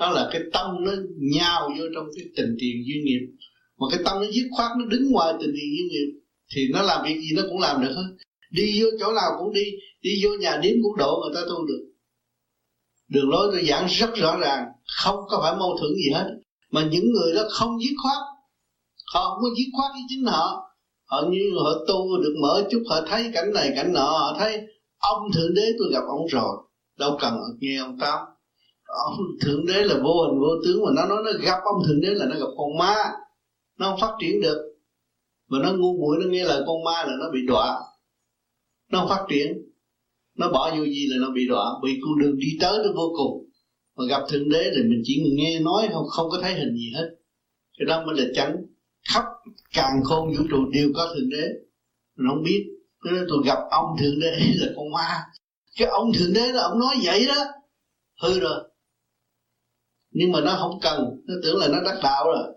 Đó 0.01 0.11
là 0.11 0.29
cái 0.33 0.43
tâm 0.53 0.67
nó 0.85 0.93
nhào 1.19 1.71
vô 1.79 1.85
trong 1.95 2.07
cái 2.17 2.25
tình 2.37 2.57
tiền 2.61 2.77
duyên 2.87 3.05
nghiệp. 3.05 3.27
Mà 3.79 3.87
cái 3.91 4.01
tâm 4.05 4.17
nó 4.21 4.27
dứt 4.33 4.49
khoát, 4.57 4.71
nó 4.79 4.85
đứng 4.85 5.11
ngoài 5.11 5.35
tình 5.41 5.51
tiền 5.55 5.71
duyên 5.77 5.89
nghiệp, 5.89 6.21
thì 6.55 6.69
nó 6.73 6.83
làm 6.83 7.05
việc 7.05 7.21
gì 7.21 7.31
nó 7.37 7.43
cũng 7.51 7.59
làm 7.59 7.83
được 7.83 7.93
hết. 7.97 8.17
Đi 8.51 8.83
vô 8.83 8.89
chỗ 9.01 9.13
nào 9.13 9.31
cũng 9.39 9.53
đi 9.53 9.65
đi 10.03 10.25
vô 10.25 10.31
nhà 10.41 10.61
điếm 10.63 10.73
cũng 10.83 10.97
độ 10.99 11.23
người 11.23 11.35
ta 11.35 11.41
tu 11.49 11.67
được 11.67 11.85
đường 13.13 13.31
lối 13.31 13.49
tôi 13.53 13.65
giảng 13.69 13.87
rất 13.87 14.15
rõ 14.15 14.37
ràng, 14.37 14.65
không 15.03 15.17
có 15.29 15.39
phải 15.43 15.57
mâu 15.57 15.77
thuẫn 15.81 15.91
gì 15.95 16.11
hết. 16.15 16.27
Mà 16.71 16.89
những 16.93 17.13
người 17.13 17.35
đó 17.35 17.43
không 17.51 17.83
dứt 17.83 17.95
khoát 18.03 18.19
họ 19.13 19.31
không 19.31 19.39
có 19.43 19.49
dứt 19.59 19.71
khoát 19.77 19.91
với 19.93 20.03
chính 20.09 20.25
họ. 20.25 20.69
Họ 21.11 21.23
như 21.31 21.51
họ 21.65 21.73
tu 21.89 22.19
được 22.23 22.35
mở 22.43 22.63
chút, 22.71 22.83
họ 22.89 23.01
thấy 23.07 23.31
cảnh 23.35 23.53
này, 23.55 23.73
cảnh 23.77 23.93
nọ, 23.93 24.19
họ 24.19 24.37
thấy 24.39 24.61
ông 24.99 25.33
thượng 25.35 25.55
đế 25.55 25.63
tôi 25.79 25.89
gặp 25.93 26.03
ông 26.09 26.27
rồi. 26.27 26.57
Đâu 26.99 27.17
cần 27.21 27.35
nghe 27.61 27.79
ông 27.79 27.99
tám 27.99 28.19
ông 28.93 29.17
thượng 29.41 29.67
đế 29.67 29.85
là 29.85 29.95
vô 30.05 30.23
hình 30.23 30.41
vô 30.41 30.49
tướng 30.65 30.85
mà 30.85 30.91
nó 30.97 31.07
nói 31.07 31.23
nó 31.25 31.31
gặp 31.43 31.59
ông 31.65 31.83
thượng 31.87 32.01
đế 32.01 32.09
là 32.09 32.27
nó 32.27 32.37
gặp 32.39 32.53
con 32.57 32.79
ma. 32.79 32.95
Nó 33.79 33.91
không 33.91 34.01
phát 34.01 34.15
triển 34.21 34.41
được. 34.41 34.73
Mà 35.49 35.59
nó 35.63 35.73
ngu 35.73 35.97
muội, 36.01 36.17
nó 36.21 36.27
nghe 36.31 36.45
lời 36.45 36.63
con 36.67 36.85
ma 36.85 37.05
là 37.05 37.13
nó 37.21 37.31
bị 37.33 37.41
đọa. 37.47 37.81
Nó 38.91 38.99
không 38.99 39.09
phát 39.09 39.25
triển 39.29 39.72
nó 40.35 40.53
bỏ 40.53 40.75
vô 40.77 40.85
gì 40.85 41.07
là 41.11 41.17
nó 41.21 41.31
bị 41.31 41.49
đọa, 41.49 41.65
bị 41.83 42.01
con 42.05 42.19
đường 42.19 42.39
đi 42.39 42.49
tới 42.61 42.79
nó 42.85 42.93
vô 42.95 43.13
cùng. 43.17 43.49
Mà 43.97 44.05
gặp 44.09 44.23
thượng 44.29 44.49
đế 44.49 44.71
thì 44.77 44.83
mình 44.83 45.03
chỉ 45.05 45.23
nghe 45.37 45.61
nói 45.61 45.89
không 45.93 46.07
không 46.09 46.31
có 46.31 46.39
thấy 46.43 46.55
hình 46.55 46.75
gì 46.75 46.93
hết. 46.95 47.11
Cái 47.79 47.87
đó 47.87 48.07
mới 48.07 48.17
là 48.17 48.25
chánh. 48.35 48.57
Khắp 49.09 49.25
càng 49.75 50.01
khôn 50.05 50.29
vũ 50.29 50.45
trụ 50.51 50.71
đều 50.73 50.89
có 50.95 51.15
thượng 51.15 51.29
đế. 51.29 51.49
Mình 52.17 52.27
không 52.29 52.43
biết. 52.43 52.67
Nên 53.05 53.27
tôi 53.29 53.39
gặp 53.47 53.59
ông 53.71 53.97
thượng 54.01 54.21
đế 54.21 54.31
là 54.55 54.73
con 54.77 54.93
ma. 54.93 55.25
Cái 55.79 55.89
ông 55.89 56.13
thượng 56.13 56.33
đế 56.35 56.53
là 56.53 56.63
ông 56.63 56.79
nói 56.79 56.95
vậy 57.03 57.27
đó. 57.27 57.45
Hư 58.23 58.41
rồi. 58.41 58.71
Nhưng 60.11 60.33
mà 60.33 60.41
nó 60.41 60.57
không 60.61 60.81
cần. 60.83 61.05
Nó 61.27 61.35
tưởng 61.43 61.57
là 61.57 61.69
nó 61.69 61.81
đắc 61.85 62.01
đạo 62.03 62.25
rồi. 62.27 62.55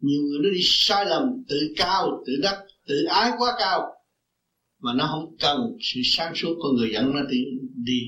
Nhiều 0.00 0.22
người 0.22 0.38
nó 0.42 0.50
đi 0.50 0.60
sai 0.62 1.06
lầm. 1.06 1.44
Tự 1.48 1.56
cao, 1.76 2.22
tự 2.26 2.32
đắc, 2.42 2.62
tự 2.86 3.04
ái 3.04 3.32
quá 3.38 3.54
cao 3.58 3.91
mà 4.82 4.92
nó 4.94 5.06
không 5.10 5.36
cần 5.40 5.58
sự 5.80 6.00
sáng 6.04 6.32
suốt 6.34 6.54
của 6.58 6.68
người 6.76 6.90
dẫn 6.92 7.12
nó 7.14 7.22
đi 7.22 7.44
đi. 7.74 8.00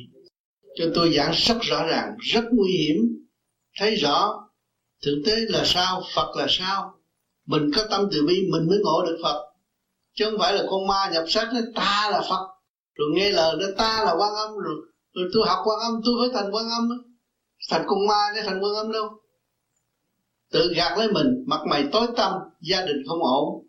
Cho 0.77 0.85
tôi 0.95 1.15
giảng 1.17 1.33
rất 1.35 1.59
rõ 1.63 1.87
ràng, 1.87 2.17
rất 2.21 2.45
nguy 2.53 2.73
hiểm. 2.73 2.97
Thấy 3.79 3.95
rõ 3.95 4.41
thực 5.05 5.23
tế 5.27 5.37
là 5.49 5.63
sao, 5.65 6.03
phật 6.15 6.37
là 6.37 6.47
sao? 6.49 6.95
Mình 7.47 7.71
có 7.77 7.87
tâm 7.91 8.09
từ 8.13 8.27
bi, 8.27 8.35
mình 8.53 8.69
mới 8.69 8.79
ngộ 8.83 9.05
được 9.07 9.19
phật. 9.23 9.45
Chứ 10.15 10.25
không 10.25 10.39
phải 10.39 10.53
là 10.55 10.65
con 10.71 10.87
ma 10.87 11.11
nhập 11.13 11.25
xác 11.29 11.51
nó 11.55 11.61
ta 11.75 12.09
là 12.13 12.21
phật. 12.21 12.47
Rồi 12.95 13.09
nghe 13.15 13.31
lời 13.31 13.57
nó 13.61 13.67
ta 13.77 14.05
là 14.05 14.15
quan 14.19 14.35
âm. 14.35 14.51
Rồi 14.51 14.75
rồi 15.15 15.31
tôi 15.35 15.47
học 15.47 15.59
quan 15.65 15.79
âm, 15.81 16.01
tôi 16.05 16.15
phải 16.21 16.43
thành 16.43 16.55
quan 16.55 16.65
âm 16.71 16.89
thành 17.71 17.85
con 17.87 18.07
ma 18.07 18.33
để 18.35 18.43
thành 18.43 18.61
quan 18.63 18.75
âm 18.75 18.93
đâu? 18.93 19.09
Tự 20.53 20.73
gạt 20.77 20.99
lấy 20.99 21.13
mình, 21.13 21.45
mặt 21.47 21.61
mày 21.71 21.85
tối 21.93 22.07
tăm, 22.17 22.33
gia 22.61 22.87
đình 22.87 22.97
không 23.09 23.23
ổn 23.23 23.67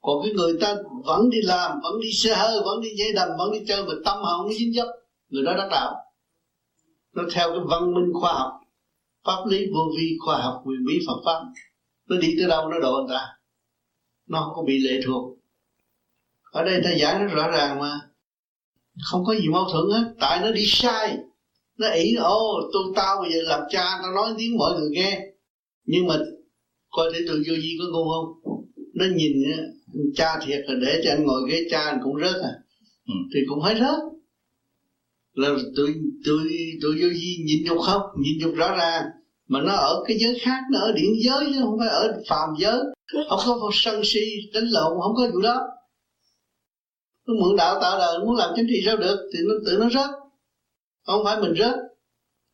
còn 0.00 0.22
cái 0.22 0.32
người 0.32 0.58
ta 0.60 0.74
vẫn 1.04 1.30
đi 1.30 1.38
làm, 1.42 1.70
vẫn 1.82 2.00
đi 2.00 2.12
xe 2.12 2.34
hơi, 2.34 2.60
vẫn 2.64 2.80
đi 2.80 2.88
dây 2.98 3.12
đầm 3.12 3.28
vẫn 3.38 3.52
đi 3.52 3.58
chơi, 3.68 3.84
mà 3.84 3.92
tâm 4.04 4.16
họ 4.22 4.38
không 4.38 4.52
dính 4.52 4.72
dấp, 4.74 4.86
người 5.28 5.44
đó 5.44 5.54
đắc 5.56 5.68
đạo. 5.70 5.94
Nó 7.12 7.22
theo 7.32 7.48
cái 7.48 7.60
văn 7.68 7.94
minh 7.94 8.12
khoa 8.20 8.32
học, 8.32 8.52
pháp 9.24 9.46
lý 9.46 9.66
vô 9.74 9.80
vi 9.96 10.16
khoa 10.24 10.38
học 10.38 10.62
quyền 10.64 10.84
bí 10.86 11.00
Phật 11.06 11.20
pháp. 11.24 11.40
Nó 12.08 12.16
đi 12.16 12.34
tới 12.38 12.48
đâu 12.48 12.68
nó 12.68 12.78
độ 12.78 12.92
người 12.92 13.16
ta. 13.16 13.26
Nó 14.26 14.40
không 14.40 14.52
có 14.56 14.62
bị 14.62 14.78
lệ 14.78 15.00
thuộc. 15.06 15.38
Ở 16.52 16.64
đây 16.64 16.80
ta 16.84 16.90
giải 17.00 17.18
nó 17.18 17.34
rõ 17.34 17.50
ràng 17.50 17.78
mà. 17.78 18.00
Không 19.10 19.24
có 19.24 19.34
gì 19.34 19.48
mâu 19.48 19.64
thuẫn 19.72 19.84
hết. 19.92 20.14
Tại 20.20 20.40
nó 20.40 20.50
đi 20.50 20.62
sai. 20.66 21.16
Nó 21.78 21.88
ỷ 21.90 22.14
ô 22.14 22.60
tôi 22.72 22.82
tao 22.96 23.22
bây 23.22 23.32
giờ 23.32 23.38
làm 23.42 23.60
cha, 23.70 23.98
tao 24.02 24.12
nói 24.12 24.34
tiếng 24.38 24.56
mọi 24.58 24.80
người 24.80 24.88
nghe. 24.92 25.20
Nhưng 25.84 26.06
mà 26.06 26.18
coi 26.90 27.12
thể 27.12 27.18
tôi 27.28 27.36
vô 27.36 27.54
vi 27.62 27.78
có 27.78 27.84
ngu 27.92 28.10
không? 28.10 28.54
Nó 28.94 29.04
nhìn 29.16 29.32
cha 30.14 30.40
thiệt 30.46 30.60
là 30.66 30.74
để 30.82 31.00
cho 31.04 31.10
anh 31.10 31.24
ngồi 31.24 31.50
ghế 31.50 31.66
cha 31.70 31.80
anh 31.80 32.00
cũng 32.02 32.20
rớt 32.20 32.42
à. 32.42 32.52
Ừ. 33.06 33.14
thì 33.34 33.40
cũng 33.48 33.58
phải 33.62 33.74
rớt. 33.74 33.98
Là 35.34 35.48
tôi 35.76 35.94
tôi 36.24 36.38
tôi 36.82 36.92
vô 37.00 37.08
gì 37.08 37.36
nhìn 37.46 37.66
dục 37.66 37.78
không? 37.86 38.02
Nhìn 38.18 38.38
dục 38.40 38.52
rõ 38.54 38.76
ràng. 38.76 39.04
Mà 39.48 39.60
nó 39.60 39.72
ở 39.72 40.04
cái 40.06 40.16
giới 40.20 40.38
khác 40.42 40.60
nó 40.72 40.78
ở 40.78 40.92
điện 40.92 41.12
giới 41.24 41.46
chứ 41.46 41.60
không 41.62 41.78
phải 41.78 41.88
ở 41.88 42.22
phàm 42.28 42.48
giới. 42.58 42.78
Không 43.28 43.60
có 43.60 43.70
sân 43.72 44.00
si 44.04 44.20
đánh 44.54 44.64
lộn 44.70 44.92
không 45.02 45.14
có 45.16 45.28
vụ 45.32 45.40
đó. 45.40 45.60
Nó 47.26 47.34
mượn 47.34 47.56
đạo 47.56 47.78
tạo 47.80 47.98
đời 47.98 48.18
muốn 48.18 48.36
làm 48.36 48.50
chính 48.56 48.66
trị 48.68 48.82
sao 48.86 48.96
được? 48.96 49.30
Thì 49.32 49.38
nó 49.48 49.54
tự 49.66 49.78
nó 49.80 49.88
rớt. 49.90 50.10
Không 51.06 51.24
phải 51.24 51.40
mình 51.40 51.54
rớt. 51.58 51.74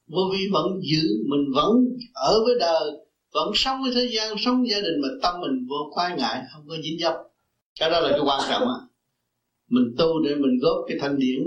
Vô 0.07 0.21
vi 0.33 0.49
vẫn 0.53 0.67
giữ 0.83 1.09
mình 1.29 1.53
vẫn 1.55 1.71
ở 2.15 2.45
với 2.45 2.55
đời 2.61 3.06
vẫn 3.37 3.53
sống 3.55 3.83
với 3.83 3.93
thế 3.95 4.09
gian, 4.15 4.37
sống 4.45 4.61
với 4.61 4.71
gia 4.71 4.81
đình 4.81 5.01
mà 5.03 5.09
tâm 5.23 5.41
mình 5.41 5.67
vô 5.69 5.77
khoái 5.91 6.17
ngại, 6.17 6.43
không 6.53 6.65
có 6.69 6.77
dính 6.83 6.99
dấp. 7.01 7.15
Cái 7.81 7.91
đó 7.91 8.01
là 8.01 8.11
cái 8.11 8.21
quan 8.27 8.41
trọng 8.51 8.63
á. 8.63 8.79
Mình 9.71 9.95
tu 9.99 10.23
để 10.25 10.35
mình 10.35 10.59
góp 10.63 10.77
cái 10.89 10.99
thanh 11.01 11.19
điển, 11.19 11.39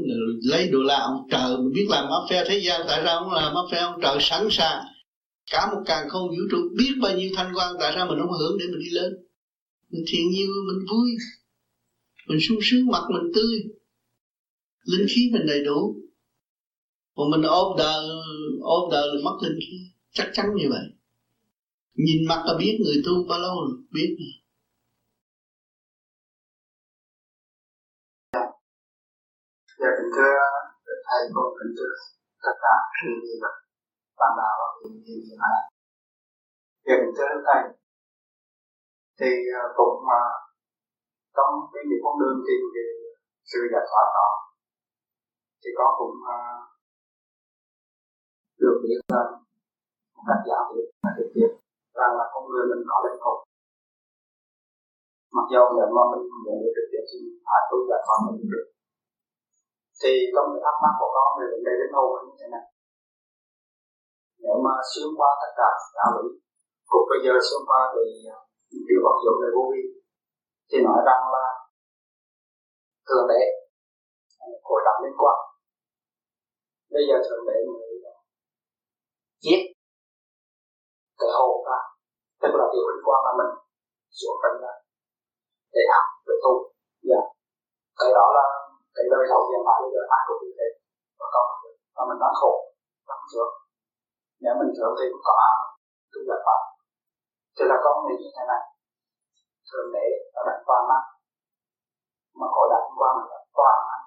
lấy 0.42 0.68
đồ 0.68 0.80
la 0.80 0.98
ông 0.98 1.28
trời. 1.32 1.58
Mình 1.58 1.74
biết 1.74 1.88
làm 1.90 2.04
áp 2.04 2.24
phe 2.30 2.44
thế 2.48 2.62
gian, 2.66 2.82
tại 2.88 3.02
sao 3.06 3.20
không 3.20 3.34
làm 3.34 3.54
áp 3.56 3.66
phe 3.72 3.80
ông 3.80 4.00
trời 4.02 4.18
sẵn 4.22 4.48
sàng? 4.52 4.84
Cả 5.52 5.72
một 5.72 5.82
càng 5.86 6.10
không 6.10 6.28
vũ 6.28 6.44
trụ, 6.52 6.58
biết 6.78 6.92
bao 7.02 7.18
nhiêu 7.18 7.32
thanh 7.36 7.54
quan, 7.56 7.76
tại 7.80 7.92
sao 7.96 8.08
mình 8.08 8.20
không 8.20 8.38
hưởng 8.40 8.58
để 8.60 8.66
mình 8.66 8.80
đi 8.80 8.90
lên? 8.90 9.14
Mình 9.90 10.04
thiện 10.08 10.30
nhiều, 10.30 10.48
mình 10.68 10.86
vui. 10.92 11.10
Mình 12.28 12.40
sung 12.48 12.58
sướng, 12.62 12.88
mặt 12.92 13.04
mình 13.14 13.32
tươi. 13.36 13.64
Linh 14.84 15.08
khí 15.10 15.30
mình 15.34 15.46
đầy 15.48 15.64
đủ. 15.64 15.96
Còn 17.16 17.30
mình 17.30 17.42
ôm 17.42 17.78
đời 17.78 18.06
ôm 18.62 18.92
đời 18.92 19.08
là 19.08 19.22
mất 19.24 19.38
linh 19.44 19.60
khí. 19.60 19.78
Chắc 20.14 20.30
chắn 20.34 20.46
như 20.56 20.66
vậy 20.70 20.84
nhìn 22.06 22.20
mặt 22.30 22.42
là 22.48 22.54
biết 22.60 22.74
người 22.84 22.98
tu 23.06 23.14
bao 23.30 23.40
lâu 23.46 23.56
rồi, 23.66 23.72
biết 23.96 24.10
rồi 24.20 24.34
Dạ 29.80 29.90
kính 29.98 30.12
thưa 30.16 30.36
thầy 31.08 31.22
cô 31.36 31.44
kính 31.58 31.74
thưa 31.78 31.94
tất 32.44 32.56
cả 32.64 32.76
quý 32.96 33.10
vị 33.24 33.34
và 33.42 33.52
bạn 34.20 34.32
đạo 34.40 34.54
và 34.60 34.68
quý 34.80 34.90
vị 35.06 35.16
hiện 35.28 35.40
nay. 35.46 35.60
Dạ 36.86 36.96
kính 37.02 37.16
thưa 37.18 37.32
thầy, 37.48 37.62
thì 39.20 39.32
à, 39.62 39.64
cũng 39.78 39.98
mà 40.10 40.22
trong 41.36 41.54
cái 41.74 41.84
những 41.90 42.02
con 42.04 42.16
đường 42.22 42.38
tìm 42.48 42.62
về 42.76 42.88
sự 43.52 43.60
giải 43.72 43.86
thoát 43.90 44.08
đó, 44.18 44.30
thì 45.62 45.70
con 45.78 45.90
cũng 46.00 46.16
à, 46.38 46.40
được 48.62 48.76
biết 48.84 49.00
rằng 49.14 49.32
một 50.16 50.24
cách 50.28 50.42
giáo 50.50 50.64
tiếp 50.72 50.88
và 51.04 51.12
trực 51.18 51.30
tiếp 51.36 51.59
rằng 52.02 52.14
là 52.20 52.26
con 52.34 52.44
người 52.50 52.66
mình 52.72 52.84
có 52.90 52.98
linh 53.06 53.20
thuộc 53.24 53.40
mặc 55.38 55.46
dù 55.54 55.64
là 55.78 55.86
mà 55.96 56.04
mình 56.12 56.24
nhận 56.46 56.56
được 56.62 56.72
trực 56.76 56.88
tiếp 56.92 57.04
thì 57.10 57.20
phải 57.48 57.62
tu 57.70 57.78
giải 57.90 58.02
con 58.08 58.20
mình 58.26 58.40
được. 58.54 58.68
Thì 60.02 60.12
trong 60.34 60.48
cái 60.52 60.62
thắc 60.66 60.76
mắc 60.84 60.94
của 61.00 61.10
con 61.16 61.28
người 61.36 61.48
vấn 61.52 61.62
đây 61.68 61.76
đến 61.80 61.90
hồn 61.96 62.10
như 62.28 62.36
thế 62.40 62.48
này 62.56 62.66
nếu 64.44 64.58
mà 64.66 64.74
xuyên 64.92 65.10
qua 65.18 65.30
tất 65.42 65.52
cả 65.60 65.70
đạo 65.98 66.12
lý 66.18 66.28
cũng 66.90 67.06
bây 67.12 67.20
giờ 67.26 67.34
xuyên 67.48 67.62
qua 67.70 67.82
thì 67.94 68.04
à, 68.36 68.38
điều 68.88 69.02
vật 69.06 69.18
dụng 69.24 69.38
về 69.42 69.50
vô 69.56 69.64
vi, 69.72 69.84
thì 70.70 70.78
nói 70.88 71.00
rằng 71.10 71.24
là 71.36 71.46
thượng 73.08 73.28
đế 73.32 73.42
à, 74.44 74.48
hội 74.68 74.82
đồng 74.86 75.00
liên 75.04 75.16
quan. 75.22 75.38
Bây 76.94 77.04
giờ 77.08 77.16
thượng 77.26 77.44
đế 77.48 77.58
mới 77.74 77.92
à, 78.14 78.16
giết 79.44 79.62
cái 81.20 81.30
hồ 81.38 81.50
ta 81.68 81.80
tức 82.42 82.52
là 82.60 82.66
điều 82.74 82.86
liên 82.90 83.04
quan 83.08 83.20
là 83.26 83.32
mình 83.40 83.52
xuống 84.20 84.38
trần 84.42 84.54
ra 84.64 84.74
để 85.76 85.84
học, 85.94 86.06
để 86.28 86.36
tu. 86.44 86.54
Dạ. 87.10 87.22
Cái 88.00 88.10
đó 88.18 88.26
là 88.38 88.46
cái 88.96 89.06
đời 89.14 89.24
sống 89.30 89.44
hiện 89.50 89.64
tại 89.68 89.78
bây 89.84 89.92
giờ 89.94 90.02
ai 90.18 90.22
cũng 90.28 90.40
như 90.44 90.52
thế 90.58 90.68
và 91.20 91.26
có 91.34 91.42
và 91.96 92.02
mình 92.10 92.20
đang 92.24 92.36
khổ, 92.42 92.54
đang 93.10 93.24
sướng. 93.32 93.54
Nếu 94.44 94.54
mình 94.60 94.72
sướng 94.78 94.94
thì 94.98 95.06
cũng 95.12 95.24
có 95.28 95.34
ăn 95.50 95.58
cũng 96.12 96.26
giải 96.30 96.42
pháp 96.46 96.62
thì 97.56 97.64
là 97.72 97.78
con 97.84 97.96
người 98.04 98.18
như 98.22 98.30
thế 98.36 98.44
này. 98.52 98.64
Thường 99.68 99.88
để 99.96 100.06
ở 100.40 100.42
đặt 100.48 100.60
qua 100.68 100.78
năng 100.90 101.08
mà 102.40 102.48
có 102.56 102.62
đặt 102.74 102.84
mình 103.00 103.20
là 103.32 103.40
qua 103.58 103.72
năng 103.90 104.06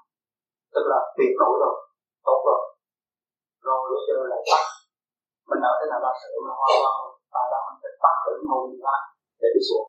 tức 0.75 0.85
là 0.93 0.99
tuyệt 1.17 1.33
đối 1.41 1.55
rồi, 1.63 1.77
tốt 2.27 2.39
rồi. 2.49 2.61
Rồi 3.67 3.81
bây 3.91 4.01
giờ 4.07 4.17
lại 4.33 4.43
bắt 4.51 4.65
mình 5.49 5.63
ở 5.71 5.73
thế 5.79 5.87
nào 5.91 6.01
là 6.05 6.13
sự 6.21 6.31
mà 6.45 6.53
hoa 6.59 6.69
hoa 6.83 7.12
và 7.33 7.43
đó 7.53 7.59
mình 7.67 7.79
phải 7.83 7.95
bắt 8.05 8.17
được 8.25 8.39
hồn 8.51 8.65
ra 8.85 8.97
để 9.41 9.49
đi 9.55 9.63
xuống 9.69 9.87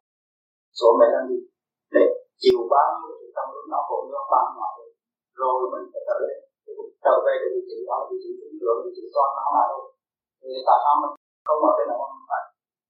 xuống 0.80 0.96
để 1.02 1.08
làm 1.16 1.24
gì 1.30 1.40
để 1.96 2.04
chiều 2.42 2.60
bao 2.74 2.88
nhiêu 3.00 3.16
thì 3.20 3.28
tâm 3.38 3.46
lúc 3.54 3.66
nó 3.74 3.80
cũng 3.88 4.06
nó 4.14 4.22
bao 4.34 4.46
nhiêu 4.56 4.64
rồi 5.42 5.60
mình 5.74 5.86
phải 5.92 6.04
trở 6.08 6.16
về. 6.24 6.34
Trở 7.06 7.16
về 7.26 7.34
cái 7.42 7.50
vị 7.56 7.62
trí 7.70 7.80
đó 7.90 7.98
vị 8.10 8.18
trí 8.24 8.32
trung 8.40 8.56
trưởng 8.60 8.80
vị 8.86 8.92
trí 8.98 9.06
toàn 9.16 9.30
nó 9.38 9.46
mà 9.56 9.64
rồi 9.72 9.86
thì 10.42 10.50
tại 10.68 10.78
sao 10.84 10.94
mình 11.02 11.14
không 11.48 11.62
ở 11.70 11.72
thế 11.78 11.84
nào 11.90 11.98
mình 12.14 12.26
phải 12.30 12.44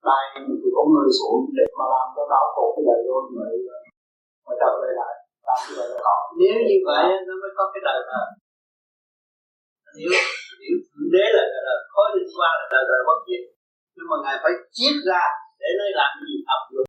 đây 0.09 0.23
thì 0.61 0.69
có 0.75 0.81
người 0.91 1.09
xuống 1.19 1.39
để 1.57 1.65
mà 1.79 1.85
làm 1.95 2.05
cho 2.15 2.23
đau 2.33 2.45
khổ 2.53 2.65
cái 2.75 2.83
đời 2.89 2.99
luôn 3.07 3.23
mới 3.37 3.53
mới 4.45 4.55
trở 4.61 4.71
về 4.81 4.91
lại. 4.99 5.13
Làm 5.47 5.59
như 5.65 5.73
vậy 5.79 5.87
là 5.93 5.99
có 6.05 6.15
nếu 6.39 6.55
như 6.69 6.77
vậy 6.87 7.03
nó 7.27 7.33
mới 7.41 7.51
có 7.57 7.63
cái 7.73 7.81
đời 7.87 7.99
mà 8.09 8.21
nếu 9.97 10.11
nếu 10.61 10.75
đế 11.13 11.25
là, 11.35 11.43
là 11.67 11.75
khối 11.93 12.07
liên 12.15 12.29
quan 12.37 12.53
là 12.59 12.65
đời 12.73 12.83
đời 12.91 13.01
bất 13.09 13.19
diệt 13.27 13.43
nhưng 13.95 14.07
mà 14.09 14.17
ngài 14.23 14.37
phải 14.43 14.53
chiết 14.75 14.95
ra 15.09 15.23
để 15.61 15.69
nơi 15.79 15.91
làm 15.99 16.11
gì 16.23 16.33
học 16.49 16.63
được. 16.71 16.85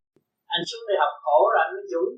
Anh 0.55 0.63
xuống 0.69 0.83
đây 0.87 0.97
học 1.03 1.13
khổ 1.23 1.37
rồi 1.51 1.61
anh 1.65 1.73
mới 1.75 1.85
dũng. 1.93 2.11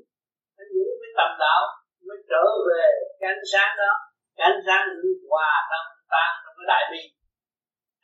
Anh 0.60 0.70
dũng 0.74 0.92
mới 1.00 1.10
tầm 1.18 1.30
đạo, 1.44 1.62
mới 2.06 2.18
trở 2.30 2.44
về 2.68 2.86
cái 3.20 3.28
ánh 3.34 3.46
sáng 3.52 3.70
đó. 3.80 3.92
Cái 4.36 4.44
ánh 4.52 4.62
sáng 4.66 4.82
hòa 5.30 5.50
tan 5.70 5.84
tan 6.12 6.30
trong 6.42 6.54
cái 6.58 6.66
đại 6.72 6.82
bi. 6.92 7.02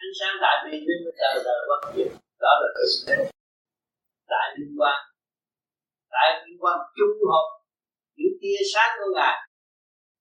Ánh 0.05 0.15
sáng 0.19 0.35
đại 0.44 0.56
bi 0.65 0.73
nên 0.86 0.98
mới 1.05 1.15
đời 1.20 1.36
đời 1.48 1.61
bất 1.70 1.81
diệt 1.94 2.11
đó 2.43 2.52
là 2.61 2.69
cái 2.77 2.86
đại 4.32 4.47
liên 4.59 4.73
quan 4.81 4.98
đại 6.15 6.28
liên 6.43 6.56
quan 6.62 6.77
chung 6.97 7.16
hợp 7.31 7.47
những 8.19 8.35
tia 8.40 8.61
sáng 8.73 8.90
của 8.98 9.11
ngài. 9.16 9.36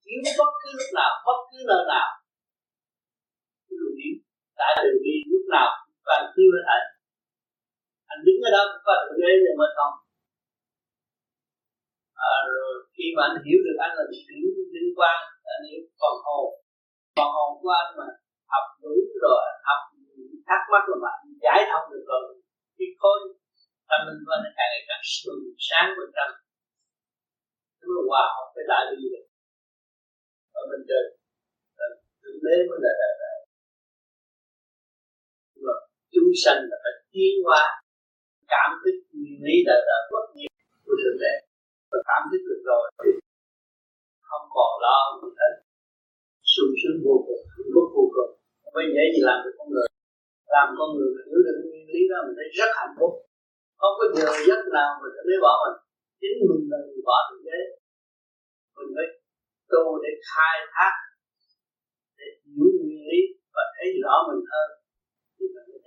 Chiếu 0.03 0.19
bất 0.40 0.52
cứ 0.61 0.69
lúc 0.80 0.91
nào, 0.99 1.11
bất 1.27 1.40
cứ 1.49 1.57
nơi 1.69 1.84
nào. 1.94 2.07
Cái 3.65 3.76
luồng 3.80 3.95
điển 3.99 4.14
tại 4.60 4.72
đường 4.84 4.99
đi 5.06 5.15
lúc 5.31 5.45
nào 5.56 5.69
và 6.07 6.15
chiếu 6.34 6.49
hết 6.55 6.63
thảy 6.69 6.84
anh 8.13 8.21
đứng 8.25 8.39
ở 8.47 8.49
đó 8.55 8.61
cũng 8.71 8.84
có 8.88 8.93
thượng 9.03 9.19
đế 9.23 9.31
để 9.45 9.51
mà 9.59 9.67
không? 9.77 9.95
À, 12.31 12.34
rồi 12.49 12.71
khi 12.95 13.05
mà 13.15 13.21
anh 13.27 13.38
hiểu 13.45 13.59
được 13.65 13.77
anh 13.85 13.93
là 13.97 14.03
đứng 14.30 14.47
linh 14.73 14.91
quan 14.97 15.17
anh 15.55 15.63
hiểu 15.69 15.84
phần 15.99 16.15
hồn. 16.25 16.47
Phần 17.17 17.30
hồn 17.35 17.49
của 17.61 17.73
anh 17.81 17.89
mà 17.97 18.05
học 18.53 18.65
đủ 18.84 18.95
rồi 19.23 19.43
học 19.67 19.81
thắc 20.47 20.61
mắc 20.71 20.84
rồi 20.89 20.97
mà 21.03 21.11
giải 21.43 21.59
thông 21.69 21.85
được 21.91 22.03
rồi 22.11 22.23
cái 22.77 22.88
khối 23.01 23.19
tâm 23.89 23.99
linh 24.07 24.21
của 24.25 24.34
anh 24.35 24.43
càng 24.57 24.69
ngày 24.71 24.84
càng 24.89 25.03
sừng 25.15 25.43
sáng 25.67 25.88
bên 25.97 26.09
trong. 26.15 26.34
Nó 27.80 27.85
mới 27.93 28.03
hòa 28.09 28.23
học 28.35 28.47
với 28.55 28.63
đại 28.71 28.84
bi 28.89 29.03
được 29.13 29.25
ở 30.59 30.61
bên 30.69 30.81
trên. 30.89 31.05
Ờ, 31.84 31.88
thượng 32.21 32.39
đế 32.45 32.55
mới 32.69 32.80
là 32.85 32.91
đại 33.01 33.13
đại 33.21 33.32
chúng 36.15 36.31
sanh 36.44 36.60
là 36.69 36.77
phải 36.84 36.95
tiến 37.11 37.34
hóa. 37.45 37.64
Cảm 38.53 38.69
thức 38.81 38.95
nguyên 39.14 39.38
lý 39.45 39.56
đã 39.68 39.76
đã 39.90 39.98
bất 40.11 40.26
diệt 40.38 40.53
của 40.85 40.95
thượng 41.02 41.19
đế. 41.23 41.34
Và 41.91 41.99
cảm 42.10 42.22
thức 42.30 42.41
được 42.49 42.61
rồi 42.69 42.84
thì 43.02 43.11
không 44.30 44.45
còn 44.56 44.72
lo 44.85 44.98
gì 45.19 45.30
hết. 45.40 45.53
Sung 46.53 46.73
sướng 46.81 46.98
vô 47.06 47.15
cùng, 47.27 47.44
hạnh 47.53 47.69
phúc 47.73 47.88
vô 47.95 48.06
cùng. 48.15 48.31
Mới 48.73 48.85
dễ 48.95 49.03
gì 49.14 49.22
làm 49.30 49.38
được 49.44 49.53
con 49.60 49.68
người. 49.73 49.90
Làm 50.56 50.68
con 50.77 50.90
người 50.95 51.10
mình 51.15 51.27
hiểu 51.30 51.41
được 51.48 51.57
nguyên 51.65 51.85
lý 51.94 52.02
đó, 52.11 52.18
mình 52.26 52.38
thấy 52.40 52.49
rất 52.60 52.72
hạnh 52.80 52.95
phúc. 52.98 53.11
Không 53.80 53.95
có 53.99 54.06
giờ 54.15 54.27
giấc 54.48 54.61
nào 54.77 54.91
mình 55.02 55.14
phải 55.15 55.26
lấy 55.30 55.38
bỏ 55.45 55.53
mình. 55.64 55.77
Chính 56.22 56.38
mình 56.49 56.64
là 56.72 56.77
người 56.85 57.02
bỏ 57.10 57.18
thượng 57.27 57.44
đế. 57.49 57.60
Mình 58.77 58.91
phải 58.95 59.07
tu 59.72 59.84
để 60.03 60.11
khai 60.31 60.56
thác, 60.73 60.94
để 62.18 62.27
hiểu 62.44 62.68
nguyên 62.81 63.03
lý 63.10 63.19
và 63.56 63.64
thấy 63.76 63.88
rõ 64.03 64.15
mình 64.30 64.44
hơn 64.52 64.69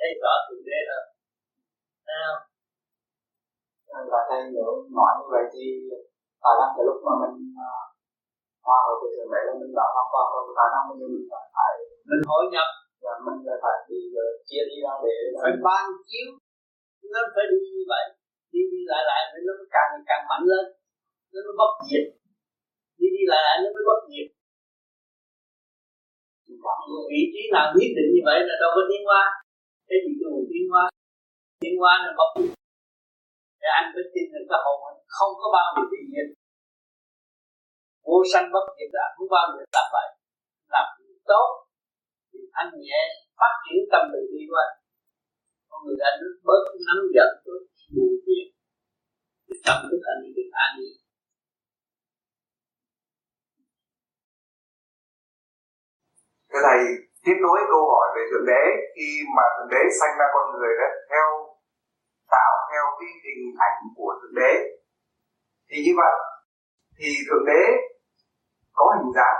thấy 0.07 0.15
rõ 0.23 0.35
thượng 0.47 0.65
đế 0.69 0.79
hơn 0.91 1.05
thấy 2.07 2.19
không 2.27 2.43
và 4.13 4.21
thầy 4.29 4.41
nữa 4.55 4.71
nói 4.97 5.11
như 5.19 5.27
vậy 5.35 5.45
thì 5.53 5.65
khả 6.43 6.53
năng 6.61 6.73
cái 6.77 6.85
lúc 6.89 6.99
mà 7.07 7.13
mình 7.23 7.37
hòa 8.67 8.79
hợp 8.87 8.97
với 9.01 9.11
thượng 9.15 9.31
đế 9.33 9.41
là 9.49 9.55
mình 9.61 9.73
đã 9.79 9.87
hoàn 9.95 10.09
toàn 10.13 10.27
rồi 10.33 10.43
khả 10.59 10.67
năng 10.73 10.85
mình 10.89 11.01
mình 11.15 11.27
phải 11.57 11.73
mình 12.11 12.23
hội 12.31 12.45
nhập. 12.55 12.69
Và 13.03 13.13
mình 13.27 13.39
là 13.47 13.55
phải 13.63 13.77
đi 13.89 14.01
chia 14.49 14.63
đi 14.71 14.77
ra 14.85 14.93
để 15.05 15.15
phải 15.43 15.53
ban 15.67 15.85
chiếu. 16.09 16.29
Nó 17.13 17.21
phải 17.35 17.47
đi 17.53 17.61
như 17.77 17.85
vậy. 17.93 18.05
Đi 18.53 18.63
đi 18.73 18.81
lại 18.91 19.03
lại 19.11 19.23
để 19.33 19.39
nó 19.47 19.53
càng 19.75 19.91
càng 20.09 20.23
mạnh 20.31 20.45
lên. 20.51 20.65
Nó 21.33 21.39
mới 21.47 21.55
bất 21.61 21.73
diệt. 21.87 22.05
Đi 22.99 23.07
đi 23.17 23.23
lại 23.31 23.41
lại 23.47 23.57
nó 23.63 23.69
mới 23.77 23.85
bất 23.91 24.01
diệt. 24.11 24.29
Vị 27.13 27.23
trí 27.33 27.43
nào 27.55 27.67
nhất 27.77 27.91
định 27.97 28.11
như 28.15 28.23
vậy 28.29 28.39
là 28.49 28.55
đâu 28.63 28.71
có 28.77 28.83
tiến 28.89 29.03
hóa 29.09 29.23
cái 29.89 29.99
gì 30.05 30.13
cái 30.19 30.27
nguồn 30.31 30.45
tiến 30.51 30.65
hóa 30.73 30.85
tiến 31.63 31.75
hóa 31.81 31.93
là 32.05 32.11
bất 32.19 32.31
diệt 32.37 32.55
để 33.61 33.69
anh 33.79 33.87
mới 33.95 34.05
tin 34.13 34.27
được 34.33 34.45
cái 34.51 34.61
hồn. 34.65 34.79
Anh 34.91 34.99
không 35.17 35.33
có 35.41 35.47
bao 35.57 35.69
giờ 35.75 35.83
bị 35.93 36.01
nhiệt 36.11 36.29
vô 38.07 38.19
sanh 38.33 38.47
bất 38.55 38.65
diệt 38.77 38.91
là 38.99 39.07
không 39.15 39.29
bao 39.35 39.45
giờ 39.55 39.63
làm 39.77 39.87
vậy. 39.95 40.09
Làm 40.75 40.87
tốt 41.31 41.49
thì 42.31 42.41
anh 42.61 42.71
nhẹ 42.85 43.01
phát 43.39 43.55
triển 43.63 43.79
tâm 43.93 44.03
từ 44.13 44.21
bi 44.31 44.41
của 44.51 44.59
anh. 44.65 44.75
Con 45.69 45.79
người 45.85 46.01
anh 46.11 46.19
bớt 46.49 46.63
nắm 46.87 46.99
giận 47.17 47.31
bớt 47.47 47.63
buồn 47.95 48.13
phiền. 48.25 48.47
Tâm 49.67 49.79
thức 49.89 50.03
anh 50.13 50.21
được 50.37 50.51
an 50.65 50.71
nhiên 50.79 50.97
cái 56.57 56.63
Thầy, 56.67 56.81
tiếp 57.27 57.39
nối 57.45 57.59
câu 57.73 57.83
hỏi 57.93 58.07
về 58.17 58.23
Thượng 58.31 58.47
Đế. 58.53 58.63
Khi 58.95 59.09
mà 59.37 59.45
Thượng 59.55 59.71
Đế 59.75 59.83
sanh 59.99 60.15
ra 60.19 60.27
con 60.35 60.45
người 60.53 60.73
đó 60.81 60.89
theo 61.11 61.27
tạo 62.35 62.53
theo 62.71 62.85
cái 62.99 63.11
hình 63.25 63.43
ảnh 63.69 63.79
của 63.97 64.11
Thượng 64.21 64.37
Đế 64.41 64.53
thì 65.69 65.77
như 65.85 65.93
vậy 66.01 66.15
thì 66.99 67.09
Thượng 67.27 67.45
Đế 67.51 67.63
có 68.79 68.85
hình 68.97 69.13
dáng 69.17 69.39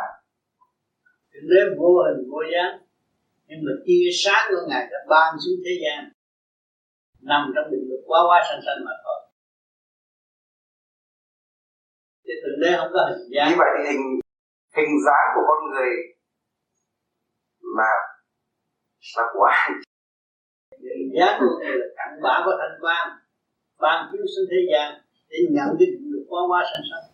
Thượng 1.33 1.49
Đế 1.53 1.61
vô 1.79 1.93
hình 2.07 2.21
vô 2.31 2.41
dáng. 2.55 2.73
Nhưng 3.49 3.61
mà 3.65 3.73
tia 3.87 4.07
sáng 4.23 4.45
của 4.49 4.63
Ngài 4.69 4.85
đã 4.93 4.99
ban 5.11 5.29
xuống 5.43 5.59
thế 5.65 5.75
gian 5.83 5.99
nằm 7.31 7.43
trong 7.55 7.71
định 7.73 7.85
luật 7.89 8.03
quá 8.09 8.21
quá 8.29 8.39
sanh 8.49 8.63
sanh 8.67 8.81
mà 8.87 8.95
thôi. 9.05 9.21
Chứ 12.25 12.33
Thượng 12.43 12.61
Đế 12.63 12.71
không 12.79 12.93
có 12.95 13.01
hình 13.11 13.29
dáng. 13.35 13.49
Như 13.51 13.57
vậy 13.63 13.73
thì 13.77 13.83
hình 13.91 14.05
hình 14.77 14.93
dáng 15.07 15.27
của 15.35 15.45
con 15.49 15.61
người 15.71 16.16
mà 17.79 17.89
là 19.17 19.25
của 19.33 19.49
giác 21.17 21.33
của 21.41 21.53
người 21.59 21.77
là 21.81 21.87
cặn 21.97 22.11
bã 22.23 22.35
của 22.45 22.55
thanh 22.61 22.77
quan 22.81 23.07
ban 23.83 23.99
chiếu 24.11 24.25
sinh 24.33 24.49
thế 24.51 24.61
gian 24.71 24.89
để 25.29 25.39
nhận 25.55 25.69
cái 25.79 25.87
định 25.91 26.11
luật 26.13 26.25
quá 26.31 26.41
quá 26.51 26.61
sanh 26.71 26.85
sanh. 26.91 27.07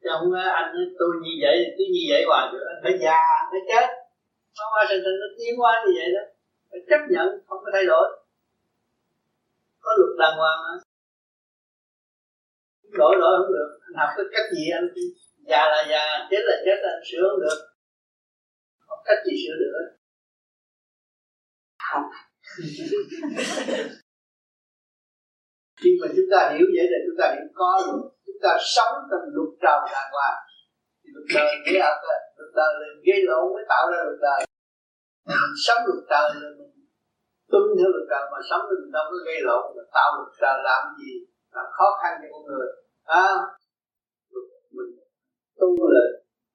Chứ 0.00 0.08
không 0.12 0.32
nói 0.32 0.46
anh 0.60 0.68
nói, 0.74 0.84
tôi 0.98 1.10
như 1.24 1.32
vậy, 1.42 1.56
tôi 1.76 1.86
như 1.94 2.02
vậy 2.10 2.22
hoài 2.28 2.44
được. 2.52 2.64
Anh 2.72 2.80
phải 2.84 2.94
già, 3.04 3.18
anh 3.40 3.48
phải 3.52 3.62
chết. 3.70 3.86
Quá 4.56 4.66
quá 4.72 4.82
sanh 4.88 5.02
sanh 5.04 5.16
nó 5.22 5.28
tiến 5.36 5.52
quá 5.60 5.72
như 5.82 5.92
vậy 5.98 6.08
đó. 6.16 6.24
Phải 6.70 6.80
chấp 6.90 7.00
nhận, 7.14 7.26
không 7.46 7.60
có 7.64 7.70
thay 7.74 7.84
đổi. 7.92 8.06
Có 9.84 9.90
luật 9.98 10.12
đàng 10.20 10.36
hoàng 10.40 10.58
mà 10.64 10.72
đổi 13.00 13.14
đổi 13.20 13.32
không 13.38 13.52
được. 13.56 13.68
Anh 13.86 13.94
học 14.00 14.10
cái 14.16 14.26
cách 14.32 14.48
gì 14.54 14.64
anh? 14.78 14.86
Già 15.50 15.62
là 15.72 15.80
già, 15.90 16.04
chết 16.30 16.42
là 16.48 16.56
chết, 16.64 16.78
anh 16.92 17.02
sửa 17.08 17.24
không 17.30 17.40
được 17.40 17.58
cách 19.06 19.20
gì 19.26 19.34
sửa 19.42 19.56
được 19.62 19.72
không. 21.88 22.06
Khi 25.80 25.90
mà 26.00 26.06
chúng 26.16 26.28
ta 26.32 26.40
hiểu 26.54 26.66
vậy 26.76 26.86
là 26.92 26.98
chúng 27.06 27.18
ta 27.20 27.26
hiểu 27.34 27.48
có 27.54 27.70
luật 27.86 28.04
chúng 28.26 28.40
ta 28.44 28.52
sống 28.74 28.94
trong 29.10 29.24
luật 29.36 29.50
trời 29.62 29.78
đàng 29.94 30.10
hoàng. 30.16 30.40
Thì 31.00 31.08
luật 31.14 31.26
đời 31.34 31.50
nghĩa 31.64 31.80
ập 31.92 31.98
lên 32.08 32.20
luật 32.36 32.50
đời 32.58 32.72
là 32.80 32.86
gây 33.06 33.20
lộn 33.28 33.44
mới 33.54 33.64
tạo 33.72 33.84
ra 33.92 33.98
luật 34.06 34.20
đời 34.28 34.40
mình 35.28 35.54
sống 35.66 35.80
luật 35.86 36.02
trời 36.10 36.26
là 36.42 36.48
mình 36.58 36.72
tuân 37.50 37.64
theo 37.78 37.88
luật 37.94 38.06
trời 38.10 38.24
mà 38.32 38.38
sống 38.50 38.62
thì 38.68 38.74
mình 38.82 38.92
đâu 38.96 39.04
có 39.10 39.16
gây 39.26 39.38
lộn 39.48 39.64
mà 39.76 39.82
tạo 39.96 40.08
luật 40.16 40.30
trời 40.40 40.56
làm 40.68 40.82
gì 40.98 41.12
làm 41.56 41.66
khó 41.76 41.86
khăn 42.00 42.12
cho 42.20 42.28
con 42.32 42.42
người. 42.48 42.68
À, 43.22 43.28
mình 44.76 44.90
tu 45.60 45.68
là 45.94 46.04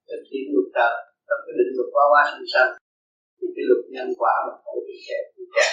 thực 0.10 0.24
hiện 0.32 0.46
luật 0.54 0.68
trời 0.78 0.96
trong 1.30 1.42
cái 1.46 1.54
định 1.60 1.72
luật 1.78 1.90
quá 1.96 2.04
quá 2.12 2.22
sinh 2.32 2.48
sanh 2.54 2.72
thì 3.38 3.48
cái 3.56 3.66
luật 3.70 3.84
nhân 3.96 4.10
quả 4.22 4.34
mà 4.46 4.54
không 4.64 4.80
bị 4.88 4.96
kẹt 5.08 5.24
kẹt. 5.56 5.72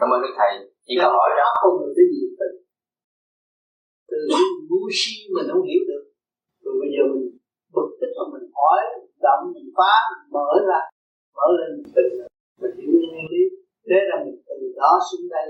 Cảm 0.00 0.08
ơn 0.14 0.20
đức 0.24 0.32
thầy. 0.38 0.52
Chỉ 0.86 0.94
câu 1.02 1.10
hỏi 1.16 1.28
đó 1.40 1.46
không 1.60 1.74
được 1.80 1.92
cái 1.96 2.06
gì 2.14 2.22
từ 2.40 2.48
từ 4.10 4.18
ngu 4.68 4.82
si 4.98 5.14
mình 5.34 5.48
không 5.52 5.64
hiểu 5.70 5.82
được 5.90 6.04
rồi 6.62 6.74
bây 6.80 6.90
giờ 6.94 7.02
mình 7.12 7.26
bực 7.74 7.88
tức 8.00 8.10
mà 8.18 8.24
mình 8.34 8.46
hỏi 8.58 8.80
động 9.24 9.42
mình 9.54 9.68
phá 9.76 9.92
mình 10.10 10.24
mở 10.36 10.50
ra 10.68 10.80
mở 11.36 11.46
lên 11.58 11.68
mình 11.76 11.92
tự 11.96 12.06
mình 12.60 12.74
hiểu 12.78 12.92
nguyên 13.00 13.26
lý. 13.32 13.42
Thế 13.86 13.98
là 14.08 14.16
mình 14.24 14.38
từ 14.46 14.56
đó 14.80 14.90
xuống 15.06 15.26
đây 15.36 15.46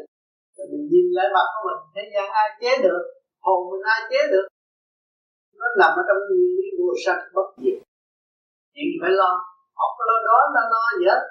rồi 0.56 0.66
mình 0.72 0.84
nhìn 0.90 1.06
lại 1.16 1.28
mặt 1.34 1.46
của 1.52 1.62
mình 1.66 1.80
thế 1.94 2.02
gian 2.12 2.26
ai 2.42 2.48
chế 2.60 2.72
được 2.86 3.02
hồn 3.44 3.60
mình 3.70 3.84
ai 3.94 4.00
chế 4.10 4.20
được 4.34 4.46
nằm 5.80 5.92
ở 6.00 6.02
trong 6.08 6.20
nguyên 6.28 6.50
lý 6.56 6.66
vô 6.78 6.88
sanh 7.04 7.22
bất 7.36 7.48
diệt. 7.62 7.78
Chuyện 8.72 8.86
gì 8.90 8.96
phải 9.02 9.12
lo. 9.20 9.30
Không 9.78 9.94
có 9.98 10.02
lo 10.10 10.16
đó 10.28 10.38
là 10.56 10.62
lo 10.74 10.84
gì 10.98 11.04
hết? 11.12 11.22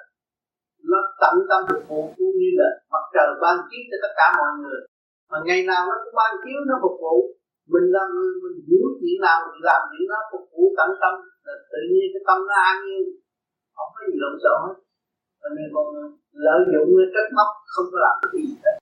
Nó 0.90 0.98
tận 1.22 1.34
tâm 1.50 1.60
phục 1.70 1.82
vụ 1.88 2.00
cũng 2.16 2.34
như 2.40 2.50
là 2.60 2.68
mặt 2.92 3.04
trời 3.14 3.28
ban 3.42 3.56
chiếu 3.68 3.82
cho 3.90 3.96
tất 4.04 4.12
cả 4.18 4.26
mọi 4.40 4.52
người. 4.60 4.80
Mà 5.30 5.38
ngày 5.46 5.60
nào 5.70 5.82
nó 5.88 5.94
cũng 6.02 6.14
ban 6.20 6.32
chiếu, 6.42 6.58
nó 6.70 6.74
phục 6.82 6.96
vụ. 7.04 7.14
Mình 7.72 7.86
làm 7.96 8.08
người, 8.16 8.32
mình 8.44 8.56
hiểu 8.68 8.86
chuyện 8.98 9.16
nào 9.26 9.38
thì 9.50 9.58
làm 9.68 9.80
chuyện 9.90 10.06
nó 10.12 10.18
phục 10.30 10.44
vụ 10.52 10.62
tận 10.78 10.90
tâm. 11.02 11.14
Là 11.46 11.54
tự 11.72 11.80
nhiên 11.90 12.06
cái 12.12 12.22
tâm 12.28 12.38
nó 12.48 12.56
an 12.70 12.76
nhiên. 12.86 13.04
Không 13.76 13.90
có 13.94 14.00
gì 14.08 14.16
lộn 14.22 14.34
xộn 14.44 14.58
hết. 14.66 14.76
Cho 15.40 15.48
nên 15.56 15.66
còn 15.74 15.86
lợi 16.46 16.60
dụng 16.72 16.88
cái 16.98 17.08
trách 17.14 17.30
móc, 17.38 17.50
không 17.72 17.88
có 17.92 17.98
làm 18.06 18.16
cái 18.22 18.30
gì 18.34 18.54
hết. 18.64 18.76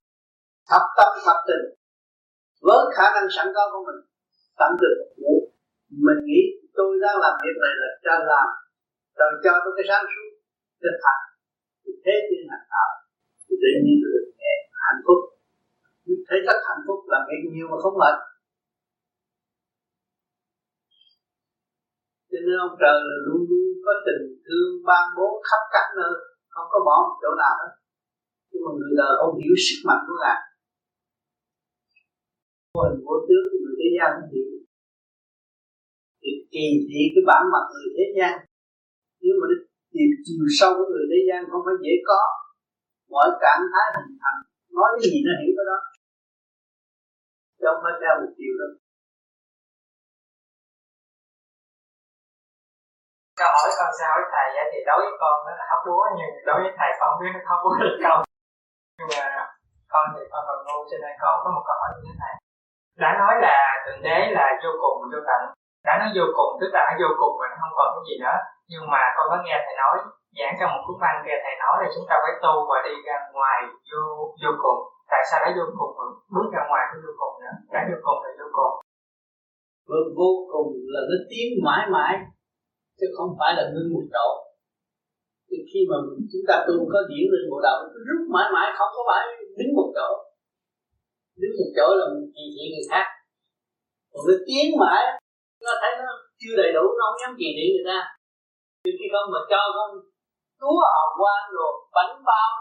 Thập 0.71 0.85
tâm 0.99 1.11
thập 1.27 1.39
tình. 1.49 1.65
Với 2.67 2.81
khả 2.97 3.07
năng 3.15 3.27
sẵn 3.37 3.47
có 3.57 3.63
của 3.73 3.83
mình, 3.87 4.01
tận 4.61 4.71
tình 4.81 4.97
phục 5.01 5.17
vụ 5.23 5.35
mình 6.07 6.21
nghĩ 6.29 6.41
tôi 6.79 6.91
đang 7.05 7.19
làm 7.25 7.35
việc 7.45 7.57
này 7.65 7.75
là 7.83 7.91
trời 8.05 8.21
làm 8.33 8.49
trời 9.19 9.33
cho 9.45 9.53
tôi 9.63 9.73
cái 9.77 9.87
sáng 9.89 10.05
suốt, 10.13 10.31
thực 10.83 10.97
hành. 11.05 11.23
Thì 11.83 11.93
thế 12.05 12.15
thiên 12.27 12.43
hành 12.53 12.67
đạo 12.73 12.91
thì 13.45 13.55
tự 13.63 13.71
nhiên 13.83 13.99
được 14.05 14.27
nghe 14.41 14.55
hạnh 14.87 15.03
phúc. 15.07 15.21
Thấy 16.29 16.39
rất 16.49 16.59
hạnh 16.69 16.83
phúc 16.87 16.99
làm 17.13 17.23
việc 17.29 17.43
nhiều 17.53 17.67
mà 17.73 17.79
không 17.83 18.01
mệt. 18.03 18.17
Cho 22.31 22.39
nên 22.45 22.57
ông 22.67 22.77
trời 22.83 22.97
là 23.09 23.17
luôn 23.27 23.41
luôn 23.51 23.69
có 23.85 23.93
tình 24.07 24.25
thương 24.47 24.71
ban 24.89 25.05
bố 25.17 25.27
khắp 25.49 25.63
các 25.75 25.87
nơi, 25.99 26.15
không 26.55 26.69
có 26.73 26.79
bỏ 26.87 26.97
một 27.07 27.17
chỗ 27.23 27.31
nào 27.43 27.55
hết. 27.61 27.73
Nhưng 28.51 28.63
mà 28.65 28.71
người 28.79 28.95
đời 29.01 29.13
không 29.21 29.35
hiểu 29.43 29.55
sức 29.67 29.79
mạnh 29.89 30.03
của 30.07 30.17
ngài. 30.23 30.41
Mô 32.75 32.81
hình 32.87 33.01
vô 33.07 33.17
tướng 33.29 33.45
người 33.63 33.77
thế 33.81 33.89
gian 33.97 34.09
không 34.17 34.31
hiểu 34.33 34.58
thì 36.29 36.35
kỳ 36.55 36.67
thị 36.89 37.03
cái 37.15 37.23
bản 37.31 37.43
mặt 37.53 37.65
người 37.73 37.89
thế 37.97 38.07
gian. 38.17 38.35
Nếu 39.23 39.35
mà 39.41 39.47
tìm 39.95 40.11
chiều 40.25 40.45
sâu 40.59 40.71
của 40.77 40.87
người 40.91 41.07
thế 41.13 41.21
gian, 41.29 41.41
không 41.51 41.63
phải 41.67 41.77
dễ 41.85 41.95
có. 42.09 42.21
Mọi 43.15 43.29
cảm 43.45 43.59
thái 43.73 43.87
hình 43.97 44.13
thành, 44.23 44.41
nói 44.79 44.89
cái 44.93 45.01
gì 45.05 45.17
nó 45.27 45.33
hiểu 45.41 45.53
cái 45.59 45.67
đó. 45.71 45.79
Chứ 47.59 47.65
không 47.69 47.83
phải 47.85 47.95
theo 48.01 48.13
một 48.21 48.33
chiều 48.39 48.55
đâu. 48.61 48.73
Câu 53.41 53.51
hỏi 53.57 53.69
con 53.79 53.91
sao 53.99 54.13
với 54.19 54.29
thầy 54.35 54.47
vậy 54.57 54.67
thì 54.73 54.79
đối 54.89 55.01
với 55.05 55.15
con 55.23 55.37
nó 55.47 55.53
là 55.61 55.65
hóc 55.71 55.81
búa, 55.87 56.05
nhưng 56.19 56.31
đối 56.49 56.59
với 56.63 56.73
thầy 56.79 56.91
con 57.01 57.11
biết 57.21 57.33
nó 57.35 57.41
hóc 57.51 57.61
búa 57.65 57.77
được 57.83 57.99
không 58.07 58.23
nhưng 58.99 59.09
mà 59.19 59.27
con 59.93 60.05
thì 60.15 60.23
con 60.31 60.43
còn 60.49 60.59
ngu, 60.67 60.79
cho 60.91 60.97
nên 61.03 61.13
con 61.23 61.35
có 61.43 61.49
một 61.57 61.65
câu 61.69 61.77
hỏi 61.81 61.91
như 61.95 62.03
thế 62.07 62.15
này. 62.23 62.35
Đã 63.03 63.11
nói 63.21 63.35
là 63.45 63.57
thượng 63.85 64.03
đế 64.07 64.19
là 64.37 64.47
vô 64.63 64.71
cùng 64.83 64.97
vô 65.13 65.21
tận 65.29 65.43
đã 65.89 65.95
nó 66.03 66.07
vô 66.17 66.27
cùng, 66.37 66.53
tức 66.61 66.71
là 66.77 66.83
nó 66.89 66.95
vô 67.03 67.11
cùng 67.21 67.35
mà 67.41 67.47
nó 67.51 67.57
không 67.63 67.75
còn 67.79 67.89
cái 67.95 68.05
gì 68.09 68.15
nữa. 68.25 68.39
Nhưng 68.71 68.85
mà 68.93 69.03
con 69.17 69.27
có 69.31 69.37
nghe 69.45 69.57
thầy 69.65 69.75
nói, 69.83 69.97
giảng 70.39 70.55
trong 70.59 70.71
một 70.73 70.83
cuốn 70.85 70.97
băng 71.03 71.19
kia 71.25 71.39
thầy 71.45 71.55
nói 71.65 71.75
là 71.81 71.89
chúng 71.95 72.07
ta 72.11 72.15
phải 72.23 72.35
tu 72.45 72.55
và 72.69 72.79
đi 72.87 72.95
ra 73.07 73.17
ngoài 73.37 73.59
vô 73.91 74.03
vô 74.43 74.53
cùng. 74.65 74.81
Tại 75.11 75.23
sao 75.29 75.39
đã 75.45 75.49
vô 75.59 75.67
cùng 75.79 75.93
mà 75.99 76.05
bước 76.35 76.49
ra 76.55 76.63
ngoài 76.69 76.83
cái 76.91 76.99
vô 77.05 77.13
cùng 77.21 77.35
nữa? 77.43 77.55
Đã 77.75 77.81
vô 77.91 77.99
cùng 78.07 78.19
là 78.25 78.31
vô 78.41 78.49
cùng. 78.59 78.75
Bước 79.89 80.07
vô 80.19 80.31
cùng 80.53 80.69
là 80.93 81.01
nó 81.11 81.17
tiến 81.31 81.49
mãi 81.67 81.83
mãi, 81.95 82.13
chứ 82.99 83.07
không 83.17 83.31
phải 83.39 83.51
là 83.59 83.65
ngưng 83.73 83.91
một 83.95 84.07
chỗ. 84.15 84.27
Thì 85.49 85.59
khi 85.71 85.81
mà 85.91 85.97
chúng 86.33 86.45
ta 86.49 86.55
tu 86.67 86.75
có 86.93 87.01
điển 87.11 87.25
lên 87.33 87.43
bộ 87.51 87.59
đạo 87.67 87.79
rút 88.09 88.23
mãi 88.35 88.49
mãi, 88.55 88.69
không 88.79 88.91
có 88.97 89.03
phải 89.09 89.23
đứng 89.59 89.73
một 89.79 89.89
chỗ. 89.97 90.09
Đứng 91.41 91.55
một 91.61 91.71
chỗ 91.77 91.87
là 91.99 92.05
mình 92.13 92.27
kỳ 92.35 92.45
thị 92.55 92.65
người 92.73 92.87
khác. 92.91 93.07
Còn 94.13 94.23
nó 94.29 94.35
tiến 94.47 94.67
mãi 94.83 95.03
nó 95.65 95.73
thấy 95.81 95.93
nó 96.07 96.13
chưa 96.41 96.55
đầy 96.61 96.71
đủ, 96.77 96.85
nó 96.99 97.03
không 97.07 97.21
dám 97.21 97.33
gì 97.41 97.49
thị 97.59 97.67
người 97.75 97.87
ta 97.91 98.01
thì 98.83 98.91
khi 98.99 99.07
không 99.13 99.29
mà 99.35 99.41
cho 99.51 99.61
con 99.77 99.91
túa 100.61 100.81
hồng 100.97 101.15
qua 101.23 101.37
rồi 101.57 101.73
bánh 101.97 102.15
bao, 102.29 102.53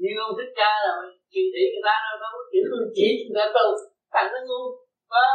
như 0.00 0.10
ông 0.26 0.34
thích 0.38 0.52
cha 0.58 0.70
là 0.84 0.92
chỉ 1.32 1.40
để 1.54 1.62
người 1.70 1.84
ta, 1.88 1.94
nó 2.04 2.12
nó 2.22 2.28
chỉ 2.52 2.58
chỉ 2.96 3.06
người 3.24 3.38
ta 3.40 3.46
tu. 3.56 3.66
Thành 4.12 4.28
nó 4.32 4.38
ngu 4.48 4.62
phải 5.10 5.28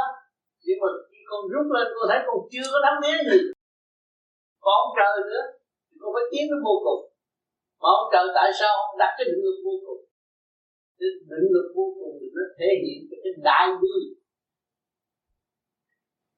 nhưng 0.65 0.79
mà 0.83 0.89
khi 1.09 1.19
con 1.29 1.41
rút 1.53 1.67
lên, 1.75 1.87
con 1.95 2.05
thấy 2.09 2.19
con 2.27 2.37
chưa 2.51 2.67
có 2.73 2.79
đắm 2.85 2.95
mía 3.03 3.17
gì. 3.29 3.39
Còn 4.63 4.73
ông 4.83 4.93
trời 4.97 5.13
nữa, 5.29 5.43
thì 5.87 5.95
con 6.01 6.09
phải 6.15 6.25
tiến 6.31 6.43
đến 6.51 6.59
vô 6.67 6.75
cùng. 6.85 7.01
Mà 7.81 7.87
ông 7.99 8.07
trời 8.13 8.25
tại 8.37 8.49
sao 8.59 8.71
ông 8.85 8.93
đặt 9.01 9.11
cái 9.17 9.25
định 9.29 9.41
lực 9.45 9.57
vô 9.65 9.75
cùng? 9.85 10.01
Cái 10.99 11.09
định 11.31 11.47
lực 11.55 11.67
vô 11.77 11.85
cùng 11.99 12.13
thì 12.19 12.27
nó 12.35 12.43
thể 12.57 12.69
hiện 12.83 12.99
cái 13.23 13.31
đại 13.49 13.67
bi 13.81 13.95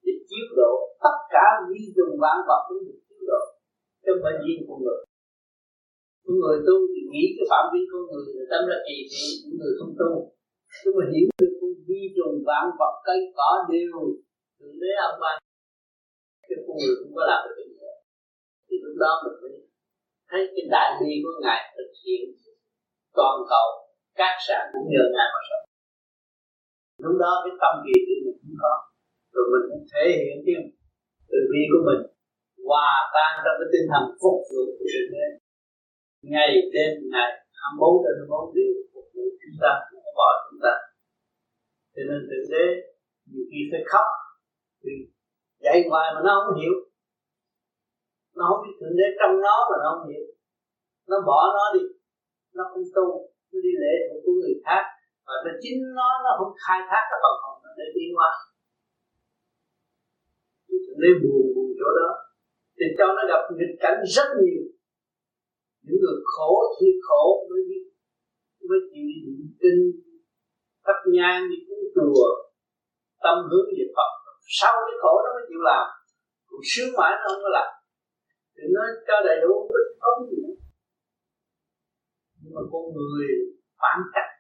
để 0.06 0.14
chiếu 0.30 0.46
độ 0.60 0.72
tất 1.06 1.18
cả 1.34 1.46
vi 1.70 1.82
trùng 1.96 2.16
vạn 2.24 2.38
vật 2.48 2.62
cũng 2.68 2.82
được 2.88 3.00
chiếu 3.08 3.22
độ 3.32 3.42
trong 4.06 4.20
bệnh 4.24 4.40
phải 4.44 4.56
của 4.68 4.78
người. 4.84 5.02
Con 6.24 6.36
người 6.42 6.58
tu 6.68 6.76
thì 6.92 7.02
nghĩ 7.12 7.26
cái 7.36 7.46
phạm 7.52 7.66
vi 7.72 7.82
con 7.92 8.02
người 8.10 8.26
là 8.38 8.44
tâm 8.52 8.62
là 8.72 8.78
kỳ 8.88 8.98
thị 9.12 9.26
những 9.42 9.58
người 9.60 9.74
không 9.80 9.94
tu. 10.00 10.12
Chúng 10.82 10.96
mà 10.98 11.06
hiểu 11.14 11.28
được 11.42 11.54
con 11.60 11.72
vi 11.88 12.02
trùng 12.16 12.36
vạn 12.50 12.66
vật 12.80 12.94
cây 13.08 13.20
cỏ 13.38 13.50
đều 13.72 13.92
thượng 14.58 14.78
đế 14.82 14.92
ông 15.08 15.18
ban 15.24 15.36
cái 16.48 16.58
con 16.66 16.76
người 16.80 16.96
không 17.00 17.14
có 17.18 17.24
làm 17.32 17.40
được 17.46 17.56
cái 17.58 17.68
gì 17.70 17.76
thì 18.68 18.76
lúc 18.84 18.96
đó 19.04 19.12
mình 19.24 19.38
mới 19.42 19.54
thấy 20.30 20.42
cái 20.54 20.66
đại 20.76 20.90
bi 21.00 21.12
của 21.24 21.36
ngài 21.44 21.62
thực 21.78 21.92
hiện 22.04 22.24
toàn 23.18 23.38
cầu, 23.52 23.68
các 24.20 24.34
sản 24.48 24.62
cũng 24.72 24.86
nhờ 24.92 25.04
ngài 25.16 25.28
mà 25.34 25.42
sống. 25.50 25.66
Lúc 27.04 27.16
đó 27.24 27.32
cái 27.44 27.54
tâm 27.62 27.74
kỳ 27.86 27.96
thì 28.08 28.16
mình 28.26 28.38
cũng 28.42 28.58
có 28.64 28.74
rồi 29.36 29.46
mình 29.52 29.66
cũng 29.70 29.86
thể 29.92 30.04
hiện 30.22 30.36
cái 30.46 30.56
từ 31.32 31.40
bi 31.52 31.62
của 31.72 31.84
mình, 31.88 32.02
hòa 32.68 32.92
tan 33.16 33.32
trong 33.44 33.58
cái 33.60 33.70
tinh 33.74 33.86
thần 33.92 34.04
phục 34.22 34.38
vụ 34.50 34.64
của 34.78 34.88
thượng 34.92 35.10
đế. 35.16 35.28
Ngày 36.34 36.50
đêm, 36.74 36.92
ngày 37.14 37.30
24 37.60 38.04
trên 38.04 38.16
24 38.18 38.56
điều 38.58 38.74
phục 38.94 39.08
vụ 39.14 39.26
chúng 39.42 39.58
ta 39.64 39.72
không 39.88 40.16
bỏ 40.20 40.30
chúng 40.46 40.60
ta. 40.66 40.74
Cho 41.94 42.02
nên 42.10 42.20
thượng 42.30 42.48
đế 42.54 42.66
nhiều 43.30 43.46
khi 43.50 43.60
phải 43.72 43.84
khóc, 43.92 44.08
vì 44.84 44.96
dạy 45.66 45.78
hoài 45.90 46.08
mà 46.16 46.20
nó 46.28 46.34
không 46.44 46.58
hiểu. 46.62 46.76
Nó 48.38 48.44
không 48.50 48.62
biết 48.64 48.76
thượng 48.80 48.96
đế 49.00 49.08
trong 49.20 49.34
nó 49.46 49.58
mà 49.70 49.78
nó 49.84 49.90
không 49.96 50.08
hiểu. 50.14 50.26
Nó 51.10 51.18
bỏ 51.30 51.40
nó 51.58 51.66
đi, 51.76 51.84
nó 52.56 52.64
không 52.72 52.86
tu, 52.96 53.08
nó 53.52 53.58
đi 53.66 53.74
lễ 53.84 53.96
của 54.24 54.34
người 54.42 54.56
khác. 54.66 54.84
Và 55.28 55.36
nó 55.46 55.52
chính 55.64 55.80
nó 56.00 56.10
nó 56.24 56.32
không 56.38 56.54
khai 56.64 56.80
thác 56.90 57.04
cái 57.10 57.20
phần 57.24 57.36
hồn 57.44 57.56
nó 57.64 57.72
để 57.80 57.88
tiến 57.96 58.10
hóa 58.18 58.32
thì 61.00 61.10
buồn 61.22 61.44
buồn 61.56 61.70
chỗ 61.80 61.90
đó. 62.00 62.10
Thì 62.78 62.86
cho 62.98 63.08
nó 63.16 63.22
gặp 63.32 63.42
nghịch 63.58 63.76
cảnh 63.84 64.00
rất 64.16 64.28
nhiều. 64.42 64.64
Những 65.86 66.00
người 66.04 66.20
khổ 66.34 66.54
thiệt 66.76 66.98
khổ 67.08 67.24
mới 67.50 67.62
biết, 67.70 67.86
mới 68.70 68.80
chịu 68.90 69.06
đi 69.10 69.18
niệm 69.26 69.48
kinh 69.62 69.82
thắp 70.86 71.00
nhang 71.16 71.42
đi 71.50 71.58
cúng 71.68 71.84
chùa, 71.96 72.28
tâm 73.24 73.38
hướng 73.50 73.68
về 73.78 73.86
Phật. 73.96 74.12
Sau 74.60 74.74
cái 74.88 74.96
khổ 75.02 75.14
nó 75.24 75.30
mới 75.36 75.46
chịu 75.50 75.62
làm. 75.70 75.86
Còn 76.50 76.62
sướng 76.72 76.92
mãi 76.98 77.12
nó 77.14 77.20
không 77.26 77.40
có 77.44 77.50
làm. 77.58 77.70
Thì 78.56 78.64
nó 78.76 78.82
cho 79.08 79.16
đầy 79.28 79.38
đủ 79.44 79.54
không 80.04 80.20
gì 80.30 80.38
nữa 80.44 80.56
nhưng 82.46 82.54
mà 82.56 82.64
con 82.72 82.84
người 82.96 83.28
phản 83.82 84.00
cách. 84.16 84.32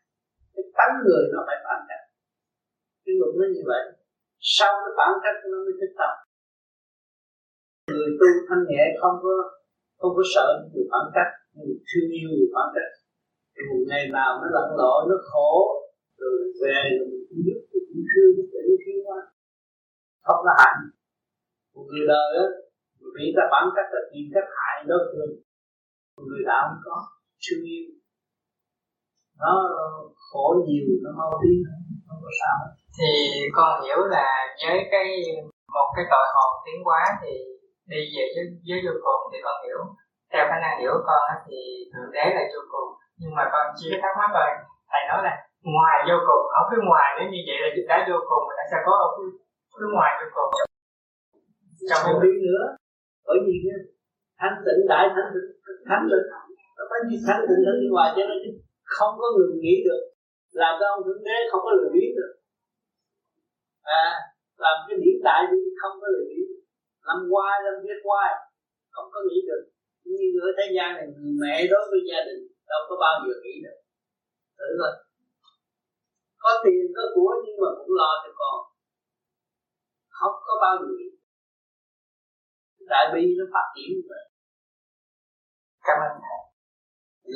Cái 0.54 0.66
tánh 0.78 0.94
người 1.06 1.24
nó 1.34 1.40
phải 1.48 1.58
phản 1.66 1.80
cách. 1.90 2.04
Cái 3.04 3.14
luật 3.20 3.34
nó 3.40 3.46
như 3.56 3.64
vậy. 3.72 3.84
Sau 4.56 4.72
cái 4.84 4.94
phản 4.98 5.12
cách 5.24 5.38
nó 5.52 5.58
mới 5.66 5.76
thích 5.80 5.94
tâm 6.00 6.14
người 7.92 8.10
tu 8.20 8.30
thanh 8.48 8.64
nhẹ 8.70 8.84
không 9.02 9.16
có 9.24 9.36
không 10.00 10.14
có 10.18 10.24
sợ 10.34 10.48
người 10.72 10.86
phản 10.92 11.06
cách, 11.16 11.32
người 11.56 11.76
thương 11.90 12.10
yêu 12.18 12.30
người 12.36 12.50
phản 12.54 12.68
cách. 12.76 12.92
Thì 13.54 13.62
một 13.70 13.84
ngày 13.90 14.04
nào 14.18 14.32
nó 14.42 14.48
lẫn 14.56 14.70
lộn 14.80 15.02
nó 15.10 15.18
khổ, 15.30 15.52
rồi 16.22 16.38
về 16.62 16.80
rồi 16.98 17.08
mình 17.12 17.24
cũng 17.30 17.42
giúp 17.46 17.60
thì 17.70 17.80
cũng 17.88 18.04
thương 18.12 18.34
để 18.54 18.62
nó 18.68 18.76
thiên 18.84 18.98
hóa 19.06 19.20
không 20.26 20.42
là 20.48 20.54
hạnh. 20.62 20.82
Một 21.74 21.86
người 21.90 22.06
đời 22.14 22.30
á 22.44 22.48
vì 23.16 23.26
ta 23.36 23.44
phản 23.52 23.66
cách 23.76 23.90
là 23.96 24.02
tìm 24.12 24.26
cách 24.34 24.48
hại 24.58 24.78
đối 24.90 25.02
phương. 25.12 25.34
Người 26.28 26.44
đạo 26.50 26.64
không 26.70 26.82
có, 26.88 26.98
thương 27.44 27.64
yêu. 27.72 27.86
Nó 29.42 29.54
khổ 30.28 30.46
nhiều, 30.68 30.88
nó 31.04 31.10
mau 31.20 31.32
đi 31.44 31.54
không 32.08 32.22
có 32.26 32.32
sao. 32.42 32.58
Thì 32.98 33.12
con 33.56 33.72
hiểu 33.84 34.00
là 34.16 34.30
với 34.62 34.78
cái, 34.92 35.08
một 35.76 35.88
cái 35.96 36.06
tội 36.12 36.26
hồn 36.36 36.52
tiến 36.66 36.80
hóa 36.88 37.02
thì 37.22 37.32
đi 37.92 38.00
về 38.16 38.24
với, 38.36 38.46
với 38.68 38.80
vô 38.86 38.94
cùng 39.06 39.22
thì 39.32 39.40
con 39.46 39.58
hiểu. 39.66 39.80
Theo 40.32 40.44
khả 40.50 40.58
năng 40.64 40.74
hiểu 40.82 40.92
của 40.96 41.06
con 41.10 41.24
thì 41.48 41.60
thượng 41.92 42.12
đế 42.16 42.26
là 42.36 42.44
vô 42.54 42.62
cùng. 42.74 42.90
Nhưng 43.20 43.34
mà 43.38 43.44
con 43.54 43.66
chỉ 43.78 43.88
thắc 44.02 44.14
mắc 44.20 44.30
rồi. 44.38 44.50
Thầy 44.92 45.02
nói 45.10 45.20
là 45.28 45.34
ngoài 45.74 45.98
vô 46.10 46.18
cùng 46.28 46.44
ở 46.60 46.62
phía 46.70 46.82
ngoài. 46.88 47.08
Nếu 47.18 47.28
như 47.34 47.42
vậy 47.48 47.58
là 47.64 47.70
đã 47.90 47.98
vô 48.10 48.18
cùng 48.30 48.44
mà 48.48 48.54
tại 48.58 48.68
sao 48.72 48.82
có 48.88 48.94
ở 49.06 49.08
phía, 49.16 49.30
phía 49.76 49.90
ngoài 49.96 50.12
vô 50.20 50.28
cùng. 50.38 50.52
Trong 51.90 52.02
không 52.06 52.20
biết 52.24 52.38
nữa. 52.48 52.64
Bởi 53.28 53.38
vì 53.46 53.56
thanh 54.40 54.58
tịnh 54.66 54.82
đại 54.92 55.04
thanh 55.16 55.30
tịnh 55.34 55.50
thanh 55.90 56.06
tịnh 56.12 56.28
nó 56.78 56.84
phải 56.90 57.00
như 57.08 57.18
thanh 57.28 57.42
tịnh 57.48 57.62
thánh 57.66 57.78
bên 57.82 57.90
ngoài 57.94 58.10
cho 58.16 58.24
nên 58.30 58.40
không 58.96 59.14
có 59.22 59.28
người 59.36 59.52
nghĩ 59.62 59.76
được. 59.88 60.04
Làm 60.62 60.74
cho 60.80 60.86
ông 60.96 61.02
thượng 61.06 61.24
đế 61.28 61.38
không 61.52 61.62
có 61.66 61.72
người 61.78 61.92
biết 61.98 62.12
được? 62.18 62.32
À 64.02 64.08
làm 64.64 64.76
cái 64.88 64.98
điển 65.04 65.18
đại 65.28 65.42
đi 65.52 65.62
không 65.82 65.96
có 66.02 66.08
người 66.14 66.26
biết 66.32 66.48
làm 67.08 67.20
hoài 67.32 67.56
làm 67.66 67.76
việc 67.86 68.00
hoài, 68.08 68.32
không 68.94 69.08
có 69.14 69.20
nghĩ 69.28 69.38
được. 69.50 69.64
Như 70.10 70.26
ở 70.48 70.50
thế 70.58 70.66
gian 70.76 70.90
này, 70.98 71.08
người 71.16 71.34
mẹ 71.44 71.56
đối 71.72 71.84
với 71.92 72.02
gia 72.10 72.20
đình 72.28 72.42
đâu 72.70 72.82
có 72.90 72.96
bao 73.04 73.16
giờ 73.24 73.34
nghĩ 73.44 73.56
được. 73.66 73.78
Thử 74.58 74.70
coi. 74.82 74.94
Có 76.44 76.52
tiền, 76.64 76.84
có 76.96 77.04
của, 77.16 77.32
nhưng 77.44 77.58
mà 77.62 77.70
cũng 77.78 77.92
lo 78.00 78.12
cho 78.24 78.32
con. 78.42 78.58
Không 80.18 80.36
có 80.48 80.54
bao 80.64 80.74
giờ 80.80 80.88
nghĩ 80.98 81.08
đại 82.94 83.06
bi 83.14 83.22
nó 83.38 83.46
phát 83.54 83.68
triển 83.74 83.90
như 83.96 84.04
vậy. 84.12 84.26
Cảm 85.88 85.98
ơn 86.08 86.14
thầy 86.26 86.42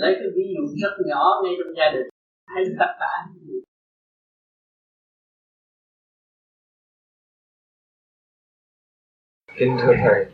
lấy 0.02 0.12
cái 0.20 0.30
ví 0.36 0.46
dụ 0.54 0.64
rất 0.82 0.94
nhỏ 1.10 1.24
ngay 1.42 1.54
trong 1.60 1.72
gia 1.78 1.88
đình. 1.96 2.08
Thấy 2.50 2.64
tất 2.82 2.92
cả 3.02 3.12
kính 9.60 9.78
thưa 9.82 9.94
thầy, 10.04 10.26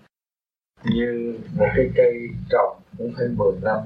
như 0.84 1.38
một 1.58 1.66
cái 1.76 1.90
cây 1.96 2.30
trồng 2.50 2.78
cũng 2.98 3.12
phải 3.18 3.28
10 3.28 3.52
năm, 3.62 3.80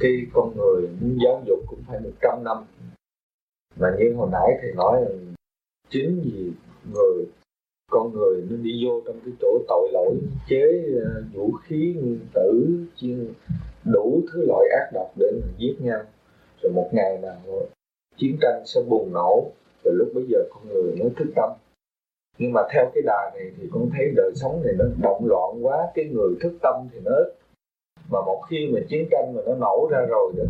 khi 0.00 0.26
con 0.32 0.56
người 0.56 0.88
muốn 1.00 1.18
giáo 1.24 1.42
dục 1.46 1.58
cũng 1.66 1.82
phải 1.86 2.00
100 2.00 2.44
năm. 2.44 2.56
Mà 3.76 3.88
như 3.98 4.14
hồi 4.16 4.28
nãy 4.32 4.58
thầy 4.62 4.72
nói 4.74 5.00
là 5.00 5.10
chính 5.90 6.20
vì 6.24 6.50
người, 6.92 7.24
con 7.90 8.12
người 8.12 8.42
nó 8.50 8.56
đi 8.56 8.84
vô 8.84 9.02
trong 9.06 9.20
cái 9.24 9.34
chỗ 9.40 9.58
tội 9.68 9.88
lỗi, 9.92 10.16
chế 10.48 10.84
ờ, 11.04 11.24
vũ 11.32 11.52
khí, 11.52 11.94
nguyên 11.96 12.20
tử 12.34 12.78
đủ 13.84 14.22
thứ 14.32 14.44
loại 14.48 14.68
ác 14.80 14.90
độc 14.94 15.12
để 15.16 15.26
mà 15.40 15.46
giết 15.58 15.76
nhau. 15.80 16.00
Rồi 16.62 16.72
một 16.72 16.90
ngày 16.92 17.18
nào 17.22 17.68
chiến 18.16 18.36
tranh 18.40 18.62
sẽ 18.66 18.80
bùng 18.88 19.12
nổ, 19.12 19.50
rồi 19.84 19.94
lúc 19.94 20.08
bây 20.14 20.24
giờ 20.28 20.38
con 20.50 20.68
người 20.68 20.96
mới 20.96 21.10
thức 21.16 21.32
tâm 21.36 21.50
nhưng 22.38 22.52
mà 22.52 22.60
theo 22.72 22.90
cái 22.94 23.02
đà 23.06 23.30
này 23.34 23.50
thì 23.56 23.68
con 23.72 23.90
thấy 23.96 24.12
đời 24.16 24.30
sống 24.34 24.62
này 24.64 24.74
nó 24.78 24.84
động 25.02 25.26
loạn 25.26 25.66
quá, 25.66 25.78
cái 25.94 26.04
người 26.04 26.34
thức 26.40 26.52
tâm 26.62 26.88
thì 26.92 26.98
nó 27.04 27.10
ít. 27.10 27.34
Mà 28.10 28.20
một 28.26 28.42
khi 28.50 28.68
mà 28.74 28.80
chiến 28.88 29.08
tranh 29.10 29.32
mà 29.34 29.42
nó 29.46 29.54
nổ 29.54 29.88
ra 29.90 29.98
rồi 30.08 30.32
đó, 30.36 30.44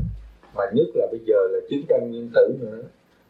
mà 0.54 0.64
nhất 0.72 0.86
là 0.94 1.06
bây 1.10 1.20
giờ 1.26 1.36
là 1.50 1.59
chiến 1.68 1.82
tranh 1.88 2.10
nguyên 2.10 2.30
tử 2.34 2.56
nữa, 2.60 2.82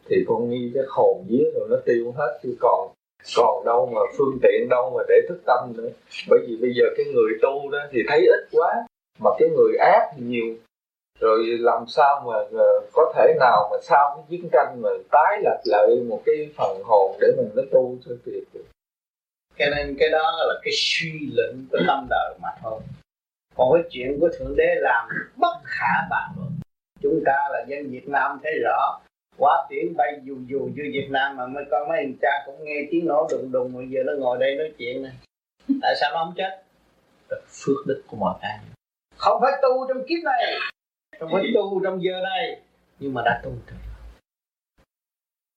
thì 0.08 0.16
con 0.28 0.50
nghi 0.50 0.70
cái 0.74 0.82
hồn 0.88 1.24
vía 1.28 1.44
rồi 1.54 1.68
nó 1.70 1.76
tiêu 1.84 2.12
hết 2.16 2.38
chứ 2.42 2.56
còn 2.60 2.90
còn 3.36 3.64
đâu 3.64 3.86
mà 3.86 4.00
phương 4.18 4.38
tiện 4.42 4.68
đâu 4.70 4.92
mà 4.96 5.02
để 5.08 5.20
thức 5.28 5.40
tâm 5.46 5.72
nữa. 5.76 5.88
Bởi 6.30 6.38
vì 6.46 6.56
bây 6.60 6.70
giờ 6.74 6.84
cái 6.96 7.06
người 7.14 7.32
tu 7.42 7.70
đó 7.70 7.78
thì 7.90 7.98
thấy 8.08 8.20
ít 8.20 8.48
quá, 8.52 8.86
mà 9.20 9.30
cái 9.38 9.48
người 9.56 9.76
ác 9.76 10.10
thì 10.16 10.22
nhiều 10.22 10.54
rồi 11.22 11.46
làm 11.60 11.84
sao 11.88 12.22
mà 12.26 12.38
uh, 12.40 12.84
có 12.92 13.12
thể 13.16 13.34
nào 13.40 13.68
mà 13.70 13.76
sau 13.82 14.14
cái 14.16 14.24
chiến 14.28 14.48
tranh 14.52 14.82
mà 14.82 14.90
tái 15.10 15.38
lập 15.42 15.60
lại 15.64 15.86
một 16.08 16.22
cái 16.26 16.50
phần 16.56 16.82
hồn 16.84 17.16
để 17.20 17.28
mình 17.36 17.50
nó 17.56 17.62
tu 17.72 17.96
cho 18.04 18.12
tuyệt 18.24 18.44
được? 18.54 18.64
Cho 19.58 19.64
nên 19.76 19.96
cái 19.98 20.08
đó 20.08 20.32
là 20.38 20.54
cái 20.62 20.72
suy 20.76 21.12
luận 21.32 21.66
của 21.72 21.78
tâm 21.86 22.06
đời 22.10 22.34
mà 22.42 22.48
thôi. 22.62 22.80
Còn 23.56 23.72
cái 23.74 23.82
chuyện 23.90 24.20
của 24.20 24.28
thượng 24.38 24.56
đế 24.56 24.74
làm 24.74 25.08
bất 25.36 25.56
khả 25.64 26.06
bàn 26.10 26.32
luận 26.36 26.52
chúng 27.02 27.22
ta 27.26 27.48
là 27.50 27.64
dân 27.68 27.90
Việt 27.90 28.08
Nam 28.08 28.40
thấy 28.42 28.52
rõ 28.64 29.00
quá 29.38 29.66
tiếng 29.68 29.96
bay 29.96 30.20
dù 30.22 30.36
dù 30.46 30.58
như 30.58 30.82
Việt 30.92 31.08
Nam 31.10 31.36
mà 31.36 31.46
mấy 31.46 31.64
con 31.70 31.88
mấy 31.88 31.98
anh 31.98 32.14
cha 32.22 32.42
cũng 32.46 32.64
nghe 32.64 32.80
tiếng 32.90 33.06
nổ 33.06 33.28
đùng 33.30 33.52
đùng 33.52 33.74
bây 33.76 33.86
giờ 33.88 34.00
nó 34.06 34.12
ngồi 34.18 34.38
đây 34.38 34.54
nói 34.54 34.72
chuyện 34.78 35.02
này 35.02 35.12
tại 35.82 35.94
sao 36.00 36.10
nó 36.14 36.24
không 36.24 36.34
chết? 36.36 36.62
Phước 37.30 37.86
đức 37.86 38.02
của 38.06 38.16
mọi 38.16 38.34
cái 38.42 38.58
không 39.16 39.40
phải 39.40 39.52
tu 39.62 39.86
trong 39.88 40.04
kiếp 40.08 40.24
này 40.24 40.58
không 41.22 41.32
phải 41.32 41.52
tu 41.54 41.80
trong 41.84 42.02
giờ 42.02 42.20
này 42.22 42.60
nhưng 42.98 43.14
mà 43.14 43.22
đã 43.24 43.40
tu 43.44 43.50
rồi. 43.50 43.78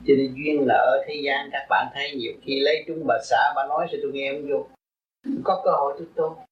Cho 0.08 0.14
nên 0.18 0.34
duyên 0.36 0.68
là 0.68 0.76
ở 0.76 1.04
thế 1.08 1.22
gian, 1.26 1.50
các 1.52 1.66
bạn 1.70 1.88
thấy 1.94 2.12
nhiều 2.16 2.34
khi 2.44 2.60
lấy 2.60 2.84
chúng 2.88 3.08
bà 3.08 3.16
xã, 3.24 3.54
bà 3.56 3.68
nói 3.68 3.88
cho 3.92 3.98
tôi 4.02 4.12
nghe 4.14 4.32
không 4.34 4.52
vô. 4.52 4.68
Có 5.44 5.62
cơ 5.66 5.72
hội 5.72 5.96
tôi 5.98 6.08
tu. 6.16 6.46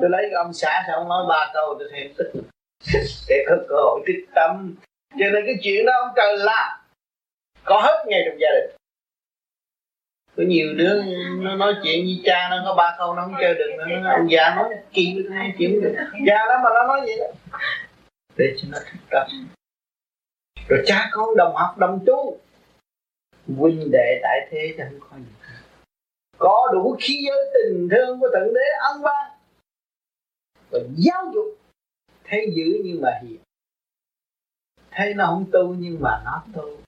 Tôi 0.00 0.10
lấy 0.10 0.30
ông 0.30 0.52
xã 0.52 0.84
sao 0.86 0.96
ông 0.96 1.08
nói 1.08 1.26
ba 1.28 1.50
câu, 1.54 1.76
tôi 1.78 1.88
thêm 1.92 2.12
tức 2.16 2.32
để 3.28 3.44
có 3.48 3.56
cơ 3.68 3.76
hội 3.76 4.00
tích 4.06 4.26
tâm. 4.34 4.74
Cho 5.10 5.26
nên 5.32 5.42
cái 5.46 5.54
chuyện 5.62 5.86
đó 5.86 5.92
ông 6.06 6.12
trời 6.16 6.38
làm. 6.38 6.80
Có 7.64 7.80
hết 7.80 8.04
ngay 8.06 8.22
trong 8.26 8.40
gia 8.40 8.48
đình. 8.54 8.76
Có 10.36 10.42
nhiều 10.48 10.74
đứa 10.76 11.02
nó 11.38 11.56
nói 11.56 11.74
chuyện 11.82 12.04
với 12.04 12.20
cha, 12.24 12.48
nó 12.50 12.62
có 12.64 12.74
ba 12.74 12.94
câu, 12.98 13.14
nó 13.14 13.22
không 13.22 13.34
chơi 13.40 13.54
được 13.54 13.70
nữa. 13.78 14.10
Ông 14.16 14.30
già 14.30 14.54
nói 14.54 14.68
kỳ 14.92 15.12
nói 15.12 15.52
chuyện 15.58 15.80
được. 15.80 15.94
Già 16.26 16.38
đó 16.48 16.60
mà 16.64 16.70
nó 16.74 16.86
nói 16.86 17.00
vậy 17.00 17.18
đó 17.18 17.58
để 18.36 18.56
cho 18.58 18.68
nó 18.70 18.78
thực 18.90 18.98
tập 19.10 19.26
rồi 20.68 20.82
cha 20.86 21.08
con 21.12 21.36
đồng 21.36 21.54
học, 21.56 21.78
đồng 21.78 22.04
tu, 22.06 22.38
huynh 23.56 23.90
đệ 23.92 24.20
tại 24.22 24.48
thế 24.50 24.74
cho 24.78 24.84
không 24.90 25.00
có 25.10 25.16
gì 25.18 25.36
có 26.38 26.68
đủ 26.72 26.96
khí 27.00 27.24
giới 27.26 27.52
tình 27.54 27.88
thương 27.90 28.20
của 28.20 28.28
thượng 28.34 28.54
đế 28.54 28.60
ân 28.92 29.02
ban 29.02 29.32
và 30.70 30.78
giáo 30.96 31.30
dục, 31.34 31.58
thấy 32.24 32.52
dữ 32.56 32.80
nhưng 32.84 33.00
mà 33.00 33.20
hiền. 33.22 33.38
Thấy 34.90 35.14
nó 35.14 35.26
không 35.26 35.46
tu 35.52 35.74
nhưng 35.74 36.00
mà 36.00 36.22
nó 36.24 36.44
tu. 36.54 36.78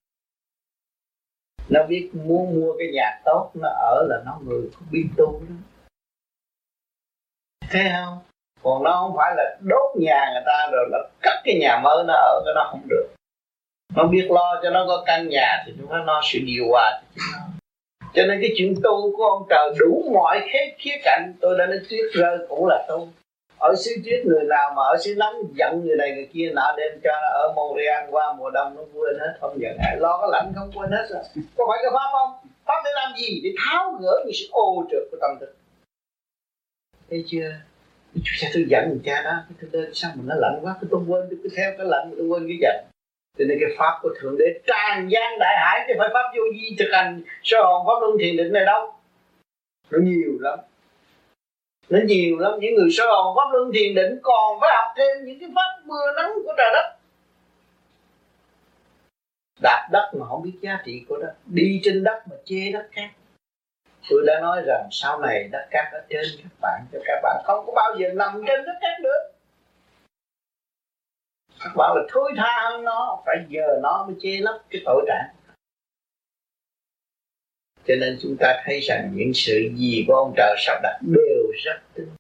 Nó 1.68 1.86
biết 1.88 2.10
muốn 2.14 2.60
mua 2.60 2.74
cái 2.78 2.88
nhà 2.92 3.20
tốt, 3.24 3.50
nó 3.54 3.68
ở 3.68 4.06
là 4.08 4.22
nó 4.24 4.40
người 4.44 4.70
không 4.74 4.88
biết 4.90 5.08
tu 5.16 5.42
đó. 5.48 5.54
Thấy 7.60 7.88
không? 7.92 8.18
Còn 8.62 8.82
nó 8.82 8.92
không 8.92 9.16
phải 9.16 9.32
là 9.36 9.56
đốt 9.60 9.96
nhà 9.96 10.30
người 10.32 10.42
ta 10.46 10.68
rồi 10.72 10.88
nó 10.92 10.98
cắt 11.22 11.40
cái 11.44 11.58
nhà 11.60 11.80
mới 11.84 12.04
nó 12.06 12.14
ở, 12.14 12.42
cái 12.44 12.54
nó 12.54 12.68
không 12.70 12.82
được. 12.88 13.06
Nó 13.96 14.04
biết 14.04 14.26
lo 14.30 14.60
cho 14.62 14.70
nó 14.70 14.84
có 14.88 15.02
căn 15.06 15.28
nhà 15.28 15.64
thì 15.66 15.72
chúng 15.78 15.90
nó 15.90 16.04
lo 16.04 16.20
sự 16.24 16.38
điều 16.46 16.64
hòa 16.68 17.00
cho 18.14 18.26
nên 18.26 18.38
cái 18.40 18.50
chuyện 18.56 18.74
tu 18.82 19.16
của 19.16 19.24
ông 19.24 19.46
trời 19.50 19.74
đủ 19.78 20.10
mọi 20.14 20.40
khía 20.52 20.74
khía 20.78 20.96
cạnh, 21.04 21.32
tôi 21.40 21.58
đã 21.58 21.66
nói 21.66 21.78
tuyết 21.90 22.04
rơi 22.12 22.38
cũng 22.48 22.66
là 22.66 22.86
tu. 22.88 23.08
Ở 23.58 23.74
xứ 23.76 23.90
tuyết 24.04 24.26
người 24.26 24.44
nào 24.44 24.72
mà 24.76 24.82
ở 24.82 24.96
xứ 25.04 25.14
nắng 25.18 25.34
giận 25.54 25.80
người 25.84 25.96
này 25.96 26.10
người 26.14 26.28
kia, 26.32 26.50
nọ 26.54 26.74
đem 26.76 27.00
cho 27.04 27.10
nó 27.22 27.28
ở 27.28 27.52
Montreal 27.56 28.10
qua 28.10 28.32
mùa 28.32 28.50
đông 28.50 28.74
nó 28.76 28.82
quên 28.94 29.18
hết, 29.20 29.38
không 29.40 29.60
giận. 29.60 29.76
Ai 29.78 29.96
lo 29.96 30.18
cái 30.20 30.28
lạnh 30.32 30.52
không 30.56 30.70
quên 30.74 30.90
hết 30.90 31.06
rồi. 31.10 31.22
Có 31.56 31.64
phải 31.68 31.78
cái 31.82 31.90
pháp 31.94 32.08
không? 32.12 32.50
Pháp 32.64 32.82
để 32.84 32.90
làm 32.94 33.12
gì? 33.16 33.40
Để 33.44 33.50
tháo 33.64 33.92
gỡ 34.00 34.22
những 34.24 34.34
sự 34.34 34.46
ô 34.50 34.84
trượt 34.90 35.02
của 35.10 35.16
tâm 35.20 35.30
thức. 35.40 35.56
Thấy 37.10 37.24
chưa? 37.28 37.50
Chú 38.24 38.32
cha 38.38 38.48
tôi 38.54 38.64
dẫn 38.68 38.88
người 38.88 39.00
cha 39.04 39.22
đó. 39.22 39.32
Cái 39.60 39.68
tôi 39.72 39.82
lên, 39.82 39.94
sao 39.94 40.10
mà 40.14 40.22
nó 40.26 40.34
lạnh 40.38 40.58
quá? 40.62 40.74
Tôi 40.90 41.00
quên, 41.08 41.22
tôi 41.30 41.38
cứ 41.42 41.48
theo 41.56 41.72
cái 41.78 41.86
lạnh 41.86 42.14
tôi 42.18 42.26
quên 42.26 42.48
cái 42.48 42.58
giận. 42.60 42.84
Cho 43.38 43.44
nên 43.48 43.58
cái 43.60 43.70
pháp 43.78 43.98
của 44.02 44.14
thượng 44.20 44.38
đế 44.38 44.60
tràn 44.66 45.08
gian 45.08 45.38
đại 45.38 45.56
hải 45.58 45.84
chứ 45.88 45.94
phải 45.98 46.08
pháp 46.12 46.32
vô 46.36 46.42
vi 46.52 46.76
thực 46.78 46.88
hành. 46.92 47.22
Sơ 47.42 47.56
hồn 47.62 47.86
pháp 47.86 48.00
luân 48.00 48.18
thiền 48.20 48.36
định 48.36 48.52
này 48.52 48.64
đâu? 48.64 48.94
Nó 49.90 49.98
nhiều 50.02 50.38
lắm. 50.40 50.58
Nó 51.88 51.98
nhiều 52.04 52.38
lắm. 52.38 52.52
Những 52.60 52.74
người 52.74 52.90
sơ 52.90 53.04
hồn 53.06 53.36
pháp 53.36 53.52
luân 53.52 53.70
thiền 53.74 53.94
định 53.94 54.18
còn 54.22 54.60
phải 54.60 54.70
học 54.74 54.94
thêm 54.96 55.24
những 55.24 55.40
cái 55.40 55.48
pháp 55.54 55.86
mưa 55.86 56.12
nắng 56.16 56.30
của 56.44 56.54
trời 56.56 56.70
đất. 56.72 56.94
Đạp 59.62 59.88
đất 59.92 60.12
mà 60.18 60.26
không 60.26 60.42
biết 60.42 60.58
giá 60.60 60.78
trị 60.84 61.04
của 61.08 61.16
đất. 61.16 61.34
Đi 61.46 61.80
trên 61.84 62.04
đất 62.04 62.22
mà 62.30 62.36
chê 62.44 62.72
đất 62.72 62.88
khác 62.92 63.10
tôi 64.08 64.22
đã 64.26 64.40
nói 64.40 64.62
rằng 64.66 64.88
sau 64.90 65.20
này 65.20 65.48
đất 65.52 65.66
cát 65.70 65.92
ở 65.92 66.06
trên 66.08 66.24
các 66.42 66.52
bạn, 66.60 66.86
cho 66.92 66.98
các 67.04 67.20
bạn 67.22 67.42
không 67.44 67.66
có 67.66 67.72
bao 67.76 67.96
giờ 67.98 68.08
nằm 68.14 68.42
trên 68.46 68.64
đất 68.66 68.78
cát 68.80 69.00
được. 69.02 69.32
Các 71.60 71.72
bạn 71.76 71.96
là 71.96 72.02
thôi 72.12 72.32
tha 72.36 72.70
hơn 72.70 72.84
nó, 72.84 73.22
phải 73.26 73.36
giờ 73.48 73.80
nó 73.82 74.04
mới 74.06 74.16
che 74.20 74.30
lấp 74.40 74.60
cái 74.70 74.82
tội 74.84 75.04
trạng. 75.08 75.34
Cho 77.86 77.94
nên 78.00 78.18
chúng 78.22 78.36
ta 78.40 78.62
thấy 78.64 78.80
rằng 78.80 79.10
những 79.14 79.34
sự 79.34 79.70
gì 79.74 80.04
của 80.08 80.14
ông 80.14 80.34
trời 80.36 80.56
sắp 80.58 80.80
đặt 80.82 80.98
đều 81.02 81.52
rất 81.64 81.80
tinh. 81.94 82.10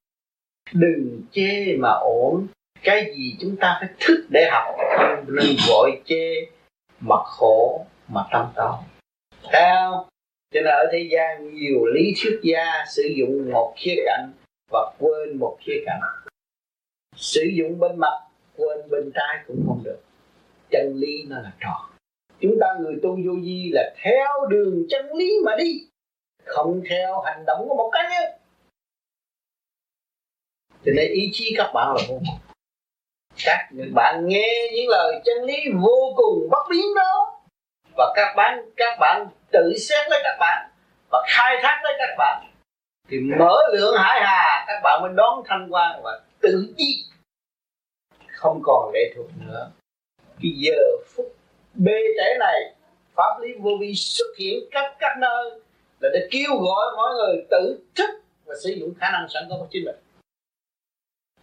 Đừng 0.72 1.22
chê 1.32 1.76
mà 1.78 1.90
ổn. 1.90 2.46
Cái 2.82 3.12
gì 3.16 3.36
chúng 3.40 3.56
ta 3.60 3.76
phải 3.80 3.88
thức 4.00 4.26
để 4.30 4.48
học, 4.50 4.74
không 4.96 5.24
nên 5.28 5.56
vội 5.68 6.02
chê 6.04 6.34
mà 7.00 7.16
khổ 7.24 7.86
mà 8.08 8.20
tâm 8.32 8.46
tối. 8.56 8.76
Theo 9.52 10.06
cho 10.50 10.60
nên 10.60 10.64
ở 10.64 10.88
thế 10.92 11.08
gian 11.12 11.54
nhiều 11.54 11.86
lý 11.86 12.14
thuyết 12.22 12.40
gia 12.42 12.84
sử 12.96 13.02
dụng 13.16 13.50
một 13.52 13.74
khía 13.76 13.96
cạnh 14.06 14.32
và 14.70 14.92
quên 14.98 15.38
một 15.38 15.58
khía 15.60 15.82
cạnh. 15.86 16.00
Sử 17.16 17.42
dụng 17.42 17.78
bên 17.78 17.96
mặt, 17.96 18.20
quên 18.56 18.90
bên 18.90 19.10
trái 19.14 19.44
cũng 19.46 19.64
không 19.66 19.82
được. 19.84 20.00
Chân 20.70 20.96
lý 20.96 21.24
nó 21.28 21.40
là 21.40 21.52
tròn 21.60 21.88
chúng 22.40 22.58
ta 22.60 22.66
người 22.80 22.94
tu 23.02 23.10
vô 23.10 23.32
vi 23.42 23.70
là 23.72 23.94
theo 24.02 24.26
đường 24.48 24.86
chân 24.88 25.12
lý 25.14 25.32
mà 25.44 25.56
đi, 25.58 25.88
không 26.44 26.82
theo 26.90 27.20
hành 27.20 27.44
động 27.46 27.68
của 27.68 27.74
một 27.74 27.90
cá 27.92 28.00
nhân. 28.10 28.40
Cho 30.84 30.92
nên 30.96 31.12
ý 31.12 31.30
chí 31.32 31.54
các 31.56 31.70
bạn 31.74 31.94
là 31.96 32.02
vô 32.08 32.14
cùng. 32.14 32.38
Các 33.44 33.68
bạn 33.94 34.28
nghe 34.28 34.70
những 34.74 34.88
lời 34.88 35.20
chân 35.24 35.44
lý 35.44 35.56
vô 35.82 36.14
cùng 36.16 36.48
bất 36.50 36.66
biến 36.70 36.94
đó 36.96 37.37
và 37.98 38.12
các 38.16 38.34
bạn 38.36 38.70
các 38.76 38.98
bạn 39.00 39.26
tự 39.52 39.72
xét 39.78 40.10
lấy 40.10 40.20
các 40.24 40.36
bạn 40.40 40.70
và 41.10 41.18
khai 41.28 41.56
thác 41.62 41.80
lấy 41.84 41.94
các 41.98 42.14
bạn. 42.18 42.44
Thì 43.08 43.18
mở 43.20 43.56
lượng 43.72 43.94
hải 43.98 44.20
hà, 44.20 44.64
các 44.66 44.80
bạn 44.82 45.02
mới 45.02 45.12
đón 45.14 45.42
thanh 45.46 45.68
quan 45.70 46.00
và 46.02 46.20
tự 46.40 46.74
chi 46.76 47.04
không 48.28 48.60
còn 48.62 48.90
lệ 48.94 49.00
thuộc 49.16 49.26
nữa. 49.46 49.70
Cái 50.18 50.52
giờ 50.56 50.82
phút 51.06 51.36
bê 51.74 52.02
trễ 52.16 52.38
này, 52.38 52.74
pháp 53.14 53.40
lý 53.40 53.48
vô 53.58 53.70
vi 53.80 53.94
xuất 53.94 54.26
hiện 54.38 54.58
khắp 54.70 54.96
các 54.98 55.16
nơi 55.18 55.60
là 56.00 56.08
để 56.12 56.28
kêu 56.30 56.56
gọi 56.56 56.96
mọi 56.96 57.14
người 57.14 57.46
tự 57.50 57.78
thức 57.94 58.10
và 58.44 58.54
sử 58.64 58.70
dụng 58.70 58.94
khả 59.00 59.10
năng 59.10 59.26
sẵn 59.28 59.42
có 59.50 59.56
của 59.60 59.66
chính 59.70 59.84
mình. 59.84 59.96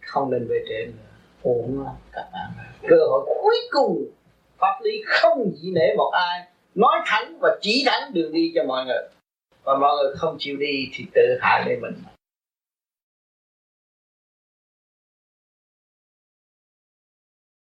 Không 0.06 0.30
nên 0.30 0.46
về 0.48 0.64
trễ 0.68 0.86
nữa. 0.86 1.02
Ổn 1.42 1.86
các 2.12 2.28
bạn 2.32 2.50
cơ 2.88 2.96
hội 3.10 3.24
cuối 3.42 3.56
cùng 3.70 4.04
pháp 4.58 4.80
lý 4.82 5.02
không 5.06 5.52
chỉ 5.62 5.70
nể 5.70 5.94
một 5.96 6.10
ai 6.12 6.46
nói 6.74 7.02
thẳng 7.06 7.38
và 7.40 7.58
chỉ 7.60 7.84
thẳng 7.86 8.14
đường 8.14 8.32
đi 8.32 8.52
cho 8.54 8.64
mọi 8.64 8.84
người. 8.84 9.08
Và 9.64 9.76
mọi 9.80 9.96
người 9.96 10.14
không 10.16 10.36
chịu 10.38 10.56
đi 10.56 10.90
thì 10.92 11.04
tự 11.14 11.38
hại 11.40 11.62
lấy 11.66 11.76
mình. 11.80 11.94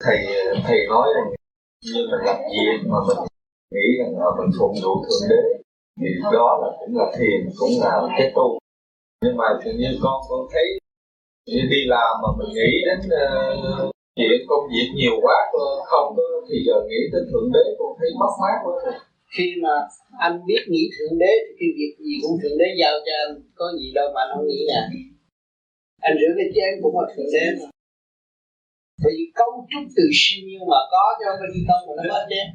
Thầy 0.04 0.16
thầy 0.64 0.86
nói 0.88 1.08
rằng 1.14 1.34
như 1.82 2.06
mình 2.10 2.20
làm 2.24 2.36
việc 2.36 2.88
mà 2.88 2.98
mình 3.08 3.16
nghĩ 3.70 3.98
rằng 3.98 4.18
là 4.18 4.26
mình 4.38 4.50
phụng 4.58 4.74
vụ 4.84 5.04
thượng 5.04 5.28
đế. 5.30 5.42
Thì 6.00 6.06
đó 6.32 6.60
là 6.62 6.76
cũng 6.80 6.96
là 6.96 7.04
thiền 7.18 7.50
cũng 7.58 7.70
là 7.80 8.02
cái 8.18 8.32
tu. 8.34 8.58
Nhưng 9.24 9.36
mà 9.36 9.44
tự 9.64 9.72
nhiên 9.72 9.98
con 10.02 10.22
con 10.28 10.40
thấy 10.52 10.64
như 11.46 11.60
đi 11.70 11.84
làm 11.86 12.20
mà 12.22 12.28
mình 12.38 12.54
nghĩ 12.54 12.84
đến 12.86 12.98
uh, 12.98 13.93
chuyện 14.16 14.40
công 14.50 14.64
việc 14.72 14.88
nhiều 14.98 15.14
quá 15.24 15.36
không 15.90 16.08
có 16.16 16.22
thì 16.48 16.56
giờ 16.66 16.76
nghĩ 16.88 17.00
tới 17.12 17.22
thượng 17.30 17.48
đế 17.54 17.64
tôi 17.78 17.90
thấy 17.98 18.10
mất 18.20 18.32
mát 18.42 18.56
quá. 18.64 18.74
Khi 19.34 19.46
mà 19.64 19.74
anh 20.26 20.34
biết 20.48 20.62
nghĩ 20.70 20.84
thượng 20.94 21.18
đế, 21.22 21.32
thì 21.46 21.54
cái 21.58 21.70
việc 21.78 21.92
gì 22.06 22.14
cũng 22.22 22.36
thượng 22.40 22.58
đế 22.60 22.68
giao 22.80 22.94
cho 23.06 23.12
anh, 23.24 23.32
có 23.58 23.66
gì 23.78 23.86
đâu 23.98 24.06
mà 24.14 24.20
anh 24.24 24.30
không 24.34 24.46
nghĩ 24.48 24.60
nè 24.70 24.80
anh 26.06 26.14
rửa 26.20 26.32
cái 26.38 26.48
chén 26.54 26.70
cũng 26.82 26.94
là 27.00 27.06
thượng 27.14 27.30
đế 27.34 27.44
mà. 27.58 27.68
Bởi 29.02 29.12
vì 29.16 29.26
cấu 29.38 29.50
trúc 29.70 29.84
từ 29.96 30.04
siêu 30.20 30.40
nhiên 30.46 30.62
mà 30.72 30.80
có 30.92 31.04
cho 31.20 31.30
cái 31.38 31.48
đi 31.54 31.60
tâm 31.68 31.80
mà 31.86 31.92
nó 31.96 32.04
có 32.14 32.20
chén. 32.30 32.46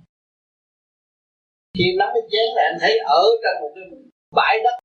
Khi 1.76 1.86
nắm 2.00 2.10
cái 2.16 2.26
chén 2.32 2.48
là 2.56 2.64
anh 2.70 2.78
thấy 2.82 2.94
ở 3.20 3.24
trong 3.44 3.58
một 3.62 3.72
cái 3.76 3.86
bãi 4.38 4.56
đất 4.66 4.76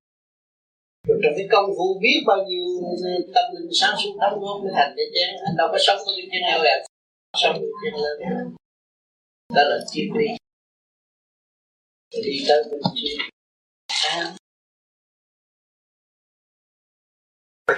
rồi 1.09 1.19
trong 1.23 1.35
cái 1.37 1.47
công 1.53 1.71
phu 1.77 1.99
biết 2.03 2.19
bao 2.27 2.39
nhiêu 2.49 2.65
tâm 3.35 3.45
linh 3.55 3.71
sáng 3.81 3.95
suốt 4.01 4.13
đóng 4.21 4.41
góp 4.41 4.57
mới 4.63 4.73
thành 4.77 4.95
cái 4.97 5.07
chén. 5.15 5.29
Anh 5.47 5.57
đâu 5.59 5.69
có 5.73 5.79
sống 5.87 5.99
với 6.07 6.29
cái 6.31 6.41
nào 6.41 6.59
là 6.63 6.75
sống 7.43 7.57
với 7.61 7.71
chén 7.81 7.95
lên 8.03 8.17
đó 9.55 9.63
là 9.63 9.79
triết 9.91 10.09
lý 10.19 10.27
đi 12.23 12.45
tới 12.49 12.63
bên 12.71 12.81
kia. 12.97 13.17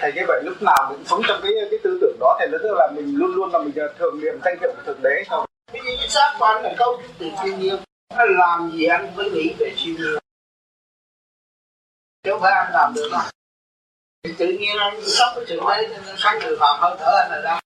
Thầy 0.00 0.12
như 0.12 0.22
vậy 0.28 0.42
lúc 0.44 0.62
nào 0.62 0.92
mình 0.92 1.04
sống 1.06 1.20
trong 1.28 1.40
cái 1.42 1.52
cái 1.70 1.80
tư 1.82 1.98
tưởng 2.00 2.16
đó. 2.20 2.38
Thì 2.40 2.46
nó 2.52 2.58
tức 2.62 2.74
là 2.78 2.92
mình 2.96 3.14
luôn 3.16 3.30
luôn 3.30 3.50
là 3.52 3.58
mình 3.58 3.72
thường 3.98 4.20
niệm 4.20 4.34
danh 4.44 4.58
hiệu 4.60 4.72
của 4.76 4.82
thượng 4.86 5.02
đế. 5.02 5.22
Thôi 5.26 5.46
cái 5.72 6.08
xác 6.08 6.38
anh 6.40 6.62
là 6.62 6.74
câu 6.78 7.02
từ 7.18 7.26
thiên 7.42 7.60
nhiên. 7.60 7.76
Làm 8.16 8.70
gì 8.72 8.84
anh 8.84 9.16
mới 9.16 9.30
nghĩ 9.30 9.54
về 9.58 9.72
thiên 9.76 9.96
nhiên 9.96 10.18
chứ 12.26 12.32
không 12.32 12.42
phải 12.42 12.52
anh 12.52 12.72
làm 12.72 12.94
được 12.94 13.08
đâu. 13.12 13.30
Thì 14.22 14.34
tự 14.38 14.46
nhiên 14.58 14.76
anh 14.78 15.00
sống 15.06 15.34
với 15.34 15.44
thượng 15.48 15.64
đế 15.68 15.88
nên 15.88 16.16
sống 16.18 16.38
người 16.38 16.56
phạm 16.60 16.80
hơi 16.80 16.96
thở 16.98 17.12
anh 17.22 17.30
là 17.30 17.40
đâu 17.44 17.60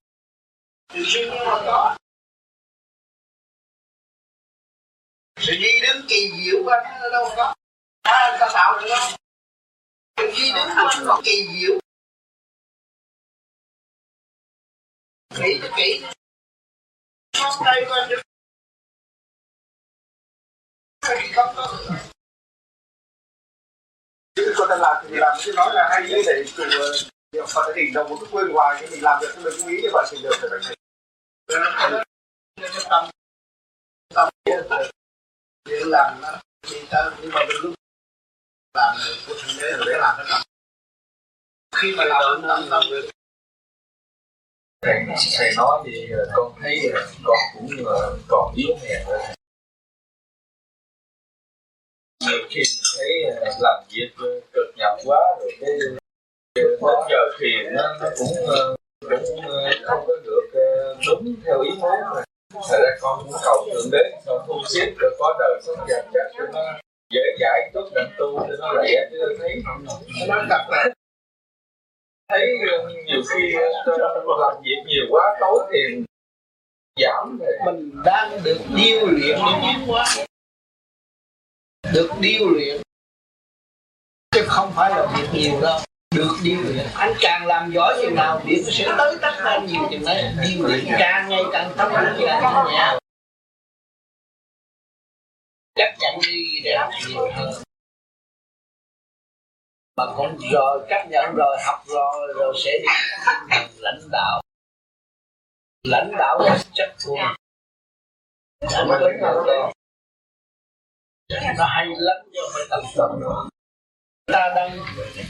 thì 0.93 1.03
thiên 1.13 1.29
nhiên 1.29 1.43
mà 1.45 1.61
có. 1.65 1.97
Sự 5.39 5.53
di 5.61 5.79
đứng 5.81 6.05
kỳ 6.09 6.31
diệu 6.37 6.63
của 6.63 6.69
anh 6.69 7.01
nó 7.01 7.09
đâu 7.09 7.33
có. 7.35 7.55
À, 8.01 8.17
anh 8.31 8.37
ta 8.39 8.47
tạo 8.53 8.79
được 8.79 8.87
không 8.99 9.13
sự 10.17 10.31
di 10.35 10.51
đứng 10.53 10.69
của 10.75 10.87
anh 10.89 11.03
có 11.07 11.21
kỳ 11.25 11.47
diệu. 11.59 11.79
Kỹ 15.35 15.59
cho 15.61 15.69
kỹ. 15.77 16.05
Ngón 17.39 17.53
tay 17.65 17.83
của 17.87 17.93
anh 17.93 18.09
được 18.09 18.21
không 21.35 21.53
có 21.55 21.77
chứ 24.35 24.53
con 24.57 24.69
đang 24.69 24.81
làm 24.81 25.05
thì 25.09 25.15
làm. 25.15 25.37
Chứ 25.39 25.53
nói 25.55 25.69
là 25.73 25.89
hay 25.91 26.09
như 26.09 26.21
để 26.25 26.43
từ 26.57 26.65
niệm 27.33 27.45
Phật 27.47 27.71
thì 27.75 27.81
ờ, 27.81 27.91
đầu 27.93 28.07
một 28.07 28.17
cái 28.21 28.29
quên 28.31 28.53
hoài 28.53 28.77
nhưng 28.81 28.91
mình 28.91 29.03
làm 29.03 29.19
được 29.21 29.31
không 29.33 29.43
được 29.43 29.57
nghĩ 29.65 29.81
như 29.81 29.89
vậy 29.93 30.05
thì 30.11 30.17
được 30.23 30.35
rồi 30.41 30.59
tâm 32.89 33.09
tâm 34.15 34.29
để 35.65 35.79
làm 35.85 36.21
nó 36.21 36.29
thì 36.67 36.87
tới, 36.91 37.11
nhưng 37.21 37.31
mà 37.33 37.39
mình 37.47 37.57
lúc 37.61 37.73
làm 38.73 38.97
của 39.27 39.33
thượng 39.33 39.55
đế 39.61 39.71
rồi 39.71 39.85
để 39.85 39.97
làm 39.99 40.15
cái 40.17 40.25
tâm. 40.29 40.41
Khi 41.75 41.95
mà 41.97 42.03
làm 42.03 42.41
tâm 42.41 42.67
tâm 42.69 42.83
được. 42.89 43.09
Thầy 44.81 44.93
thầy 45.37 45.49
nói 45.57 45.83
thì 45.85 46.11
ờ, 46.11 46.31
con 46.35 46.53
thấy 46.61 46.91
ờ, 46.93 47.07
con 47.23 47.37
cũng 47.53 47.67
còn 48.27 48.53
yếu 48.55 48.77
hèn 48.81 49.07
nhiều 52.21 52.39
khi 52.49 52.61
thấy 52.97 53.23
ờ, 53.35 53.51
làm 53.59 53.83
việc 53.89 54.09
ờ, 54.17 54.39
cực 54.53 54.67
nhọc 54.77 54.97
quá 55.05 55.19
rồi 55.39 55.51
cái 55.61 55.69
ờ, 55.79 55.97
đến 56.55 56.79
giờ 57.09 57.37
thiền 57.39 57.73
nó, 57.73 57.83
cũng 58.17 58.27
cũng 59.09 59.41
không 59.83 60.03
có 60.07 60.13
được 60.23 60.47
đúng 61.07 61.35
theo 61.45 61.61
ý 61.61 61.69
muốn 61.79 61.99
rồi 62.13 62.23
thật 62.69 62.77
ra 62.83 62.89
con 63.01 63.25
muốn 63.25 63.35
cầu 63.43 63.67
thượng 63.73 63.91
đế 63.91 64.21
con 64.25 64.45
thu 64.47 64.61
xếp 64.69 64.93
rồi 64.99 65.15
có 65.19 65.35
đời 65.39 65.61
sống 65.61 65.87
dần 65.89 66.05
dần 66.13 66.27
cho 66.37 66.43
nó 66.53 66.61
dễ 67.13 67.21
giải 67.39 67.71
chút 67.73 67.89
đặng 67.95 68.11
tu 68.17 68.39
cho 68.39 68.55
nó 68.59 68.73
lẹ 68.73 69.09
chứ 69.11 69.17
thấy 69.39 69.61
nó 70.27 70.45
đặt 70.49 70.67
lại 70.69 70.89
thấy 72.29 72.47
nhiều 73.05 73.21
khi 73.29 73.53
làm 74.39 74.61
việc 74.63 74.83
nhiều 74.87 75.05
quá 75.09 75.37
tối 75.39 75.67
thì 75.71 75.79
giảm 77.01 77.39
thì 77.39 77.65
mình 77.65 77.91
đang 78.05 78.43
được 78.43 78.57
điêu 78.75 79.07
luyện 79.07 79.39
để 79.61 79.73
quá 79.87 80.05
được 81.93 82.09
điêu 82.19 82.49
luyện. 82.49 82.81
Chứ 84.31 84.45
không 84.47 84.71
phải 84.75 84.89
là 84.89 85.13
việc 85.15 85.27
nhiều 85.33 85.61
đâu. 85.61 85.79
Được 86.15 86.35
điêu 86.43 86.61
luyện. 86.61 86.87
Anh 86.95 87.13
càng 87.21 87.45
làm 87.45 87.71
giỏi 87.71 87.99
chừng 88.01 88.15
nào 88.15 88.41
điểm 88.45 88.63
sẽ 88.71 88.93
tới 88.97 89.17
tất 89.21 89.31
cả 89.43 89.59
nhiều 89.67 89.87
chừng 89.91 90.05
đấy. 90.05 90.33
Điêu 90.43 90.67
luyện 90.67 90.85
càng 90.99 91.29
ngày 91.29 91.43
càng 91.51 91.73
thâm 91.77 91.91
càng 91.93 92.15
thanh 92.41 92.73
nhẹ 92.73 92.97
chấp 95.75 95.93
nhận 95.99 96.19
đi 96.27 96.61
để 96.63 96.75
học 96.77 96.89
nhiều 97.07 97.31
hơn. 97.35 97.63
Mà 99.97 100.05
con 100.17 100.37
rồi 100.51 100.85
chấp 100.89 101.07
nhận 101.09 101.35
rồi, 101.35 101.57
học 101.65 101.83
rồi 101.87 102.33
rồi 102.35 102.55
sẽ 102.65 102.71
đi 102.81 102.87
lãnh 103.77 104.01
đạo. 104.11 104.41
Lãnh 105.83 106.11
đạo 106.17 106.39
là 106.39 106.57
chất 106.73 106.95
của 107.05 107.15
lãnh 108.61 109.21
đạo 109.21 109.43
đó 109.47 109.71
nó 111.57 111.65
hay 111.65 111.85
lắm 111.85 112.17
nhưng 112.31 112.45
phải 112.53 112.63
tập 112.69 112.81
tầm 112.95 113.19
nó 113.21 113.49
ta 114.31 114.53
đang 114.55 114.79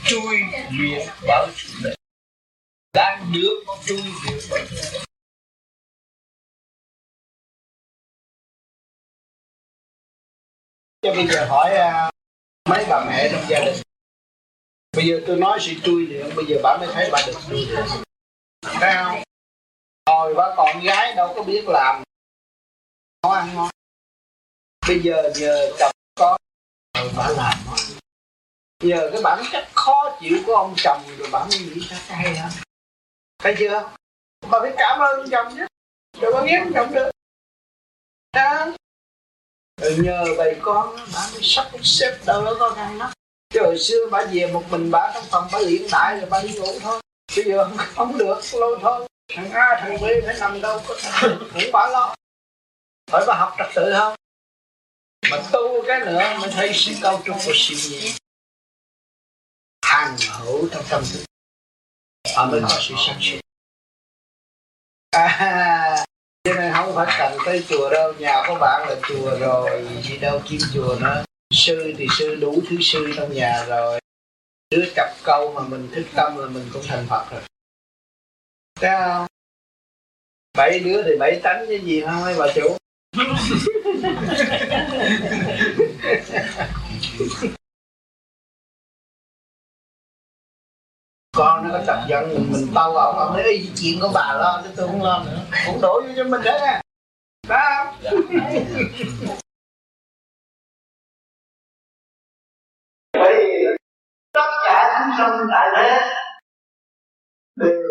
chui 0.04 0.38
luyện 0.70 1.08
bảo 1.28 1.46
chủ 1.56 1.68
đề. 1.84 1.94
Đang 2.92 3.32
được 3.32 3.64
chui 3.84 3.96
luyện 3.96 4.38
bảo 4.50 4.60
chủ 4.70 4.76
đề. 4.92 4.98
Cho 11.02 11.14
bây 11.14 11.26
giờ 11.26 11.46
hỏi 11.48 11.70
uh, 11.70 12.12
mấy 12.70 12.86
bà 12.90 13.04
mẹ 13.08 13.28
trong 13.32 13.44
gia 13.48 13.60
đình? 13.64 13.82
Bây 14.96 15.06
giờ 15.06 15.20
tôi 15.26 15.36
nói 15.36 15.58
sự 15.60 15.72
chui 15.84 16.06
luyện 16.06 16.36
bây 16.36 16.44
giờ 16.48 16.56
bà 16.62 16.76
mới 16.76 16.88
thấy 16.92 17.08
bà 17.12 17.18
được 17.26 17.38
chui 17.48 17.66
luyện 17.66 17.84
thấy 18.62 18.94
không? 18.94 19.22
Hồi 20.06 20.34
bà 20.34 20.54
còn 20.56 20.80
gái 20.84 21.14
đâu 21.14 21.32
có 21.36 21.42
biết 21.42 21.64
làm. 21.68 22.02
Ngon 23.22 23.34
ăn 23.34 23.54
ngon 23.54 23.70
bây 24.88 25.00
giờ 25.00 25.32
nhờ 25.40 25.70
chồng 25.78 25.92
có. 26.14 26.36
Bà 27.16 27.28
làm. 27.28 27.58
Nhờ 28.82 29.10
cái 29.12 29.22
bản 29.22 29.44
chất 29.52 29.68
khó 29.74 30.16
chịu 30.20 30.38
của 30.46 30.54
ông 30.54 30.74
chồng 30.76 31.02
rồi 31.18 31.28
bà 31.32 31.44
mới 31.44 31.58
nghĩ 31.58 31.80
ra 31.90 31.96
cái 32.08 32.18
hay 32.18 32.34
hả 32.34 32.50
thấy 33.38 33.54
chưa? 33.58 33.90
Bà 34.50 34.60
phải 34.60 34.72
cảm 34.78 34.98
ơn 34.98 35.30
chồng 35.30 35.54
chứ. 35.56 35.66
Rồi 36.20 36.32
bà 36.34 36.44
ghét 36.46 36.64
chồng 36.74 36.94
được. 36.94 37.10
Đó 38.32 38.66
rồi 39.80 39.90
ừ, 39.90 40.02
nhờ 40.02 40.24
bầy 40.38 40.56
con 40.62 40.96
bà 41.14 41.28
mới 41.32 41.40
sắp 41.42 41.66
xếp 41.82 42.18
đâu 42.26 42.44
đó 42.44 42.56
có 42.60 42.74
ăn 42.76 42.98
đó. 42.98 43.12
Chứ 43.50 43.60
hồi 43.62 43.78
xưa 43.78 44.06
bà 44.10 44.24
về 44.32 44.52
một 44.52 44.62
mình 44.70 44.90
bà 44.90 45.10
trong 45.14 45.24
phòng 45.30 45.48
bà 45.52 45.58
luyện 45.58 45.82
đại 45.92 46.16
rồi 46.20 46.30
bà 46.30 46.42
đi 46.42 46.54
ngủ 46.58 46.78
thôi. 46.80 47.00
Bây 47.36 47.44
giờ 47.44 47.64
không, 47.64 47.76
không 47.94 48.18
được 48.18 48.40
lâu 48.52 48.78
thôi. 48.80 49.08
Thằng 49.34 49.50
A 49.50 49.80
thằng 49.80 49.96
B 50.00 50.04
phải 50.26 50.36
nằm 50.40 50.60
đâu 50.60 50.80
có 50.88 50.94
cũng 51.54 51.72
bà 51.72 51.88
lo. 51.88 52.14
Phải 53.10 53.24
bà 53.26 53.34
học 53.34 53.54
trật 53.58 53.66
tự 53.74 53.92
không? 53.98 54.14
Mà 55.30 55.42
tu 55.52 55.84
cái 55.86 56.00
nữa 56.00 56.38
mới 56.40 56.50
thấy 56.50 56.72
sự 56.74 56.92
cao 57.02 57.22
trúc 57.24 57.36
của 57.46 57.52
sự 57.54 57.74
nhiên 57.90 58.14
hàng 59.84 60.16
hữu 60.30 60.68
trong 60.72 60.84
tâm 60.90 61.02
thức 61.12 61.24
và 62.36 62.44
mới 62.44 62.60
có 62.60 62.78
sự 62.80 62.94
sáng 63.06 63.18
suốt. 63.20 63.38
À 65.10 66.04
cho 66.44 66.54
nên 66.54 66.72
không 66.72 66.92
phải 66.94 67.16
cần 67.18 67.38
tới 67.46 67.64
chùa 67.68 67.90
đâu, 67.90 68.12
nhà 68.18 68.42
có 68.46 68.54
bạn 68.60 68.88
là 68.88 68.96
chùa 69.08 69.38
rồi 69.38 69.88
gì 70.02 70.18
đâu 70.18 70.42
kim 70.48 70.60
chùa 70.74 70.96
nữa. 71.00 71.24
Sư 71.54 71.94
thì 71.98 72.06
sư 72.18 72.34
đủ 72.34 72.62
thứ 72.70 72.76
sư 72.80 73.12
trong 73.16 73.34
nhà 73.34 73.64
rồi. 73.64 74.00
Đứa 74.70 74.84
chập 74.96 75.14
câu 75.24 75.52
mà 75.52 75.62
mình 75.62 75.90
thức 75.94 76.04
tâm 76.14 76.36
là 76.36 76.46
mình 76.46 76.70
cũng 76.72 76.82
thành 76.88 77.06
phật 77.10 77.26
rồi. 77.30 77.42
Thấy 78.80 78.90
không? 78.90 79.26
Bảy 80.56 80.78
đứa 80.78 81.02
thì 81.02 81.10
bảy 81.18 81.40
tánh 81.42 81.64
cái 81.68 81.80
gì 81.80 82.02
không 82.06 82.20
mấy 82.20 82.34
bà 82.38 82.46
chủ 82.54 82.76
con 91.36 91.64
nó 91.64 91.70
có 91.72 91.84
tập 91.86 92.04
giận 92.08 92.28
mình, 92.28 92.52
mình 92.52 92.66
tâu 92.74 92.96
ổng 92.96 93.16
ổng 93.16 93.32
nói 93.32 93.42
y 93.42 93.70
chuyện 93.76 93.98
của 94.00 94.10
bà 94.14 94.34
lo 94.34 94.62
chứ 94.64 94.70
tôi 94.76 94.88
không 94.88 95.02
lo 95.02 95.24
nữa. 95.24 95.40
Cũng 95.66 95.80
đổ 95.82 96.00
vô 96.00 96.08
cho 96.16 96.24
mình 96.24 96.40
đấy. 96.44 96.60
Nè 96.60 96.80
đó. 97.48 97.94
Bởi 103.12 103.34
vì 103.38 103.66
tất 104.32 104.50
cả 104.66 104.98
chúng 104.98 105.14
sanh 105.18 105.46
tại 105.52 105.68
thế 105.76 106.14
đều 107.56 107.82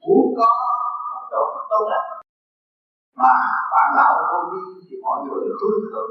muốn 0.00 0.34
có 0.38 0.46
một 1.14 1.28
chỗ 1.30 1.66
tốt 1.70 1.88
đẹp 1.90 2.25
mà 3.16 3.32
bạn 3.72 3.88
nào 3.96 4.12
không 4.28 4.46
đi 4.52 4.80
thì 4.90 4.96
mọi 5.02 5.18
người 5.24 5.42
hướng 5.60 5.80
thượng 5.92 6.10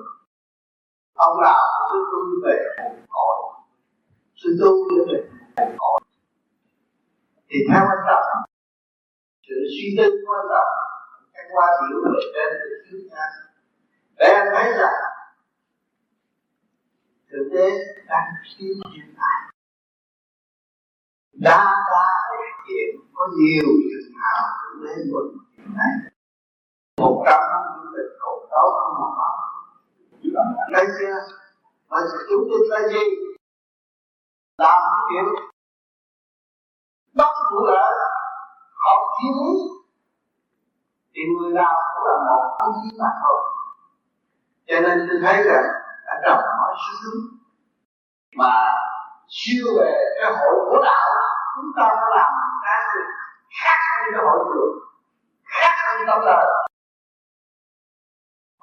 ông 1.15 1.41
nào 1.41 1.61
cũng 1.89 2.03
tu 2.11 2.19
về 2.43 2.57
một 2.83 2.95
cõi. 3.09 3.37
Sự 4.35 4.49
tu 4.61 4.71
để 4.89 5.05
về 5.07 5.29
một 5.57 5.75
cõi. 5.77 5.99
Thì 7.49 7.57
theo 7.69 7.83
anh 7.93 8.03
trọng 8.07 8.45
sự 9.47 9.55
suy 9.75 9.95
tư 9.97 10.09
của 10.27 10.33
anh 10.33 10.47
trọng 10.49 10.73
cái 11.33 11.45
qua 11.51 11.67
hiểu 11.81 11.97
về 12.05 12.19
trên 12.33 12.49
từ 12.61 12.69
trước 12.85 13.07
nha 13.09 13.25
để 14.17 14.25
anh 14.25 14.47
thấy 14.55 14.73
rằng, 14.79 14.93
thực 17.31 17.49
tế 17.53 17.69
đang 18.07 18.27
thiếu 18.57 18.73
hiện 18.93 19.15
tại. 19.17 19.53
Đa 21.33 21.65
đa 21.91 22.07
hiện 22.67 22.95
có 23.13 23.27
nhiều 23.37 23.63
trường 23.63 24.13
hào 24.21 24.57
thượng 24.57 24.83
lên 24.83 25.11
một 25.11 25.23
nay 25.77 26.14
một 26.97 27.23
trăm 27.25 27.39
năm 27.51 27.61
du 27.75 27.89
lịch 27.97 28.11
còn 28.19 28.39
tốt 28.51 28.69
hơn 28.75 28.93
mà 28.99 29.07
năm 30.33 30.47
thấy 30.73 30.85
chưa 30.99 31.35
mà 31.89 31.97
chúng 32.29 32.47
tôi 32.49 32.59
là 32.69 32.87
gì? 32.87 33.05
Làm 34.57 34.81
cái 34.83 35.01
chuyện 35.09 35.25
bắt 37.13 37.33
vụ 37.51 37.65
lợi 37.65 37.93
học 38.85 39.01
thiên 39.21 39.31
lý 39.45 39.53
thì 41.13 41.21
người 41.39 41.53
nào 41.53 41.73
cũng 41.95 42.03
là 42.07 42.13
một 42.29 42.55
tâm 42.59 42.69
khí 42.73 42.97
mà 42.99 43.09
thôi. 43.21 43.41
Cho 44.67 44.79
nên 44.79 45.07
tôi 45.09 45.19
thấy 45.23 45.43
rằng, 45.43 45.63
ở 46.05 46.15
trong 46.23 46.39
nói 46.57 46.75
sự 46.77 47.09
đúng 47.13 47.39
mà 48.35 48.73
siêu 49.29 49.65
về 49.79 50.15
cái 50.21 50.31
hội 50.31 50.65
của 50.69 50.83
đạo, 50.83 51.09
chúng 51.55 51.71
ta 51.77 51.87
đã 51.87 52.07
làm 52.17 52.33
cái 52.63 52.81
khác 53.61 53.79
hơn 53.91 54.13
cái 54.13 54.23
hội 54.25 54.39
trường 54.45 54.77
khác 55.43 55.75
hơn 55.85 56.07
tâm 56.07 56.21
lời 56.25 56.65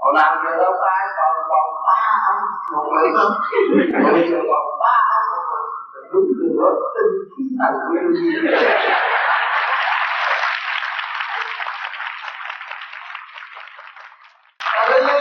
họ 0.03 0.13
làm 0.15 0.39
giờ 0.45 0.57
đâu 0.57 0.73
tay 0.83 1.07
còn 1.17 1.35
còn 1.49 1.67
ba 1.87 2.01
ông 2.29 2.43
một 2.73 2.85
người 2.93 3.09
không? 3.17 3.33
Bây 4.13 4.31
giờ 4.31 4.39
còn 4.51 4.79
ba 4.81 4.95
ông 5.17 5.27
một 5.33 5.43
người 5.51 5.65
đúng 6.13 6.29
từ 6.39 6.47
đó 6.59 6.69
tinh 6.95 7.13
khí 7.37 7.43
thần 7.59 7.75
nguyên 7.89 8.13
gì? 8.15 8.29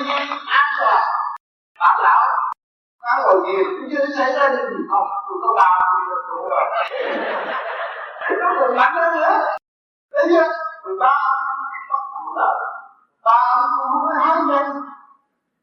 Gì? 0.01 0.17
Bạn 1.79 1.95
lão 2.03 2.27
nó 3.03 3.23
ngồi 3.23 3.35
gì 3.45 3.63
cũng 3.63 3.89
chưa 3.91 4.05
xảy 4.17 4.33
ra 4.33 4.49
gì. 4.49 4.61
Không 4.89 5.07
tụi 5.27 5.37
có 5.43 5.53
ba 5.57 5.79
rồi. 6.27 6.61
Nó 8.39 8.47
còn 8.59 8.77
mạnh 8.77 8.93
nữa. 8.95 9.45
Thấy 10.13 10.25
chưa 10.29 10.47
mười 10.83 10.95
ba 10.99 11.13
bắt 11.89 12.05
đầu. 12.35 12.53
là 12.61 12.70
cũng 14.21 14.35
không 14.35 14.47
nhân 14.47 14.67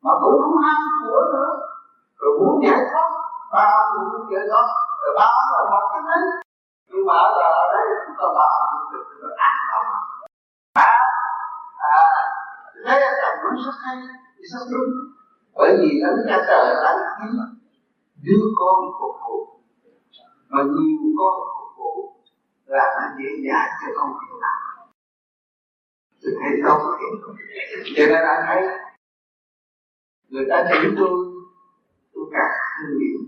mà 0.03 0.13
cũng 0.23 0.41
không 0.43 0.59
ăn 0.65 0.77
của 1.05 1.23
nữa. 1.33 1.51
Rồi 2.19 2.39
muốn 2.39 2.63
giải 2.65 2.81
thoát, 2.93 3.09
ba 3.53 3.71
cũng 3.93 4.09
muốn 4.13 4.33
giải 4.33 4.45
thoát. 4.51 4.67
Rồi 5.03 5.15
ba 5.19 5.29
là 5.53 5.71
một 5.71 5.89
cái 5.93 6.03
đấy 6.07 6.23
nhưng 6.89 7.07
mà 7.07 7.15
ở 7.15 7.63
đây 7.75 7.87
chúng 8.07 8.17
ta 8.19 8.27
ba 8.37 8.49
cũng 8.71 8.93
được 9.23 9.35
ăn 9.37 9.55
tâm. 9.71 9.85
À 10.75 10.99
à 11.79 12.05
thế 12.87 13.01
là 13.01 13.37
cũng 13.43 13.61
rất 13.67 13.77
hay 13.85 13.97
rất 14.53 14.65
đúng. 14.73 14.91
Bởi 15.55 15.77
vì 15.81 16.01
nó 16.03 16.09
ra 16.27 16.45
trời 16.49 16.75
đã 16.85 17.17
kiếm 17.19 17.41
đưa 18.23 18.45
con 18.59 18.77
phục 19.01 19.17
vụ. 19.23 19.37
Mà 20.49 20.63
nhiều 20.63 20.99
con 21.19 21.35
phục 21.57 21.71
vụ 21.79 22.13
là 22.67 22.85
nó 22.97 23.07
dễ 23.19 23.31
dàng 23.47 23.69
cho 23.81 23.89
con 23.97 24.09
hiểu 24.09 24.37
làm 24.41 24.58
tôi 26.23 26.33
thấy 26.41 26.53
không 26.65 26.81
cho 27.97 28.05
nên 28.07 28.23
anh 28.33 28.43
thấy 28.47 28.63
người 30.29 30.47
ta 30.51 30.65
chửi 30.69 30.93
tôi 30.99 31.11
tôi 32.15 32.25
càng 32.33 32.51
thương 32.79 32.99
yêu 32.99 33.19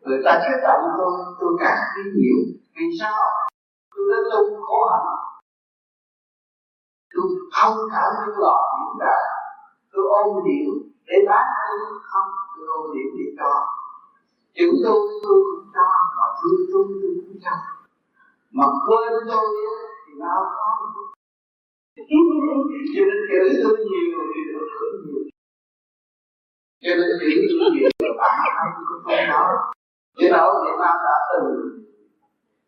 người 0.00 0.20
ta 0.24 0.32
kích 0.44 0.62
động 0.62 0.82
tôi 0.98 1.12
tôi 1.40 1.52
càng 1.60 1.78
thấy 1.94 2.04
nhiều. 2.16 2.38
Vì 2.76 2.84
sao? 3.00 3.22
Tôi 3.94 4.04
đã 4.10 4.16
tu 4.30 4.62
khổ 4.66 4.80
hạnh. 4.90 5.16
Tôi 7.14 7.26
không 7.52 7.76
cảm 7.92 8.10
những 8.18 8.38
lọt 8.38 8.62
hiện 8.78 8.94
đại 8.98 9.22
tôi 9.92 10.04
ôm 10.22 10.44
điệu 10.44 10.72
để 11.06 11.16
bán 11.28 11.46
tôi 11.68 11.98
không? 12.02 12.30
Tôi 12.56 12.66
ôm 12.76 12.84
điệu 12.94 13.10
để 13.18 13.26
cho. 13.38 13.50
Chữ 14.54 14.68
tôi 14.84 15.00
tôi 15.22 15.38
cũng 15.50 15.70
cho, 15.74 15.86
mà 16.16 16.26
thương 16.38 16.60
tôi 16.72 16.84
tôi 17.02 17.12
cũng 17.16 17.38
cho. 17.44 17.54
Mà 18.50 18.64
quên 18.86 19.12
tôi 19.28 19.46
thì 20.06 20.12
nó 20.18 20.34
có 20.56 20.66
cho 22.94 23.02
nên 23.08 23.20
chữ 23.28 23.60
tôi 23.62 23.76
nhiều 23.90 24.18
thì 24.34 24.40
được 24.52 24.66
hưởng 24.74 24.96
nhiều. 25.06 25.22
Cho 26.84 26.92
nên 26.98 27.10
chữ 27.20 27.56
tôi 27.60 27.70
nhiều 27.74 27.88
là 28.02 28.12
bạn 28.18 28.34
không 28.56 28.84
có 28.88 28.94
không 29.04 29.28
nói. 29.28 29.52
Chứ 30.18 30.26
đâu 30.32 30.50
Việt 30.64 30.78
Nam 30.80 30.96
đã 31.04 31.16
từng 31.30 31.48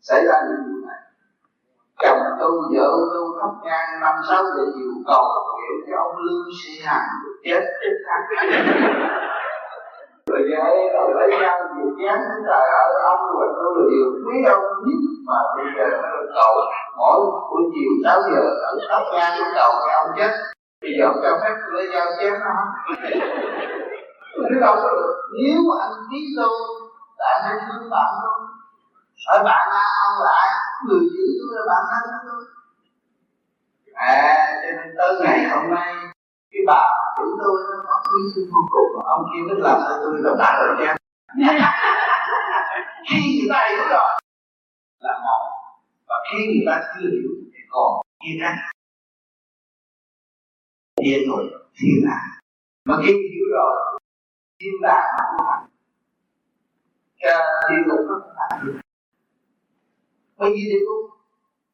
xảy 0.00 0.24
ra 0.26 0.34
những 0.46 0.62
điều 0.66 0.80
này. 0.88 1.00
Chồng 2.02 2.18
tôi 2.40 2.50
vợ 2.74 2.90
tôi 3.12 3.24
khóc 3.40 3.54
ngang 3.64 4.00
năm 4.00 4.14
sáu 4.28 4.44
giờ 4.44 4.64
chiều 4.74 4.92
cầu 5.06 5.24
kiểu 5.58 5.76
cho 5.86 5.96
ông 5.96 6.16
lương 6.24 6.46
sĩ 6.62 6.72
hàng, 6.84 7.08
chết 7.44 7.62
chết 7.80 7.94
khắc 8.06 8.20
rồi 10.26 10.42
vậy 10.50 10.76
rồi 10.94 11.10
lấy 11.14 11.30
nhau 11.40 11.58
nhiều 11.76 11.90
chán. 11.98 12.20
Trời 12.46 12.66
ơi 12.82 12.90
ông 13.04 13.20
và 13.38 13.46
tôi 13.58 13.70
là 13.76 13.84
điều 13.90 14.06
quý 14.24 14.36
ông 14.54 14.64
nhất 14.84 15.00
mà 15.26 15.40
bây 15.56 15.66
giờ 15.76 15.86
nó 16.02 16.21
cầu 16.34 16.54
mỗi 16.98 17.16
buổi 17.50 17.62
chiều 17.74 17.90
sáu 18.04 18.18
giờ 18.30 18.42
ở 18.68 18.70
thắp 18.88 19.02
ra 19.12 19.34
tôi 19.36 19.46
cầu 19.54 19.72
cái 19.86 19.94
ông 19.94 20.10
chết. 20.16 20.32
Bây 20.82 20.90
giờ 20.98 21.04
ông 21.06 21.18
cho 21.22 21.38
phép 21.42 21.54
lấy 21.72 21.86
dao 21.94 22.06
chém 22.18 22.32
nó. 22.44 22.54
Không 24.34 24.60
đâu 24.60 24.74
có 24.76 24.90
được. 24.98 25.14
Nếu 25.38 25.58
mà 25.68 25.74
anh 25.84 25.96
biết 26.10 26.26
tôi 26.36 26.58
là 27.18 27.26
anh 27.34 27.42
hãy 27.44 27.56
thương 27.68 27.90
bạn 27.90 28.08
thôi 28.22 28.38
ở 29.26 29.42
bạn 29.44 29.68
à, 29.70 29.84
ông 30.08 30.24
là 30.24 30.32
ai? 30.42 30.50
Người 30.86 31.00
giữ 31.00 31.24
tôi 31.38 31.50
là 31.56 31.62
bạn 31.70 31.82
thân 31.90 32.02
của 32.12 32.28
tôi. 32.28 32.44
À 33.94 34.60
cho 34.62 34.68
nên 34.76 34.94
tới 34.98 35.14
ngày 35.20 35.48
hôm 35.50 35.74
nay 35.74 35.94
cái 36.52 36.62
bà 36.66 36.82
của 37.16 37.24
tôi 37.44 37.60
nó 37.68 37.82
có 37.88 37.94
quý 38.10 38.20
thương 38.34 38.46
vô 38.52 38.82
cùng 38.94 39.06
ông 39.06 39.24
kia 39.30 39.42
nó 39.48 39.54
làm 39.68 39.80
cho 39.88 39.98
tôi 40.02 40.12
là 40.18 40.34
bạn 40.38 40.54
rồi 40.60 40.76
cha 40.86 40.96
khi 43.08 43.20
người 43.40 43.50
ta 43.52 43.68
hiểu 43.68 43.84
rồi. 43.90 44.10
Là 45.00 45.18
một 45.24 45.61
và 46.12 46.18
khi 46.28 46.38
người 46.46 46.64
ta 46.66 46.76
chưa 46.94 47.08
hiểu 47.10 47.30
thì 47.52 47.60
còn 47.68 47.90
kia 48.22 48.34
khác 48.40 48.54
kia 51.04 51.18
rồi 51.28 51.44
thiên 51.78 51.96
đàng 52.06 52.26
mà 52.84 52.94
khi 53.02 53.12
hiểu 53.12 53.46
rồi 53.52 54.00
thiên 54.60 54.74
đàng 54.82 55.04
nó 55.18 55.24
cũng 55.30 55.46
thành. 55.48 55.66
Địa 57.70 57.82
ngục 57.86 58.00
nó 58.08 58.14
cũng 58.22 58.34
thành 58.38 58.66
được. 58.66 58.80
Bởi 60.36 60.50
vì 60.50 60.62
địa 60.70 60.80
ngục 60.86 61.10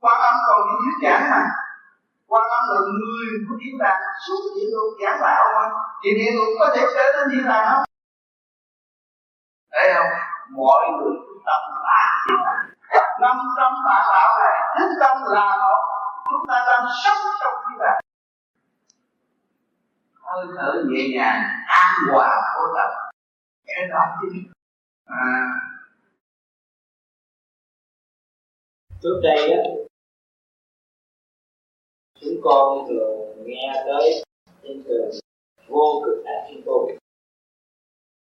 quan 0.01 0.21
âm 0.21 0.35
còn 0.47 0.61
những 0.67 0.81
thuyết 0.85 1.09
giảng 1.09 1.31
mà. 1.31 1.43
Quan 2.27 2.43
âm 2.51 2.63
là 2.69 2.81
người 2.81 3.29
của 3.49 3.57
thiên 3.61 3.79
đàng 3.79 4.01
suốt 4.27 4.41
địa 4.57 4.69
ngục 4.73 4.99
giảng 5.03 5.19
đạo 5.21 5.45
mà 5.55 5.65
thì 6.03 6.11
địa 6.19 6.31
ngục 6.37 6.49
có 6.59 6.67
thể 6.77 6.83
trở 6.95 7.05
nên 7.15 7.29
thiên 7.33 7.45
đàng 7.49 7.69
không? 7.71 7.85
Thấy 9.73 9.95
không? 9.95 10.11
Mọi 10.51 10.89
người 10.93 11.17
tâm 11.47 11.63
là 11.85 12.01
thiên 12.25 12.39
đàng 12.45 12.78
năm 13.21 13.37
trăm 13.57 13.73
bạn 13.87 14.07
đạo 14.13 14.39
này 14.39 14.57
thức 14.79 14.95
tâm 15.01 15.17
là 15.33 15.57
một, 15.57 15.83
chúng 16.31 16.47
ta 16.49 16.65
đang 16.67 16.87
sống 17.05 17.23
trong 17.41 17.55
khi 17.65 17.75
này 17.79 18.03
hơi 20.23 20.47
thở 20.57 20.83
nhẹ 20.89 21.09
nhàng, 21.15 21.43
an 21.67 21.95
hòa, 22.13 22.29
vô 22.57 22.75
tận. 22.77 22.91
Cái 23.67 23.89
đó 23.91 24.17
chính 24.21 24.53
à 25.05 25.45
trước 29.03 29.21
đây 29.23 29.51
á, 29.53 29.63
chúng 32.21 32.41
con 32.45 32.89
thường 32.89 33.47
nghe 33.47 33.83
tới 33.87 34.25
trên 34.63 34.83
trường 34.85 35.11
vô 35.69 36.03
cực 36.05 36.25
đại 36.25 36.47
thiên 36.49 36.63
tôn 36.67 36.87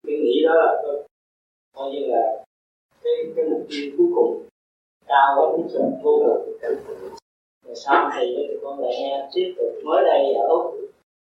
cái 0.06 0.16
nghĩ 0.16 0.44
đó 0.44 0.54
là, 0.54 0.82
coi 1.74 1.90
như 1.90 2.06
là 2.06 2.44
cái 3.04 3.12
cái 3.36 3.44
mục 3.50 3.66
tiêu 3.70 3.94
cuối 3.98 4.06
cùng 4.14 4.48
cao 5.08 5.36
quá 5.36 5.56
đến 5.56 5.68
sự 5.72 5.80
vô 6.02 6.42
cực 6.46 6.58
cảnh 6.60 6.76
rồi 7.66 7.74
sau 7.84 8.10
thì 8.14 8.34
thì 8.36 8.54
con 8.62 8.80
lại 8.80 8.94
nghe 8.98 9.28
tiếp 9.34 9.54
tục 9.56 9.84
mới 9.84 10.04
đây 10.04 10.34
ở 10.34 10.48
úc. 10.48 10.74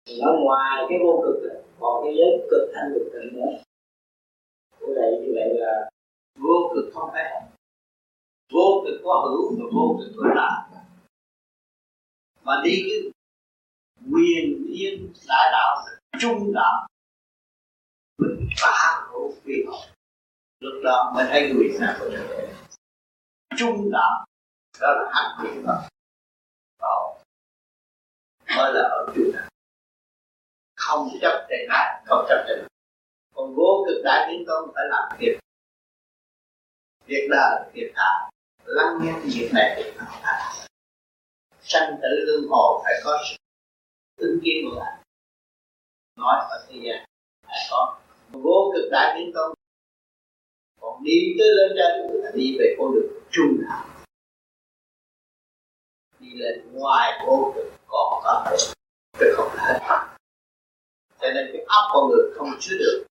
Thì 0.06 0.20
nói 0.20 0.36
ngoài 0.40 0.86
cái 0.88 0.98
vô 1.02 1.22
cực 1.24 1.52
còn 1.80 2.04
cái 2.04 2.14
giới 2.16 2.48
cực 2.50 2.70
thanh 2.74 2.92
cực 2.94 3.12
tịnh 3.12 3.40
nữa. 3.40 3.52
Của 4.80 4.94
đây 4.94 5.12
như 5.20 5.32
vậy 5.34 5.54
là 5.54 5.90
vô 6.38 6.70
cực 6.74 6.84
không 6.94 7.10
phải 7.12 7.42
vô 8.52 8.82
cực 8.84 9.00
có 9.04 9.28
hữu 9.28 9.56
và 9.58 9.64
vô 9.74 9.96
cực 10.00 10.12
có 10.16 10.34
đạo 10.34 10.68
mà 12.44 12.60
đi 12.64 12.82
cái 12.88 13.12
quyền 14.12 14.66
yên 14.72 15.12
đại 15.28 15.50
đạo 15.52 15.76
trung 16.18 16.52
đạo. 16.54 16.86
Mình 18.18 18.48
phá 18.60 19.06
hữu 19.10 19.32
vì 19.44 19.64
họ 19.68 19.78
lúc 20.60 20.74
đó 20.84 21.12
mới 21.14 21.26
thấy 21.28 21.52
người 21.52 21.68
nào 21.80 21.96
có 22.00 22.06
trung 23.58 23.90
đạo 23.92 24.24
đó 24.80 24.88
là 24.88 25.10
hạnh 25.14 25.38
nguyện 25.40 25.66
đó 25.66 25.82
đó. 26.80 27.16
Mới 28.56 28.72
là 28.74 28.80
ở 28.80 29.12
trung 29.14 29.30
đạo 29.34 29.48
không 30.76 31.08
chấp 31.20 31.46
trệ 31.48 31.56
lại 31.68 32.02
không 32.06 32.26
chấp 32.28 32.44
trệ 32.48 32.54
còn 33.34 33.54
vô 33.54 33.84
cực 33.86 34.04
đại 34.04 34.28
thiên 34.28 34.44
tôn 34.46 34.70
phải 34.74 34.84
làm 34.90 35.18
việc. 35.18 35.38
Việc 37.06 37.28
đời 37.30 37.70
việc 37.72 37.92
đạo 37.96 38.30
lắng 38.64 38.98
nghe 39.02 39.12
việc 39.24 39.50
này 39.54 39.82
việc 39.82 39.96
nào 39.96 40.54
sanh 41.62 41.98
tử 42.02 42.08
lương 42.26 42.48
hồ 42.50 42.80
phải 42.84 42.94
có 43.04 43.18
sự 43.26 43.36
ứng 44.16 44.38
kiến 44.44 44.64
của 44.70 44.80
lại 44.80 44.98
nói 46.16 46.46
ở 46.50 46.66
thế 46.68 46.80
gian, 46.82 47.04
phải 47.46 47.56
có. 47.70 47.98
Vô 48.32 48.72
cực 48.74 48.88
đại 48.92 49.16
thiên 49.18 49.32
tôn 49.34 49.53
còn 50.84 51.02
đi 51.04 51.36
tới 51.38 51.48
lên 51.48 51.70
trên 51.76 52.22
là 52.22 52.30
đi 52.34 52.56
về 52.58 52.74
con 52.78 52.94
đường 52.94 53.12
trung 53.30 53.58
đạo 53.62 53.86
đi 56.20 56.28
lên 56.34 56.72
ngoài 56.72 57.22
vô 57.26 57.52
cực 57.54 57.72
còn 57.86 58.20
có 58.24 58.44
thể 58.46 58.56
chứ 59.18 59.26
không 59.36 59.48
hết 59.56 59.78
cho 61.20 61.28
nên 61.34 61.50
cái 61.52 61.64
óc 61.68 61.84
con 61.92 62.10
người 62.10 62.30
không 62.34 62.48
chứa 62.60 62.76
được 62.78 63.06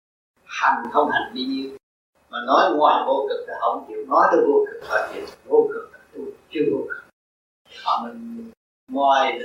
hành 0.46 0.84
không 0.92 1.10
hành 1.12 1.32
đi 1.34 1.46
nhiêu 1.46 1.78
mà 2.34 2.40
nói 2.48 2.76
ngoài 2.76 3.04
vô 3.08 3.28
cực 3.30 3.48
là 3.48 3.58
không 3.60 3.86
chịu, 3.88 4.06
nói 4.08 4.28
tới 4.32 4.42
vô 4.48 4.66
cực 4.68 4.90
là 4.90 5.10
chịu. 5.14 5.26
Vô 5.46 5.70
cực 5.74 5.94
là 5.94 6.00
tu, 6.14 6.22
chưa 6.50 6.62
vô 6.72 6.78
cực. 6.90 7.04
Họ 7.84 8.04
mình 8.04 8.52
ngoài 8.92 9.40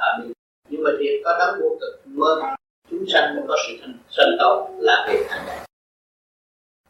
ở 0.00 0.18
đi. 0.22 0.32
Nhưng 0.68 0.82
mà 0.82 0.90
thiệt 0.98 1.20
có 1.24 1.36
đấng 1.38 1.60
vô 1.60 1.76
cực 1.80 2.06
mơ 2.06 2.42
chúng 2.90 3.04
sanh 3.08 3.36
mới 3.36 3.44
có 3.48 3.56
sự 3.66 3.72
thành, 3.80 3.98
sanh 4.10 4.36
tốt 4.38 4.68
là 4.78 5.06
việc 5.08 5.26
thành 5.28 5.46
ngày 5.46 5.66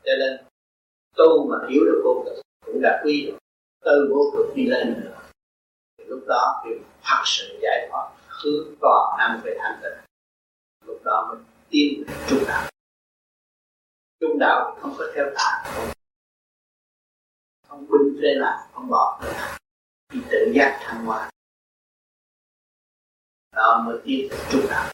cho 0.05 0.13
nên 0.19 0.54
tu 1.17 1.49
mà 1.49 1.57
hiểu 1.69 1.85
được 1.85 2.03
vô 2.05 2.23
cực 2.25 2.43
cũng 2.67 2.83
đã 2.83 3.03
quy 3.05 3.27
được. 3.27 3.39
Từ 3.81 4.09
vô 4.11 4.33
cực 4.33 4.57
đi 4.57 4.67
lên. 4.67 5.01
Nữa 5.05 5.21
thì 5.99 6.05
lúc 6.05 6.25
đó 6.29 6.63
thì 6.65 6.71
thật 7.03 7.23
sự 7.25 7.59
giải 7.63 7.89
thoát. 7.91 8.11
Hướng 8.29 8.75
toàn 8.81 9.19
năng 9.19 9.41
về 9.45 9.57
thanh 9.59 9.81
tịnh. 9.83 10.05
Lúc 10.87 11.01
đó 11.05 11.27
mới 11.29 11.39
tin 11.71 12.05
trung 12.29 12.45
đạo. 12.49 12.71
Trung 14.21 14.39
đạo 14.39 14.77
không 14.81 14.95
có 14.99 15.05
theo 15.15 15.25
tà. 15.35 15.63
Không 15.65 15.91
không 17.69 17.87
binh 17.91 18.17
thế 18.23 18.35
là 18.35 18.69
không 18.73 18.89
bỏ. 18.89 19.21
Thì 20.09 20.21
tự 20.31 20.53
giác 20.55 20.79
thăng 20.83 21.05
hoa. 21.05 21.31
Đó 23.57 23.83
mới 23.87 23.99
tin 24.05 24.29
trung 24.51 24.67
đạo. 24.71 24.94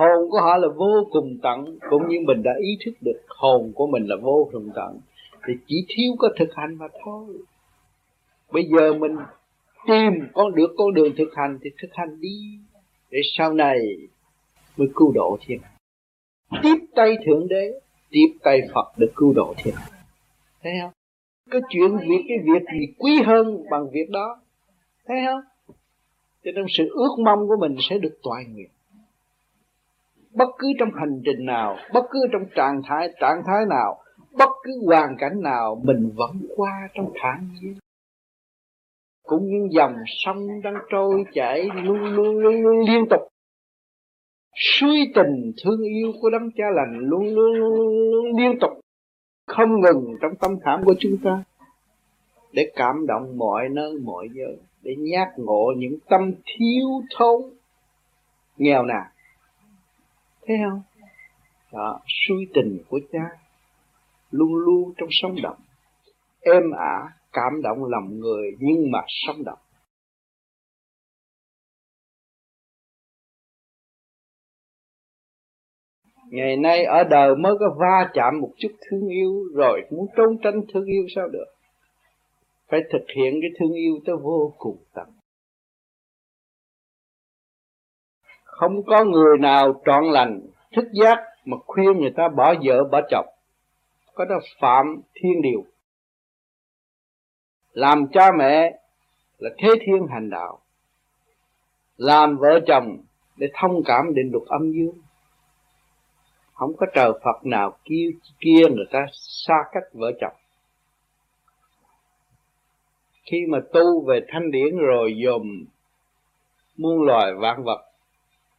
Hồn 0.00 0.30
của 0.30 0.40
họ 0.40 0.56
là 0.56 0.68
vô 0.76 1.08
cùng 1.10 1.38
tận, 1.42 1.78
cũng 1.90 2.08
như 2.08 2.16
mình 2.26 2.42
đã 2.42 2.50
ý 2.60 2.78
thức 2.84 2.92
được 3.00 3.20
hồn 3.28 3.72
của 3.74 3.86
mình 3.86 4.06
là 4.06 4.16
vô 4.22 4.48
cùng 4.52 4.70
tận, 4.74 5.00
thì 5.46 5.54
chỉ 5.66 5.84
thiếu 5.88 6.12
có 6.18 6.28
thực 6.38 6.48
hành 6.54 6.74
mà 6.74 6.86
thôi. 7.04 7.26
Bây 8.52 8.64
giờ 8.64 8.94
mình 8.94 9.16
tìm 9.86 10.12
con, 10.34 10.54
được 10.54 10.74
con 10.76 10.94
đường 10.94 11.12
thực 11.16 11.28
hành 11.36 11.58
thì 11.62 11.70
thực 11.82 11.88
hành 11.92 12.20
đi. 12.20 12.58
Để 13.10 13.18
sau 13.38 13.52
này 13.52 13.78
mới 14.76 14.88
cứu 14.94 15.12
độ 15.12 15.38
thiên 15.46 15.58
tiếp 16.62 16.76
tay 16.94 17.16
thượng 17.26 17.48
đế, 17.48 17.80
tiếp 18.10 18.38
tay 18.42 18.60
phật 18.74 18.92
để 18.96 19.06
cứu 19.16 19.32
độ 19.32 19.54
thiên 19.56 19.74
thấy 20.62 20.72
không? 20.82 20.90
Cái 21.50 21.60
chuyện 21.68 21.96
việc 21.96 22.24
cái 22.28 22.38
việc 22.44 22.62
gì 22.72 22.94
quý 22.98 23.22
hơn 23.26 23.64
bằng 23.70 23.90
việc 23.92 24.10
đó? 24.10 24.40
Thấy 25.06 25.16
không? 25.26 25.40
Cho 26.44 26.50
nên 26.54 26.64
sự 26.68 26.88
ước 26.88 27.18
mong 27.24 27.48
của 27.48 27.56
mình 27.60 27.76
sẽ 27.90 27.98
được 27.98 28.18
toàn 28.22 28.54
nguyện 28.54 28.70
bất 30.34 30.48
cứ 30.58 30.68
trong 30.78 30.90
hành 30.94 31.22
trình 31.24 31.46
nào 31.46 31.76
bất 31.92 32.04
cứ 32.10 32.20
trong 32.32 32.42
trạng 32.54 32.82
thái 32.88 33.08
trạng 33.20 33.42
thái 33.46 33.66
nào 33.70 33.98
bất 34.32 34.50
cứ 34.62 34.72
hoàn 34.86 35.16
cảnh 35.18 35.42
nào 35.42 35.80
mình 35.84 36.10
vẫn 36.16 36.46
qua 36.56 36.88
trong 36.94 37.12
thản 37.22 37.48
nhiên 37.60 37.74
cũng 39.30 39.46
như 39.46 39.68
dòng 39.70 39.94
sông 40.06 40.62
đang 40.62 40.74
trôi 40.90 41.24
chảy 41.34 41.68
luôn 41.74 41.98
luôn 41.98 42.38
luôn, 42.38 42.62
luôn 42.62 42.78
liên 42.86 43.04
tục. 43.10 43.20
Suy 44.54 45.12
tình 45.14 45.52
thương 45.64 45.80
yêu 45.82 46.12
của 46.20 46.30
đấng 46.30 46.50
cha 46.56 46.64
lành 46.74 46.98
luôn 46.98 47.24
luôn, 47.24 47.52
luôn, 47.54 47.74
luôn, 47.78 48.10
luôn 48.10 48.36
liên 48.38 48.58
tục. 48.60 48.70
Không 49.46 49.80
ngừng 49.80 50.16
trong 50.20 50.32
tâm 50.40 50.50
khảm 50.64 50.84
của 50.84 50.94
chúng 50.98 51.16
ta. 51.24 51.44
Để 52.52 52.70
cảm 52.76 53.06
động 53.06 53.38
mọi 53.38 53.68
nơi 53.68 53.92
mọi 54.04 54.28
giờ. 54.34 54.56
Để 54.82 54.94
nhắc 54.98 55.28
ngộ 55.36 55.72
những 55.76 55.98
tâm 56.08 56.32
thiếu 56.44 56.88
thốn. 57.16 57.42
Nghèo 58.56 58.84
nàn 58.84 59.06
thấy 60.50 60.58
không? 60.70 60.82
Đó, 61.72 62.00
suy 62.06 62.34
tình 62.54 62.78
của 62.88 63.00
cha 63.12 63.24
luôn 64.30 64.54
luôn 64.54 64.92
trong 64.96 65.08
sống 65.10 65.34
động. 65.42 65.58
Êm 66.40 66.62
ả, 66.78 67.08
cảm 67.32 67.62
động 67.62 67.84
lòng 67.84 68.18
người 68.18 68.50
nhưng 68.58 68.90
mà 68.90 69.00
sống 69.06 69.44
động. 69.44 69.58
Ngày 76.30 76.56
nay 76.56 76.84
ở 76.84 77.04
đời 77.04 77.36
mới 77.36 77.54
có 77.60 77.76
va 77.80 78.10
chạm 78.14 78.40
một 78.40 78.50
chút 78.58 78.72
thương 78.80 79.08
yêu 79.08 79.44
rồi 79.54 79.80
muốn 79.90 80.06
trốn 80.16 80.38
tránh 80.42 80.60
thương 80.72 80.84
yêu 80.84 81.06
sao 81.14 81.28
được? 81.28 81.46
Phải 82.68 82.80
thực 82.92 83.04
hiện 83.16 83.34
cái 83.40 83.50
thương 83.58 83.72
yêu 83.72 83.98
tới 84.06 84.16
vô 84.22 84.54
cùng 84.58 84.76
tận. 84.94 85.19
Không 88.60 88.82
có 88.86 89.04
người 89.04 89.38
nào 89.38 89.82
trọn 89.86 90.04
lành, 90.04 90.40
thức 90.76 90.84
giác 90.92 91.18
mà 91.44 91.56
khuyên 91.66 91.98
người 91.98 92.12
ta 92.16 92.28
bỏ 92.28 92.54
vợ, 92.64 92.84
bỏ 92.92 93.00
chồng. 93.10 93.26
Có 94.14 94.24
đó 94.24 94.36
phạm 94.60 95.00
thiên 95.14 95.42
điều. 95.42 95.64
Làm 97.72 98.06
cha 98.12 98.30
mẹ 98.38 98.78
là 99.38 99.50
thế 99.58 99.68
thiên 99.80 100.06
hành 100.10 100.30
đạo. 100.30 100.60
Làm 101.96 102.36
vợ 102.36 102.60
chồng 102.66 102.98
để 103.36 103.46
thông 103.54 103.82
cảm 103.84 104.14
định 104.14 104.30
luật 104.32 104.48
âm 104.48 104.72
dương. 104.72 104.98
Không 106.52 106.76
có 106.76 106.86
trời 106.94 107.12
Phật 107.24 107.46
nào 107.46 107.78
kêu, 107.84 108.10
kia 108.40 108.62
người 108.68 108.86
ta 108.90 109.06
xa 109.12 109.54
cách 109.72 109.84
vợ 109.92 110.12
chồng. 110.20 110.36
Khi 113.30 113.46
mà 113.48 113.58
tu 113.72 114.04
về 114.06 114.20
thanh 114.28 114.50
điển 114.50 114.76
rồi 114.76 115.14
dồn 115.24 115.42
muôn 116.76 117.02
loài 117.02 117.34
vạn 117.34 117.64
vật 117.64 117.89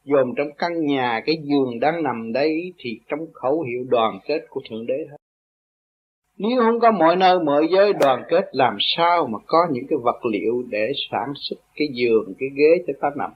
dồn 0.04 0.34
trong 0.38 0.48
căn 0.58 0.86
nhà, 0.86 1.22
cái 1.26 1.36
giường 1.44 1.80
đang 1.80 2.04
nằm 2.04 2.34
đây 2.34 2.74
thì 2.78 3.00
trong 3.08 3.20
khẩu 3.34 3.62
hiệu 3.62 3.86
đoàn 3.90 4.20
kết 4.28 4.46
của 4.50 4.62
thượng 4.70 4.86
đế 4.88 4.98
hết. 5.10 5.18
Nếu 6.38 6.60
không 6.60 6.80
có 6.80 6.92
mọi 6.92 7.16
nơi, 7.16 7.40
mọi 7.40 7.68
giới 7.72 7.94
đoàn 7.94 8.24
kết, 8.30 8.46
làm 8.52 8.78
sao 8.80 9.28
mà 9.28 9.40
có 9.48 9.58
những 9.72 9.86
cái 9.90 9.98
vật 10.04 10.26
liệu 10.26 10.64
để 10.70 10.92
sản 11.12 11.34
xuất 11.36 11.60
cái 11.76 11.88
giường, 11.94 12.34
cái 12.40 12.50
ghế 12.56 12.84
cho 12.88 12.94
ta 13.02 13.10
nằm? 13.18 13.32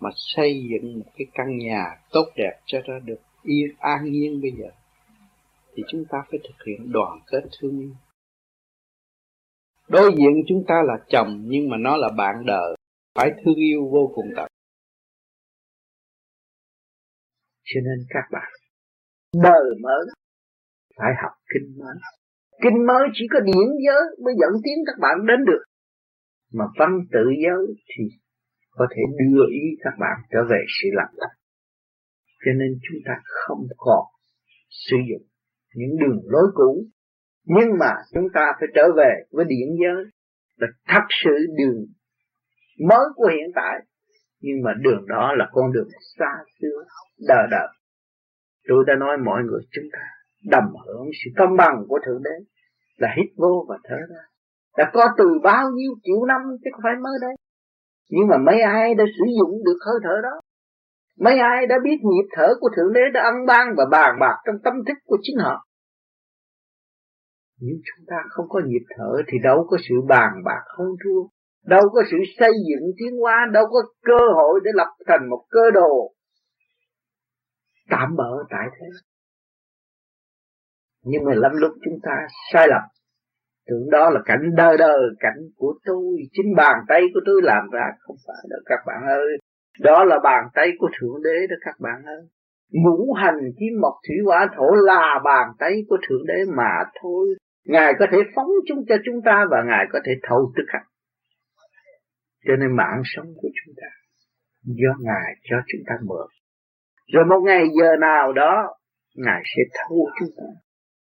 Mà 0.00 0.10
xây 0.14 0.64
dựng 0.70 0.98
một 0.98 1.10
cái 1.16 1.26
căn 1.34 1.58
nhà 1.58 1.84
tốt 2.12 2.24
đẹp 2.36 2.60
cho 2.66 2.80
ta 2.86 2.92
được 3.04 3.20
yên 3.42 3.68
an 3.78 4.04
nhiên 4.04 4.40
bây 4.42 4.50
giờ, 4.50 4.68
thì 5.74 5.82
chúng 5.88 6.04
ta 6.10 6.18
phải 6.30 6.40
thực 6.42 6.64
hiện 6.66 6.92
đoàn 6.92 7.20
kết 7.26 7.40
thương 7.60 7.80
yêu. 7.80 7.94
Đối 9.88 10.10
diện 10.16 10.42
chúng 10.48 10.64
ta 10.68 10.74
là 10.86 10.94
chồng, 11.08 11.42
nhưng 11.44 11.68
mà 11.68 11.76
nó 11.76 11.96
là 11.96 12.08
bạn 12.16 12.34
đời. 12.46 12.76
Phải 13.14 13.30
thương 13.44 13.54
yêu 13.54 13.88
vô 13.92 14.12
cùng 14.14 14.26
tận. 14.36 14.46
Cho 17.68 17.80
nên 17.86 17.98
các 18.14 18.26
bạn, 18.32 18.50
đời 19.42 19.66
mới 19.82 20.02
phải 20.98 21.12
học 21.22 21.32
kinh 21.52 21.68
mới. 21.78 21.96
Kinh 22.62 22.86
mới 22.86 23.02
chỉ 23.12 23.24
có 23.32 23.40
điển 23.40 23.68
giới 23.86 24.02
mới 24.24 24.34
dẫn 24.40 24.52
tiến 24.64 24.78
các 24.86 24.98
bạn 25.00 25.26
đến 25.28 25.44
được. 25.46 25.62
Mà 26.52 26.64
văn 26.78 26.90
tự 27.12 27.24
giới 27.44 27.64
thì 27.90 28.04
có 28.70 28.86
thể 28.90 29.02
đưa 29.18 29.44
ý 29.50 29.64
các 29.84 29.94
bạn 30.00 30.16
trở 30.30 30.38
về 30.50 30.60
sự 30.76 30.88
lặng 30.92 31.14
lặng 31.16 31.38
cho 32.44 32.52
nên 32.58 32.78
chúng 32.82 33.00
ta 33.04 33.12
không 33.24 33.66
còn 33.76 34.04
sử 34.68 34.96
dụng 35.10 35.26
những 35.74 35.96
đường 36.00 36.20
lối 36.24 36.46
cũ. 36.54 36.84
Nhưng 37.44 37.68
mà 37.80 37.92
chúng 38.14 38.28
ta 38.34 38.52
phải 38.60 38.68
trở 38.74 38.82
về 38.96 39.12
với 39.30 39.44
điển 39.44 39.68
giới, 39.82 40.04
là 40.56 40.68
thật 40.88 41.06
sự 41.24 41.30
đường 41.58 41.86
mới 42.88 43.06
của 43.14 43.26
hiện 43.26 43.50
tại 43.54 43.74
nhưng 44.40 44.62
mà 44.64 44.72
đường 44.80 45.04
đó 45.08 45.32
là 45.36 45.48
con 45.52 45.72
đường 45.72 45.88
xa 46.18 46.32
xưa 46.60 46.84
đời 47.28 47.46
đời 47.50 47.68
tôi 48.68 48.84
đã 48.86 48.94
nói 48.94 49.16
mọi 49.24 49.42
người 49.42 49.60
chúng 49.70 49.84
ta 49.92 50.04
đầm 50.44 50.64
hưởng 50.86 51.06
sự 51.24 51.30
công 51.36 51.56
bằng 51.56 51.84
của 51.88 51.98
thượng 52.06 52.22
đế 52.22 52.44
là 52.96 53.08
hít 53.16 53.26
vô 53.36 53.66
và 53.68 53.78
thở 53.84 53.96
ra. 53.96 54.22
Đã 54.76 54.90
có 54.92 55.08
từ 55.18 55.24
bao 55.42 55.70
nhiêu 55.70 55.92
triệu 56.02 56.24
năm 56.24 56.40
chứ 56.64 56.70
không 56.72 56.80
phải 56.84 56.92
mới 57.02 57.18
đây. 57.20 57.34
Nhưng 58.10 58.28
mà 58.28 58.36
mấy 58.38 58.60
ai 58.60 58.94
đã 58.94 59.04
sử 59.18 59.24
dụng 59.38 59.64
được 59.64 59.78
hơi 59.86 60.00
thở 60.04 60.20
đó? 60.22 60.40
Mấy 61.18 61.38
ai 61.38 61.66
đã 61.66 61.76
biết 61.84 61.96
nhịp 62.02 62.28
thở 62.36 62.48
của 62.60 62.68
thượng 62.76 62.92
đế 62.92 63.00
đã 63.14 63.22
ăn 63.22 63.46
ban 63.46 63.66
và 63.76 63.84
bàn 63.90 64.16
bạc 64.20 64.36
trong 64.46 64.56
tâm 64.64 64.74
thức 64.86 64.98
của 65.04 65.18
chính 65.22 65.36
họ? 65.38 65.64
Nếu 67.60 67.76
chúng 67.84 68.06
ta 68.06 68.16
không 68.28 68.48
có 68.48 68.60
nhịp 68.66 68.84
thở 68.96 69.22
thì 69.26 69.38
đâu 69.42 69.66
có 69.70 69.76
sự 69.88 69.94
bàn 70.08 70.30
bạc 70.44 70.62
không 70.66 70.86
thua 71.04 71.22
đâu 71.68 71.82
có 71.92 72.02
sự 72.10 72.16
xây 72.38 72.52
dựng 72.68 72.92
tiến 72.98 73.18
hóa, 73.20 73.46
đâu 73.52 73.64
có 73.70 73.80
cơ 74.02 74.18
hội 74.34 74.60
để 74.64 74.70
lập 74.74 74.88
thành 75.06 75.30
một 75.30 75.44
cơ 75.50 75.70
đồ. 75.70 76.12
Tạm 77.90 78.16
bỡ 78.16 78.44
tại 78.50 78.66
thế. 78.72 78.86
Nhưng 81.04 81.24
mà 81.24 81.32
lắm 81.34 81.52
lúc 81.54 81.72
chúng 81.84 81.98
ta 82.02 82.12
sai 82.52 82.68
lầm. 82.68 82.82
Tưởng 83.66 83.90
đó 83.90 84.10
là 84.10 84.20
cảnh 84.24 84.50
đời 84.56 84.76
đời 84.78 84.98
cảnh 85.20 85.38
của 85.56 85.74
tôi. 85.84 86.16
Chính 86.32 86.54
bàn 86.56 86.76
tay 86.88 87.02
của 87.14 87.20
tôi 87.26 87.40
làm 87.42 87.70
ra, 87.72 87.86
không 88.00 88.16
phải 88.26 88.44
đâu, 88.50 88.60
các 88.64 88.78
bạn 88.86 89.02
ơi. 89.06 89.38
Đó 89.80 90.04
là 90.04 90.18
bàn 90.24 90.44
tay 90.54 90.68
của 90.78 90.88
thượng 91.00 91.22
đế 91.24 91.46
đó, 91.50 91.56
các 91.60 91.74
bạn 91.80 92.02
ơi. 92.06 92.28
Ngũ 92.72 93.12
hành 93.12 93.38
kim 93.58 93.80
mộc 93.80 93.94
thủy 94.08 94.16
hỏa 94.24 94.48
thổ 94.56 94.74
là 94.74 95.20
bàn 95.24 95.48
tay 95.58 95.84
của 95.88 95.96
thượng 96.08 96.26
đế 96.26 96.44
mà 96.56 96.84
thôi. 97.02 97.28
Ngài 97.66 97.92
có 97.98 98.06
thể 98.12 98.18
phóng 98.34 98.50
chúng 98.68 98.84
cho 98.88 98.96
chúng 99.04 99.22
ta 99.24 99.44
và 99.50 99.62
ngài 99.66 99.86
có 99.92 99.98
thể 100.04 100.12
thâu 100.22 100.52
tức 100.56 100.64
hành 100.68 100.87
cho 102.48 102.56
nên 102.56 102.76
mạng 102.76 103.02
sống 103.04 103.26
của 103.36 103.48
chúng 103.54 103.74
ta, 103.76 103.90
do 104.62 104.92
ngài 105.00 105.34
cho 105.42 105.56
chúng 105.66 105.82
ta 105.86 105.94
mượn 106.08 106.28
rồi 107.12 107.24
một 107.24 107.40
ngày 107.44 107.64
giờ 107.80 107.96
nào 108.00 108.32
đó, 108.32 108.74
ngài 109.14 109.42
sẽ 109.44 109.62
thâu 109.74 110.06
chúng 110.18 110.28
ta. 110.36 110.44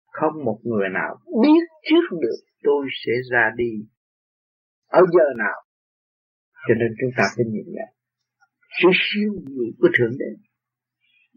Không 0.05 0.45
một 0.45 0.59
người 0.63 0.89
nào 0.93 1.18
biết 1.41 1.63
trước 1.84 2.18
được 2.22 2.39
tôi 2.63 2.85
sẽ 3.05 3.11
ra 3.31 3.51
đi 3.55 3.72
ở 4.88 5.01
giờ 5.13 5.26
nào. 5.38 5.61
Cho 6.68 6.73
nên 6.73 6.88
chúng 7.01 7.09
ta 7.18 7.23
phải 7.35 7.45
nhìn 7.45 7.65
nhận 7.68 7.89
sự 8.81 8.89
siêu 8.93 9.31
diệu 9.47 9.72
của 9.80 9.88
thượng 9.97 10.18
đế, 10.19 10.31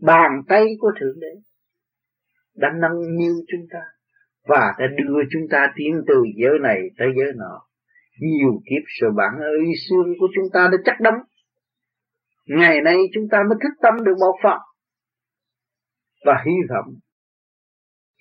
bàn 0.03 0.31
tay 0.49 0.65
của 0.79 0.93
thượng 1.01 1.21
đế 1.21 1.41
đã 2.55 2.69
nâng 2.81 3.17
niu 3.19 3.35
chúng 3.49 3.67
ta 3.71 3.81
và 4.49 4.75
đã 4.79 4.87
đưa 4.99 5.21
chúng 5.31 5.43
ta 5.51 5.73
tiến 5.77 6.03
từ 6.07 6.15
giới 6.37 6.59
này 6.63 6.81
tới 6.99 7.09
giới 7.17 7.33
nọ 7.37 7.67
nhiều 8.19 8.53
kiếp 8.67 8.83
sự 9.01 9.07
bản 9.17 9.33
ơi 9.41 9.73
xương 9.89 10.15
của 10.19 10.29
chúng 10.35 10.45
ta 10.53 10.69
đã 10.73 10.79
chắc 10.85 11.01
đóng 11.01 11.15
ngày 12.47 12.81
nay 12.85 12.97
chúng 13.15 13.25
ta 13.31 13.39
mới 13.49 13.59
thức 13.63 13.75
tâm 13.83 14.05
được 14.05 14.15
một 14.21 14.37
phần. 14.43 14.59
Và 16.25 16.43
hy 16.47 16.53
vọng 16.71 16.95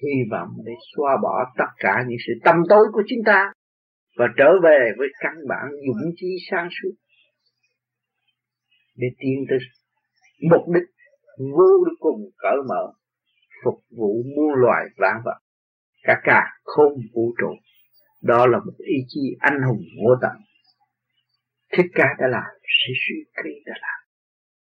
hy 0.02 0.18
vọng 0.32 0.50
để 0.66 0.72
xóa 0.96 1.18
bỏ 1.24 1.54
tất 1.58 1.72
cả 1.78 2.04
những 2.08 2.18
sự 2.28 2.34
tâm 2.44 2.56
tối 2.70 2.86
của 2.94 3.04
chúng 3.10 3.20
ta 3.26 3.52
và 4.18 4.26
trở 4.38 4.50
về 4.64 4.80
với 4.98 5.08
căn 5.20 5.34
bản 5.50 5.68
dũng 5.88 6.12
chí 6.16 6.28
sáng 6.52 6.68
suốt. 6.72 6.92
Để 8.96 9.08
tiến 9.20 9.46
tới 9.50 9.60
mục 10.52 10.76
đích 10.76 10.90
vô 11.58 11.70
cùng 12.00 12.22
cởi 12.38 12.58
mở, 12.70 12.94
phục 13.64 13.80
vụ 13.98 14.24
muôn 14.36 14.54
loài 14.56 14.86
vạn 14.98 15.16
vật, 15.26 15.40
cả 16.04 16.22
cả 16.24 16.42
không 16.64 16.94
vũ 17.14 17.34
trụ 17.40 17.54
đó 18.24 18.48
là 18.48 18.58
một 18.58 18.74
ý 18.78 18.96
chí 19.08 19.20
anh 19.40 19.62
hùng 19.68 19.82
vô 19.98 20.16
tận. 20.22 20.32
Thích 21.78 21.92
ca 21.94 22.08
đã 22.20 22.28
làm, 22.28 22.52
sĩ 22.64 22.94
sĩ 23.08 23.16
kỳ 23.44 23.50
đã 23.66 23.74
làm. 23.82 24.00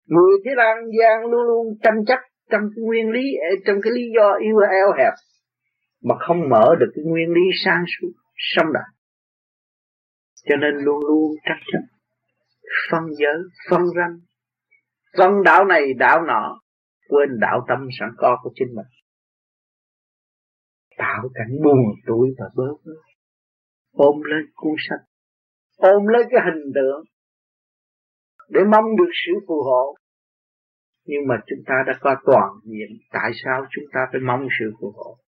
Người 0.06 0.36
thế 0.44 0.50
lan 0.56 0.76
gian 0.98 1.30
luôn 1.30 1.42
luôn 1.46 1.66
tranh 1.82 2.04
chấp 2.06 2.18
trong 2.50 2.62
cái 2.76 2.84
nguyên 2.84 3.10
lý 3.10 3.24
trong 3.66 3.76
cái 3.82 3.92
lý 3.92 4.02
do 4.16 4.32
yêu 4.42 4.56
eo 4.58 4.92
hẹp, 4.98 5.12
mà 6.02 6.14
không 6.18 6.48
mở 6.48 6.76
được 6.80 6.92
cái 6.94 7.04
nguyên 7.04 7.28
lý 7.28 7.42
sang 7.64 7.84
suốt 7.86 8.08
sông 8.36 8.72
đại 8.72 8.96
cho 10.48 10.56
nên 10.56 10.74
luôn 10.84 11.00
luôn 11.06 11.32
tranh 11.44 11.62
chấp, 11.72 11.78
phân 12.90 13.02
giới, 13.18 13.38
phân 13.70 13.80
ranh. 13.96 14.20
Phân 15.18 15.42
đạo 15.44 15.64
này 15.64 15.94
đạo 15.98 16.22
nọ, 16.22 16.60
quên 17.08 17.28
đạo 17.40 17.64
tâm 17.68 17.88
sẵn 18.00 18.08
có 18.16 18.38
của 18.42 18.50
chính 18.54 18.68
mình. 18.74 18.86
Tạo 20.98 21.28
cảnh 21.34 21.56
buồn 21.64 21.78
tuổi 22.06 22.34
và 22.38 22.46
bớ 22.54 22.64
vơ 22.84 22.92
ôm 23.96 24.22
lên 24.22 24.50
cuốn 24.54 24.74
sách, 24.88 25.00
ôm 25.76 26.06
lấy 26.06 26.22
cái 26.30 26.40
hình 26.44 26.72
tượng 26.74 27.04
để 28.48 28.60
mong 28.72 28.96
được 28.98 29.10
sự 29.26 29.32
phù 29.48 29.62
hộ. 29.62 29.96
Nhưng 31.04 31.26
mà 31.28 31.34
chúng 31.46 31.58
ta 31.66 31.74
đã 31.86 31.92
có 32.00 32.16
toàn 32.26 32.50
diện 32.64 32.98
tại 33.12 33.30
sao 33.44 33.66
chúng 33.70 33.84
ta 33.92 34.00
phải 34.12 34.20
mong 34.20 34.48
sự 34.58 34.72
phù 34.80 34.92
hộ? 34.96 35.18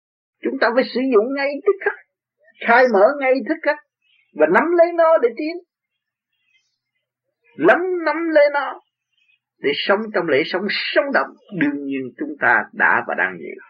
Chúng 0.43 0.55
ta 0.61 0.69
phải 0.75 0.85
sử 0.95 1.01
dụng 1.15 1.35
ngay 1.37 1.49
tức 1.67 1.77
khắc, 1.85 1.95
khai 2.67 2.85
mở 2.93 3.05
ngay 3.21 3.33
tức 3.49 3.55
khắc 3.63 3.79
và 4.35 4.47
nắm 4.55 4.65
lấy 4.79 4.93
nó 4.97 5.19
để 5.23 5.29
tiến. 5.37 5.57
Lắm 7.57 7.79
nắm 8.05 8.17
lấy 8.31 8.45
nó 8.55 8.81
để 9.59 9.71
sống 9.75 10.01
trong 10.15 10.27
lễ 10.29 10.43
sống 10.47 10.63
sống 10.71 11.05
động, 11.15 11.31
đương 11.61 11.85
nhiên 11.85 12.03
chúng 12.19 12.37
ta 12.41 12.65
đã 12.73 13.05
và 13.09 13.15
đang 13.19 13.37
nhiều 13.39 13.69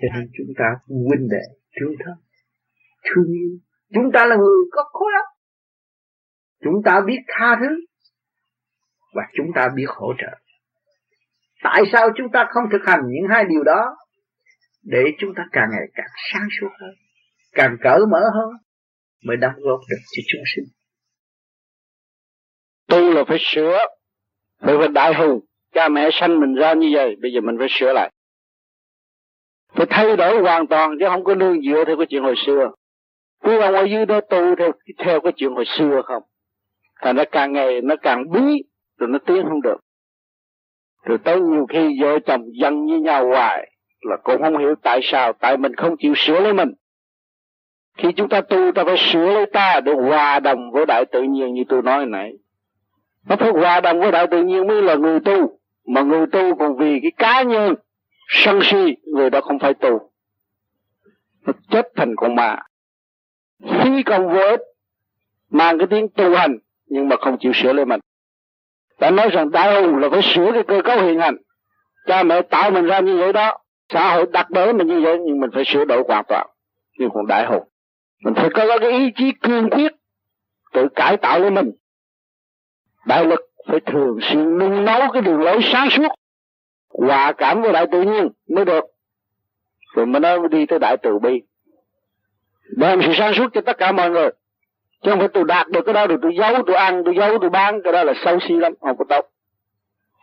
cho 0.00 0.08
nên 0.14 0.30
chúng 0.36 0.54
ta 0.58 0.64
huynh 0.88 1.28
đệ 1.30 1.44
thương 1.80 1.94
thân 2.04 2.14
thương 3.04 3.24
yêu. 3.24 3.58
Chúng 3.94 4.10
ta 4.14 4.26
là 4.26 4.36
người 4.36 4.64
có 4.70 4.82
khối 4.92 5.12
óc 5.16 5.26
chúng 6.64 6.82
ta 6.84 7.00
biết 7.06 7.18
tha 7.28 7.56
thứ. 7.60 7.84
Và 9.14 9.22
chúng 9.36 9.46
ta 9.54 9.68
biết 9.76 9.86
hỗ 9.88 10.12
trợ. 10.18 10.38
Tại 11.62 11.82
sao 11.92 12.08
chúng 12.16 12.26
ta 12.32 12.46
không 12.50 12.64
thực 12.72 12.80
hành 12.86 13.00
những 13.08 13.30
hai 13.30 13.44
điều 13.48 13.62
đó? 13.62 13.96
Để 14.82 15.04
chúng 15.18 15.30
ta 15.36 15.42
càng 15.52 15.68
ngày 15.70 15.86
càng 15.94 16.10
sáng 16.32 16.48
suốt 16.60 16.68
hơn, 16.80 16.90
càng 17.52 17.76
cởi 17.82 18.00
mở 18.10 18.20
hơn, 18.34 18.50
mới 19.24 19.36
đóng 19.36 19.54
góp 19.56 19.80
được 19.90 19.98
cho 20.16 20.22
chúng 20.32 20.42
sinh. 20.56 20.64
Tu 22.88 23.14
là 23.14 23.24
phải 23.28 23.38
sửa. 23.40 23.78
Phải 24.60 24.74
phải 24.78 24.88
đại 24.88 25.14
hùng, 25.14 25.40
cha 25.72 25.88
mẹ 25.88 26.08
sanh 26.12 26.40
mình 26.40 26.54
ra 26.54 26.74
như 26.74 26.90
vậy, 26.94 27.16
bây 27.22 27.32
giờ 27.34 27.40
mình 27.40 27.56
phải 27.58 27.68
sửa 27.70 27.92
lại 27.92 28.12
phải 29.78 29.86
thay 29.90 30.16
đổi 30.16 30.40
hoàn 30.40 30.66
toàn, 30.66 30.90
chứ 31.00 31.06
không 31.08 31.24
có 31.24 31.34
nương 31.34 31.62
dựa 31.62 31.84
theo 31.84 31.96
cái 31.96 32.06
chuyện 32.06 32.22
hồi 32.22 32.34
xưa. 32.46 32.70
Quý 33.42 33.56
ông 33.56 33.74
ở 33.74 33.84
dưới 33.84 34.06
đó 34.06 34.20
tu 34.20 34.54
theo 34.58 34.72
theo 34.98 35.20
cái 35.20 35.32
chuyện 35.36 35.54
hồi 35.54 35.64
xưa 35.66 36.02
không? 36.04 36.22
Thành 37.00 37.16
nó 37.16 37.24
càng 37.32 37.52
ngày 37.52 37.80
nó 37.80 37.96
càng 38.02 38.30
bí, 38.30 38.62
rồi 38.98 39.08
nó 39.08 39.18
tiến 39.18 39.44
không 39.48 39.62
được. 39.62 39.80
Rồi 41.04 41.18
tới 41.18 41.40
nhiều 41.40 41.66
khi 41.68 42.02
vợ 42.02 42.18
chồng 42.26 42.42
dân 42.60 42.86
với 42.86 43.00
nhau 43.00 43.26
hoài, 43.28 43.70
là 44.00 44.16
cũng 44.16 44.42
không 44.42 44.58
hiểu 44.58 44.74
tại 44.82 45.00
sao, 45.02 45.32
tại 45.32 45.56
mình 45.56 45.74
không 45.74 45.96
chịu 45.96 46.14
sửa 46.16 46.40
lấy 46.40 46.52
mình. 46.52 46.72
Khi 47.98 48.12
chúng 48.12 48.28
ta 48.28 48.40
tu, 48.40 48.72
ta 48.72 48.84
phải 48.84 48.96
sửa 48.96 49.26
lấy 49.26 49.46
ta 49.46 49.80
để 49.84 49.92
hòa 49.92 50.40
đồng 50.40 50.70
với 50.72 50.86
đại 50.86 51.04
tự 51.12 51.22
nhiên 51.22 51.54
như 51.54 51.62
tôi 51.68 51.82
nói 51.82 52.06
nãy. 52.06 52.32
Nó 53.28 53.36
phải 53.36 53.50
hòa 53.50 53.80
đồng 53.80 54.00
với 54.00 54.12
đại 54.12 54.26
tự 54.26 54.42
nhiên 54.42 54.66
mới 54.66 54.82
là 54.82 54.94
người 54.94 55.20
tu, 55.20 55.58
mà 55.86 56.02
người 56.02 56.26
tu 56.26 56.56
còn 56.58 56.76
vì 56.76 56.98
cái 57.02 57.10
cá 57.16 57.42
nhân 57.42 57.74
sân 58.28 58.60
si, 58.62 58.96
người 59.14 59.30
đó 59.30 59.40
không 59.40 59.58
phải 59.58 59.74
tu 59.74 60.10
nó 61.46 61.52
chết 61.70 61.86
thành 61.96 62.16
con 62.16 62.34
ma. 62.34 62.56
Phi 63.60 64.02
công 64.02 64.28
vô 64.28 64.40
ích, 64.40 64.60
mang 65.50 65.78
cái 65.78 65.86
tiếng 65.90 66.08
tu 66.08 66.34
hành, 66.34 66.58
nhưng 66.86 67.08
mà 67.08 67.16
không 67.20 67.38
chịu 67.40 67.52
sửa 67.54 67.72
lấy 67.72 67.84
mình 67.84 68.00
đã 68.98 69.10
nói 69.10 69.28
rằng 69.32 69.50
đại 69.50 69.82
hùng 69.82 69.98
là 69.98 70.08
phải 70.10 70.20
sửa 70.22 70.50
cái 70.52 70.62
cơ 70.68 70.80
cấu 70.84 71.06
hiện 71.06 71.18
hành. 71.18 71.36
Cha 72.06 72.22
mẹ 72.22 72.42
tạo 72.42 72.70
mình 72.70 72.86
ra 72.86 73.00
như 73.00 73.16
vậy 73.16 73.32
đó, 73.32 73.58
xã 73.88 74.14
hội 74.14 74.26
đặt 74.32 74.50
đỡ 74.50 74.72
mình 74.72 74.86
như 74.86 75.00
vậy, 75.00 75.18
nhưng 75.26 75.40
mình 75.40 75.50
phải 75.54 75.64
sửa 75.66 75.84
đổi 75.84 76.02
hoàn 76.08 76.24
toàn. 76.28 76.46
Nhưng 76.98 77.10
còn 77.14 77.26
đại 77.26 77.46
hùng 77.46 77.68
mình 78.24 78.34
phải 78.34 78.50
có 78.54 78.78
cái 78.80 78.90
ý 78.90 79.10
chí 79.16 79.32
cương 79.42 79.70
quyết, 79.70 79.92
tự 80.72 80.88
cải 80.94 81.16
tạo 81.16 81.38
lấy 81.38 81.50
mình. 81.50 81.70
Đại 83.06 83.24
lực 83.24 83.40
phải 83.68 83.80
thường 83.80 84.18
xuyên 84.22 84.58
nung 84.58 84.84
nấu 84.84 85.00
cái 85.12 85.22
đường 85.22 85.40
lối 85.40 85.60
sáng 85.62 85.90
suốt 85.90 86.08
hòa 87.06 87.32
cảm 87.32 87.62
với 87.62 87.72
đại 87.72 87.86
tự 87.92 88.02
nhiên 88.02 88.28
mới 88.48 88.64
được. 88.64 88.84
Rồi 89.94 90.06
mới 90.06 90.20
nói 90.20 90.38
đi 90.50 90.66
tới 90.66 90.78
đại 90.78 90.96
từ 91.02 91.18
bi. 91.18 91.42
Đem 92.76 93.00
sự 93.02 93.12
sáng 93.18 93.34
suốt 93.34 93.48
cho 93.54 93.60
tất 93.60 93.78
cả 93.78 93.92
mọi 93.92 94.10
người. 94.10 94.30
Chứ 95.02 95.10
không 95.10 95.18
phải 95.18 95.28
tôi 95.28 95.44
đạt 95.44 95.68
được 95.68 95.80
cái 95.86 95.94
đó 95.94 96.06
rồi 96.06 96.18
tôi 96.22 96.32
giấu, 96.38 96.62
tôi 96.66 96.76
ăn, 96.76 97.02
tôi 97.04 97.14
giấu, 97.18 97.38
tôi 97.38 97.50
bán. 97.50 97.80
Cái 97.84 97.92
đó 97.92 98.04
là 98.04 98.12
xấu 98.24 98.38
xí 98.48 98.54
lắm, 98.56 98.72
không 98.80 98.96
có 98.96 99.04
tốt. 99.08 99.28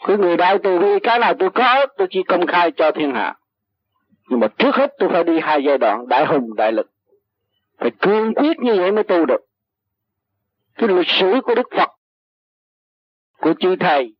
Cái 0.07 0.17
người 0.17 0.37
đại 0.37 0.57
từ 0.63 0.79
bi, 0.79 0.99
cái 1.03 1.19
nào 1.19 1.33
tôi 1.39 1.49
có, 1.49 1.85
tôi 1.97 2.07
chỉ 2.09 2.23
công 2.23 2.47
khai 2.47 2.71
cho 2.71 2.91
thiên 2.91 3.11
hạ. 3.11 3.35
Nhưng 4.29 4.39
mà 4.39 4.47
trước 4.47 4.75
hết 4.75 4.93
tôi 4.99 5.09
phải 5.09 5.23
đi 5.23 5.39
hai 5.39 5.63
giai 5.63 5.77
đoạn, 5.77 6.07
đại 6.07 6.25
hùng, 6.25 6.55
đại 6.55 6.71
lực. 6.71 6.91
Phải 7.79 7.91
cương 7.99 8.33
quyết 8.33 8.59
như 8.59 8.75
vậy 8.75 8.91
mới 8.91 9.03
tu 9.03 9.25
được. 9.25 9.41
Cái 10.75 10.89
lịch 10.89 11.07
sử 11.07 11.41
của 11.43 11.55
đức 11.55 11.67
phật, 11.77 11.89
của 13.41 13.53
chư 13.59 13.75
thầy, 13.75 14.15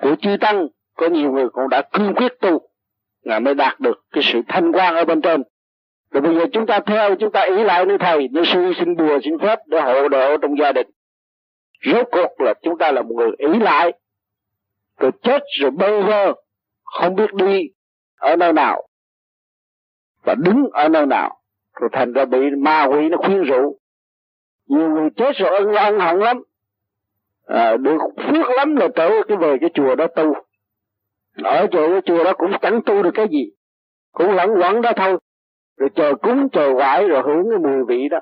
của 0.00 0.16
chư 0.20 0.36
tăng 0.40 0.68
có 0.96 1.08
nhiều 1.08 1.32
người 1.32 1.48
cũng 1.48 1.68
đã 1.68 1.82
cương 1.92 2.14
quyết 2.14 2.40
tu. 2.40 2.60
Là 3.22 3.38
mới 3.38 3.54
đạt 3.54 3.80
được 3.80 4.04
cái 4.12 4.22
sự 4.22 4.40
thanh 4.48 4.72
quan 4.72 4.94
ở 4.94 5.04
bên 5.04 5.20
trên. 5.20 5.42
Rồi 6.10 6.20
bây 6.20 6.34
giờ 6.34 6.44
chúng 6.52 6.66
ta 6.66 6.80
theo 6.86 7.14
chúng 7.14 7.32
ta 7.32 7.40
ý 7.40 7.64
lại 7.64 7.84
nơi 7.86 7.98
thầy 7.98 8.28
nơi 8.32 8.44
sư 8.46 8.72
xin 8.78 8.96
bùa 8.96 9.18
xin 9.24 9.38
phép 9.38 9.58
để 9.66 9.80
hộ 9.80 10.08
độ 10.08 10.36
trong 10.36 10.58
gia 10.58 10.72
đình. 10.72 10.86
Rốt 11.84 12.08
cuộc 12.12 12.40
là 12.40 12.54
chúng 12.62 12.78
ta 12.78 12.92
là 12.92 13.02
một 13.02 13.14
người 13.16 13.30
ý 13.38 13.58
lại. 13.60 13.92
Rồi 14.98 15.10
chết 15.22 15.42
rồi 15.60 15.70
bơ 15.70 16.02
vơ 16.02 16.32
không 16.84 17.14
biết 17.14 17.34
đi 17.34 17.68
ở 18.16 18.36
nơi 18.36 18.52
nào. 18.52 18.88
Và 20.24 20.34
đứng 20.34 20.68
ở 20.72 20.88
nơi 20.88 21.06
nào 21.06 21.40
rồi 21.80 21.90
thành 21.92 22.12
ra 22.12 22.24
bị 22.24 22.38
ma 22.58 22.84
quỷ 22.84 23.08
nó 23.08 23.16
khuyên 23.16 23.42
rũ 23.42 23.78
nhiều 24.66 24.88
người 24.88 25.08
chết 25.16 25.36
rồi 25.36 25.50
ân 25.56 25.72
ân 25.72 25.98
hận 25.98 26.18
lắm. 26.18 26.42
À, 27.46 27.76
được 27.76 27.98
phước 28.16 28.50
lắm 28.56 28.76
là 28.76 28.88
trở 28.96 29.10
cái 29.28 29.36
về 29.36 29.56
cái 29.60 29.70
chùa 29.74 29.94
đó 29.94 30.06
tu 30.06 30.34
ở 31.42 31.66
chỗ 31.72 31.88
cái 31.92 32.00
chùa 32.04 32.24
đó 32.24 32.32
cũng 32.38 32.52
chẳng 32.62 32.80
tu 32.86 33.02
được 33.02 33.10
cái 33.14 33.26
gì. 33.30 33.50
Cũng 34.12 34.30
lẫn 34.30 34.50
quẩn 34.60 34.82
đó 34.82 34.92
thôi. 34.96 35.18
Rồi 35.76 35.90
chờ 35.94 36.14
cúng 36.14 36.48
chờ 36.52 36.74
vải 36.74 37.08
rồi 37.08 37.22
hưởng 37.22 37.50
cái 37.50 37.58
mùi 37.58 37.84
vị 37.88 38.08
đó. 38.08 38.20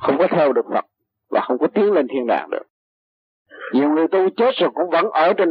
Không 0.00 0.18
có 0.18 0.26
theo 0.30 0.52
được 0.52 0.66
Phật 0.74 0.84
và 1.30 1.40
không 1.40 1.58
có 1.58 1.66
tiến 1.66 1.92
lên 1.92 2.06
thiên 2.08 2.26
đàng 2.26 2.50
được. 2.50 2.62
Nhiều 3.72 3.90
người 3.90 4.08
tu 4.08 4.30
chết 4.36 4.54
rồi 4.56 4.70
cũng 4.74 4.90
vẫn 4.90 5.10
ở 5.10 5.32
trên 5.32 5.48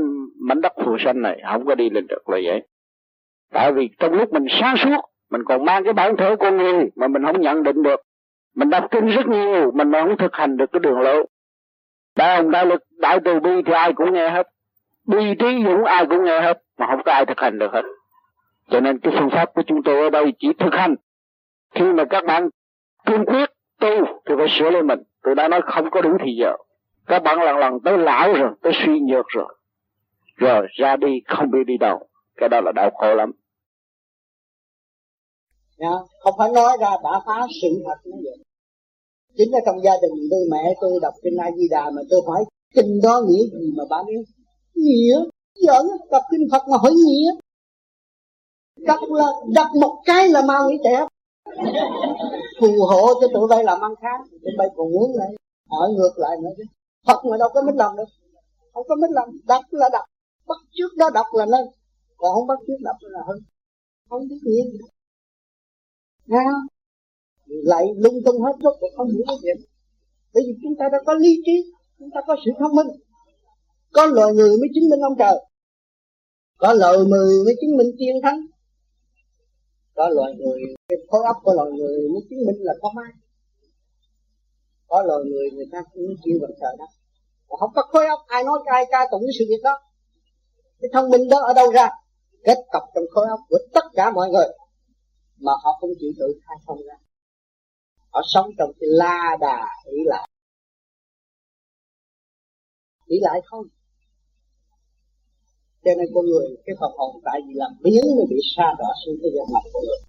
mảnh 0.47 0.61
đất 0.61 0.73
phù 0.85 0.97
sanh 0.99 1.21
này, 1.21 1.41
không 1.51 1.65
có 1.65 1.75
đi 1.75 1.89
lên 1.89 2.07
được 2.07 2.29
là 2.29 2.39
vậy. 2.43 2.67
Tại 3.51 3.73
vì 3.73 3.89
trong 3.99 4.13
lúc 4.13 4.33
mình 4.33 4.45
sáng 4.49 4.75
suốt, 4.77 5.01
mình 5.31 5.41
còn 5.45 5.65
mang 5.65 5.83
cái 5.83 5.93
bản 5.93 6.17
thể 6.17 6.35
con 6.39 6.57
người 6.57 6.89
mà 6.95 7.07
mình 7.07 7.25
không 7.25 7.41
nhận 7.41 7.63
định 7.63 7.83
được. 7.83 8.01
Mình 8.55 8.69
đọc 8.69 8.87
kinh 8.91 9.05
rất 9.07 9.27
nhiều, 9.27 9.71
mình 9.71 9.91
mà 9.91 10.01
không 10.01 10.17
thực 10.17 10.33
hành 10.35 10.57
được 10.57 10.71
cái 10.71 10.79
đường 10.79 10.99
lộ. 10.99 11.25
Đại 12.15 12.37
hồng 12.37 12.51
đại 12.51 12.65
lực 12.65 12.81
đại 12.97 13.19
từ 13.25 13.39
bi 13.39 13.61
thì 13.65 13.73
ai 13.73 13.93
cũng 13.93 14.13
nghe 14.13 14.29
hết 14.29 14.47
đi 15.05 15.35
trí 15.39 15.63
dũng 15.63 15.83
ai 15.83 16.05
cũng 16.05 16.23
nghe 16.23 16.41
hết 16.41 16.63
mà 16.77 16.87
không 16.87 17.01
có 17.05 17.11
ai 17.11 17.25
thực 17.25 17.39
hành 17.39 17.59
được 17.59 17.71
hết. 17.73 17.81
Cho 18.69 18.79
nên 18.79 18.99
cái 18.99 19.13
phương 19.19 19.29
pháp 19.29 19.53
của 19.53 19.61
chúng 19.67 19.83
tôi 19.83 20.03
ở 20.03 20.09
đây 20.09 20.33
chỉ 20.39 20.47
thực 20.59 20.73
hành. 20.73 20.95
Khi 21.75 21.85
mà 21.85 22.03
các 22.09 22.25
bạn 22.25 22.49
cương 23.05 23.25
quyết 23.25 23.49
tu 23.79 24.05
thì 24.25 24.35
phải 24.37 24.47
sửa 24.49 24.69
lên 24.69 24.87
mình. 24.87 24.99
Tôi 25.23 25.35
đã 25.35 25.47
nói 25.47 25.61
không 25.65 25.89
có 25.91 26.01
đủ 26.01 26.09
thì 26.25 26.35
giờ. 26.39 26.53
Các 27.07 27.23
bạn 27.23 27.39
lần 27.39 27.57
lần 27.57 27.79
tới 27.83 27.97
lão 27.97 28.33
rồi 28.33 28.51
tới 28.61 28.73
suy 28.85 28.99
nhược 28.99 29.25
rồi. 29.27 29.55
Rồi 30.35 30.67
ra 30.79 30.95
đi 30.95 31.21
không 31.27 31.51
biết 31.51 31.63
đi 31.67 31.77
đâu. 31.77 32.07
Cái 32.37 32.49
đó 32.49 32.61
là 32.61 32.71
đau 32.75 32.91
khổ 32.93 33.15
lắm. 33.15 33.31
Nha, 35.77 35.91
không 36.23 36.33
phải 36.37 36.49
nói 36.55 36.77
ra 36.81 36.89
đã 37.03 37.19
phá 37.25 37.47
sự 37.61 37.67
thật 37.85 38.01
nó 38.05 38.17
vậy. 38.23 38.37
Chính 39.37 39.51
là 39.51 39.59
trong 39.65 39.81
gia 39.83 39.91
đình 40.01 40.27
tôi 40.31 40.39
mẹ 40.51 40.73
tôi 40.81 40.91
đọc 41.01 41.13
kinh 41.23 41.37
A 41.37 41.51
Di 41.51 41.67
Đà 41.71 41.89
mà 41.95 42.01
tôi 42.09 42.21
hỏi 42.27 42.43
kinh 42.75 42.99
đó 43.03 43.21
nghĩa 43.27 43.43
gì 43.43 43.73
mà 43.77 43.83
bán 43.89 44.05
yếu 44.05 44.23
nghĩa, 44.75 45.15
giỡn 45.55 45.85
đọc 46.11 46.23
kinh 46.31 46.47
Phật 46.51 46.63
mà 46.71 46.77
hỏi 46.77 46.93
nghĩa. 46.93 47.31
Đọc 48.77 48.99
là 49.09 49.25
đọc 49.53 49.67
một 49.81 50.01
cái 50.05 50.29
là 50.29 50.41
mau 50.41 50.69
nghĩ 50.69 50.77
trẻ 50.83 51.07
phù 52.59 52.85
hộ 52.89 53.07
cho 53.21 53.27
tụi 53.33 53.47
bay 53.47 53.63
làm 53.63 53.81
ăn 53.81 53.93
khá 54.01 54.13
tụi 54.31 54.53
bay 54.57 54.67
còn 54.75 54.91
muốn 54.91 55.11
lại 55.15 55.29
hỏi 55.69 55.89
ngược 55.95 56.13
lại 56.17 56.37
nữa 56.43 56.49
chứ. 56.57 56.63
Phật 57.07 57.25
mà 57.25 57.37
đâu 57.37 57.49
có 57.53 57.61
mất 57.61 57.75
lòng 57.75 57.95
đâu, 57.95 58.05
không 58.73 58.85
có 58.89 58.95
mất 58.95 59.07
lòng. 59.11 59.29
Đọc 59.47 59.63
là 59.71 59.89
đọc, 59.93 60.05
bắt 60.47 60.59
trước 60.71 60.91
đó 60.97 61.09
đọc 61.13 61.25
là 61.33 61.45
nên. 61.45 61.65
Còn 62.17 62.33
không 62.35 62.47
bắt 62.47 62.59
trước 62.67 62.79
đọc 62.81 62.95
là 63.01 63.19
hơn. 63.27 63.37
Không 64.09 64.27
biết 64.27 64.39
nghĩa 64.43 64.63
gì. 64.71 64.79
Nghe 66.25 66.43
không? 66.51 66.67
Lại 67.45 67.85
lung 67.97 68.19
tung 68.25 68.41
hết 68.41 68.55
rốt 68.63 68.73
cuộc 68.79 68.89
không 68.97 69.07
hiểu 69.07 69.23
cái 69.27 69.35
chuyện 69.41 69.57
Bởi 70.33 70.43
vì 70.47 70.53
chúng 70.63 70.75
ta 70.79 70.85
đã 70.91 70.97
có 71.05 71.13
lý 71.13 71.29
trí, 71.45 71.71
Chúng 71.99 72.09
ta 72.13 72.21
có 72.27 72.35
sự 72.45 72.51
thông 72.59 72.75
minh. 72.75 72.87
Có 73.93 74.05
loài 74.05 74.33
người 74.33 74.49
mới 74.49 74.69
chứng 74.75 74.89
minh 74.89 74.99
ông 74.99 75.15
trời. 75.19 75.35
Có 76.57 76.73
loài 76.73 76.97
người 76.97 77.43
mới 77.45 77.55
chứng 77.61 77.77
minh 77.77 77.91
tiên 77.97 78.15
thánh. 78.23 78.39
Có 79.95 80.09
loài 80.09 80.33
người, 80.37 80.61
Cái 80.87 80.97
khối 81.07 81.21
óc 81.25 81.37
của 81.43 81.53
loài 81.53 81.71
người 81.71 82.09
mới 82.13 82.21
chứng 82.29 82.39
minh 82.47 82.55
là 82.59 82.73
có 82.81 82.91
ma. 82.95 83.07
Có 84.87 85.03
loài 85.03 85.23
người 85.25 85.51
người 85.51 85.65
ta 85.71 85.83
cũng 85.93 86.15
chịu 86.23 86.37
bằng 86.41 86.51
trời 86.61 86.75
đó. 86.79 86.85
Còn 87.47 87.59
không 87.59 87.71
có 87.75 87.81
khối 87.81 88.07
óc, 88.07 88.19
ai 88.27 88.43
nói 88.43 88.59
ai 88.65 88.85
ca 88.91 89.07
tụng 89.11 89.21
cái 89.21 89.33
sự 89.39 89.45
việc 89.49 89.61
đó. 89.63 89.79
Cái 90.79 90.89
thông 90.93 91.09
minh 91.09 91.29
đó 91.29 91.37
ở 91.47 91.53
đâu 91.53 91.71
ra? 91.71 91.89
Kết 92.43 92.57
tập 92.73 92.83
trong 92.95 93.03
khối 93.11 93.27
óc 93.29 93.39
của 93.49 93.57
tất 93.73 93.85
cả 93.93 94.11
mọi 94.11 94.29
người. 94.29 94.47
Mà 95.37 95.51
họ 95.63 95.77
không 95.81 95.89
chịu 95.99 96.11
tự 96.19 96.25
khai 96.47 96.57
thông 96.67 96.77
ra. 96.87 96.95
Họ 98.09 98.21
sống 98.25 98.49
trong 98.57 98.71
cái 98.79 98.87
la 98.91 99.37
đà 99.39 99.67
ý 99.85 99.97
lại. 100.05 100.29
Ý 103.05 103.17
lại 103.21 103.41
không? 103.45 103.65
Cho 105.83 105.91
nên 105.97 106.07
con 106.13 106.25
người, 106.31 106.47
cái 106.65 106.75
phần 106.79 106.91
hồn 106.97 107.11
tại 107.27 107.37
vì 107.45 107.53
làm 107.61 107.71
biến 107.83 108.03
mới 108.17 108.25
bị 108.31 108.39
xa 108.55 108.67
đọa 108.79 108.91
xuống 109.01 109.17
cái 109.21 109.31
gian 109.35 109.47
mặt 109.53 109.63
của 109.73 109.81
người. 109.85 110.01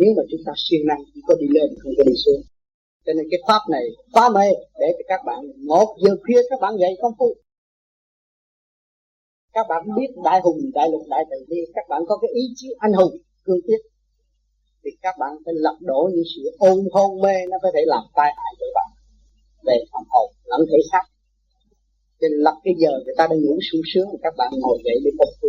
Nếu 0.00 0.10
mà 0.16 0.22
chúng 0.30 0.42
ta 0.46 0.52
siêng 0.64 0.86
năng, 0.86 1.02
chỉ 1.14 1.20
có 1.26 1.34
đi 1.40 1.46
lên, 1.56 1.68
không 1.80 1.92
có 1.98 2.04
đi 2.10 2.16
xuống. 2.24 2.42
Cho 3.04 3.12
nên 3.16 3.26
cái 3.30 3.40
pháp 3.48 3.62
này 3.74 3.84
quá 4.14 4.24
mê, 4.36 4.48
để 4.80 4.88
cho 4.96 5.04
các 5.12 5.20
bạn, 5.28 5.40
một 5.70 5.88
giờ 6.02 6.10
khuya 6.22 6.40
các 6.50 6.58
bạn 6.62 6.72
dậy 6.80 6.92
công 7.02 7.14
phu. 7.18 7.28
Các 9.52 9.66
bạn 9.68 9.82
biết 9.96 10.10
đại 10.24 10.40
hùng, 10.44 10.60
đại 10.74 10.88
lục, 10.92 11.02
đại 11.08 11.24
từ 11.30 11.36
bi, 11.48 11.56
các 11.74 11.86
bạn 11.88 12.02
có 12.08 12.18
cái 12.22 12.30
ý 12.34 12.44
chí 12.56 12.68
anh 12.78 12.92
hùng, 12.92 13.14
cương 13.44 13.62
quyết. 13.66 13.82
Thì 14.84 14.90
các 15.02 15.14
bạn 15.20 15.32
phải 15.44 15.54
lật 15.56 15.76
đổ 15.80 16.10
những 16.12 16.28
sự 16.36 16.42
ôn 16.58 16.78
hôn 16.92 17.20
mê, 17.20 17.34
nó 17.50 17.56
có 17.62 17.70
thể 17.74 17.80
làm 17.86 18.04
tai 18.16 18.30
hại 18.36 18.52
cho 18.60 18.66
bạn. 18.74 18.90
Về 19.66 19.76
phần 19.92 20.02
hồn, 20.08 20.30
lẫn 20.44 20.60
thể 20.70 20.78
xác 20.92 21.04
nên 22.22 22.32
lập 22.46 22.56
cái 22.64 22.74
giờ 22.82 22.92
người 23.04 23.14
ta 23.18 23.24
đang 23.30 23.40
ngủ 23.42 23.58
sung 23.68 23.84
sướng 23.90 24.06
mà 24.12 24.18
các 24.22 24.34
bạn 24.38 24.50
ngồi 24.60 24.78
dậy 24.84 24.96
để 25.04 25.10
công 25.18 25.34
phu 25.40 25.48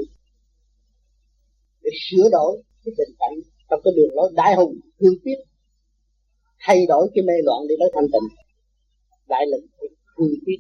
để 1.84 1.91
sửa 2.06 2.30
đổi 2.32 2.64
cái 2.84 2.94
tình 2.98 3.16
cảnh 3.20 3.36
trong 3.70 3.80
cái 3.84 3.94
đường 3.98 4.16
lối 4.16 4.32
đại 4.34 4.56
hùng, 4.56 4.74
cương 5.00 5.20
quyết. 5.24 5.40
Thay 6.60 6.86
đổi 6.88 7.10
cái 7.14 7.24
mê 7.24 7.34
loạn 7.44 7.60
để 7.70 7.76
tới 7.80 7.90
thanh 7.95 8.08
tịnh. 8.14 8.28
Đại 9.28 9.45
lực 9.52 9.64
cương 10.16 10.36
quyết, 10.45 10.60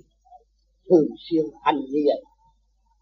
thường 0.89 1.07
xuyên 1.29 1.45
hành 1.63 1.79
như 1.91 2.01
vậy. 2.05 2.21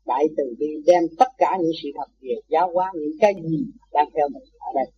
Đại 0.05 0.25
từ 0.37 0.43
bi 0.59 0.67
đem 0.85 1.03
tất 1.19 1.31
cả 1.37 1.57
những 1.61 1.71
sự 1.83 1.89
thật 1.97 2.09
về 2.21 2.35
giáo 2.49 2.71
hóa, 2.73 2.91
những 2.95 3.17
cái 3.19 3.33
gì 3.49 3.65
đang 3.93 4.09
theo 4.15 4.27
mình 4.33 4.43
ở 4.59 4.69
đây. 4.75 4.91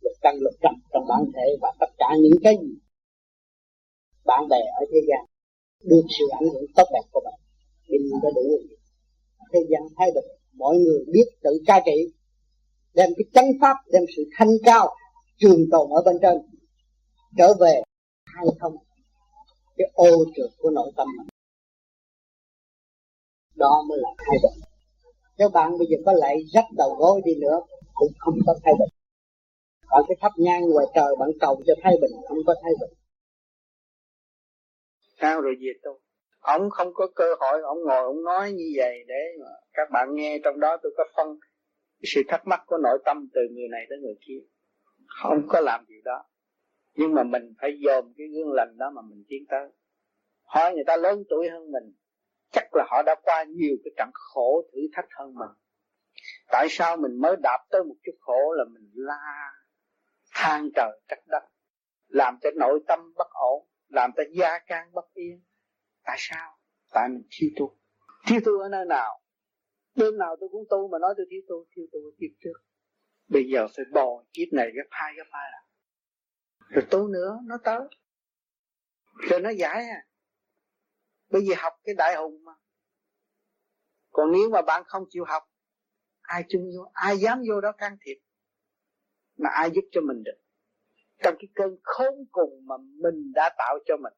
Lục 0.00 0.12
căn 0.20 0.34
lục 0.40 0.54
trần 0.62 0.72
trong 0.92 1.04
bản 1.08 1.22
thể 1.34 1.56
và 1.62 1.72
tất 1.80 1.90
cả 1.98 2.08
những 2.22 2.38
cái 2.42 2.54
gì 2.62 2.74
bạn 4.24 4.48
bè 4.48 4.60
ở 4.80 4.86
thế 4.92 4.98
gian 5.08 5.35
được 5.84 6.02
sự 6.18 6.24
ảnh 6.40 6.48
hưởng 6.52 6.66
tốt 6.76 6.84
đẹp 6.92 7.08
của 7.10 7.20
bạn 7.24 7.40
thì 7.88 7.98
mình 7.98 8.20
đã 8.22 8.30
đủ 8.34 8.42
thế 9.52 9.60
gian 9.70 9.82
thay 9.96 10.10
bình 10.14 10.24
mọi 10.56 10.76
người 10.76 11.04
biết 11.12 11.26
tự 11.42 11.50
ca 11.66 11.80
trị, 11.86 12.12
đem 12.94 13.10
cái 13.16 13.24
chánh 13.34 13.50
pháp, 13.60 13.76
đem 13.92 14.02
sự 14.16 14.24
thanh 14.36 14.48
cao, 14.64 14.94
trường 15.36 15.64
tồn 15.70 15.90
ở 15.90 16.02
bên 16.02 16.16
trên, 16.22 16.36
trở 17.38 17.54
về 17.60 17.82
hay 18.24 18.46
không 18.60 18.76
cái 19.76 19.86
ô 19.94 20.24
trượt 20.36 20.50
của 20.58 20.70
nội 20.70 20.92
tâm 20.96 21.08
mình 21.18 21.26
đó 23.54 23.84
mới 23.88 23.98
là 23.98 24.08
thay 24.18 24.36
đổi. 24.42 24.52
nếu 25.38 25.48
bạn 25.48 25.78
bây 25.78 25.86
giờ 25.90 25.96
có 26.06 26.12
lại 26.12 26.36
rách 26.52 26.66
đầu 26.76 26.94
gối 26.98 27.20
đi 27.24 27.32
nữa, 27.40 27.60
cũng 27.94 28.12
không 28.18 28.34
có 28.46 28.54
thay 28.64 28.74
đổi. 28.78 28.88
bạn 29.90 30.02
cái 30.08 30.16
thắp 30.20 30.32
nhang 30.36 30.62
ngoài 30.68 30.86
trời 30.94 31.16
bạn 31.18 31.30
cầu 31.40 31.62
cho 31.66 31.74
thay 31.82 31.92
bình, 32.00 32.12
không 32.28 32.38
có 32.46 32.54
thay 32.62 32.72
bình 32.80 32.90
sao 35.20 35.40
rồi 35.40 35.56
về 35.60 35.72
tôi? 35.82 35.98
Ông 36.40 36.70
không 36.70 36.94
có 36.94 37.06
cơ 37.14 37.34
hội, 37.40 37.62
ông 37.62 37.78
ngồi, 37.82 38.02
ông 38.02 38.24
nói 38.24 38.52
như 38.52 38.64
vậy 38.76 39.04
để 39.08 39.36
mà 39.40 39.50
các 39.72 39.90
bạn 39.92 40.14
nghe. 40.14 40.38
Trong 40.44 40.60
đó 40.60 40.76
tôi 40.82 40.92
có 40.96 41.04
phân 41.16 41.38
sự 42.02 42.22
thắc 42.28 42.46
mắc 42.46 42.60
của 42.66 42.76
nội 42.82 42.98
tâm 43.04 43.28
từ 43.34 43.40
người 43.54 43.68
này 43.70 43.86
tới 43.88 43.98
người 43.98 44.16
kia. 44.26 44.40
Không 45.06 45.42
có 45.48 45.60
làm 45.60 45.84
gì 45.88 46.00
đó. 46.04 46.24
Nhưng 46.94 47.14
mà 47.14 47.22
mình 47.22 47.54
phải 47.60 47.70
dòm 47.84 48.12
cái 48.16 48.26
gương 48.26 48.52
lành 48.52 48.78
đó 48.78 48.90
mà 48.90 49.02
mình 49.02 49.24
tiến 49.28 49.44
tới. 49.48 49.68
Hỏi 50.44 50.74
người 50.74 50.84
ta 50.86 50.96
lớn 50.96 51.24
tuổi 51.28 51.48
hơn 51.48 51.72
mình, 51.72 51.92
chắc 52.52 52.74
là 52.74 52.84
họ 52.90 53.02
đã 53.02 53.14
qua 53.22 53.44
nhiều 53.44 53.76
cái 53.84 53.90
trận 53.96 54.10
khổ, 54.12 54.62
thử 54.72 54.78
thách 54.92 55.08
hơn 55.18 55.34
mình. 55.34 55.50
Tại 56.48 56.66
sao 56.70 56.96
mình 56.96 57.20
mới 57.20 57.36
đạp 57.42 57.58
tới 57.70 57.84
một 57.84 57.94
chút 58.02 58.12
khổ 58.20 58.54
là 58.56 58.64
mình 58.64 58.90
la 58.94 59.50
than 60.34 60.68
trời 60.74 61.00
trách 61.08 61.26
đất, 61.26 61.42
làm 62.08 62.38
cho 62.42 62.50
nội 62.56 62.80
tâm 62.86 63.12
bất 63.16 63.28
ổn? 63.30 63.66
Làm 63.88 64.10
ta 64.16 64.22
gia 64.32 64.58
can 64.58 64.92
bất 64.92 65.14
yên. 65.14 65.44
Tại 66.04 66.16
sao? 66.18 66.58
Tại 66.92 67.08
mình 67.08 67.22
thiếu 67.30 67.50
tu. 67.56 67.78
Thiếu 68.26 68.40
tu 68.44 68.60
ở 68.60 68.68
nơi 68.68 68.84
nào? 68.88 69.20
Đêm 69.94 70.18
nào 70.18 70.36
tôi 70.40 70.48
cũng 70.52 70.64
tu 70.70 70.88
mà 70.88 70.98
nói 70.98 71.14
tôi 71.16 71.26
thiếu 71.30 71.40
tu 71.48 71.66
thiếu 71.76 71.86
tu 71.92 71.98
kiếp 72.20 72.30
trước 72.40 72.66
bây 73.28 73.44
giờ 73.52 73.66
phải 73.76 73.84
bò 73.92 74.24
kiếp 74.32 74.48
này 74.52 74.70
gấp 74.74 74.88
hai 74.90 75.14
gấp 75.16 75.26
hai 75.30 75.50
à 75.52 75.62
rồi 76.68 76.86
tu 76.90 77.08
nữa, 77.08 77.38
nó 77.44 77.58
tới. 77.64 77.80
Rồi 79.30 79.40
nó 79.40 79.50
giải 79.50 79.88
à. 79.88 80.06
Bởi 81.28 81.42
vì 81.48 81.54
học 81.56 81.72
cái 81.84 81.94
đại 81.94 82.16
hùng 82.16 82.44
mà. 82.44 82.52
Còn 84.10 84.32
nếu 84.32 84.50
mà 84.50 84.62
bạn 84.62 84.82
không 84.86 85.04
chịu 85.10 85.24
học, 85.24 85.42
ai 86.20 86.44
chung 86.48 86.62
vô, 86.76 86.90
ai 86.92 87.18
dám 87.18 87.42
vô 87.48 87.60
đó 87.60 87.72
can 87.72 87.96
thiệp, 88.00 88.16
mà 89.36 89.50
ai 89.50 89.70
giúp 89.74 89.84
cho 89.92 90.00
mình 90.00 90.22
được? 90.24 90.38
Trong 91.22 91.34
cái 91.38 91.48
cơn 91.54 91.76
khốn 91.82 92.14
cùng 92.32 92.62
mà 92.64 92.74
mình 93.02 93.32
đã 93.34 93.50
tạo 93.58 93.78
cho 93.86 93.96
mình. 93.96 94.12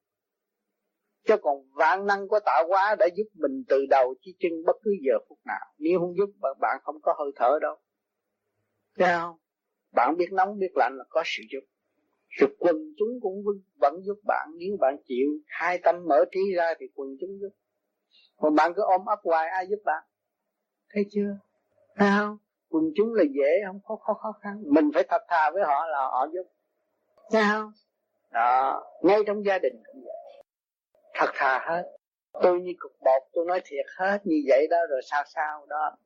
Chứ 1.26 1.36
còn 1.42 1.56
vạn 1.74 2.06
năng 2.06 2.28
của 2.28 2.40
tạo 2.46 2.64
hóa 2.68 2.96
đã 2.98 3.06
giúp 3.16 3.24
mình 3.34 3.64
từ 3.68 3.86
đầu 3.90 4.14
chí 4.20 4.36
chân 4.38 4.52
bất 4.66 4.76
cứ 4.82 4.90
giờ 5.06 5.18
phút 5.28 5.38
nào. 5.46 5.66
Nếu 5.78 5.98
không 5.98 6.16
giúp 6.16 6.30
bạn 6.60 6.80
không 6.82 7.00
có 7.02 7.14
hơi 7.18 7.30
thở 7.36 7.58
đâu. 7.62 7.76
Thấy 8.98 9.08
không? 9.20 9.36
Bạn 9.92 10.16
biết 10.16 10.32
nóng 10.32 10.58
biết 10.58 10.72
lạnh 10.74 10.96
là 10.96 11.04
có 11.08 11.22
sự 11.24 11.42
giúp. 11.52 11.60
Rồi 12.28 12.56
quần 12.58 12.76
chúng 12.98 13.08
cũng 13.20 13.44
vâng, 13.44 13.60
vẫn 13.80 14.02
giúp 14.02 14.18
bạn. 14.26 14.48
Nếu 14.58 14.76
bạn 14.80 14.96
chịu 15.04 15.28
hai 15.46 15.78
tâm 15.78 16.04
mở 16.08 16.24
trí 16.32 16.40
ra 16.56 16.74
thì 16.80 16.86
quần 16.94 17.08
chúng 17.20 17.30
giúp. 17.40 17.50
Còn 18.36 18.54
bạn 18.54 18.72
cứ 18.76 18.82
ôm 18.82 19.04
ấp 19.06 19.18
hoài 19.24 19.48
ai 19.48 19.66
giúp 19.70 19.78
bạn? 19.84 20.04
Thấy 20.90 21.04
chưa? 21.10 21.38
Thấy 21.96 22.08
không? 22.18 22.38
Quần 22.68 22.84
chúng 22.94 23.14
là 23.14 23.24
dễ 23.34 23.50
không 23.66 23.80
có 23.84 23.96
khó, 23.96 24.14
khó 24.14 24.32
khăn. 24.42 24.62
Mình 24.66 24.90
phải 24.94 25.04
thật 25.08 25.22
thà 25.28 25.50
với 25.50 25.62
họ 25.66 25.86
là 25.86 25.98
họ 25.98 26.26
giúp. 26.32 26.42
Sao? 27.32 27.72
đó, 28.32 28.84
ngay 29.02 29.18
trong 29.26 29.44
gia 29.44 29.59
đình 29.59 29.82
cũng 29.86 30.02
vậy. 30.05 30.44
Thật 31.14 31.30
thà 31.34 31.59
hết. 31.68 31.82
Tôi 32.42 32.60
như 32.60 32.72
cục 32.78 32.92
bột, 33.00 33.22
tôi 33.32 33.44
nói 33.46 33.60
thiệt 33.64 33.86
hết 33.98 34.18
như 34.24 34.36
vậy 34.48 34.66
đó, 34.70 34.76
rồi 34.90 35.00
sao 35.10 35.22
sao 35.34 35.66
đó. 35.68 35.96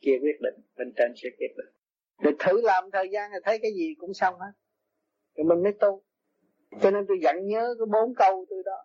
Kia 0.00 0.18
quyết 0.22 0.40
định, 0.40 0.54
bên 0.76 0.92
trên 0.96 1.12
sẽ 1.16 1.28
quyết 1.38 1.52
định. 1.56 1.74
Rồi 2.22 2.34
thử 2.38 2.60
làm 2.62 2.90
thời 2.92 3.08
gian 3.10 3.30
thì 3.32 3.38
thấy 3.44 3.58
cái 3.62 3.72
gì 3.72 3.94
cũng 3.98 4.14
xong 4.14 4.34
hết. 4.40 4.52
Rồi 5.36 5.44
mình 5.44 5.62
mới 5.62 5.72
tu. 5.80 6.02
Cho 6.82 6.90
nên 6.90 7.04
tôi 7.08 7.18
dặn 7.22 7.46
nhớ 7.46 7.74
cái 7.78 7.86
bốn 7.92 8.14
câu 8.14 8.44
tôi 8.50 8.62
đó. 8.64 8.84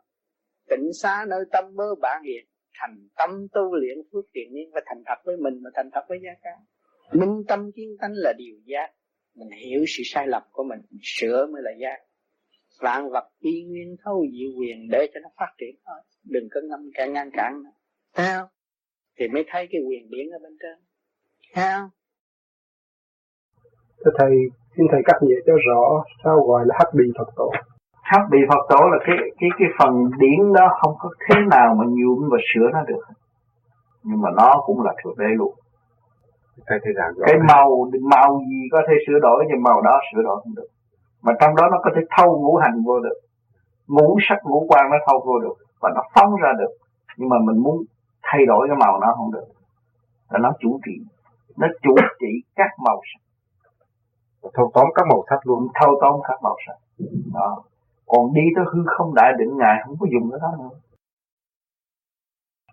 Tịnh 0.69 0.93
xá 0.93 1.25
nơi 1.27 1.43
tâm 1.51 1.75
mơ 1.75 1.95
bản 2.01 2.23
hiện 2.23 2.45
thành 2.79 3.07
tâm 3.15 3.47
tu 3.53 3.75
luyện 3.75 3.97
phước 4.13 4.25
thiện 4.35 4.53
niên 4.53 4.71
và 4.73 4.81
thành 4.85 5.03
thật 5.05 5.21
với 5.25 5.37
mình 5.37 5.61
và 5.63 5.69
thành 5.75 5.89
thật 5.93 6.01
với 6.09 6.19
gia 6.23 6.31
ca 6.43 6.51
minh 7.11 7.43
tâm 7.47 7.71
kiến 7.75 7.97
tánh 8.01 8.11
là 8.13 8.33
điều 8.37 8.55
giác 8.65 8.89
mình 9.37 9.49
hiểu 9.65 9.81
sự 9.87 10.03
sai 10.05 10.27
lầm 10.27 10.43
của 10.51 10.63
mình, 10.63 10.79
mình 10.91 11.01
sửa 11.03 11.47
mới 11.53 11.61
là 11.61 11.71
giác. 11.81 11.97
Vạn 12.81 13.09
vật 13.09 13.27
y 13.39 13.63
nguyên 13.63 13.95
thâu 14.03 14.25
diệu 14.31 14.49
quyền 14.59 14.87
để 14.91 15.07
cho 15.13 15.19
nó 15.23 15.29
phát 15.39 15.51
triển 15.57 15.75
thôi. 15.85 15.99
Đừng 16.23 16.47
có 16.51 16.59
ngâm 16.69 16.79
cả 16.93 17.05
ngăn 17.05 17.29
cản 17.33 17.63
nữa. 17.63 17.69
Thấy 18.15 18.27
không? 18.37 18.47
Thì 19.19 19.27
mới 19.27 19.43
thấy 19.47 19.67
cái 19.71 19.81
quyền 19.87 20.09
điển 20.09 20.25
ở 20.29 20.39
bên 20.43 20.57
trên. 20.61 20.77
Thấy 21.53 21.65
không? 21.73 21.89
Thưa 24.05 24.11
thầy 24.19 24.31
xin 24.77 24.85
thầy 24.91 25.01
cắt 25.05 25.17
nghĩa 25.21 25.39
cho 25.47 25.53
rõ 25.67 26.03
sao 26.23 26.35
gọi 26.47 26.65
là 26.67 26.75
hắc 26.79 26.87
bì 26.93 27.05
phật 27.17 27.29
tổ. 27.35 27.51
Hắc 28.01 28.21
bì 28.31 28.37
phật 28.49 28.63
tổ 28.69 28.81
là 28.91 28.97
cái 29.07 29.15
cái 29.39 29.49
cái 29.59 29.67
phần 29.79 29.93
điển 30.19 30.53
đó 30.53 30.67
không 30.81 30.93
có 30.99 31.09
thế 31.27 31.35
nào 31.51 31.75
mà 31.79 31.85
nhuộm 31.87 32.29
và 32.31 32.37
sửa 32.53 32.69
nó 32.73 32.83
được. 32.87 33.03
Nhưng 34.03 34.21
mà 34.21 34.29
nó 34.37 34.63
cũng 34.65 34.81
là 34.81 34.93
thượng 35.03 35.17
đế 35.17 35.31
luôn 35.37 35.55
Thầy 36.65 36.79
thấy 36.83 36.93
rằng 36.93 37.13
cái 37.25 37.35
màu 37.47 37.89
màu 38.01 38.39
gì 38.49 38.61
có 38.71 38.81
thể 38.87 38.93
sửa 39.07 39.19
đổi 39.21 39.45
nhưng 39.47 39.63
màu 39.63 39.81
đó 39.81 39.99
sửa 40.11 40.23
đổi 40.23 40.41
không 40.43 40.55
được. 40.55 40.67
Mà 41.21 41.33
trong 41.39 41.55
đó 41.55 41.67
nó 41.71 41.77
có 41.83 41.91
thể 41.95 42.01
thâu 42.17 42.39
ngũ 42.39 42.55
hành 42.55 42.83
vô 42.85 42.99
được. 42.99 43.19
Ngũ 43.87 44.17
sắc 44.29 44.37
ngũ 44.43 44.65
quan 44.69 44.89
nó 44.91 44.97
thâu 45.07 45.23
vô 45.25 45.39
được 45.39 45.53
và 45.81 45.89
nó 45.95 46.01
phóng 46.15 46.35
ra 46.35 46.49
được. 46.59 46.71
Nhưng 47.17 47.29
mà 47.29 47.37
mình 47.45 47.63
muốn 47.63 47.83
thay 48.23 48.45
đổi 48.45 48.67
cái 48.67 48.77
màu 48.77 48.99
nó 48.99 49.13
không 49.17 49.31
được. 49.31 49.45
Là 50.29 50.39
nó 50.39 50.51
chủ 50.59 50.79
trị 50.85 50.91
nó 51.57 51.67
chủ 51.81 51.95
trị 52.19 52.41
các 52.55 52.71
màu 52.85 53.01
sắc. 53.13 53.21
Thâu 54.53 54.71
tóm 54.73 54.87
các 54.95 55.07
màu 55.09 55.23
sắc 55.29 55.47
luôn. 55.47 55.67
Thâu 55.75 55.97
tóm 56.01 56.19
các 56.27 56.39
màu 56.43 56.55
sắc. 56.67 56.75
Đó. 57.33 57.63
Còn 58.07 58.33
đi 58.33 58.41
tới 58.55 58.65
hư 58.73 58.83
không 58.97 59.13
đại 59.15 59.33
định 59.39 59.57
ngài 59.57 59.81
không 59.85 59.95
có 59.99 60.07
dùng 60.13 60.31
cái 60.31 60.39
đó 60.41 60.63
nữa. 60.63 60.77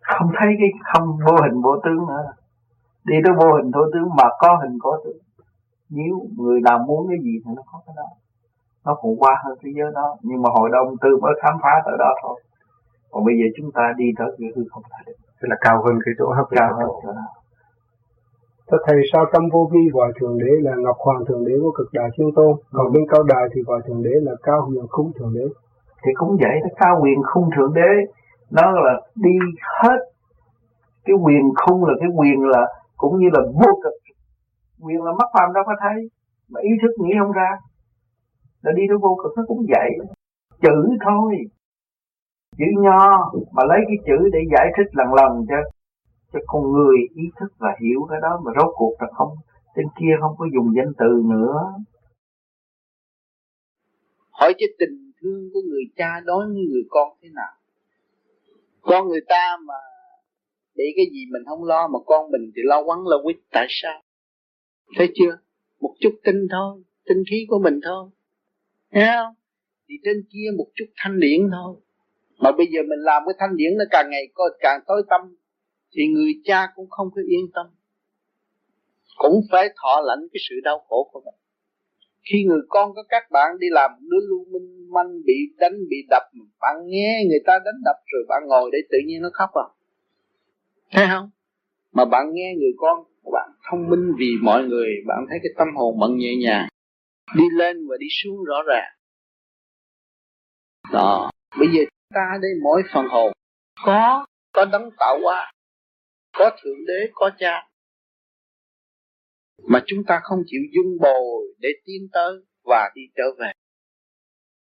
Không 0.00 0.30
thấy 0.38 0.48
cái 0.58 0.68
không 0.92 1.18
vô 1.26 1.36
hình 1.42 1.62
vô 1.62 1.76
tướng 1.84 2.06
nữa 2.08 2.32
đi 3.04 3.16
tới 3.24 3.34
vô 3.40 3.48
hình 3.56 3.70
vô 3.74 3.82
tướng 3.92 4.08
mà 4.18 4.28
có 4.38 4.58
hình 4.62 4.78
có 4.80 5.00
tướng. 5.04 5.18
Nếu 5.90 6.12
người 6.36 6.60
nào 6.60 6.78
muốn 6.78 7.08
cái 7.08 7.18
gì 7.22 7.34
thì 7.44 7.50
nó 7.56 7.62
có 7.72 7.80
cái 7.86 7.94
đó. 7.96 8.08
Nó 8.84 8.94
còn 8.94 9.16
qua 9.16 9.42
hơn 9.44 9.58
thế 9.62 9.70
giới 9.76 9.90
đó. 9.94 10.16
Nhưng 10.22 10.42
mà 10.42 10.50
hội 10.50 10.70
đồng 10.72 10.96
tư 11.00 11.16
mới 11.22 11.32
khám 11.42 11.54
phá 11.62 11.82
tới 11.84 11.94
đó 11.98 12.10
thôi. 12.22 12.40
Còn 13.10 13.24
bây 13.24 13.34
giờ 13.38 13.46
chúng 13.56 13.72
ta 13.72 13.92
đi 13.96 14.04
tới 14.18 14.28
cái 14.38 14.48
hư 14.56 14.62
không 14.70 14.82
đại 14.90 15.02
định 15.06 15.16
tức 15.44 15.48
là 15.50 15.56
cao 15.60 15.82
hơn 15.84 15.98
cái 16.04 16.14
chỗ 16.18 16.26
hấp 16.36 16.46
cao 16.50 16.70
hơn 16.78 16.88
chỗ 17.02 17.12
đó. 17.12 17.26
Thưa 18.70 18.78
Thầy 18.86 18.96
sao 19.12 19.24
trong 19.32 19.48
vô 19.52 19.70
vi 19.72 19.80
gọi 19.92 20.12
Thượng 20.20 20.38
Đế 20.38 20.50
là 20.60 20.72
Ngọc 20.76 20.96
Hoàng 20.98 21.24
Thượng 21.28 21.44
Đế 21.46 21.52
của 21.62 21.72
cực 21.78 21.88
đại 21.92 22.08
thiên 22.16 22.28
tôn, 22.36 22.56
còn 22.72 22.92
bên 22.92 23.04
cao 23.10 23.22
đài 23.22 23.44
thì 23.54 23.62
gọi 23.62 23.80
Thượng 23.86 24.02
Đế 24.02 24.10
là 24.22 24.32
Cao 24.42 24.66
Huyền 24.66 24.86
Khung 24.90 25.12
Thượng 25.18 25.34
Đế. 25.34 25.46
Thì 26.04 26.12
cũng 26.14 26.36
vậy, 26.40 26.60
đó, 26.62 26.68
Cao 26.76 27.00
Huyền 27.00 27.22
Khung 27.32 27.50
Thượng 27.56 27.74
Đế. 27.74 27.90
Nó 28.50 28.70
là 28.70 29.00
đi 29.14 29.30
hết 29.82 29.98
cái 31.04 31.16
quyền 31.22 31.42
khung 31.66 31.84
là 31.84 31.94
cái 32.00 32.08
quyền 32.16 32.40
là 32.40 32.66
cũng 32.96 33.18
như 33.18 33.28
là 33.32 33.40
vô 33.60 33.80
cực. 33.82 33.92
Quyền 34.80 35.02
là 35.02 35.12
mắt 35.18 35.28
phàm 35.34 35.52
đâu 35.54 35.64
có 35.66 35.74
thấy, 35.82 36.08
mà 36.48 36.60
ý 36.60 36.70
thức 36.82 36.92
nghĩ 36.98 37.12
không 37.20 37.32
ra. 37.32 37.50
Là 38.62 38.72
đi 38.76 38.82
tới 38.88 38.98
vô 39.02 39.16
cực 39.22 39.32
nó 39.36 39.42
cũng 39.48 39.66
vậy. 39.74 39.90
Chữ 40.62 40.96
thôi. 41.04 41.34
Chữ 42.58 42.64
nho, 42.84 43.32
mà 43.52 43.62
lấy 43.70 43.80
cái 43.88 43.96
chữ 44.06 44.28
để 44.32 44.38
giải 44.52 44.66
thích 44.76 44.88
lần 44.92 45.14
lần 45.14 45.46
cho 45.48 45.56
cho 46.32 46.40
con 46.46 46.72
người 46.72 46.96
ý 47.14 47.22
thức 47.40 47.52
và 47.58 47.68
hiểu 47.80 48.06
cái 48.10 48.18
đó, 48.22 48.40
mà 48.44 48.52
rốt 48.56 48.70
cuộc 48.76 48.94
là 48.98 49.08
không, 49.16 49.32
trên 49.76 49.86
kia 50.00 50.14
không 50.20 50.34
có 50.38 50.46
dùng 50.54 50.68
danh 50.76 50.92
từ 50.98 51.22
nữa. 51.24 51.72
Hỏi 54.30 54.54
cái 54.58 54.68
tình 54.78 55.12
thương 55.20 55.50
của 55.52 55.60
người 55.70 55.84
cha 55.96 56.20
đối 56.24 56.46
với 56.46 56.54
người 56.54 56.84
con 56.90 57.08
thế 57.22 57.28
nào? 57.34 57.52
Con 58.82 59.08
người 59.08 59.20
ta 59.28 59.56
mà 59.66 59.74
để 60.74 60.84
cái 60.96 61.06
gì 61.12 61.20
mình 61.32 61.42
không 61.46 61.64
lo 61.64 61.88
mà 61.92 61.98
con 62.06 62.30
mình 62.30 62.52
thì 62.56 62.62
lo 62.64 62.82
quắn 62.84 62.98
lo 63.04 63.16
quýt. 63.22 63.36
Tại 63.50 63.66
sao? 63.68 64.02
Thấy 64.96 65.08
chưa? 65.14 65.38
Một 65.80 65.94
chút 66.00 66.14
tinh 66.24 66.46
thôi, 66.50 66.82
tinh 67.06 67.22
khí 67.30 67.46
của 67.48 67.58
mình 67.58 67.80
thôi. 67.84 68.10
Thấy 68.92 69.04
không? 69.16 69.34
Thì 69.88 69.94
trên 70.04 70.24
kia 70.32 70.48
một 70.58 70.66
chút 70.74 70.86
thanh 70.96 71.20
điển 71.20 71.40
thôi. 71.52 71.76
Mà 72.38 72.52
bây 72.52 72.66
giờ 72.66 72.80
mình 72.82 72.98
làm 72.98 73.22
cái 73.26 73.34
thanh 73.38 73.56
điển 73.56 73.76
nó 73.78 73.84
càng 73.90 74.10
ngày 74.10 74.24
càng 74.60 74.80
tối 74.86 75.02
tâm 75.10 75.36
thì 75.92 76.02
người 76.06 76.32
cha 76.44 76.66
cũng 76.74 76.90
không 76.90 77.08
có 77.14 77.22
yên 77.28 77.46
tâm. 77.54 77.66
Cũng 79.16 79.40
phải 79.50 79.68
thọ 79.82 80.00
lãnh 80.04 80.20
cái 80.32 80.40
sự 80.48 80.54
đau 80.64 80.78
khổ 80.88 81.10
của 81.12 81.20
mình. 81.24 81.34
Khi 82.30 82.44
người 82.44 82.60
con 82.68 82.94
có 82.94 83.02
các 83.08 83.22
bạn 83.30 83.58
đi 83.58 83.66
làm, 83.70 83.90
đứa 84.00 84.26
lưu 84.28 84.44
minh 84.52 84.90
manh 84.90 85.22
bị 85.26 85.34
đánh, 85.58 85.88
bị 85.90 85.96
đập, 86.10 86.22
bạn 86.60 86.76
nghe 86.86 87.24
người 87.28 87.42
ta 87.46 87.58
đánh 87.64 87.80
đập 87.84 87.96
rồi 88.12 88.24
bạn 88.28 88.42
ngồi 88.46 88.70
để 88.72 88.78
tự 88.90 88.98
nhiên 89.06 89.22
nó 89.22 89.28
khóc 89.32 89.50
à 89.54 89.66
thấy 90.94 91.06
không? 91.10 91.30
Mà 91.92 92.04
bạn 92.04 92.26
nghe 92.32 92.54
người 92.58 92.72
con 92.76 93.04
bạn 93.32 93.50
thông 93.70 93.88
minh 93.90 94.14
vì 94.18 94.32
mọi 94.42 94.64
người 94.64 94.88
bạn 95.06 95.26
thấy 95.28 95.38
cái 95.42 95.52
tâm 95.58 95.68
hồn 95.76 95.98
bận 96.00 96.16
nhẹ 96.16 96.36
nhàng. 96.36 96.68
Đi 97.36 97.44
lên 97.52 97.88
và 97.88 97.96
đi 98.00 98.06
xuống 98.10 98.44
rõ 98.44 98.62
ràng. 98.66 98.92
Đó. 100.92 101.30
Bây 101.58 101.68
giờ 101.68 101.84
ta 102.14 102.38
đây 102.42 102.50
mỗi 102.62 102.82
phần 102.92 103.06
hồn. 103.08 103.32
Có. 103.84 104.26
Có 104.52 104.64
đấng 104.64 104.90
tạo 104.98 105.18
hóa. 105.22 105.52
Có 106.32 106.50
thượng 106.62 106.86
đế 106.86 107.10
có 107.14 107.30
cha. 107.38 107.68
Mà 109.62 109.82
chúng 109.86 110.04
ta 110.06 110.20
không 110.22 110.38
chịu 110.46 110.60
dung 110.74 110.98
bồi 111.00 111.46
để 111.58 111.68
tiến 111.84 112.08
tới 112.12 112.32
và 112.64 112.90
đi 112.94 113.02
trở 113.16 113.24
về. 113.38 113.52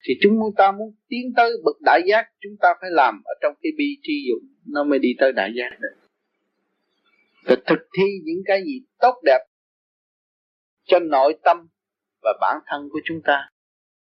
Thì 0.07 0.13
chúng 0.21 0.39
ta 0.57 0.71
muốn 0.71 0.95
tiến 1.07 1.33
tới 1.35 1.51
bậc 1.63 1.81
đại 1.81 2.01
giác 2.05 2.25
chúng 2.41 2.53
ta 2.61 2.73
phải 2.81 2.89
làm 2.91 3.21
ở 3.25 3.33
trong 3.41 3.53
cái 3.61 3.71
bi 3.77 3.85
tri 4.01 4.13
dụng 4.29 4.49
nó 4.65 4.83
mới 4.83 4.99
đi 4.99 5.09
tới 5.19 5.31
đại 5.31 5.51
giác 5.55 5.77
được 5.79 6.02
rồi 7.45 7.57
thực 7.65 7.79
thi 7.97 8.03
những 8.23 8.41
cái 8.45 8.63
gì 8.65 8.81
tốt 8.99 9.15
đẹp 9.23 9.39
cho 10.85 10.99
nội 10.99 11.39
tâm 11.43 11.57
và 12.21 12.33
bản 12.41 12.57
thân 12.67 12.89
của 12.91 12.99
chúng 13.05 13.21
ta. 13.23 13.49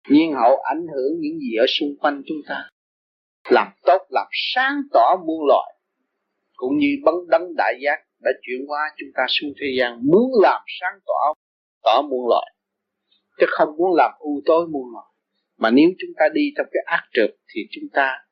Nhiên 0.09 0.33
hậu 0.33 0.57
ảnh 0.57 0.87
hưởng 0.95 1.21
những 1.21 1.39
gì 1.39 1.57
ở 1.61 1.67
xung 1.69 1.97
quanh 2.01 2.23
chúng 2.27 2.39
ta. 2.49 2.69
Làm 3.51 3.67
tốt, 3.83 3.99
làm 4.11 4.27
sáng 4.55 4.81
tỏ 4.93 5.17
muôn 5.27 5.47
loài, 5.47 5.75
cũng 6.55 6.79
như 6.79 6.89
bấn 7.05 7.15
đấng 7.29 7.55
đại 7.57 7.75
giác 7.85 7.99
đã 8.21 8.31
chuyển 8.43 8.61
qua 8.67 8.81
chúng 8.97 9.09
ta 9.15 9.23
xuống 9.29 9.51
thế 9.61 9.67
gian, 9.79 10.01
muốn 10.03 10.31
làm 10.43 10.63
sáng 10.81 10.99
tỏ 11.07 11.35
tỏ 11.83 12.03
muôn 12.03 12.29
loài, 12.29 12.55
chứ 13.41 13.47
không 13.49 13.69
muốn 13.77 13.95
làm 13.97 14.11
u 14.19 14.41
tối 14.47 14.67
muôn 14.67 14.93
loài. 14.93 15.07
Mà 15.59 15.71
nếu 15.71 15.89
chúng 15.99 16.11
ta 16.17 16.25
đi 16.35 16.43
trong 16.57 16.67
cái 16.73 16.83
ác 16.87 17.03
trượt 17.13 17.31
thì 17.55 17.61
chúng 17.71 17.89
ta 17.93 18.25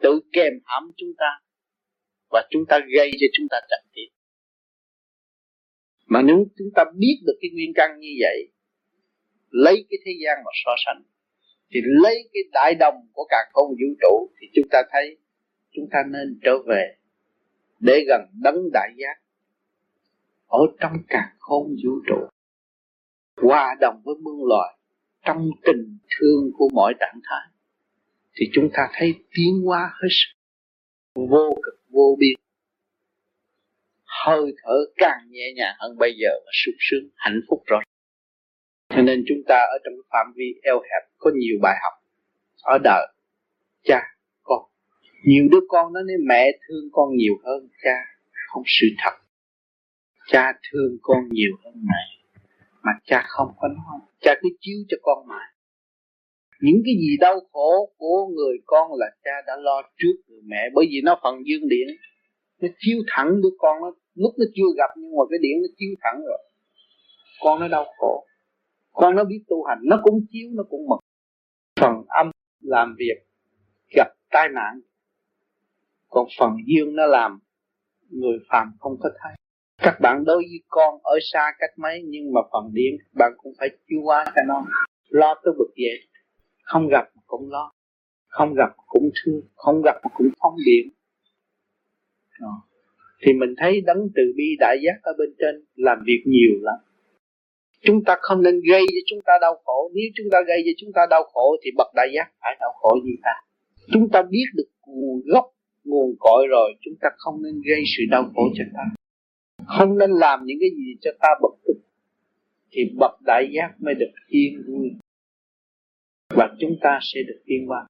tự 0.00 0.20
kèm 0.32 0.52
hãm 0.64 0.90
chúng 0.96 1.12
ta 1.18 1.40
và 2.30 2.46
chúng 2.50 2.62
ta 2.68 2.78
gây 2.94 3.10
cho 3.20 3.26
chúng 3.32 3.46
ta 3.50 3.60
trật 3.70 3.80
tiết 3.94 4.15
mà 6.06 6.22
nếu 6.22 6.46
chúng 6.58 6.68
ta 6.74 6.84
biết 6.96 7.16
được 7.26 7.38
cái 7.40 7.50
nguyên 7.54 7.72
căn 7.74 8.00
như 8.00 8.08
vậy, 8.20 8.48
lấy 9.50 9.86
cái 9.90 9.98
thế 10.04 10.12
gian 10.24 10.38
mà 10.44 10.50
so 10.64 10.70
sánh, 10.86 11.02
thì 11.70 11.80
lấy 11.84 12.28
cái 12.32 12.42
đại 12.52 12.74
đồng 12.74 12.94
của 13.12 13.26
cả 13.28 13.36
không 13.52 13.70
vũ 13.70 13.94
trụ, 14.00 14.30
thì 14.40 14.46
chúng 14.54 14.68
ta 14.70 14.82
thấy 14.92 15.16
chúng 15.70 15.88
ta 15.92 15.98
nên 16.12 16.38
trở 16.42 16.58
về 16.66 16.96
để 17.80 18.04
gần 18.08 18.20
đấng 18.42 18.56
đại 18.72 18.90
giác 18.96 19.22
ở 20.46 20.58
trong 20.80 20.92
cả 21.08 21.32
không 21.38 21.66
vũ 21.84 21.90
trụ. 22.06 22.16
Hòa 23.36 23.76
đồng 23.80 24.02
với 24.04 24.14
muôn 24.22 24.48
loài 24.48 24.78
trong 25.24 25.50
tình 25.64 25.98
thương 26.10 26.50
của 26.58 26.68
mọi 26.74 26.94
trạng 27.00 27.20
thái, 27.24 27.52
thì 28.34 28.46
chúng 28.52 28.68
ta 28.72 28.88
thấy 28.92 29.14
tiến 29.34 29.62
hóa 29.64 29.90
hết 30.02 30.08
sức 30.10 30.36
vô 31.14 31.54
cực, 31.62 31.80
vô 31.88 32.16
biên 32.18 32.45
hơi 34.24 34.52
thở 34.62 34.76
càng 34.96 35.20
nhẹ 35.30 35.52
nhàng 35.56 35.74
hơn 35.78 35.98
bây 35.98 36.12
giờ 36.20 36.30
và 36.44 36.50
sung 36.64 36.74
sướng, 36.78 37.08
hạnh 37.16 37.40
phúc 37.48 37.62
rồi 37.66 37.82
cho 38.96 39.02
nên 39.02 39.24
chúng 39.28 39.38
ta 39.48 39.54
ở 39.54 39.78
trong 39.84 39.94
phạm 40.10 40.32
vi 40.36 40.44
eo 40.62 40.80
hẹp 40.80 41.10
có 41.18 41.30
nhiều 41.34 41.58
bài 41.62 41.74
học. 41.82 41.92
Ở 42.62 42.78
đời, 42.84 43.06
cha, 43.84 44.00
con. 44.42 44.62
Nhiều 45.24 45.48
đứa 45.50 45.60
con 45.68 45.92
nó 45.92 46.00
nói 46.00 46.16
mẹ 46.28 46.44
thương 46.68 46.84
con 46.92 47.16
nhiều 47.16 47.34
hơn, 47.44 47.68
cha, 47.82 47.96
không 48.48 48.62
sự 48.66 48.86
thật. 48.98 49.16
Cha 50.26 50.52
thương 50.70 50.96
con 51.02 51.18
nhiều 51.30 51.52
hơn 51.64 51.74
mẹ, 51.76 52.30
mà 52.82 52.92
cha 53.04 53.22
không 53.26 53.48
có 53.58 53.68
nói. 53.68 54.00
Cha 54.20 54.34
cứ 54.42 54.48
chiếu 54.60 54.76
cho 54.88 54.96
con 55.02 55.26
mà 55.28 55.40
những 56.60 56.82
cái 56.84 56.94
gì 56.94 57.16
đau 57.20 57.40
khổ 57.52 57.92
của 57.96 58.26
người 58.36 58.56
con 58.66 58.90
là 58.94 59.06
cha 59.24 59.30
đã 59.46 59.56
lo 59.56 59.82
trước 59.98 60.16
người 60.28 60.40
mẹ, 60.44 60.68
bởi 60.74 60.86
vì 60.90 61.00
nó 61.04 61.20
phần 61.22 61.34
dương 61.46 61.68
điện 61.68 61.88
nó 62.60 62.68
chiếu 62.78 62.98
thẳng 63.06 63.40
đứa 63.42 63.50
con 63.58 63.80
nó, 63.80 63.92
lúc 64.14 64.34
nó 64.38 64.44
chưa 64.54 64.70
gặp 64.76 64.90
nhưng 64.96 65.10
mà 65.10 65.24
cái 65.30 65.38
điện 65.42 65.62
nó 65.62 65.68
chiếu 65.76 65.90
thẳng 66.00 66.22
rồi. 66.26 66.38
Con 67.40 67.60
nó 67.60 67.68
đau 67.68 67.84
khổ. 67.98 68.26
Con 68.92 69.16
nó 69.16 69.24
biết 69.24 69.44
tu 69.48 69.64
hành, 69.64 69.78
nó 69.82 70.00
cũng 70.02 70.26
chiếu, 70.30 70.48
nó 70.52 70.62
cũng 70.70 70.88
mực 70.88 71.00
phần 71.80 72.04
âm 72.08 72.30
làm 72.60 72.94
việc, 72.98 73.26
gặp 73.96 74.08
tai 74.30 74.48
nạn. 74.54 74.80
Còn 76.08 76.26
phần 76.38 76.50
dương 76.66 76.96
nó 76.96 77.06
làm 77.06 77.38
người 78.10 78.38
phàm 78.48 78.72
không 78.80 78.96
có 79.00 79.10
thấy. 79.22 79.32
Các 79.78 79.98
bạn 80.00 80.24
đối 80.24 80.36
với 80.36 80.62
con 80.68 80.94
ở 81.02 81.18
xa 81.32 81.52
cách 81.58 81.70
mấy, 81.76 82.02
nhưng 82.04 82.32
mà 82.32 82.40
phần 82.52 82.70
điện 82.72 82.96
các 83.00 83.12
bạn 83.14 83.32
cũng 83.36 83.52
phải 83.58 83.68
chiếu 83.88 84.00
qua 84.04 84.24
cho 84.24 84.42
nó. 84.48 84.66
Lo 85.08 85.34
tới 85.44 85.54
bực 85.58 85.72
vậy 85.76 86.08
không 86.62 86.88
gặp 86.88 87.08
cũng 87.26 87.50
lo. 87.50 87.72
Không 88.28 88.54
gặp 88.54 88.70
cũng 88.86 89.10
thương. 89.24 89.40
Không 89.54 89.82
gặp 89.82 89.96
cũng 90.14 90.28
phóng 90.40 90.54
điện 90.66 90.92
Ờ. 92.40 92.48
Thì 93.22 93.32
mình 93.32 93.54
thấy 93.56 93.80
đấng 93.80 94.08
từ 94.14 94.22
bi 94.36 94.56
đại 94.60 94.76
giác 94.84 94.98
ở 95.02 95.12
bên 95.18 95.34
trên 95.38 95.64
làm 95.76 95.98
việc 96.06 96.22
nhiều 96.26 96.58
lắm. 96.60 96.74
Chúng 97.80 98.04
ta 98.04 98.16
không 98.20 98.42
nên 98.42 98.60
gây 98.60 98.82
cho 98.88 99.00
chúng 99.06 99.20
ta 99.26 99.32
đau 99.40 99.60
khổ. 99.64 99.90
Nếu 99.94 100.04
chúng 100.14 100.26
ta 100.32 100.38
gây 100.46 100.62
cho 100.64 100.72
chúng 100.76 100.92
ta 100.92 101.02
đau 101.10 101.24
khổ 101.24 101.56
thì 101.62 101.70
bậc 101.76 101.86
đại 101.94 102.08
giác 102.14 102.30
phải 102.40 102.56
đau 102.60 102.72
khổ 102.72 102.98
như 103.04 103.12
ta. 103.22 103.34
Chúng 103.92 104.08
ta 104.12 104.22
biết 104.22 104.46
được 104.54 104.68
nguồn 104.86 105.22
gốc, 105.24 105.44
nguồn 105.84 106.16
cội 106.18 106.46
rồi, 106.50 106.74
chúng 106.80 106.94
ta 107.00 107.08
không 107.16 107.42
nên 107.42 107.62
gây 107.66 107.82
sự 107.96 108.02
đau 108.10 108.30
khổ 108.34 108.42
cho 108.54 108.64
ta. 108.74 108.82
Không 109.66 109.98
nên 109.98 110.10
làm 110.10 110.40
những 110.44 110.58
cái 110.60 110.70
gì 110.70 110.96
cho 111.00 111.10
ta 111.20 111.28
bực 111.42 111.56
tức 111.66 111.80
thì 112.70 112.82
bậc 112.98 113.12
đại 113.26 113.48
giác 113.52 113.74
mới 113.78 113.94
được 113.94 114.12
yên 114.28 114.62
vui. 114.66 114.90
Và 116.34 116.54
chúng 116.60 116.76
ta 116.80 116.98
sẽ 117.02 117.20
được 117.26 117.42
yên 117.44 117.66
hòa 117.66 117.86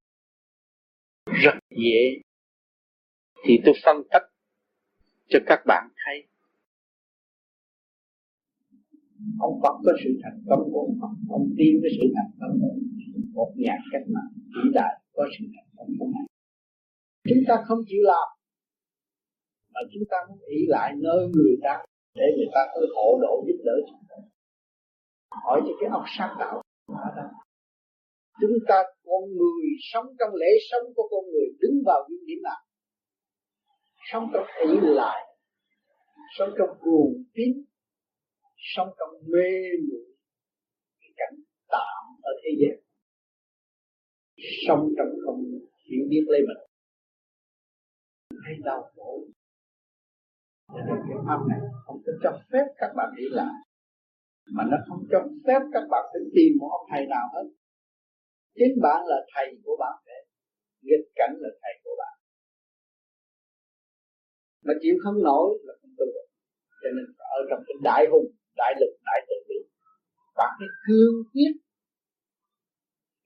rất 1.25 1.55
dễ. 1.71 2.21
Thì 3.45 3.61
tôi 3.65 3.75
phân 3.85 4.03
tích 4.13 4.23
cho 5.29 5.39
các 5.47 5.61
bạn 5.67 5.89
thấy. 6.05 6.19
Ông 9.41 9.61
Phật 9.63 9.75
có 9.85 9.93
sự 10.05 10.11
thành 10.23 10.39
công 10.49 10.63
của 10.73 10.81
ông 10.87 10.97
Phật 11.01 11.13
ông 11.31 11.49
tin 11.59 11.73
cái 11.83 11.91
sự 11.97 12.05
thành 12.17 12.33
công 12.41 12.59
của 12.63 12.75
một 13.35 13.53
nhà 13.57 13.77
cách 13.93 14.07
mạng 14.15 14.33
vĩ 14.55 14.71
đại 14.75 15.01
có 15.13 15.25
sự 15.39 15.45
thành 15.55 15.69
công 15.77 15.89
của 15.99 16.07
ngài. 16.13 16.27
Chúng 17.29 17.43
ta 17.49 17.55
không 17.67 17.79
chịu 17.89 18.03
làm, 18.03 18.29
mà 19.75 19.81
chúng 19.93 20.03
ta 20.11 20.17
muốn 20.29 20.39
ý 20.57 20.59
lại 20.69 20.93
nơi 20.97 21.21
người 21.35 21.57
ta 21.63 21.85
để 22.15 22.27
người 22.37 22.51
ta 22.55 22.61
có 22.75 22.81
hộ 22.97 23.19
độ 23.23 23.45
giúp 23.47 23.59
đỡ 23.65 23.77
chúng 23.91 24.05
ta. 24.09 24.17
Hỏi 25.45 25.61
cho 25.65 25.73
cái 25.81 25.89
ông 25.93 26.05
sáng 26.19 26.37
tạo 26.41 26.63
chúng 28.41 28.57
ta 28.69 28.79
con 29.05 29.23
người 29.39 29.65
sống 29.93 30.07
trong 30.19 30.35
lễ 30.35 30.51
sống 30.71 30.95
của 30.97 31.09
con 31.11 31.25
người 31.33 31.47
đứng 31.61 31.77
vào 31.87 32.01
những 32.09 32.25
điểm 32.27 32.39
nào? 32.43 32.61
Sống 34.13 34.31
trong 34.33 34.47
ý 34.73 34.79
lại, 34.83 35.37
sống 36.39 36.51
trong 36.59 36.79
buồn 36.85 37.25
tín 37.35 37.65
sống 38.75 38.89
trong 38.99 39.31
mê 39.33 39.51
muội 39.89 40.07
cái 41.01 41.11
cảnh 41.17 41.35
tạm 41.69 42.05
ở 42.23 42.33
thế 42.43 42.51
gian 42.61 42.87
sống 44.67 44.89
trong 44.97 45.13
không 45.25 45.41
hiểu 45.91 46.05
biết 46.11 46.25
lấy 46.27 46.41
mình. 46.49 46.63
Hay 48.45 48.55
đau 48.65 48.91
khổ. 48.97 49.25
Nên 50.75 50.99
cái 51.09 51.19
pháp 51.27 51.41
này 51.49 51.61
không 51.85 52.03
có 52.07 52.13
cho 52.23 52.41
phép 52.53 52.67
các 52.79 52.91
bạn 52.97 53.09
đi 53.17 53.25
lại. 53.31 53.55
Mà 54.55 54.65
nó 54.71 54.77
không 54.89 55.03
cho 55.11 55.21
phép 55.47 55.61
các 55.73 55.85
bạn 55.91 56.05
phải 56.13 56.23
tìm 56.35 56.53
một 56.61 56.69
ông 56.79 56.87
thầy 56.91 57.07
nào 57.07 57.27
hết. 57.35 57.47
Chính 58.55 58.75
bạn 58.83 59.01
là 59.07 59.17
thầy 59.35 59.47
của 59.65 59.77
bạn 59.81 59.97
để 60.07 60.19
nghịch 60.83 61.09
cảnh 61.15 61.35
là 61.39 61.49
thầy 61.63 61.75
của 61.85 61.86
mà 64.67 64.75
chịu 64.83 64.95
không 65.03 65.19
nổi 65.29 65.49
là 65.67 65.75
không 65.81 65.93
tu 65.99 66.07
được. 66.15 66.27
Cho 66.83 66.89
nên 66.97 67.07
ở 67.37 67.41
trong 67.49 67.61
cái 67.67 67.77
đại 67.89 68.03
hùng, 68.11 68.27
đại 68.57 68.73
lực, 68.81 68.93
đại 69.09 69.21
từ 69.29 69.37
bi 69.49 69.59
bạn 70.39 70.51
phải 70.59 70.69
cương 70.87 71.17
quyết. 71.33 71.53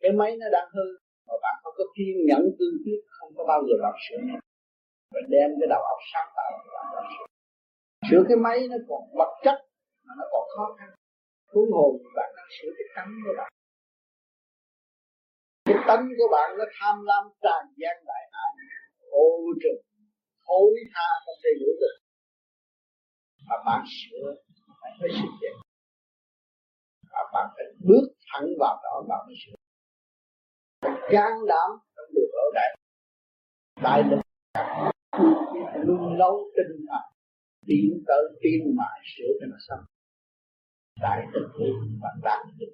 Cái 0.03 0.13
máy 0.13 0.37
nó 0.41 0.47
đang 0.53 0.69
hư, 0.75 0.87
mà 1.27 1.35
bạn 1.43 1.55
không 1.63 1.75
có 1.79 1.85
kiên 1.97 2.17
nhẫn, 2.29 2.43
cương 2.59 2.77
quyết, 2.85 3.01
không 3.17 3.31
có 3.37 3.43
bao 3.51 3.61
giờ 3.67 3.75
làm 3.85 3.95
sửa 4.05 4.21
và 5.13 5.21
đem 5.29 5.51
cái 5.61 5.69
đầu 5.75 5.83
óc 5.95 6.01
sáng 6.13 6.29
tạo 6.37 6.51
của 6.63 6.71
bạn 6.77 6.87
làm 6.95 7.05
sửa. 7.13 7.27
Sửa 8.09 8.23
cái 8.29 8.37
máy 8.37 8.59
nó 8.71 8.77
còn 8.89 9.03
vật 9.19 9.33
chất, 9.45 9.59
mà 10.05 10.13
nó 10.19 10.25
còn 10.33 10.45
khó 10.57 10.67
khăn. 10.79 10.91
Huống 11.53 11.71
hồ 11.73 11.87
bạn 12.17 12.31
đang 12.37 12.51
sửa 12.57 12.71
cái 12.79 12.87
tánh 12.97 13.13
của 13.25 13.35
bạn. 13.39 13.51
Cái 15.69 15.79
tánh 15.89 16.05
của 16.19 16.29
bạn 16.33 16.59
nó 16.59 16.65
tham 16.77 16.97
lam 17.09 17.25
tràn 17.43 17.63
gian 17.81 17.97
đại 18.11 18.23
hại 18.33 18.53
ô 19.11 19.27
trực 19.63 19.90
hối 20.51 20.73
tha 20.93 21.09
không 21.25 21.39
thể 21.43 21.51
hiểu 21.61 21.75
được. 21.83 21.97
Mà 23.49 23.57
bạn 23.67 23.83
sửa 23.97 24.27
phải 24.81 24.93
phải 24.99 25.09
sự 25.19 25.29
vậy 25.43 25.55
và 27.13 27.21
bạn 27.35 27.47
phải 27.55 27.65
bước 27.89 28.07
thẳng 28.29 28.47
vào 28.61 28.75
đó 28.85 28.95
bạn 29.09 29.21
mới 29.27 29.37
sửa. 29.43 29.57
Phải 30.83 30.93
can 31.13 31.33
đảm 31.49 31.71
trong 31.95 32.09
đường 32.15 32.33
ở 32.45 32.47
đại 32.59 32.71
đại 33.87 34.01
lực 34.11 34.21
luôn 35.87 36.19
lâu 36.19 36.35
tinh 36.57 36.87
thần 36.89 37.05
tiến 37.67 38.05
tới 38.07 38.23
tiến 38.43 38.77
mà, 38.77 38.89
sửa 39.17 39.31
cho 39.41 39.47
nó 39.51 39.57
xong. 39.69 39.85
Đại 41.01 41.27
thực 41.35 41.49
hiện 41.59 41.75
và 42.03 42.09
đạt 42.23 42.47
được 42.59 42.73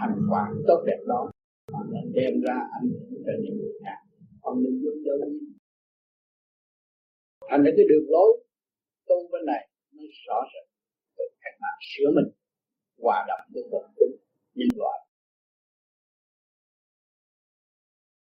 thành 0.00 0.16
quả 0.30 0.50
tốt 0.66 0.84
đẹp 0.86 1.00
đó, 1.06 1.30
mà 1.72 1.78
nên 1.92 2.12
đem 2.14 2.34
ra 2.46 2.54
ảnh 2.80 2.88
hưởng 2.90 3.22
cho 3.26 3.32
những 3.42 3.56
người 3.58 3.72
khác. 3.84 3.98
Không 4.42 4.62
nên 4.62 4.82
dung 4.82 5.02
đơn 5.04 5.20
thành 7.50 7.62
ra 7.64 7.70
cái 7.76 7.86
đường 7.88 8.06
lối 8.08 8.30
tu 9.08 9.16
bên 9.32 9.42
này 9.46 9.68
nó 9.92 10.02
rõ 10.26 10.38
rệt. 10.52 10.66
Từ 11.16 11.24
cách 11.42 11.56
mạng 11.62 11.80
sửa 11.90 12.10
mình 12.16 12.28
hòa 13.02 13.24
đồng 13.28 13.44
với 13.52 13.62
cuộc 13.70 13.84
sống 13.96 14.12
nhân 14.54 14.68
loại. 14.76 14.98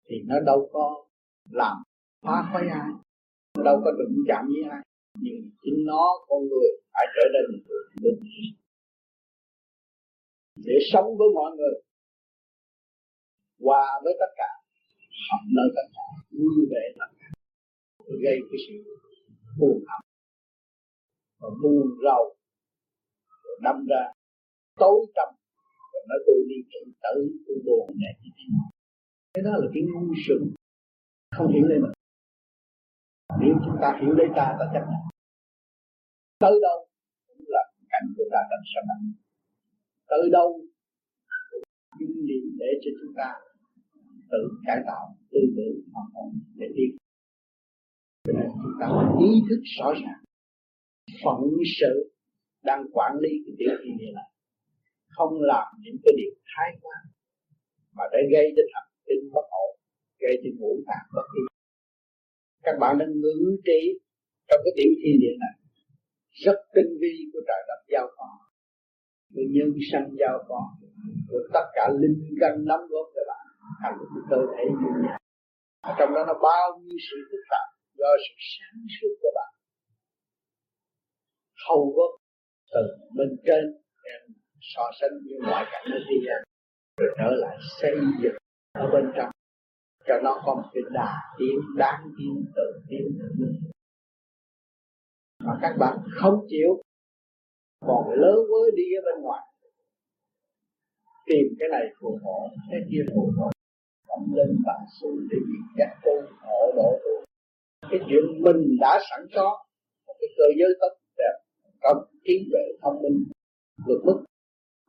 Thì 0.06 0.15
nó 0.27 0.35
đâu 0.45 0.69
có 0.73 1.06
làm 1.51 1.77
phá 2.22 2.49
khói 2.51 2.61
ai? 2.61 2.89
Nó 3.57 3.64
đâu 3.64 3.81
có 3.85 3.91
đụng 3.91 4.18
chạm 4.27 4.45
với 4.47 4.72
ai. 4.72 4.81
Nhưng 5.22 5.49
chính 5.64 5.85
nó 5.85 6.03
con 6.27 6.39
người 6.49 6.69
phải 6.93 7.06
trở 7.15 7.23
nên 7.34 7.43
được 8.01 8.19
để 10.65 10.73
sống 10.91 11.18
với 11.18 11.27
mọi 11.35 11.51
người 11.57 11.76
hòa 13.60 14.01
với 14.03 14.14
tất 14.19 14.31
cả 14.35 14.49
học 15.30 15.41
nơi 15.56 15.68
tất 15.76 15.88
cả 15.95 16.07
vui 16.31 16.68
vẻ 16.72 16.84
tất 16.99 17.10
cả 17.19 17.27
gây 18.23 18.38
cái 18.51 18.60
sự 18.68 18.73
buồn 19.60 19.77
hận 19.90 20.02
và 21.41 21.49
buồn 21.61 21.88
rầu, 22.03 22.23
rồi 23.44 23.57
đâm 23.65 23.77
ra 23.90 24.03
tối 24.81 24.99
tâm 25.15 25.30
rồi 25.94 26.03
nói 26.10 26.19
tôi 26.27 26.40
đi 26.49 26.57
tự 26.72 26.81
tử 27.03 27.15
tôi 27.48 27.57
buồn 27.65 27.86
này 28.02 28.14
như 28.22 28.30
thế 28.38 28.44
nào 28.53 28.69
cái 29.34 29.44
đó 29.45 29.52
là 29.61 29.68
cái 29.73 29.84
ngu 29.84 30.14
sừng 30.27 30.45
không 31.36 31.53
hiểu 31.53 31.64
lấy 31.69 31.80
mình. 31.80 31.91
Nếu 33.41 33.53
chúng 33.65 33.77
ta 33.81 33.99
hiểu 34.02 34.11
lấy 34.19 34.27
ta 34.36 34.45
ta 34.60 34.65
chấp 34.73 34.86
nhận 34.91 35.02
tới 36.44 36.56
đâu 36.61 36.88
cũng 37.27 37.45
là 37.48 37.64
cảnh 37.90 38.07
của 38.18 38.23
ta 38.31 38.40
đang 38.52 38.64
sắp 38.72 38.84
đặt 38.90 38.99
tới 40.11 40.30
đâu 40.31 40.49
cũng 41.99 42.26
điểm 42.30 42.45
để 42.60 42.72
cho 42.81 42.91
chúng 42.99 43.14
ta 43.18 43.30
tự 44.31 44.41
cải 44.65 44.80
tạo 44.88 45.15
tư 45.31 45.40
tưởng 45.57 45.76
hoàn 45.94 46.07
hồn 46.14 46.30
để 46.56 46.68
tiến 46.76 46.91
cho 48.30 48.39
nên 48.39 48.49
chúng 48.64 48.76
ta 48.80 48.85
phải 48.95 49.07
ý 49.27 49.31
thức 49.49 49.61
rõ 49.77 49.93
ràng 50.01 50.22
phận 51.23 51.39
sự 51.80 52.11
đang 52.64 52.81
quản 52.91 53.14
lý 53.23 53.30
cái 53.45 53.53
tiểu 53.60 53.73
thiên 53.84 53.97
địa 53.97 54.11
này. 54.15 54.30
Không 55.15 55.34
làm 55.41 55.68
những 55.84 55.97
cái 56.03 56.14
điều 56.18 56.31
thái 56.49 56.69
quá 56.81 56.97
mà 57.95 58.03
để 58.11 58.19
gây 58.34 58.45
cho 58.56 58.64
thần 58.73 58.85
kinh 59.07 59.23
bất 59.34 59.45
ổn, 59.65 59.72
gây 60.19 60.35
cho 60.43 60.49
ngũ 60.60 60.73
tạng 60.88 61.07
bất 61.15 61.27
yên. 61.35 61.47
Các 62.64 62.76
bạn 62.81 62.97
đang 62.99 63.11
ngữ 63.22 63.57
trí 63.65 63.99
trong 64.47 64.61
cái 64.64 64.73
tiểu 64.77 64.91
thiên 65.01 65.15
địa 65.22 65.35
này. 65.43 65.56
Rất 66.45 66.57
tinh 66.76 66.91
vi 67.01 67.14
của 67.34 67.41
trời 67.47 67.61
đất 67.69 67.81
giao 67.93 68.07
phó, 68.18 68.30
của 69.34 69.45
nhân 69.56 69.69
sanh 69.91 70.07
giao 70.19 70.38
phó, 70.47 70.61
của 71.30 71.41
tất 71.53 71.65
cả 71.73 71.89
linh 72.01 72.19
căn 72.41 72.53
nắm 72.69 72.80
góp 72.89 73.07
các 73.15 73.26
bạn. 73.27 73.45
Thành 73.81 73.93
một 73.99 74.07
cái 74.14 74.23
cơ 74.30 74.39
thể 74.53 74.64
như 74.81 74.91
nhau 75.03 75.19
trong 75.97 76.14
đó 76.14 76.22
nó 76.27 76.34
bao 76.43 76.80
nhiêu 76.84 76.97
sự 77.07 77.18
phức 77.31 77.43
tạp 77.51 77.68
do 77.99 78.11
sự 78.23 78.35
sáng 78.53 78.80
suốt 78.95 79.13
của 79.21 79.31
bạn. 79.38 79.51
Không 81.67 81.84
có 81.95 82.05
từ 82.73 82.84
bên 83.17 83.30
trên 83.45 83.63
em 84.13 84.21
so 84.61 84.84
sánh 84.99 85.15
với 85.26 85.38
ngoại 85.49 85.65
cảnh 85.71 85.85
ở 85.97 85.99
thế 86.07 86.15
gian, 86.26 86.39
rồi 86.97 87.09
trở 87.17 87.31
lại 87.43 87.57
xây 87.81 87.95
dựng 88.23 88.38
ở 88.73 88.85
bên 88.93 89.11
trong. 89.15 89.31
Cho 90.07 90.15
nó 90.23 90.41
có 90.45 90.55
một 90.55 90.69
cái 90.73 90.84
đà 90.93 91.13
tiến, 91.39 91.55
đáng 91.77 92.03
tiến, 92.17 92.45
tự 92.55 92.81
tiến, 92.89 93.05
tự 93.19 93.69
mà 95.43 95.53
các 95.61 95.76
bạn 95.80 95.97
không 96.15 96.45
chịu 96.49 96.81
còn 97.88 98.09
lớn 98.09 98.35
với 98.51 98.71
đi 98.76 98.84
ở 98.99 99.01
bên 99.05 99.23
ngoài. 99.23 99.41
Tìm 101.26 101.45
cái 101.59 101.69
này 101.71 101.85
phù 101.99 102.19
hộ, 102.23 102.49
cái 102.71 102.80
kia 102.91 103.03
phù 103.15 103.31
hộ. 103.38 103.49
Tâm 104.07 104.34
lên 104.35 104.57
bạn 104.65 104.81
xuống 105.01 105.27
để 105.31 105.38
nhìn 105.49 105.61
giác 105.77 105.99
tu 106.03 106.11
hộ 106.41 106.71
độ 106.76 106.99
tu 107.03 107.28
cái 107.91 107.99
chuyện 108.07 108.23
mình 108.45 108.77
đã 108.79 108.99
sẵn 109.09 109.27
có, 109.35 109.65
một 110.07 110.15
cái 110.19 110.29
cơ 110.37 110.43
giới 110.59 110.71
tốt, 110.81 110.93
đẹp 111.17 111.35
có 111.81 112.05
trí 112.25 112.49
tuệ, 112.51 112.63
thông 112.81 113.01
minh, 113.01 113.23
vượt 113.87 114.01
mức, 114.05 114.23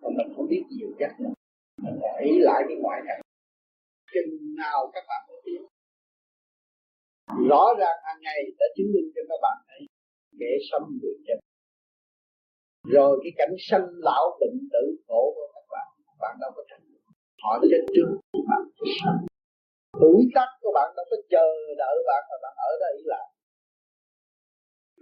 mà 0.03 0.09
mình 0.17 0.33
không 0.37 0.47
biết 0.49 0.63
nhiều 0.71 0.89
chắc 0.99 1.21
nữa. 1.21 1.33
Mình 1.83 1.97
phải 2.03 2.25
ý 2.25 2.33
lại 2.39 2.63
cái 2.69 2.77
ngoại 2.83 3.01
cảnh. 3.07 3.21
Chừng 4.15 4.55
nào 4.57 4.91
các 4.95 5.05
bạn 5.09 5.21
có 5.29 5.35
biết 5.45 5.61
rõ 7.49 7.65
ràng 7.79 7.99
hàng 8.05 8.21
ngày 8.23 8.41
đã 8.59 8.67
chứng 8.77 8.93
minh 8.95 9.11
cho 9.15 9.23
các 9.29 9.39
bạn 9.43 9.57
thấy 9.69 9.87
kẻ 10.41 10.53
sống 10.71 10.99
người 11.03 11.15
chết 11.27 11.39
rồi 12.85 13.21
cái 13.23 13.33
cảnh 13.37 13.55
sanh 13.59 13.87
lão 13.93 14.39
bệnh 14.41 14.69
tử 14.73 14.97
khổ 15.09 15.33
của 15.37 15.53
các 15.55 15.65
bạn 15.71 15.87
các 16.07 16.17
bạn 16.21 16.37
đâu 16.41 16.51
có 16.57 16.63
thành 16.71 16.81
họ 17.43 17.59
chết 17.71 17.87
trước 17.95 18.21
bạn 18.49 18.63
tuổi 19.93 20.21
tác 20.35 20.51
của 20.61 20.73
bạn 20.75 20.89
đâu 20.97 21.07
có 21.11 21.17
chờ 21.33 21.47
đợi 21.83 21.97
bạn 22.09 22.23
mà 22.31 22.37
bạn 22.43 22.55
ở 22.71 22.73
đây 22.85 22.97
là 23.13 23.23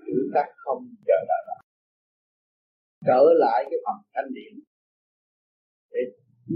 tuổi 0.06 0.24
tác 0.34 0.48
không 0.56 0.82
chờ 1.06 1.18
đợi 1.30 1.42
bạn. 1.48 1.60
Trở 3.06 3.22
lại 3.42 3.64
cái 3.70 3.78
phần 3.84 3.98
thanh 4.14 4.30
điển. 4.36 4.52
Để 5.92 6.00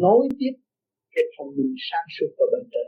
nối 0.03 0.29
tiếp 0.39 0.55
cái 1.15 1.25
thông 1.35 1.51
minh 1.57 1.75
sáng 1.91 2.07
suốt 2.15 2.31
ở 2.45 2.47
bên 2.53 2.65
trên. 2.73 2.87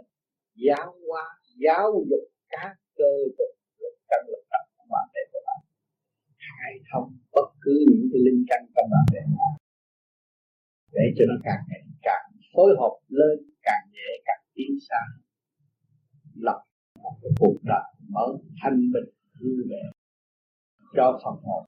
Giáo 0.67 0.89
hóa, 1.07 1.25
giáo 1.65 1.87
dục 2.11 2.25
các 2.49 2.75
cơ 2.99 3.13
tự 3.39 3.45
lực, 3.81 3.95
căn 4.09 4.23
lực 4.33 4.45
tập 4.53 4.65
của 4.77 4.87
bạn 4.93 5.07
để 5.15 5.23
của 5.33 5.43
bạn. 5.47 5.61
Khai 6.47 6.73
thông 6.93 7.09
bất 7.33 7.49
cứ 7.63 7.75
những 7.91 8.07
cái 8.13 8.21
linh 8.27 8.45
căn 8.49 8.61
trong 8.75 8.89
bạn 8.93 9.07
để 9.15 9.21
để 10.97 11.07
cho 11.17 11.25
nó 11.31 11.37
càng 11.45 11.63
ngày 11.69 11.83
càng 12.03 12.27
phối 12.55 12.71
hợp 12.81 12.97
lên, 13.09 13.37
càng 13.63 13.85
nhẹ, 13.93 14.11
càng 14.27 14.43
tiến 14.55 14.73
xa 14.89 15.03
lập 16.35 16.59
một 17.03 17.17
cái 17.23 17.31
cuộc 17.41 17.57
đời 17.63 17.87
mở 18.09 18.27
thanh 18.63 18.79
bình 18.93 19.09
vui 19.41 19.57
vẻ 19.71 19.83
cho 20.97 21.21
phần 21.25 21.35
hồn 21.45 21.65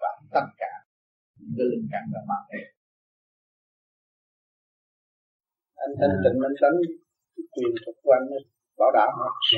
và 0.00 0.08
tất 0.32 0.46
cả 0.58 0.72
những 1.38 1.50
cái 1.58 1.66
linh 1.70 1.88
cảm 1.92 2.04
là 2.12 2.20
mang 2.28 2.46
đến 2.52 2.66
anh 5.74 5.90
thanh 6.00 6.16
tịnh 6.24 6.42
anh 6.48 6.56
đánh 6.62 6.78
quyền 7.52 7.74
thuật 7.84 7.96
của 8.02 8.12
anh 8.12 8.28
bảo 8.78 8.90
đảm 8.94 9.08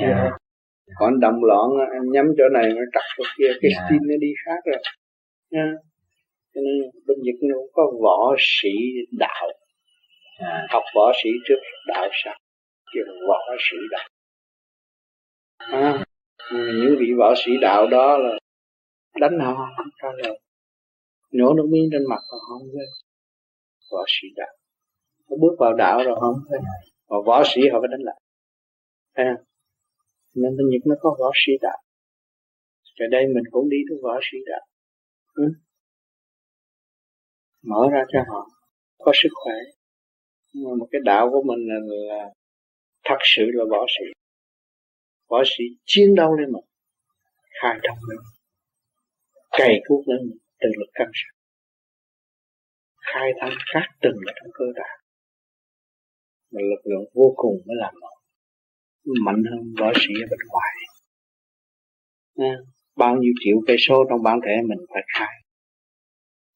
yeah. 0.01 0.33
còn 0.95 1.19
động 1.19 1.43
loạn 1.43 1.67
anh 1.91 2.11
nhắm 2.11 2.25
chỗ 2.37 2.43
này 2.53 2.67
nó 2.69 2.81
trật 2.93 3.03
chỗ 3.17 3.23
kia 3.37 3.51
cái 3.61 3.71
yeah. 3.77 3.87
tim 3.89 4.01
nó 4.09 4.15
đi 4.21 4.31
khác 4.45 4.59
rồi 4.65 4.81
nha 5.51 5.67
cho 6.53 6.61
nên 6.65 6.91
bên 7.07 7.17
Nhật 7.21 7.35
nó 7.41 7.55
có 7.73 7.83
võ 8.03 8.35
sĩ 8.39 8.73
đạo 9.11 9.47
à. 10.39 10.67
học 10.69 10.83
võ 10.95 11.11
sĩ 11.23 11.29
trước 11.47 11.61
đạo 11.87 12.07
sau 12.23 12.33
kêu 12.93 13.03
võ 13.27 13.37
sĩ 13.59 13.77
đạo. 13.91 14.09
À, 15.57 16.03
những 16.51 16.95
vị 16.99 17.07
võ 17.17 17.33
sĩ 17.45 17.51
đạo 17.61 17.87
đó 17.87 18.17
là 18.17 18.37
đánh 19.19 19.39
họ 19.39 19.53
không 19.77 19.87
trả 20.01 20.07
lời 20.23 20.39
nhổ 21.31 21.53
nước 21.53 21.67
miếng 21.71 21.89
trên 21.91 22.01
mặt 22.09 22.21
họ 22.31 22.37
không 22.49 22.67
lên. 22.73 22.89
Võ 23.91 24.03
sĩ 24.07 24.27
đạo. 24.35 24.53
Họ 25.29 25.35
bước 25.41 25.55
vào 25.59 25.73
đạo 25.73 26.03
rồi 26.05 26.15
không 26.19 26.35
thấy. 26.49 26.59
Mà 27.09 27.17
võ 27.25 27.43
sĩ 27.45 27.61
họ 27.71 27.79
phải 27.81 27.87
đánh 27.91 28.01
lại. 28.03 28.21
À, 29.13 29.37
nên 30.35 30.57
bên 30.57 30.69
Nhật 30.69 30.81
nó 30.85 30.95
có 30.99 31.15
võ 31.19 31.31
sĩ 31.35 31.51
đạo. 31.61 31.77
Rồi 32.99 33.09
đây 33.11 33.25
mình 33.27 33.43
cũng 33.51 33.69
đi 33.69 33.77
tới 33.89 33.97
võ 34.03 34.19
sĩ 34.31 34.37
đạo. 34.45 34.65
Ừ. 35.33 35.43
mở 37.63 37.89
ra 37.91 38.03
cho 38.13 38.19
họ. 38.27 38.47
Có 38.97 39.11
sức 39.15 39.29
khỏe. 39.33 39.55
Nhưng 40.53 40.79
mà 40.79 40.85
cái 40.91 41.01
đạo 41.05 41.29
của 41.31 41.43
mình 41.43 41.67
là, 41.67 41.75
là 41.83 42.29
thật 43.03 43.17
sự 43.35 43.43
là 43.53 43.63
võ 43.71 43.85
sĩ. 43.87 44.05
Võ 45.29 45.43
sĩ 45.45 45.63
chiến 45.85 46.15
đấu 46.15 46.33
lên 46.35 46.51
mình 46.51 46.65
khai 47.61 47.79
thông 47.87 47.97
lên 48.09 48.19
cày 49.51 49.75
cuốc 49.87 50.07
lên 50.07 50.19
mình 50.29 50.39
từ 50.59 50.69
lực 50.79 50.91
căn 50.93 51.07
sát 51.13 51.41
khai 53.13 53.29
thông 53.41 53.53
các 53.73 53.85
từng 54.01 54.17
ở 54.27 54.33
trong 54.35 54.51
cơ 54.53 54.65
thể. 54.77 54.89
Mà 56.51 56.61
lực 56.71 56.81
lượng 56.89 57.05
vô 57.13 57.33
cùng 57.35 57.55
mới 57.67 57.75
làm 57.79 57.93
nó 58.01 58.11
mạnh 59.25 59.43
hơn 59.51 59.73
võ 59.79 59.91
sĩ 59.95 60.13
ở 60.23 60.27
bên 60.31 60.39
ngoài. 60.51 60.71
À, 62.35 62.53
bao 62.95 63.15
nhiêu 63.15 63.33
triệu 63.43 63.57
cây 63.67 63.77
số 63.79 64.03
trong 64.09 64.23
bản 64.23 64.39
thể 64.45 64.55
mình 64.69 64.79
phải 64.93 65.03
khai. 65.17 65.33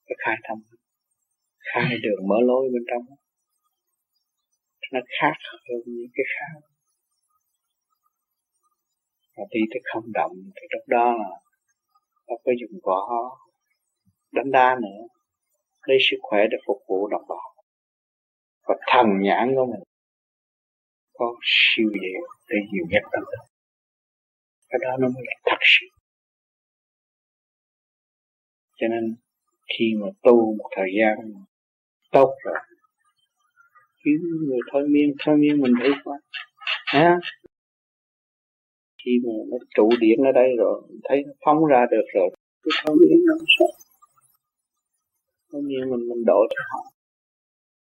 Phải 0.05 0.15
khai 0.25 0.35
thông. 0.47 0.61
Khai 1.73 1.89
đường 2.03 2.27
mở 2.29 2.35
lối 2.47 2.63
bên 2.73 2.83
trong 2.89 3.17
nó 4.91 4.99
khác 5.19 5.33
hơn 5.69 5.81
những 5.85 6.11
cái 6.13 6.25
khác. 6.33 6.59
Và 9.37 9.43
đi 9.51 9.59
tới 9.71 9.81
không 9.93 10.11
động 10.13 10.31
thì 10.55 10.67
lúc 10.69 10.83
đó 10.87 11.11
là 11.11 11.29
không 12.27 12.41
có 12.45 12.51
dùng 12.61 12.79
võ 12.83 13.01
đánh 14.31 14.51
đá 14.51 14.75
nữa, 14.81 15.07
lấy 15.87 15.97
sức 16.09 16.17
khỏe 16.21 16.39
để 16.51 16.57
phục 16.67 16.77
vụ 16.87 17.07
đồng 17.07 17.27
bào. 17.27 17.55
Và 18.67 18.75
thần 18.87 19.05
nhãn 19.21 19.55
của 19.55 19.65
mình 19.65 19.83
có 21.13 21.35
siêu 21.43 21.89
diệu 21.89 22.21
để 22.49 22.57
dịu 22.71 22.85
dắt 22.91 23.03
tâm 23.11 23.23
thức 23.31 23.55
cái 24.69 24.79
đó 24.81 24.97
nó 24.99 25.07
mới 25.07 25.23
là 25.25 25.35
thật 25.45 25.57
sự. 25.61 25.87
Cho 28.75 28.87
nên 28.87 29.15
khi 29.67 29.93
mà 30.01 30.07
tu 30.23 30.55
một 30.55 30.69
thời 30.75 30.89
gian 30.99 31.17
tốt 32.11 32.33
rồi 32.43 32.55
kiếm 34.05 34.19
người 34.47 34.59
thôi 34.71 34.87
miên 34.89 35.13
thôi 35.25 35.37
miên 35.37 35.61
mình 35.61 35.73
thấy 35.79 35.91
quá. 36.03 36.17
À, 36.85 37.19
khi 39.05 39.11
mà 39.25 39.33
nó 39.51 39.57
trụ 39.75 39.89
điện 39.99 40.19
ở 40.25 40.31
đây 40.31 40.49
rồi 40.57 40.81
thấy 41.03 41.23
nó 41.27 41.33
phóng 41.45 41.65
ra 41.65 41.85
được 41.91 42.05
rồi 42.13 42.29
cái 42.63 42.71
thôi 42.85 42.97
miên 43.01 43.19
nó 43.25 43.35
sợ 43.59 43.65
thôi 45.51 45.61
miên 45.65 45.89
mình 45.89 46.09
mình 46.09 46.25
đổ 46.25 46.47
cho 46.49 46.61
họ. 46.69 46.91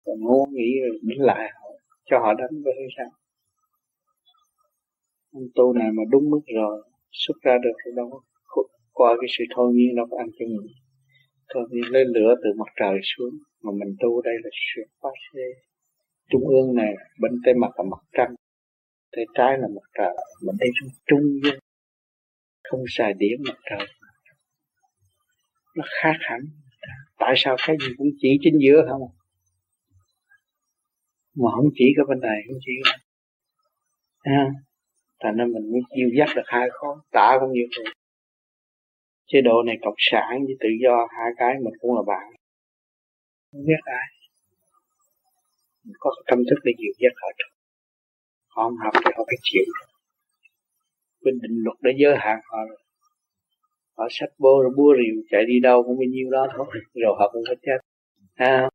Còn 0.06 0.16
ngu 0.20 0.46
nghĩ 0.52 0.80
rồi 0.82 1.00
đến 1.02 1.18
lại 1.20 1.50
họ 1.54 1.70
cho 2.06 2.20
họ 2.20 2.34
đánh 2.34 2.64
với 2.64 2.74
sao? 2.98 3.10
Anh 5.34 5.48
tu 5.56 5.74
này 5.74 5.91
mà 5.91 6.04
đúng 6.12 6.30
mức 6.30 6.41
rồi 6.56 6.84
xuất 7.12 7.38
ra 7.41 7.58
được 7.64 7.78
thì 7.86 7.91
đâu 7.96 8.22
qua 8.94 9.16
cái 9.22 9.28
sự 9.38 9.44
thôi 9.56 9.74
miên 9.76 9.96
đâu 9.96 10.06
có 10.12 10.18
ăn 10.18 10.28
cho 10.40 10.46
mình 10.46 10.68
thôi 11.54 11.64
miên 11.72 11.86
lên 11.91 12.08
lửa 12.08 12.36
từ 12.44 12.50
mặt 12.58 12.74
trời 12.80 13.00
xuống 13.04 13.34
mà 13.64 13.72
mình 13.80 13.96
tu 14.00 14.22
đây 14.22 14.34
là 14.44 14.50
sự 14.76 14.82
phát 15.02 15.16
sinh 15.34 15.69
trung 16.30 16.47
ương 16.47 16.76
này 16.76 16.93
bên 17.19 17.31
tay 17.45 17.53
mặt 17.53 17.72
là 17.77 17.84
mặt 17.84 18.01
trăng 18.11 18.35
tay 19.11 19.26
trái 19.34 19.57
là 19.57 19.68
mặt 19.68 19.88
trời 19.97 20.14
mình 20.45 20.56
đi 20.60 20.68
xuống 20.80 20.89
trung 21.07 21.23
dương 21.43 21.60
không 22.69 22.84
xài 22.88 23.14
điểm 23.14 23.38
mặt 23.47 23.57
trời. 23.69 23.88
Nó 25.76 25.84
khác 26.01 26.18
hẳn. 26.19 26.39
Tại 27.19 27.34
sao 27.38 27.56
cái 27.68 27.76
gì 27.81 27.88
cũng 27.97 28.07
chỉ 28.18 28.38
chính 28.41 28.57
giữa 28.60 28.85
không? 28.89 29.01
Mà 31.35 31.49
không 31.56 31.69
chỉ 31.76 31.85
cái 31.95 32.06
bên 32.10 32.19
này 32.19 32.38
không 32.47 32.57
chỉ 32.65 32.72
cái 32.84 32.93
bên 32.93 33.01
à, 34.22 34.45
thành 35.19 35.38
nên 35.38 35.53
mình 35.53 35.72
mới 35.72 35.81
chiêu 35.95 36.10
dắt 36.18 36.30
được 36.35 36.41
hai 36.45 36.69
khó 36.69 37.03
tả 37.11 37.38
cũng 37.39 37.53
như 37.53 37.61
vậy. 37.77 37.93
Chế 39.27 39.41
độ 39.41 39.64
này 39.65 39.77
cộng 39.81 39.95
sản 39.97 40.45
với 40.45 40.56
tự 40.60 40.69
do 40.84 41.07
hai 41.18 41.31
cái 41.38 41.53
mình 41.64 41.73
cũng 41.80 41.95
là 41.95 42.01
bạn. 42.07 42.34
Không 43.51 43.65
biết 43.65 43.80
ai 43.84 44.19
có 45.99 46.10
có 46.16 46.22
tâm 46.28 46.40
thức 46.49 46.60
để 46.64 46.72
dịu 46.80 46.94
dắt 46.99 47.14
họ 47.22 47.28
họ 48.56 48.64
không 48.64 48.78
học 48.84 48.94
thì 49.06 49.11
họ 49.18 49.24
phải 49.28 49.38
chịu 49.41 49.64
quyết 51.24 51.34
định 51.41 51.64
luật 51.64 51.78
để 51.82 51.91
giới 51.98 52.16
hạn 52.18 52.40
họ 52.44 52.57
rồi. 52.70 52.80
Họ 53.98 54.07
sách 54.10 54.30
bô 54.40 54.61
rồi 54.64 54.72
búa 54.78 54.94
rìu 54.98 55.24
chạy 55.30 55.45
đi 55.45 55.60
đâu 55.60 55.84
cũng 55.84 55.98
bao 55.98 56.10
nhiêu 56.14 56.30
đó 56.32 56.48
thôi. 56.57 56.66
Rồi 56.94 57.16
họ 57.20 57.30
cũng 57.34 57.44
phải 57.48 57.56
chết. 57.61 57.78
Ha 58.36 58.70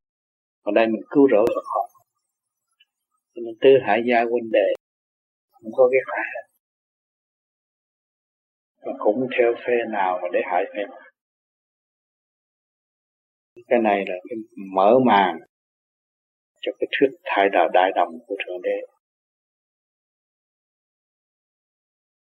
còn 0.62 0.74
đây 0.74 0.86
mình 0.86 1.02
cứu 1.10 1.28
rỗi 1.30 1.46
được 1.48 1.62
họ. 1.64 1.90
Cho 3.34 3.40
nên 3.44 3.54
tư 3.60 3.70
hại 3.86 4.02
gia 4.10 4.24
huynh 4.30 4.50
đệ 4.52 4.68
không 5.52 5.72
có 5.72 5.88
cái 5.92 6.00
phải 6.06 6.24
năng, 6.34 6.48
mà 8.86 8.92
cũng 9.04 9.28
theo 9.38 9.54
phe 9.66 9.74
nào 9.92 10.18
mà 10.22 10.28
để 10.32 10.40
hại 10.52 10.64
phe 10.74 10.82
nào. 10.90 11.00
Cái 13.66 13.78
này 13.78 14.04
là 14.08 14.14
cái 14.28 14.38
mở 14.74 14.98
màn 15.06 15.38
cho 16.64 16.72
cái 16.78 16.88
thuyết 16.94 17.10
thay 17.24 17.44
đạo 17.52 17.68
đại 17.72 17.90
đồng 17.96 18.12
của 18.26 18.36
thượng 18.42 18.62
đế. 18.62 18.78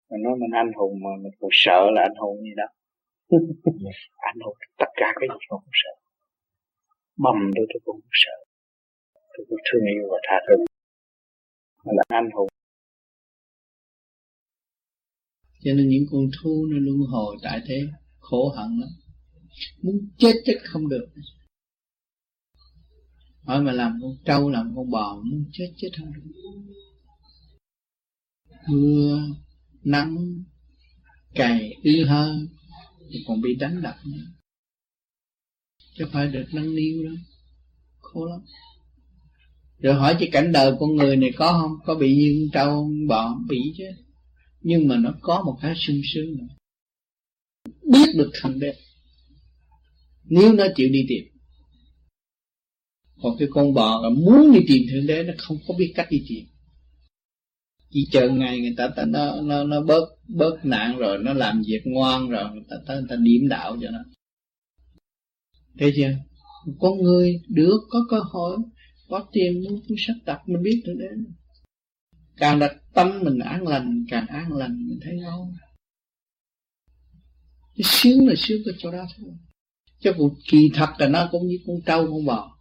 Mình 0.10 0.22
nói 0.24 0.34
mình 0.42 0.54
anh 0.54 0.72
hùng 0.78 0.94
mà 1.04 1.10
mình 1.24 1.34
cũng 1.40 1.50
sợ 1.54 1.82
là 1.96 2.02
anh 2.02 2.16
hùng 2.22 2.38
gì 2.42 2.54
đó. 2.58 2.68
Anh 4.30 4.40
hùng 4.46 4.58
tất 4.78 4.90
cả 4.96 5.08
cái 5.20 5.28
gì 5.32 5.46
cũng 5.50 5.76
sợ. 5.82 5.94
Bầm 7.24 7.38
tôi 7.56 7.66
tôi 7.74 7.80
cũng 7.86 8.00
sợ. 8.12 8.38
Tôi 9.34 9.46
cũng 9.50 9.60
thương 9.66 9.86
yêu 9.94 10.04
và 10.12 10.18
tha 10.28 10.36
thứ. 10.48 10.56
Mà 11.86 11.92
là 11.98 12.04
anh 12.08 12.30
hùng. 12.36 12.48
Cho 15.64 15.72
nên 15.78 15.88
những 15.88 16.06
con 16.12 16.22
thú 16.36 16.66
nó 16.72 16.78
luân 16.80 17.00
hồi 17.12 17.36
tại 17.44 17.60
thế 17.68 17.80
khổ 18.20 18.50
hận 18.58 18.70
lắm. 18.82 18.90
Muốn 19.84 19.96
chết 20.18 20.34
chết 20.46 20.58
không 20.64 20.90
được 20.90 21.08
hỏi 23.50 23.62
mà 23.62 23.72
làm 23.72 24.00
con 24.02 24.12
trâu, 24.26 24.50
làm 24.50 24.74
con 24.76 24.90
bò 24.90 25.22
muốn 25.24 25.46
chết 25.52 25.74
chết 25.78 25.90
thôi. 25.98 26.08
Mưa 28.68 29.22
nắng, 29.84 30.44
cày 31.34 31.74
ư 31.84 32.06
hơn 32.06 32.48
thì 33.12 33.24
còn 33.28 33.42
bị 33.42 33.56
đánh 33.56 33.82
đập 33.82 33.96
nữa. 34.06 34.26
Chứ 35.94 36.06
phải 36.12 36.28
được 36.28 36.46
nâng 36.54 36.76
niu 36.76 37.04
đó. 37.04 37.12
Khổ 38.00 38.26
lắm. 38.26 38.40
Rồi 39.80 39.94
hỏi 39.96 40.18
chứ 40.20 40.26
cảnh 40.32 40.52
đời 40.52 40.74
con 40.80 40.96
người 40.96 41.16
này 41.16 41.32
có 41.38 41.60
không? 41.62 41.78
Có 41.86 41.96
bị 41.96 42.16
như 42.16 42.34
con 42.40 42.52
trâu 42.54 42.90
bò 43.08 43.40
bị 43.50 43.74
chứ. 43.78 43.86
Nhưng 44.62 44.88
mà 44.88 44.98
nó 44.98 45.14
có 45.22 45.44
một 45.46 45.58
cái 45.62 45.74
sung 45.76 46.02
sướng 46.14 46.38
nữa. 46.38 46.56
Biết 47.94 48.14
được 48.16 48.32
thằng 48.42 48.60
đẹp. 48.60 48.76
Nếu 50.24 50.54
nó 50.54 50.66
chịu 50.76 50.90
đi 50.92 51.06
tìm 51.10 51.39
còn 53.22 53.36
cái 53.40 53.48
con 53.52 53.74
bò 53.74 54.02
là 54.04 54.10
muốn 54.10 54.52
đi 54.54 54.60
tìm 54.68 54.84
thượng 54.92 55.08
đế 55.08 55.24
nó 55.24 55.34
không 55.38 55.58
có 55.68 55.74
biết 55.78 55.94
cách 55.96 56.08
đi 56.10 56.24
tìm. 56.30 56.46
Chỉ 57.92 58.08
chờ 58.12 58.30
ngày 58.30 58.60
người 58.60 58.74
ta, 58.78 58.88
ta 58.96 59.06
nó, 59.06 59.42
nó 59.42 59.64
nó 59.64 59.82
bớt 59.82 60.04
bớt 60.28 60.66
nạn 60.66 60.98
rồi 60.98 61.18
nó 61.18 61.34
làm 61.34 61.62
việc 61.68 61.82
ngoan 61.86 62.30
rồi 62.30 62.44
người 62.54 62.64
ta 62.70 62.76
ta, 62.88 62.94
người 62.94 63.06
ta 63.10 63.16
điểm 63.16 63.48
đạo 63.50 63.78
cho 63.82 63.90
nó. 63.90 64.00
Thấy 65.80 65.94
chưa? 65.96 66.12
Con 66.80 66.98
người 66.98 67.42
được 67.48 67.80
có 67.90 68.06
cơ 68.10 68.20
hội 68.20 68.58
có 69.10 69.26
tiền 69.32 69.64
muốn 69.64 69.82
cuốn 69.88 69.98
sách 69.98 70.16
tập 70.26 70.42
mình 70.46 70.64
biết 70.64 70.84
thượng 70.86 70.98
đế. 70.98 71.08
Càng 72.38 72.60
đặt 72.60 72.72
tâm 72.94 73.20
mình 73.24 73.40
an 73.40 73.68
lành 73.68 74.06
càng 74.10 74.28
an 74.28 74.54
lành 74.54 74.88
mình 74.88 75.00
thấy 75.02 75.14
ngon. 75.18 75.54
Cái 77.76 77.84
sướng 77.84 78.28
là 78.28 78.34
sướng 78.38 78.62
cái 78.66 78.74
chỗ 78.78 78.92
đó 78.92 79.06
thôi. 79.18 79.30
Chứ 80.00 80.12
còn 80.18 80.30
kỳ 80.50 80.70
thật 80.74 80.90
là 80.98 81.08
nó 81.08 81.30
cũng 81.32 81.48
như 81.48 81.58
con 81.68 81.82
trâu 81.86 82.08
con 82.08 82.26
bò 82.26 82.59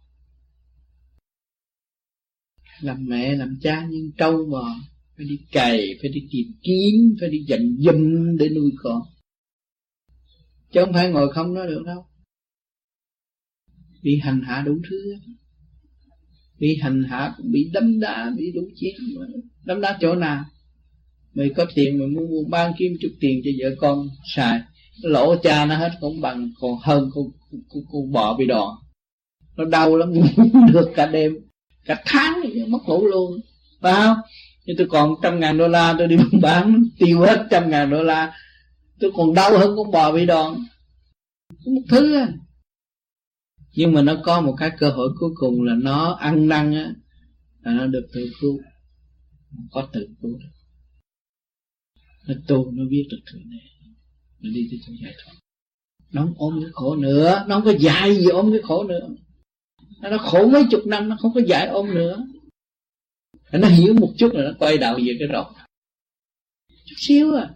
làm 2.81 3.05
mẹ 3.05 3.35
làm 3.35 3.57
cha 3.61 3.87
nhưng 3.89 4.11
trâu 4.17 4.45
bò 4.45 4.75
phải 5.17 5.25
đi 5.29 5.39
cày 5.51 5.81
phải 6.01 6.11
đi 6.11 6.27
tìm 6.31 6.47
kiếm 6.63 7.15
phải 7.19 7.29
đi 7.29 7.43
dành 7.47 7.77
dâm 7.79 8.37
để 8.37 8.49
nuôi 8.49 8.71
con. 8.83 9.01
Chứ 10.73 10.81
không 10.85 10.93
phải 10.93 11.11
ngồi 11.11 11.33
không 11.33 11.53
nói 11.53 11.67
được 11.67 11.83
đâu. 11.85 12.05
Bị 14.03 14.19
hành 14.23 14.41
hạ 14.41 14.63
đủ 14.65 14.79
thứ 14.89 15.15
bị 16.59 16.77
hành 16.81 17.03
hạ 17.03 17.35
bị 17.43 17.69
đấm 17.73 17.99
đá 17.99 18.31
bị 18.37 18.51
đủ 18.51 18.61
chuyện 18.75 18.95
đấm 19.65 19.81
đá 19.81 19.97
chỗ 20.01 20.15
nào? 20.15 20.45
Mày 21.33 21.49
có 21.49 21.65
tiền 21.75 21.99
mày 21.99 22.07
muốn 22.07 22.29
buôn 22.29 22.49
bán 22.49 22.73
kiếm 22.77 22.91
chút 23.01 23.09
tiền 23.19 23.41
cho 23.43 23.51
vợ 23.59 23.75
con 23.79 24.07
xài. 24.35 24.61
Lỗ 25.03 25.35
cha 25.35 25.65
nó 25.65 25.75
hết 25.77 25.91
cũng 26.01 26.21
bằng 26.21 26.51
còn 26.59 26.71
hơn 26.83 27.09
con, 27.13 27.23
con, 27.69 27.83
con 27.91 28.11
bò 28.11 28.37
bị 28.37 28.45
đòn. 28.45 28.69
Nó 29.57 29.65
đau 29.65 29.97
lắm 29.97 30.13
được 30.73 30.91
cả 30.95 31.05
đêm 31.05 31.33
cả 31.85 32.03
tháng 32.05 32.41
mất 32.67 32.79
ngủ 32.85 33.07
luôn. 33.07 33.39
Phải 33.81 33.93
không? 33.93 34.17
Nhưng 34.65 34.77
tôi 34.77 34.87
còn 34.89 35.15
trăm 35.23 35.39
ngàn 35.39 35.57
đô 35.57 35.67
la 35.67 35.95
tôi 35.97 36.07
đi 36.07 36.17
buôn 36.17 36.41
bán 36.41 36.83
tiêu 36.97 37.19
hết 37.19 37.47
trăm 37.51 37.69
ngàn 37.69 37.89
đô 37.89 38.03
la. 38.03 38.35
Tôi 38.99 39.11
còn 39.15 39.33
đau 39.33 39.57
hơn 39.59 39.73
con 39.77 39.91
bò 39.91 40.11
bị 40.11 40.25
đòn. 40.25 40.57
Một 41.65 41.81
thứ 41.89 42.15
à. 42.15 42.27
nhưng 43.75 43.93
mà 43.93 44.01
nó 44.01 44.21
có 44.23 44.41
một 44.41 44.55
cái 44.57 44.71
cơ 44.79 44.89
hội 44.89 45.09
cuối 45.19 45.29
cùng 45.35 45.63
là 45.63 45.75
nó 45.75 46.13
ăn 46.13 46.47
năn 46.47 46.73
á, 46.73 46.93
là 47.61 47.71
nó 47.71 47.87
được 47.87 48.07
tự 48.13 48.31
cứu. 48.41 48.59
Có 49.71 49.87
tự 49.93 50.07
cứu 50.21 50.31
được. 50.31 50.49
Nó 52.27 52.33
tu, 52.47 52.71
nó 52.71 52.83
biết 52.89 53.07
được 53.11 53.19
thứ 53.31 53.39
này 53.45 53.69
nó 54.41 54.49
đi 54.49 54.67
tới 54.71 54.79
chỗ 54.85 54.93
giải 55.03 55.13
thoát. 55.23 55.33
Nó 56.11 56.21
không 56.21 56.33
ôm 56.37 56.59
cái 56.61 56.69
khổ 56.73 56.95
nữa. 56.95 57.45
Nó 57.47 57.55
không 57.55 57.65
có 57.65 57.73
dạy 57.79 58.15
gì 58.15 58.25
ôm 58.25 58.51
cái 58.51 58.61
khổ 58.63 58.83
nữa 58.83 59.09
nó 60.01 60.17
khổ 60.17 60.47
mấy 60.47 60.63
chục 60.71 60.81
năm 60.85 61.09
nó 61.09 61.17
không 61.21 61.31
có 61.35 61.41
dạy 61.47 61.67
ôm 61.67 61.93
nữa 61.95 62.17
nó 63.51 63.67
hiểu 63.67 63.93
một 63.99 64.09
chút 64.17 64.29
là 64.33 64.43
nó 64.43 64.51
quay 64.59 64.77
đầu 64.77 64.95
về 64.95 65.15
cái 65.19 65.27
rộng 65.27 65.53
chút 66.85 66.95
xíu 66.97 67.35
à 67.35 67.49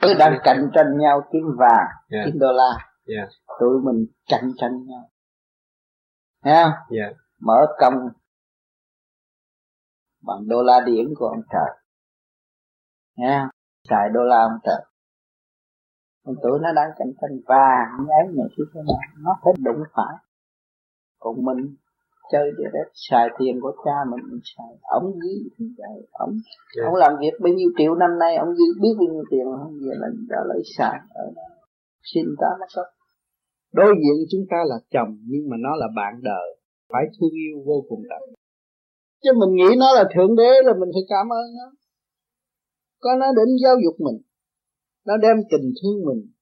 tôi 0.00 0.14
đang 0.14 0.38
cạnh 0.44 0.70
tranh 0.74 0.98
nhau 0.98 1.22
kiếm 1.32 1.42
vàng 1.58 1.88
yeah. 2.10 2.26
kiếm 2.26 2.38
đô 2.38 2.52
la 2.52 2.90
yeah. 3.06 3.28
tụi 3.60 3.80
mình 3.84 4.06
cạnh 4.28 4.52
tranh 4.58 4.86
nhau 4.86 5.10
Thấy 6.46 6.54
không? 6.62 6.96
Yeah. 6.96 7.12
Mở 7.38 7.66
công 7.78 7.94
bằng 10.20 10.48
đô 10.48 10.62
la 10.62 10.80
điển 10.86 11.14
của 11.16 11.26
ông 11.26 11.42
trời. 11.52 11.78
Nghe 13.16 13.38
không? 13.40 13.48
Xài 13.88 14.08
đô 14.14 14.20
la 14.20 14.36
ông 14.36 14.58
trời. 14.64 14.85
Còn 16.26 16.36
tụi 16.42 16.58
nó 16.62 16.72
đang 16.72 16.90
cạnh 16.98 17.12
tranh 17.20 17.38
vàng 17.46 17.88
nháy 18.08 18.34
này 18.36 18.46
chứ 18.56 18.64
thế 18.74 18.80
nào. 18.86 19.22
Nó 19.24 19.32
phải 19.44 19.52
đụng 19.64 19.82
phải. 19.94 20.14
Còn 21.18 21.44
mình 21.44 21.76
chơi 22.32 22.50
để 22.58 22.64
đất 22.72 22.88
xài 22.94 23.28
tiền 23.38 23.60
của 23.60 23.72
cha 23.84 23.96
mình, 24.10 24.24
mình 24.30 24.40
xài 24.44 24.72
ông 24.82 25.12
ghi 25.22 25.50
thì 25.58 25.64
vậy 25.78 26.08
ông 26.12 26.32
yeah. 26.76 26.86
ông 26.88 26.94
làm 26.94 27.12
việc 27.20 27.34
bao 27.40 27.52
nhiêu 27.52 27.70
triệu 27.78 27.94
năm 27.94 28.18
nay 28.18 28.36
ông 28.36 28.48
ghi 28.48 28.68
biết 28.82 28.94
bao 28.98 29.08
nhiêu 29.12 29.24
tiền 29.30 29.44
không 29.62 29.72
về 29.72 29.94
là 30.00 30.08
đã 30.28 30.38
lấy 30.48 30.62
xài 30.76 30.98
ở 31.14 31.24
đó 31.36 31.42
xin 32.14 32.24
ta 32.40 32.46
nó 32.60 32.66
cấp 32.74 32.86
đối 33.72 33.94
diện 33.94 34.26
chúng 34.30 34.44
ta 34.50 34.56
là 34.66 34.76
chồng 34.90 35.18
nhưng 35.30 35.48
mà 35.50 35.56
nó 35.60 35.76
là 35.76 35.86
bạn 35.96 36.20
đời 36.22 36.58
phải 36.92 37.04
thương 37.20 37.30
yêu 37.30 37.56
vô 37.66 37.84
cùng 37.88 38.02
tận 38.10 38.22
chứ 39.22 39.30
mình 39.40 39.54
nghĩ 39.54 39.76
nó 39.78 39.92
là 39.94 40.04
thượng 40.14 40.36
đế 40.36 40.52
là 40.64 40.72
mình 40.80 40.90
phải 40.94 41.02
cảm 41.08 41.26
ơn 41.32 41.46
nó 41.58 41.66
có 43.00 43.10
nó 43.20 43.26
đến 43.36 43.48
giáo 43.64 43.74
dục 43.84 43.94
mình 43.98 44.18
nó 45.06 45.16
đem 45.16 45.36
tình 45.50 45.72
thương 45.82 46.04
mình. 46.06 46.32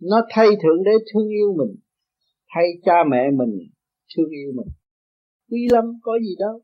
Nó 0.00 0.16
thay 0.30 0.46
thượng 0.46 0.84
đế 0.84 0.92
thương 1.12 1.28
yêu 1.28 1.54
mình. 1.56 1.76
Thay 2.54 2.64
cha 2.84 2.94
mẹ 3.10 3.30
mình 3.30 3.58
thương 4.16 4.30
yêu 4.30 4.52
mình. 4.54 4.68
Quý 5.50 5.68
lắm, 5.70 5.84
có 6.02 6.12
gì 6.18 6.34
đâu. 6.38 6.60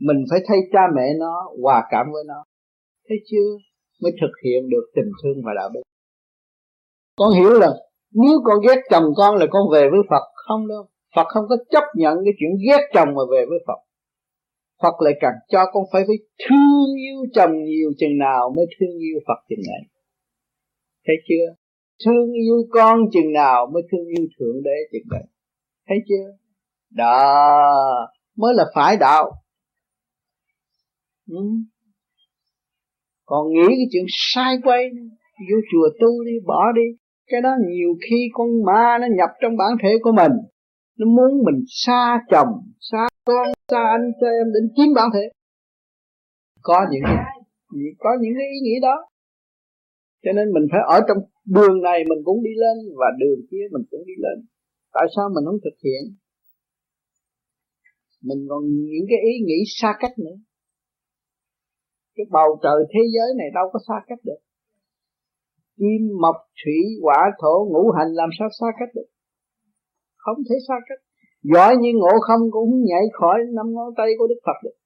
Mình 0.00 0.16
phải 0.30 0.40
thay 0.48 0.58
cha 0.72 0.80
mẹ 0.96 1.06
nó, 1.18 1.52
hòa 1.62 1.84
cảm 1.90 2.06
với 2.12 2.24
nó. 2.26 2.44
Thấy 3.08 3.18
chưa? 3.26 3.50
Mới 4.02 4.12
thực 4.20 4.32
hiện 4.44 4.68
được 4.70 4.84
tình 4.94 5.10
thương 5.22 5.42
và 5.44 5.52
đạo 5.56 5.70
đức. 5.74 5.82
Con 7.16 7.34
hiểu 7.34 7.50
là 7.50 7.70
nếu 8.12 8.40
con 8.44 8.58
ghét 8.68 8.80
chồng 8.90 9.04
con 9.16 9.36
là 9.36 9.46
con 9.50 9.62
về 9.72 9.88
với 9.90 10.00
Phật. 10.10 10.24
Không 10.34 10.68
đâu. 10.68 10.86
Phật 11.16 11.26
không 11.28 11.44
có 11.48 11.56
chấp 11.70 11.84
nhận 11.94 12.18
cái 12.24 12.34
chuyện 12.38 12.50
ghét 12.68 12.82
chồng 12.94 13.08
mà 13.14 13.22
về 13.30 13.44
với 13.48 13.58
Phật. 13.66 13.80
Phật 14.82 14.94
lại 15.00 15.14
càng 15.20 15.34
cho 15.48 15.64
con 15.72 15.84
phải 15.92 16.02
phải 16.06 16.16
thương 16.48 16.96
yêu 16.96 17.18
chồng 17.34 17.64
nhiều 17.64 17.90
chừng 17.98 18.18
nào 18.18 18.52
mới 18.56 18.66
thương 18.78 18.98
yêu 18.98 19.18
Phật 19.26 19.40
chừng 19.48 19.64
này 19.66 19.93
thấy 21.06 21.16
chưa? 21.28 21.54
Thương 22.04 22.32
yêu 22.32 22.66
con 22.70 22.98
chừng 23.12 23.32
nào 23.32 23.70
mới 23.72 23.82
thương 23.92 24.06
yêu 24.06 24.26
thượng 24.38 24.62
đế 24.62 24.76
chừng 24.92 25.08
đấy. 25.10 25.22
Thấy 25.88 25.98
chưa? 26.08 26.36
Đó, 26.90 28.08
mới 28.36 28.54
là 28.54 28.64
phải 28.74 28.96
đạo. 28.96 29.32
Ừ. 31.30 31.44
còn 33.24 33.52
nghĩ 33.52 33.66
cái 33.68 33.86
chuyện 33.92 34.04
sai 34.08 34.56
quay, 34.64 34.82
vô 35.50 35.56
chùa 35.72 35.88
tu 36.00 36.24
đi, 36.24 36.32
bỏ 36.46 36.72
đi. 36.74 36.82
Cái 37.26 37.40
đó 37.40 37.50
nhiều 37.68 37.88
khi 38.08 38.16
con 38.32 38.48
ma 38.66 38.98
nó 39.00 39.06
nhập 39.16 39.30
trong 39.42 39.56
bản 39.56 39.70
thể 39.82 39.88
của 40.02 40.12
mình. 40.12 40.32
Nó 40.98 41.06
muốn 41.06 41.44
mình 41.44 41.64
xa 41.66 42.20
chồng, 42.30 42.48
xa 42.80 43.08
con, 43.24 43.46
xa 43.68 43.78
anh, 43.78 44.10
xa 44.20 44.26
em 44.26 44.52
đến 44.54 44.70
chiếm 44.76 44.94
bản 44.94 45.08
thể. 45.14 45.28
Có 46.62 46.86
những 46.90 47.02
có 47.98 48.10
những 48.20 48.32
cái 48.38 48.46
ý 48.46 48.58
nghĩ 48.62 48.80
đó 48.82 48.96
cho 50.24 50.32
nên 50.36 50.46
mình 50.54 50.66
phải 50.72 50.82
ở 50.96 50.98
trong 51.08 51.18
đường 51.56 51.76
này 51.88 51.98
mình 52.10 52.20
cũng 52.24 52.38
đi 52.46 52.54
lên 52.64 52.76
và 53.00 53.08
đường 53.20 53.40
kia 53.50 53.64
mình 53.74 53.84
cũng 53.90 54.04
đi 54.10 54.16
lên. 54.24 54.36
Tại 54.96 55.06
sao 55.16 55.24
mình 55.34 55.44
không 55.46 55.60
thực 55.64 55.76
hiện? 55.84 56.02
Mình 58.28 58.40
còn 58.50 58.62
những 58.92 59.06
cái 59.10 59.20
ý 59.30 59.32
nghĩ 59.46 59.58
xa 59.80 59.90
cách 60.00 60.14
nữa. 60.18 60.36
Cái 62.16 62.26
bầu 62.30 62.48
trời 62.62 62.78
thế 62.92 63.02
giới 63.14 63.28
này 63.38 63.48
đâu 63.54 63.66
có 63.72 63.78
xa 63.88 63.94
cách 64.08 64.18
được. 64.24 64.40
Kim 65.78 66.02
mộc, 66.22 66.36
thủy, 66.60 66.80
hỏa, 67.02 67.20
thổ, 67.40 67.54
ngũ 67.70 67.90
hành 67.96 68.10
làm 68.20 68.28
sao 68.38 68.48
xa 68.60 68.66
cách 68.78 68.92
được? 68.94 69.08
Không 70.16 70.38
thể 70.48 70.56
xa 70.68 70.74
cách. 70.88 71.02
Giỏi 71.42 71.76
như 71.80 71.90
ngộ 71.94 72.14
không 72.26 72.50
cũng 72.50 72.70
nhảy 72.84 73.04
khỏi 73.12 73.38
năm 73.56 73.66
ngón 73.74 73.94
tay 73.96 74.08
của 74.18 74.26
đức 74.26 74.40
phật 74.46 74.58
được. 74.64 74.76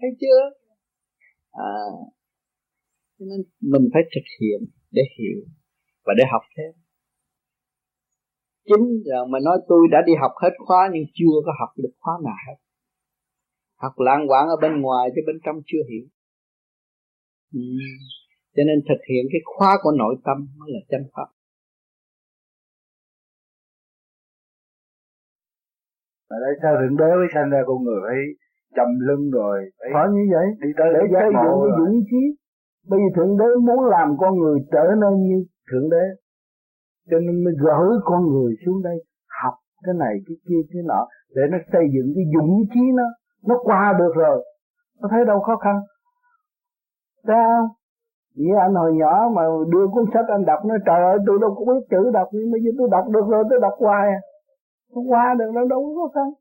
Thấy 0.00 0.10
chưa? 0.20 0.40
À 1.50 1.70
cho 3.18 3.24
nên 3.30 3.40
mình 3.72 3.84
phải 3.92 4.02
thực 4.14 4.26
hiện 4.40 4.60
để 4.90 5.02
hiểu 5.18 5.38
và 6.04 6.12
để 6.18 6.24
học 6.32 6.42
thêm. 6.56 6.72
Chính 8.68 8.86
là 9.04 9.18
mà 9.30 9.38
nói 9.46 9.58
tôi 9.68 9.82
đã 9.90 9.98
đi 10.06 10.12
học 10.20 10.32
hết 10.42 10.54
khóa 10.66 10.90
nhưng 10.92 11.04
chưa 11.14 11.36
có 11.46 11.52
học 11.60 11.70
được 11.76 11.94
khóa 12.00 12.14
nào 12.24 12.38
hết. 12.46 12.58
Học 13.82 13.92
lãng 13.96 14.22
quảng 14.28 14.46
ở 14.48 14.56
bên 14.62 14.80
ngoài 14.80 15.10
chứ 15.14 15.20
bên 15.26 15.36
trong 15.44 15.56
chưa 15.66 15.82
hiểu. 15.90 16.06
Ừ. 17.52 17.60
Cho 18.54 18.62
nên 18.68 18.78
thực 18.88 19.00
hiện 19.10 19.24
cái 19.32 19.40
khóa 19.44 19.70
của 19.82 19.92
nội 19.98 20.14
tâm 20.24 20.36
mới 20.58 20.68
là 20.74 20.80
chân 20.90 21.02
pháp. 21.14 21.28
Ở 26.28 26.36
đây 26.44 26.54
sao 26.62 26.72
thượng 26.80 26.96
đế 27.00 27.10
mới 27.20 27.28
sanh 27.34 27.50
ra 27.50 27.60
con 27.66 27.78
người 27.84 28.00
phải 28.06 28.18
chầm 28.76 28.90
lưng 29.08 29.24
rồi? 29.30 29.56
Phải, 29.78 29.88
phải 29.94 30.06
như 30.14 30.24
vậy. 30.34 30.46
đi 30.62 30.70
tới 30.78 30.88
để 30.94 31.00
xây 31.20 31.30
dựng 31.40 31.56
cái 31.62 31.70
dũng 31.78 31.96
chí 32.10 32.43
bây 32.88 33.00
giờ 33.00 33.08
thượng 33.16 33.36
đế 33.38 33.44
muốn 33.62 33.84
làm 33.84 34.16
con 34.18 34.38
người 34.38 34.58
trở 34.72 34.84
nên 35.00 35.22
như 35.28 35.44
thượng 35.70 35.90
đế, 35.90 36.04
cho 37.10 37.16
nên 37.18 37.44
mới 37.44 37.54
gửi 37.60 37.98
con 38.04 38.22
người 38.32 38.54
xuống 38.66 38.82
đây 38.82 39.04
học 39.42 39.54
cái 39.84 39.94
này, 39.94 40.14
cái 40.26 40.36
kia, 40.48 40.60
cái 40.72 40.82
nọ, 40.86 41.06
để 41.34 41.42
nó 41.50 41.58
xây 41.72 41.84
dựng 41.94 42.12
cái 42.14 42.24
dũng 42.34 42.62
chí 42.74 42.80
nó 42.94 43.04
nó 43.46 43.54
qua 43.62 43.94
được 43.98 44.12
rồi. 44.14 44.44
Nó 45.00 45.08
thấy 45.10 45.24
đâu 45.24 45.40
khó 45.40 45.56
khăn. 45.56 45.80
Sao 47.26 47.68
như 48.34 48.54
anh 48.60 48.74
hồi 48.74 48.92
nhỏ 48.94 49.28
mà 49.34 49.42
đưa 49.72 49.86
cuốn 49.92 50.04
sách 50.14 50.24
anh 50.28 50.44
đọc, 50.44 50.64
nói, 50.64 50.78
trời 50.86 51.02
ơi, 51.02 51.18
tôi 51.26 51.38
đâu 51.40 51.54
có 51.54 51.74
biết 51.74 51.80
chữ 51.90 52.10
đọc, 52.12 52.28
nhưng 52.32 52.50
mà 52.50 52.58
tôi 52.78 52.88
đọc 52.90 53.04
được 53.08 53.26
rồi, 53.28 53.44
tôi 53.50 53.60
đọc 53.60 53.74
hoài 53.78 54.08
à. 54.08 54.20
Nó 54.94 55.00
qua 55.08 55.34
được, 55.38 55.50
nó 55.54 55.64
đâu 55.64 55.94
có 55.96 56.02
khó 56.02 56.12
khăn. 56.14 56.32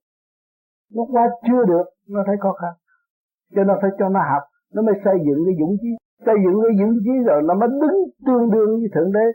Nó 0.93 1.03
qua 1.11 1.29
chưa 1.47 1.65
được, 1.67 1.83
nó 2.09 2.23
thấy 2.27 2.35
khó 2.39 2.53
khăn. 2.53 2.73
Cho 3.55 3.63
nên 3.63 3.77
phải 3.81 3.91
cho 3.99 4.09
nó 4.09 4.19
học, 4.19 4.43
nó 4.73 4.81
mới 4.81 4.95
xây 5.05 5.15
dựng 5.25 5.39
cái 5.45 5.55
dũng 5.59 5.75
chí 5.81 5.89
xây 6.25 6.35
dựng 6.43 6.57
cái 6.63 6.73
dưỡng 6.79 6.95
trí 7.03 7.15
rồi 7.27 7.41
nó 7.47 7.53
mới 7.53 7.69
đứng 7.81 7.97
tương 8.27 8.45
đương 8.53 8.71
với 8.79 8.89
thượng 8.95 9.11
đế. 9.11 9.25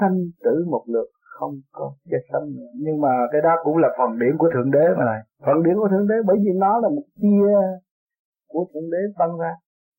Sanh 0.00 0.16
tử 0.44 0.54
một 0.70 0.84
lượt, 0.86 1.08
không 1.38 1.54
có 1.72 1.92
chết 2.10 2.22
sanh 2.32 2.46
nữa. 2.56 2.70
Nhưng 2.84 3.00
mà 3.00 3.12
cái 3.32 3.40
đó 3.42 3.54
cũng 3.64 3.76
là 3.76 3.88
phần 3.98 4.18
điển 4.18 4.38
của 4.38 4.48
thượng 4.54 4.70
đế 4.70 4.84
mà 4.98 5.04
này. 5.04 5.20
Phần 5.46 5.62
điển 5.62 5.74
của 5.76 5.88
thượng 5.88 6.08
đế, 6.08 6.14
bởi 6.26 6.36
vì 6.44 6.50
nó 6.54 6.72
là 6.82 6.88
một 6.88 7.06
tia 7.22 7.52
của 8.48 8.64
thượng 8.74 8.90
đế 8.90 9.02
tăng 9.18 9.38
ra 9.38 9.52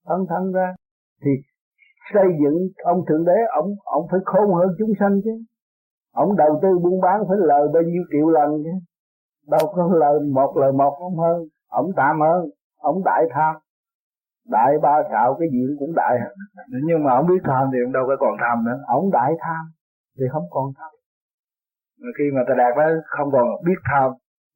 tăng 0.10 0.26
thân 0.30 0.52
ra. 0.52 0.76
Thì 1.24 1.32
xây 2.14 2.28
dựng 2.42 2.58
ông 2.84 3.00
thượng 3.08 3.26
đế, 3.26 3.38
ông 3.60 3.70
ông 3.86 4.06
phải 4.12 4.20
khôn 4.26 4.54
hơn 4.54 4.68
chúng 4.80 4.94
sanh 5.00 5.22
chứ. 5.24 5.36
Ông 6.14 6.36
đầu 6.36 6.60
tư 6.62 6.70
buôn 6.84 7.02
bán 7.02 7.20
phải 7.28 7.38
lời 7.40 7.68
bao 7.74 7.84
nhiêu 7.84 8.04
triệu 8.12 8.30
lần 8.30 8.50
chứ. 8.64 8.74
Đâu 9.48 9.74
có 9.76 9.90
lời 10.00 10.20
một 10.34 10.58
lời 10.58 10.72
một 10.72 10.96
không 11.00 11.18
hơn. 11.20 11.38
Ông 11.70 11.92
tạm 11.96 12.20
hơn, 12.22 12.50
ông 12.78 13.04
đại 13.06 13.24
tham 13.32 13.56
đại 14.50 14.72
ba 14.82 14.96
xạo 15.12 15.36
cái 15.40 15.48
gì 15.52 15.62
cũng 15.80 15.94
đại. 15.96 16.18
Nhưng 16.88 17.04
mà 17.04 17.12
ông 17.14 17.28
biết 17.28 17.42
tham 17.44 17.70
thì 17.74 17.78
ông 17.86 17.94
đâu 17.94 18.04
có 18.08 18.16
còn 18.20 18.36
tham 18.42 18.66
nữa. 18.66 18.78
Ông 18.88 19.12
đại 19.12 19.32
tham 19.40 19.66
thì 20.18 20.26
không 20.32 20.44
còn 20.50 20.66
tham. 20.78 20.92
Khi 22.18 22.24
mà 22.36 22.42
ta 22.48 22.54
đạt 22.58 22.74
đó 22.78 22.88
không 23.06 23.32
còn 23.32 23.48
biết 23.66 23.80
tham 23.90 24.12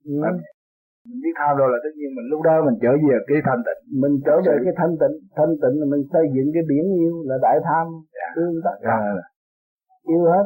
ừ 0.05 0.11
mình 1.07 1.19
biết 1.23 1.35
tham 1.39 1.57
rồi 1.57 1.69
là 1.73 1.77
tất 1.83 1.93
nhiên 1.97 2.09
mình 2.17 2.27
lúc 2.31 2.41
đó 2.47 2.53
mình 2.67 2.77
trở 2.83 2.91
về 3.07 3.17
cái 3.27 3.37
thanh 3.47 3.61
tịnh. 3.67 3.81
Mình 4.01 4.13
trở 4.25 4.35
về 4.47 4.55
cái 4.65 4.73
thanh 4.79 4.93
tịnh 5.01 5.15
thanh 5.37 5.53
tịnh 5.61 5.75
là 5.81 5.85
mình 5.93 6.03
xây 6.13 6.25
dựng 6.35 6.49
cái 6.55 6.63
biển 6.69 6.85
yêu 7.01 7.13
là 7.29 7.35
đại 7.45 7.57
tham. 7.67 7.85
Tương 8.35 8.55
tất 8.65 8.75
cả. 8.87 8.97
Yêu 10.11 10.23
hết 10.33 10.45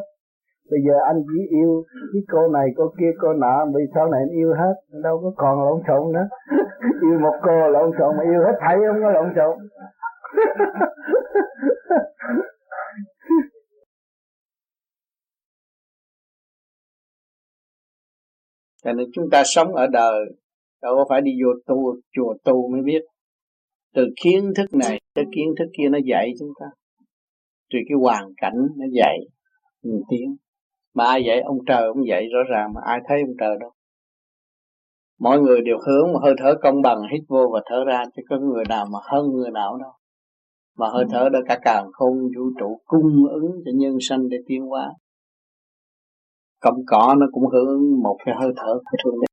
bây 0.69 0.79
giờ 0.87 0.93
anh 1.07 1.23
chỉ 1.27 1.39
yêu 1.57 1.85
cái 2.13 2.21
cô 2.31 2.47
này, 2.47 2.67
cô 2.77 2.93
kia, 2.99 3.11
cô 3.21 3.33
nọ 3.33 3.65
vì 3.75 3.83
sau 3.95 4.09
này 4.09 4.21
anh 4.25 4.37
yêu 4.37 4.53
hết. 4.53 4.73
Đâu 5.03 5.19
có 5.23 5.31
còn 5.35 5.65
lộn 5.65 5.81
xộn 5.87 6.13
nữa. 6.13 6.27
Yêu 7.01 7.19
một 7.19 7.35
cô 7.41 7.67
lộn 7.67 7.91
xộn 7.99 8.17
mà 8.17 8.23
yêu 8.23 8.41
hết 8.45 8.55
thảy 8.59 8.75
không 8.87 9.01
có 9.03 9.11
lộn 9.11 9.33
xộn. 9.35 9.57
Cho 18.83 18.93
nên 18.93 19.07
chúng 19.13 19.29
ta 19.31 19.43
sống 19.45 19.75
ở 19.75 19.87
đời, 19.87 20.25
đâu 20.81 20.95
có 20.95 21.05
phải 21.09 21.21
đi 21.21 21.31
vô 21.43 21.49
tu, 21.65 21.95
chùa 22.11 22.33
tu 22.43 22.71
mới 22.71 22.81
biết. 22.81 23.01
Từ 23.93 24.07
kiến 24.23 24.51
thức 24.57 24.73
này 24.73 25.01
tới 25.15 25.25
kiến 25.35 25.47
thức 25.59 25.65
kia 25.77 25.89
nó 25.89 25.97
dạy 26.05 26.31
chúng 26.39 26.49
ta. 26.59 26.65
Từ 27.73 27.79
cái 27.89 27.97
hoàn 28.01 28.33
cảnh 28.37 28.67
nó 28.77 28.85
dạy, 28.93 29.17
mình 29.83 30.01
tiến 30.09 30.35
mà 30.93 31.05
ai 31.05 31.23
dạy 31.23 31.41
ông 31.41 31.57
trời 31.67 31.87
ông 31.87 32.07
dạy 32.07 32.27
rõ 32.33 32.39
ràng 32.49 32.73
mà 32.73 32.81
ai 32.85 32.99
thấy 33.07 33.21
ông 33.21 33.35
trời 33.39 33.57
đâu. 33.59 33.71
Mọi 35.19 35.39
người 35.39 35.61
đều 35.61 35.77
hướng 35.87 36.13
mà 36.13 36.19
hơi 36.23 36.33
thở 36.37 36.53
công 36.61 36.81
bằng, 36.81 37.01
hít 37.11 37.21
vô 37.27 37.49
và 37.53 37.61
thở 37.65 37.83
ra, 37.85 38.03
chứ 38.15 38.21
có 38.29 38.37
người 38.37 38.63
nào 38.69 38.85
mà 38.91 38.99
hơn 39.03 39.31
người 39.31 39.51
nào 39.51 39.77
đâu. 39.77 39.91
Mà 40.77 40.89
hơi 40.89 41.05
thở 41.11 41.29
đó 41.29 41.39
cả 41.47 41.59
càng 41.61 41.91
không 41.91 42.13
vũ 42.13 42.43
trụ 42.59 42.81
cung 42.85 43.25
ứng 43.31 43.51
cho 43.65 43.71
nhân 43.75 43.97
sanh 44.01 44.29
để 44.29 44.37
tiến 44.47 44.65
hóa. 44.65 44.93
Cọng 46.59 46.85
cỏ 46.87 47.15
nó 47.19 47.25
cũng 47.31 47.47
hưởng 47.47 47.67
ứng 47.67 48.03
một 48.03 48.17
cái 48.25 48.35
hơi 48.39 48.51
thở 48.55 48.73
của 48.73 48.97
thượng 49.03 49.21
đế 49.21 49.25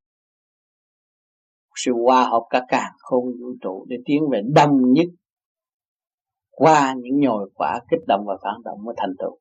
sự 1.84 1.92
hòa 2.04 2.28
hợp 2.28 2.42
cả 2.50 2.62
càng 2.68 2.92
không 2.98 3.24
vũ 3.24 3.54
trụ 3.60 3.86
để 3.88 3.96
tiến 4.04 4.22
về 4.30 4.42
đông 4.54 4.92
nhất 4.92 5.06
qua 6.50 6.94
những 6.98 7.20
nhồi 7.20 7.50
quả 7.54 7.80
kích 7.90 8.00
động 8.06 8.24
và 8.26 8.36
phản 8.42 8.62
động 8.64 8.84
mới 8.84 8.94
thành 8.98 9.14
tựu 9.18 9.38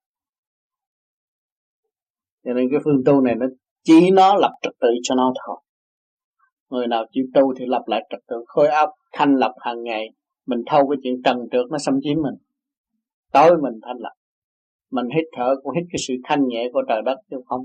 cho 2.48 2.54
nên 2.54 2.68
cái 2.72 2.80
phương 2.84 3.04
tu 3.06 3.22
này 3.22 3.36
nó 3.36 3.46
chỉ 3.84 4.12
nó 4.12 4.36
lập 4.36 4.52
trật 4.62 4.74
tự 4.80 4.88
cho 5.04 5.16
nó 5.16 5.34
thôi. 5.46 5.58
Người 6.70 6.88
nào 6.88 7.06
chịu 7.12 7.26
tu 7.34 7.54
thì 7.60 7.66
lập 7.68 7.84
lại 7.88 8.08
trật 8.10 8.20
tự. 8.28 8.36
Khối 8.48 8.68
óc 8.68 8.90
thanh 9.14 9.36
lập 9.36 9.54
hàng 9.60 9.84
ngày 9.84 10.10
mình 10.46 10.60
thâu 10.66 10.88
cái 10.88 10.98
chuyện 11.04 11.22
trần 11.24 11.38
trượt 11.52 11.66
nó 11.72 11.78
xâm 11.78 12.00
chiếm 12.02 12.16
mình. 12.16 12.36
Tối 13.34 13.52
mình 13.64 13.74
thanh 13.82 13.98
lập. 14.00 14.14
Mình 14.92 15.06
hít 15.16 15.26
thở 15.38 15.56
cũng 15.64 15.76
hít 15.76 15.84
cái 15.92 16.00
sự 16.08 16.14
thanh 16.24 16.48
nhẹ 16.48 16.70
của 16.74 16.82
trời 16.90 17.02
đất 17.06 17.16
chứ 17.32 17.38
không 17.46 17.62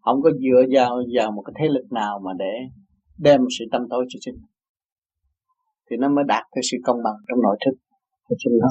không 0.00 0.22
có 0.22 0.30
dựa 0.30 0.62
vào 0.70 1.02
vào 1.14 1.30
một 1.32 1.42
cái 1.46 1.54
thế 1.58 1.68
lực 1.68 1.92
nào 1.92 2.20
mà 2.24 2.32
để 2.38 2.52
đem 3.18 3.40
sự 3.58 3.64
tâm 3.72 3.82
tối 3.90 4.04
cho 4.08 4.18
chính 4.20 4.34
thì 5.90 5.96
nó 5.96 6.08
mới 6.08 6.24
đạt 6.28 6.44
cái 6.52 6.62
sự 6.70 6.76
công 6.84 7.02
bằng 7.04 7.14
trong 7.28 7.42
nội 7.42 7.56
thức 7.64 7.74
của 8.24 8.36
chính 8.38 8.52
nó. 8.60 8.68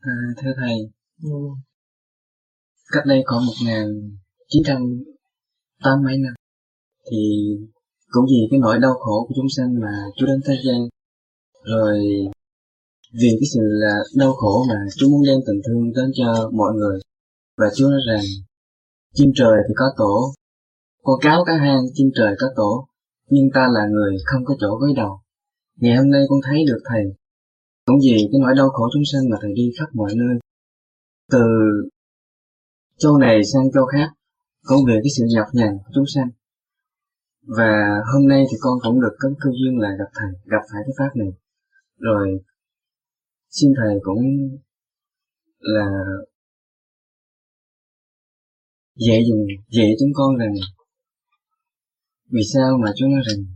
À, 0.00 0.12
thưa 0.42 0.52
thầy 0.60 1.01
cách 2.92 3.02
đây 3.06 3.22
khoảng 3.26 3.46
một 3.46 3.52
ngàn 3.64 3.86
chín 4.48 4.62
trăm 4.66 4.82
tám 5.84 6.02
mấy 6.04 6.18
năm, 6.18 6.34
thì 7.10 7.18
cũng 8.10 8.24
vì 8.30 8.48
cái 8.50 8.60
nỗi 8.60 8.78
đau 8.78 8.94
khổ 8.94 9.26
của 9.28 9.34
chúng 9.36 9.48
sanh 9.56 9.80
mà 9.80 9.92
Chúa 10.16 10.26
đến 10.26 10.40
thế 10.46 10.54
gian. 10.66 10.88
Rồi, 11.64 11.98
vì 13.12 13.28
cái 13.40 13.48
sự 13.54 13.60
là 13.62 13.94
đau 14.16 14.32
khổ 14.32 14.64
mà 14.68 14.74
Chúa 14.96 15.08
muốn 15.08 15.22
đem 15.26 15.38
tình 15.46 15.60
thương 15.66 15.92
đến 15.92 16.10
cho 16.14 16.50
mọi 16.54 16.72
người, 16.74 17.00
và 17.58 17.66
Chúa 17.76 17.88
nói 17.88 18.00
rằng, 18.08 18.24
chim 19.14 19.30
trời 19.34 19.56
thì 19.68 19.74
có 19.76 19.86
tổ, 19.96 20.34
con 21.02 21.18
cáo 21.22 21.44
cá 21.44 21.52
hang 21.56 21.82
chim 21.94 22.10
trời 22.14 22.34
có 22.38 22.46
tổ, 22.56 22.86
nhưng 23.30 23.48
ta 23.54 23.68
là 23.72 23.86
người 23.86 24.16
không 24.24 24.44
có 24.44 24.54
chỗ 24.60 24.76
gối 24.80 24.92
đầu. 24.96 25.20
Ngày 25.76 25.96
hôm 25.96 26.10
nay 26.10 26.22
con 26.28 26.40
thấy 26.46 26.64
được 26.68 26.78
thầy. 26.84 27.02
Cũng 27.86 27.96
vì 28.04 28.28
cái 28.32 28.40
nỗi 28.40 28.54
đau 28.56 28.68
khổ 28.68 28.88
chúng 28.94 29.02
sanh 29.12 29.30
mà 29.30 29.36
thầy 29.42 29.52
đi 29.54 29.70
khắp 29.78 29.86
mọi 29.92 30.14
nơi 30.14 30.38
từ 31.32 31.38
châu 32.98 33.18
này 33.18 33.44
sang 33.52 33.72
châu 33.74 33.86
khác 33.86 34.08
cũng 34.62 34.84
về 34.88 34.94
cái 34.94 35.10
sự 35.16 35.24
nhọc 35.34 35.46
nhằn 35.52 35.78
của 35.84 35.90
chúng 35.94 36.04
sanh. 36.14 36.30
Và 37.42 38.00
hôm 38.12 38.28
nay 38.28 38.44
thì 38.50 38.56
con 38.60 38.78
cũng 38.82 39.00
được 39.00 39.16
có 39.18 39.28
cơ 39.40 39.50
duyên 39.50 39.78
là 39.78 39.88
gặp 39.98 40.10
thầy, 40.14 40.30
gặp 40.44 40.62
phải 40.72 40.82
cái 40.86 40.94
pháp 40.98 41.16
này. 41.16 41.28
Rồi, 41.98 42.28
xin 43.50 43.72
thầy 43.76 43.98
cũng 44.02 44.22
là 45.58 45.88
dạy 48.94 49.22
dùng 49.28 49.46
dạy 49.68 49.92
chúng 50.00 50.10
con 50.14 50.36
rằng 50.36 50.54
vì 52.30 52.42
sao 52.54 52.78
mà 52.84 52.92
chúng 52.96 53.10
nói 53.10 53.22
rằng 53.28 53.46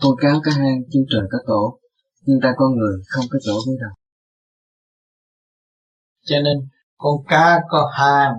con 0.00 0.12
cáo 0.20 0.40
cá 0.44 0.50
hang 0.52 0.82
chim 0.90 1.02
trời 1.10 1.22
có 1.30 1.38
tổ, 1.46 1.80
nhưng 2.22 2.38
ta 2.42 2.54
con 2.56 2.76
người 2.76 2.96
không 3.08 3.24
có 3.30 3.38
chỗ 3.42 3.52
với 3.66 3.76
đầu 3.80 3.94
cho 6.26 6.36
nên 6.44 6.68
con 6.98 7.14
cá 7.28 7.58
có 7.68 7.90
hang 7.92 8.32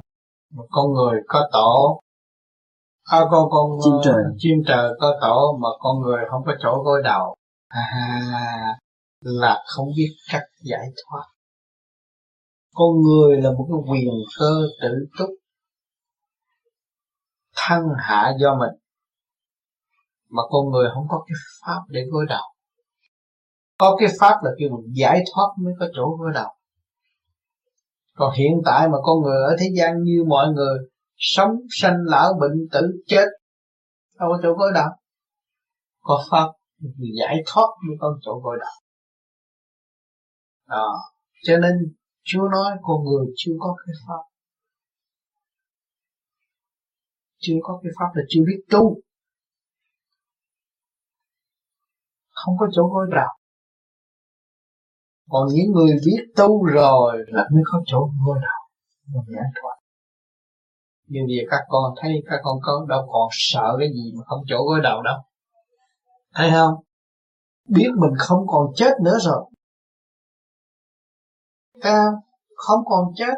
mà 0.54 0.64
con 0.70 0.94
người 0.94 1.22
có 1.28 1.50
tổ. 1.54 2.02
À, 3.04 3.20
con 3.32 3.48
con 3.52 3.70
chim 3.84 3.94
trời. 4.04 4.24
chim 4.38 4.58
trời 4.68 4.94
có 5.00 5.18
tổ 5.22 5.58
mà 5.62 5.70
con 5.80 6.00
người 6.02 6.26
không 6.30 6.42
có 6.46 6.54
chỗ 6.64 6.82
gối 6.84 7.02
đầu. 7.04 7.36
À, 7.68 8.80
là 9.20 9.64
không 9.66 9.88
biết 9.98 10.16
cách 10.32 10.44
giải 10.62 10.88
thoát. 10.96 11.24
Con 12.74 13.02
người 13.02 13.42
là 13.42 13.52
một 13.52 13.68
cái 13.70 13.92
quyền 13.92 14.14
cơ 14.40 14.52
tự 14.82 15.08
túc 15.20 15.30
thân 17.56 17.84
hạ 17.98 18.34
do 18.40 18.56
mình. 18.56 18.80
Mà 20.30 20.44
con 20.50 20.70
người 20.72 20.90
không 20.94 21.08
có 21.10 21.24
cái 21.28 21.36
pháp 21.62 21.82
để 21.90 22.02
gối 22.12 22.26
đầu. 22.30 22.44
Có 23.78 23.96
cái 24.00 24.10
pháp 24.20 24.36
là 24.44 24.52
kêu 24.60 24.70
mình 24.70 24.94
giải 24.96 25.24
thoát 25.34 25.48
mới 25.58 25.74
có 25.80 25.86
chỗ 25.96 26.16
gối 26.20 26.32
đầu 26.34 26.57
còn 28.18 28.34
hiện 28.38 28.62
tại 28.66 28.88
mà 28.88 28.98
con 29.04 29.22
người 29.22 29.38
ở 29.50 29.56
thế 29.60 29.66
gian 29.78 30.04
như 30.04 30.24
mọi 30.28 30.48
người, 30.54 30.78
sống 31.18 31.52
sanh 31.70 31.98
lão 32.06 32.34
bệnh 32.40 32.68
tử 32.72 32.82
chết, 33.08 33.26
đâu 34.20 34.30
có 34.30 34.40
chỗ 34.44 34.54
gối 34.54 34.72
đạo 34.76 34.90
có 36.08 36.26
pháp 36.32 36.48
giải 37.18 37.36
thoát 37.46 37.68
mới 37.88 37.98
có 38.00 38.20
chỗ 38.22 38.40
gối 38.44 38.58
đầu. 38.60 38.76
Đó. 40.68 41.00
Cho 41.44 41.58
nên 41.58 41.74
Chúa 42.24 42.48
nói 42.52 42.78
con 42.82 43.04
người 43.04 43.26
chưa 43.36 43.52
có 43.60 43.76
cái 43.86 43.94
pháp. 44.08 44.24
Chưa 47.38 47.56
có 47.62 47.80
cái 47.84 47.92
pháp 48.00 48.12
là 48.16 48.24
chưa 48.30 48.42
biết 48.48 48.64
tu. 48.70 49.02
Không 52.30 52.56
có 52.60 52.68
chỗ 52.72 52.84
gối 52.84 53.08
đầu 53.12 53.30
còn 55.30 55.48
những 55.54 55.72
người 55.72 55.92
biết 56.06 56.24
tu 56.36 56.64
rồi 56.66 57.18
là 57.28 57.44
mới 57.54 57.64
có 57.66 57.82
chỗ 57.86 58.10
ngôi 58.26 58.38
đầu 58.42 58.62
một 59.14 59.24
giải 59.28 59.46
thoát 59.62 59.78
như 61.08 61.20
vậy 61.28 61.46
các 61.50 61.62
con 61.68 61.94
thấy 62.02 62.12
các 62.30 62.40
con 62.44 62.58
có 62.62 62.86
đâu 62.90 63.08
còn 63.12 63.30
sợ 63.32 63.76
cái 63.80 63.88
gì 63.94 64.12
mà 64.18 64.24
không 64.26 64.40
chỗ 64.48 64.58
gối 64.66 64.80
đầu 64.84 65.02
đâu. 65.02 65.16
Thấy 66.34 66.50
không? 66.52 66.74
Biết 67.68 67.90
mình 68.02 68.14
không 68.18 68.48
còn 68.48 68.68
chết 68.76 68.92
nữa 69.04 69.18
rồi. 69.22 69.46
Ta 71.82 72.06
không 72.56 72.80
còn 72.86 73.14
chết. 73.16 73.34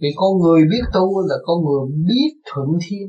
Vì 0.00 0.08
con 0.16 0.38
người 0.38 0.62
biết 0.70 0.82
tu 0.94 1.20
là 1.20 1.34
con 1.42 1.56
người 1.64 2.04
biết 2.06 2.40
thuận 2.44 2.68
thiên 2.88 3.08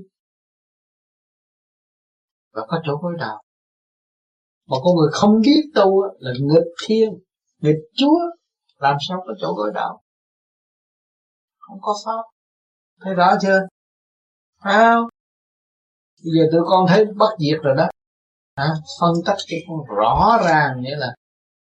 và 2.53 2.61
có 2.67 2.77
chỗ 2.85 2.95
gối 3.01 3.13
đầu 3.19 3.37
mà 4.69 4.77
con 4.83 4.95
người 4.95 5.09
không 5.11 5.41
biết 5.41 5.61
tu 5.75 6.03
là 6.19 6.31
nghịch 6.39 6.73
thiên 6.87 7.09
nghịch 7.61 7.79
chúa 7.93 8.19
làm 8.77 8.97
sao 9.09 9.23
có 9.27 9.33
chỗ 9.41 9.53
gối 9.53 9.71
đạo 9.73 10.01
không 11.69 11.79
có 11.81 11.95
pháp. 12.05 12.23
Thấy 13.01 13.13
rõ 13.13 13.35
chưa? 13.41 13.59
Phải 14.63 14.73
không? 14.73 15.07
Bây 16.23 16.31
giờ 16.35 16.49
tụi 16.51 16.61
con 16.65 16.85
thấy 16.87 17.05
bất 17.15 17.29
diệt 17.39 17.59
rồi 17.63 17.75
đó. 17.77 17.89
À, 18.55 18.73
phân 19.01 19.13
tích 19.25 19.37
cái 19.47 19.59
con 19.67 19.97
rõ 19.97 20.39
ràng 20.45 20.81
nghĩa 20.81 20.95
là 20.95 21.15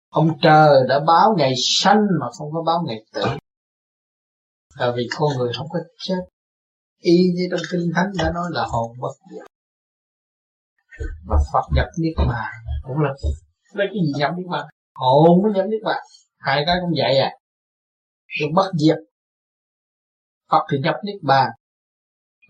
ông 0.08 0.38
trời 0.42 0.86
đã 0.88 1.00
báo 1.06 1.34
ngày 1.38 1.52
sanh 1.56 2.00
mà 2.20 2.26
không 2.38 2.52
có 2.52 2.62
báo 2.66 2.82
ngày 2.86 3.04
tử. 3.12 3.22
Là 4.78 4.92
vì 4.96 5.08
con 5.18 5.28
người 5.38 5.52
không 5.58 5.66
có 5.70 5.78
chết. 5.98 6.20
Y 6.98 7.16
như 7.34 7.48
trong 7.50 7.60
kinh 7.72 7.90
thánh 7.94 8.10
đã 8.18 8.32
nói 8.34 8.44
là 8.50 8.66
hồn 8.68 8.96
bất 9.00 9.12
diệt 9.30 9.46
và 11.26 11.36
Phật 11.52 11.66
nhập 11.74 11.86
niết 11.98 12.14
bàn 12.16 12.52
cũng 12.82 12.98
là 12.98 13.10
lấy 13.72 13.86
cái 13.86 13.98
gì 14.06 14.12
nhập 14.18 14.30
niết 14.36 14.46
bàn? 14.50 14.66
Hồn 14.94 15.42
mới 15.42 15.52
nhập 15.52 15.66
niết 15.70 15.80
bàn. 15.84 16.02
Hai 16.38 16.62
cái 16.66 16.76
cũng 16.80 16.92
vậy 16.96 17.18
à. 17.18 17.30
Được 18.40 18.46
bất 18.54 18.70
diệt. 18.78 18.96
Phật 20.50 20.66
thì 20.72 20.78
nhập 20.78 20.94
niết 21.04 21.22
bàn. 21.22 21.50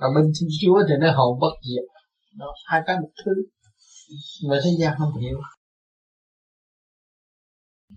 Và 0.00 0.06
bên 0.14 0.24
Thiên 0.24 0.48
Chúa 0.60 0.82
thì 0.88 0.94
nó 1.00 1.12
hồn 1.16 1.38
bất 1.40 1.54
diệt. 1.68 1.84
Đó, 2.32 2.46
hai 2.66 2.80
cái 2.86 2.96
một 3.00 3.10
thứ. 3.24 3.32
Mà 4.48 4.56
thế 4.64 4.70
gian 4.80 4.94
không 4.98 5.20
hiểu. 5.20 5.38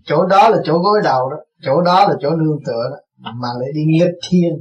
Chỗ 0.04 0.26
đó 0.26 0.48
là 0.48 0.58
chỗ 0.64 0.78
gối 0.78 1.00
đầu 1.04 1.30
đó. 1.30 1.36
Chỗ 1.62 1.82
đó 1.82 2.08
là 2.08 2.14
chỗ 2.20 2.30
nương 2.30 2.58
tựa 2.66 2.82
đó. 2.90 2.96
Mà 3.34 3.48
lại 3.60 3.68
đi 3.74 3.80
nghịch 3.86 4.14
thiên. 4.30 4.52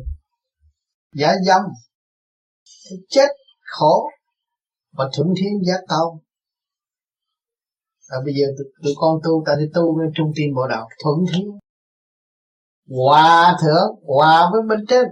Giả 1.14 1.34
dâm. 1.46 1.62
Chết 3.10 3.28
khổ 3.62 4.10
và 4.92 5.10
thuận 5.14 5.28
thiên 5.38 5.64
giác 5.68 5.82
tao 5.88 6.22
à, 8.08 8.18
bây 8.26 8.34
giờ 8.34 8.46
tụi, 8.58 8.68
tụi 8.84 8.94
con 8.96 9.20
tu 9.24 9.44
ta 9.46 9.56
đi 9.60 9.66
tu 9.74 9.98
bên 9.98 10.12
trung 10.16 10.32
tâm 10.36 10.56
bộ 10.56 10.68
đạo 10.68 10.88
thuận 11.04 11.18
thiên 11.34 11.60
hòa 12.92 13.58
thượng 13.62 14.06
hòa 14.06 14.50
với 14.52 14.62
bên 14.70 14.86
trên. 14.88 15.06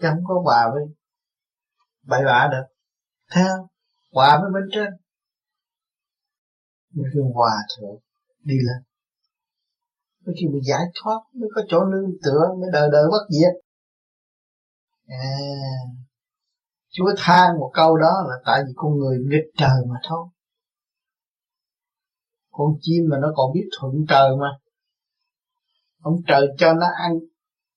Chứ 0.00 0.08
không 0.10 0.24
có 0.24 0.40
hòa 0.44 0.70
với 0.74 0.82
bậy 2.02 2.20
bạ 2.26 2.48
được. 2.52 2.74
Theo 3.34 3.68
hòa 4.12 4.38
với 4.40 4.50
bên 4.54 4.68
trên. 4.72 4.92
Nhưng 6.90 7.06
cái 7.14 7.22
hòa 7.34 7.52
thượng 7.76 7.98
đi 8.40 8.54
lên. 8.54 8.82
Mới 10.26 10.34
khi 10.40 10.46
mình 10.46 10.62
giải 10.64 10.84
thoát 10.94 11.20
mới 11.32 11.48
có 11.54 11.62
chỗ 11.68 11.84
nương 11.84 12.10
tựa 12.24 12.54
mới 12.60 12.70
đời 12.72 12.88
đời 12.92 13.04
bất 13.10 13.26
diệt. 13.30 13.54
À. 15.06 16.03
Chúa 16.96 17.10
than 17.18 17.48
một 17.60 17.70
câu 17.74 17.96
đó 17.96 18.12
là 18.28 18.34
tại 18.46 18.60
vì 18.66 18.72
con 18.76 18.92
người 18.98 19.18
nghịch 19.28 19.48
trời 19.56 19.78
mà 19.88 19.96
thôi. 20.08 20.28
Con 22.50 22.68
chim 22.80 23.02
mà 23.10 23.16
nó 23.22 23.28
còn 23.36 23.52
biết 23.54 23.68
thuận 23.78 23.94
trời 24.08 24.36
mà. 24.40 24.50
Ông 26.02 26.16
trời 26.26 26.46
cho 26.58 26.72
nó 26.72 26.86
ăn 27.04 27.12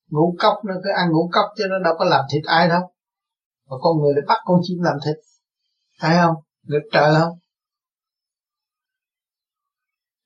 ngũ 0.09 0.35
cốc, 0.39 0.55
nó 0.65 0.73
cứ 0.83 0.89
ăn 1.01 1.11
ngũ 1.11 1.29
cốc 1.33 1.45
chứ 1.57 1.63
nó 1.69 1.79
đâu 1.83 1.93
có 1.99 2.05
làm 2.05 2.25
thịt 2.31 2.43
ai 2.45 2.67
đâu. 2.67 2.81
Mà 3.69 3.75
con 3.81 3.93
người 3.99 4.13
lại 4.15 4.23
bắt 4.27 4.39
con 4.45 4.59
chim 4.63 4.77
làm 4.81 4.97
thịt. 5.05 5.17
Thấy 5.99 6.15
không? 6.21 6.35
Nghịch 6.63 6.87
trời 6.93 7.09
không? 7.19 7.37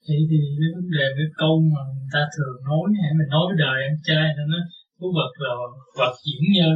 Thì 0.08 0.16
thì 0.30 0.40
cái 0.60 0.70
vấn 0.76 0.88
đề 0.98 1.06
cái 1.18 1.28
câu 1.42 1.54
mà 1.74 1.82
người 1.94 2.10
ta 2.14 2.22
thường 2.36 2.58
nói, 2.70 2.86
hay 3.02 3.12
mình 3.18 3.30
nói 3.36 3.44
với 3.50 3.58
đời 3.66 3.78
anh 3.90 4.00
trai, 4.08 4.28
nó 4.38 4.44
nói, 4.54 4.64
thú 4.98 5.08
vật 5.18 5.32
là 5.44 5.54
vật 6.00 6.14
diễn 6.26 6.42
nhân 6.58 6.76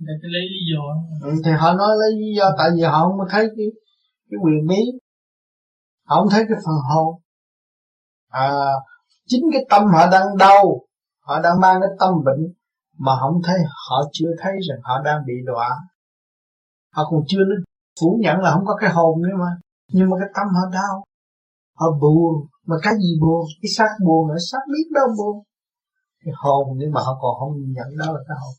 người 0.00 0.16
ta 0.22 0.28
lấy 0.34 0.42
lý 0.54 0.60
do 0.72 0.82
ừ, 1.28 1.42
thì 1.44 1.50
họ 1.50 1.72
nói 1.72 1.88
lấy 2.00 2.10
lý 2.20 2.34
do 2.38 2.50
tại 2.58 2.70
vì 2.76 2.82
họ 2.82 3.02
không 3.02 3.28
thấy 3.30 3.44
cái 3.56 3.66
cái 4.30 4.38
quyền 4.42 4.66
bí. 4.68 4.82
Họ 6.04 6.16
không 6.16 6.30
thấy 6.30 6.44
cái 6.48 6.58
phần 6.64 6.76
hồn. 6.90 7.20
À 8.28 8.50
chính 9.26 9.42
cái 9.52 9.62
tâm 9.70 9.82
họ 9.92 10.10
đang 10.10 10.36
đau 10.38 10.88
họ 11.28 11.40
đang 11.40 11.60
mang 11.60 11.80
cái 11.80 11.90
tâm 12.00 12.12
bệnh 12.24 12.52
mà 12.98 13.12
không 13.20 13.42
thấy 13.44 13.58
họ 13.88 13.96
chưa 14.12 14.30
thấy 14.42 14.52
rằng 14.68 14.78
họ 14.82 15.02
đang 15.04 15.18
bị 15.26 15.34
đọa. 15.46 15.70
Họ 16.94 17.04
còn 17.10 17.20
chưa 17.26 17.38
phủ 18.00 18.18
nhận 18.20 18.38
là 18.38 18.50
không 18.54 18.64
có 18.66 18.76
cái 18.80 18.90
hồn 18.90 19.22
nữa 19.22 19.34
mà. 19.40 19.50
Nhưng 19.92 20.10
mà 20.10 20.16
cái 20.20 20.28
tâm 20.34 20.46
họ 20.46 20.70
đau. 20.72 21.04
Họ 21.74 21.86
buồn. 22.00 22.46
Mà 22.66 22.76
cái 22.82 22.94
gì 22.94 23.20
buồn? 23.20 23.46
Cái 23.62 23.70
xác 23.76 23.90
buồn 24.04 24.28
nữa. 24.28 24.40
Xác 24.52 24.58
biết 24.72 24.88
đâu 24.94 25.06
buồn. 25.18 25.44
Cái 26.24 26.34
hồn 26.36 26.66
nhưng 26.76 26.92
mà 26.92 27.00
họ 27.00 27.18
còn 27.20 27.34
không 27.38 27.52
nhận 27.76 27.88
đó 27.98 28.12
là 28.12 28.20
cái 28.28 28.36
hồn 28.40 28.54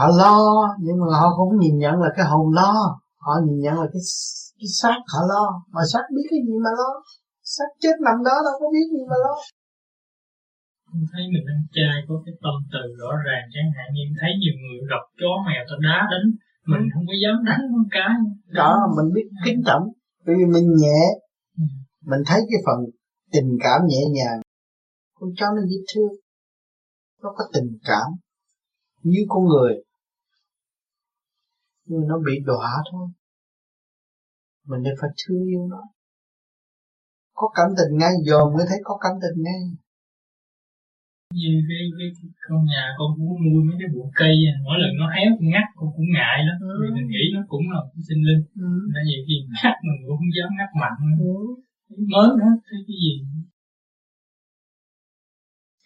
họ 0.00 0.06
lo 0.22 0.38
nhưng 0.84 0.96
mà 1.00 1.06
họ 1.20 1.28
không 1.36 1.52
nhìn 1.62 1.76
nhận 1.82 1.94
là 2.04 2.10
cái 2.16 2.24
hồn 2.30 2.46
lo. 2.58 2.72
Họ 3.24 3.32
nhìn 3.44 3.58
nhận 3.64 3.74
là 3.82 3.86
cái 3.92 4.02
cái 4.58 4.68
xác 4.80 4.98
họ 5.12 5.20
lo. 5.32 5.44
Mà 5.74 5.82
xác 5.92 6.04
biết 6.14 6.26
cái 6.30 6.40
gì 6.46 6.54
mà 6.64 6.70
lo? 6.80 6.90
Xác 7.54 7.70
chết 7.82 7.96
nằm 8.06 8.16
đó 8.28 8.36
đâu 8.46 8.54
có 8.60 8.66
biết 8.74 8.86
gì 8.94 9.02
mà 9.10 9.16
lo. 9.24 9.34
Không 10.86 11.04
thấy 11.12 11.22
mình 11.34 11.46
ăn 11.54 11.60
chay 11.76 11.96
có 12.08 12.14
cái 12.24 12.34
tâm 12.44 12.56
từ 12.72 12.82
rõ 13.00 13.10
ràng 13.26 13.44
chẳng 13.54 13.70
hạn 13.76 13.88
như 13.96 14.04
thấy 14.20 14.30
nhiều 14.42 14.56
người 14.60 14.78
gặp 14.92 15.04
chó 15.20 15.32
mèo 15.46 15.62
ta 15.68 15.76
đá 15.86 15.98
đánh 16.12 16.26
mình 16.70 16.84
không 16.92 17.04
có 17.08 17.14
dám 17.22 17.36
đánh 17.48 17.62
con 17.72 17.86
cái. 17.96 18.12
Đó 18.60 18.70
mình 18.96 19.08
biết 19.14 19.26
kính 19.44 19.60
trọng 19.66 19.84
bởi 20.24 20.34
vì 20.38 20.46
mình 20.54 20.68
nhẹ. 20.82 21.00
Mình 22.10 22.22
thấy 22.28 22.40
cái 22.50 22.60
phần 22.66 22.78
tình 23.34 23.50
cảm 23.64 23.78
nhẹ 23.90 24.02
nhàng. 24.16 24.38
Con 25.18 25.30
chó 25.38 25.46
nó 25.56 25.62
dễ 25.70 25.78
thương. 25.90 26.12
Nó 27.22 27.28
có 27.36 27.44
tình 27.54 27.70
cảm 27.90 28.08
như 29.02 29.20
con 29.28 29.44
người 29.44 29.72
nhưng 31.90 32.04
nó 32.10 32.16
bị 32.26 32.34
đọa 32.50 32.70
thôi. 32.90 33.06
Mình 34.68 34.82
đều 34.86 34.96
phải 35.00 35.10
thương 35.20 35.44
yêu 35.52 35.62
nó. 35.72 35.82
Có 37.38 37.46
cảm 37.56 37.68
tình 37.78 37.92
ngay 38.00 38.14
dòm 38.28 38.46
mới 38.54 38.64
thấy 38.68 38.78
có 38.88 38.94
cảm 39.04 39.14
tình 39.22 39.36
ngay. 39.46 39.60
Như 41.40 41.52
cái, 41.68 41.82
cái, 41.98 42.08
cái 42.16 42.30
con 42.48 42.60
nhà 42.72 42.84
con 42.98 43.08
cũng 43.16 43.30
nuôi 43.44 43.60
mấy 43.66 43.76
cái 43.80 43.88
bụi 43.94 44.08
cây 44.20 44.34
mỗi 44.64 44.76
lần 44.82 44.92
nó 45.00 45.06
héo 45.14 45.30
con 45.38 45.48
ngắt 45.52 45.66
con 45.78 45.88
cũng 45.96 46.08
ngại 46.16 46.38
lắm. 46.46 46.56
Ừ. 46.60 46.72
vì 46.80 46.88
mình 46.96 47.08
nghĩ 47.12 47.24
nó 47.36 47.40
cũng 47.52 47.64
là 47.72 47.80
một 47.86 48.02
sinh 48.08 48.22
linh. 48.28 48.42
Ừ. 48.66 48.70
nên 48.92 49.02
nhiều 49.08 49.22
khi 49.26 49.36
ngắt 49.62 49.74
mình 49.86 49.98
cũng 50.04 50.16
không 50.18 50.32
dám 50.36 50.50
ngắt 50.58 50.70
mạnh. 50.82 50.98
Ừ. 51.28 51.34
mới 52.12 52.28
nữa 52.38 52.52
thấy 52.66 52.78
cái 52.86 52.96
gì. 53.04 53.14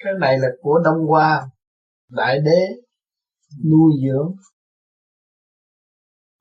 Cái 0.02 0.12
này 0.24 0.34
là 0.42 0.48
của 0.62 0.76
đông 0.84 1.00
hoa 1.10 1.30
đại 2.18 2.34
đế 2.46 2.60
nuôi 3.70 3.92
dưỡng 4.04 4.30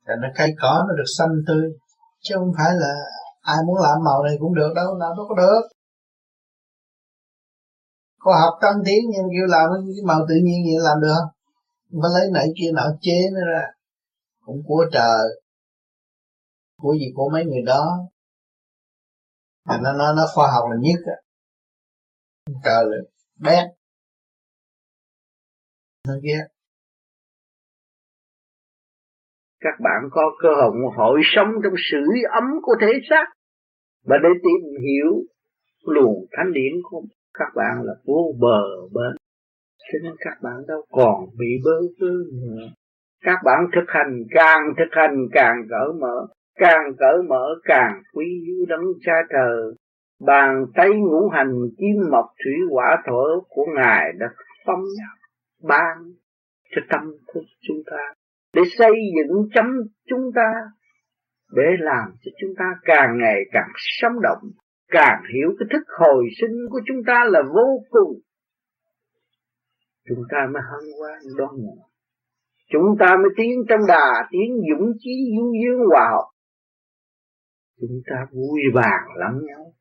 cho 0.08 0.16
nó 0.16 0.28
cây 0.36 0.50
cỏ, 0.62 0.86
nó 0.88 0.94
được 0.98 1.10
xanh 1.18 1.44
tươi. 1.48 1.74
Chứ 2.22 2.36
không 2.38 2.52
phải 2.58 2.72
là 2.76 2.94
ai 3.42 3.58
muốn 3.68 3.78
làm 3.82 4.04
màu 4.06 4.24
này 4.24 4.36
cũng 4.40 4.56
được 4.56 4.74
đâu, 4.76 4.98
làm 4.98 5.12
đâu 5.18 5.26
có 5.30 5.36
được. 5.36 5.62
Có 8.20 8.32
học 8.42 8.60
tâm 8.62 8.76
tiến 8.86 9.02
nhưng 9.12 9.28
kêu 9.32 9.48
làm 9.48 9.70
cái 9.74 10.04
màu 10.06 10.20
tự 10.30 10.36
nhiên 10.44 10.66
vậy 10.66 10.84
làm 10.84 11.02
được. 11.02 11.24
Không 11.92 12.02
Mà 12.02 12.08
lấy 12.14 12.28
nãy 12.34 12.48
kia 12.58 12.72
nọ 12.74 12.84
chế 13.02 13.30
nó 13.34 13.40
ra. 13.52 13.64
Cũng 14.46 14.64
của 14.68 14.86
trời. 14.94 15.42
Của 16.82 16.94
gì 16.94 17.06
của 17.16 17.30
mấy 17.34 17.46
người 17.46 17.62
đó. 17.66 18.00
Mà 19.66 19.80
nó 19.84 19.94
nó 19.94 20.14
nó 20.14 20.24
khoa 20.34 20.52
học 20.52 20.64
là 20.72 20.78
nhất 20.82 21.00
á. 21.06 21.16
Trời 22.64 22.84
là 22.86 22.98
bét. 23.36 23.70
Nó 26.08 26.14
ghét. 26.24 26.53
Các 29.64 29.80
bạn 29.80 30.02
có 30.12 30.32
cơ 30.42 30.50
hội 30.96 31.22
sống 31.24 31.48
trong 31.64 31.74
sự 31.92 32.02
ấm 32.32 32.44
của 32.62 32.76
thể 32.82 32.92
xác 33.10 33.26
và 34.06 34.18
để 34.24 34.30
tìm 34.44 34.82
hiểu 34.82 35.24
luồng 35.86 36.26
thánh 36.32 36.54
điển 36.54 36.74
của 36.84 37.02
các 37.34 37.48
bạn 37.56 37.84
là 37.84 37.94
vô 38.06 38.36
bờ 38.40 38.62
bến. 38.94 39.18
Cho 39.80 40.00
nên 40.04 40.14
các 40.20 40.38
bạn 40.44 40.54
đâu 40.68 40.86
còn 40.92 41.26
bị 41.40 41.48
bơ 41.66 41.72
vơ 42.00 42.14
nữa. 42.34 42.68
Các 43.24 43.38
bạn 43.46 43.60
thực 43.76 43.86
hành 43.88 44.24
càng 44.32 44.62
thực 44.78 44.92
hành 44.92 45.28
càng 45.32 45.56
cởi 45.70 45.88
mở, 46.00 46.28
càng 46.56 46.94
cởi 47.00 47.18
mở 47.30 47.46
càng 47.64 48.02
quý 48.14 48.26
dư 48.48 48.66
đấng 48.66 48.86
cha 49.06 49.14
trời. 49.30 49.74
Bàn 50.26 50.66
tay 50.76 50.90
ngũ 50.90 51.30
hành 51.30 51.54
kim 51.78 52.12
mộc 52.12 52.26
thủy 52.44 52.54
hỏa 52.72 53.04
thổ 53.06 53.42
của 53.50 53.66
ngài 53.76 54.14
đã 54.20 54.28
phong 54.66 54.84
ban 55.64 55.98
cho 56.76 56.82
tâm 56.90 57.02
thức 57.34 57.44
chúng 57.62 57.78
ta 57.92 58.14
để 58.54 58.62
xây 58.78 58.92
dựng 59.16 59.50
chấm 59.54 59.66
chúng 60.10 60.32
ta, 60.36 60.50
để 61.52 61.64
làm 61.80 62.10
cho 62.22 62.32
chúng 62.42 62.50
ta 62.60 62.66
càng 62.84 63.18
ngày 63.22 63.40
càng 63.52 63.72
sống 63.76 64.22
động, 64.24 64.52
càng 64.88 65.24
hiểu 65.34 65.50
cái 65.60 65.68
thức 65.72 65.84
hồi 66.00 66.24
sinh 66.42 66.56
của 66.70 66.82
chúng 66.88 67.02
ta 67.08 67.24
là 67.28 67.40
vô 67.56 67.84
cùng. 67.90 68.20
Chúng 70.08 70.24
ta 70.32 70.38
mới 70.54 70.62
hân 70.72 70.90
hoan 71.00 71.20
đón 71.38 71.56
nhận. 71.56 71.78
Chúng 72.72 72.96
ta 73.00 73.16
mới 73.16 73.30
tiến 73.38 73.52
trong 73.70 73.80
đà, 73.88 74.28
tiến 74.32 74.52
dũng 74.70 74.92
chí 75.00 75.12
du 75.38 75.54
dương 75.54 75.80
hòa 75.90 76.08
học 76.12 76.34
chúng 77.88 78.02
ta 78.06 78.16
vui 78.32 78.62
vàng 78.74 79.06
lẫn 79.20 79.46
nhau, 79.46 79.74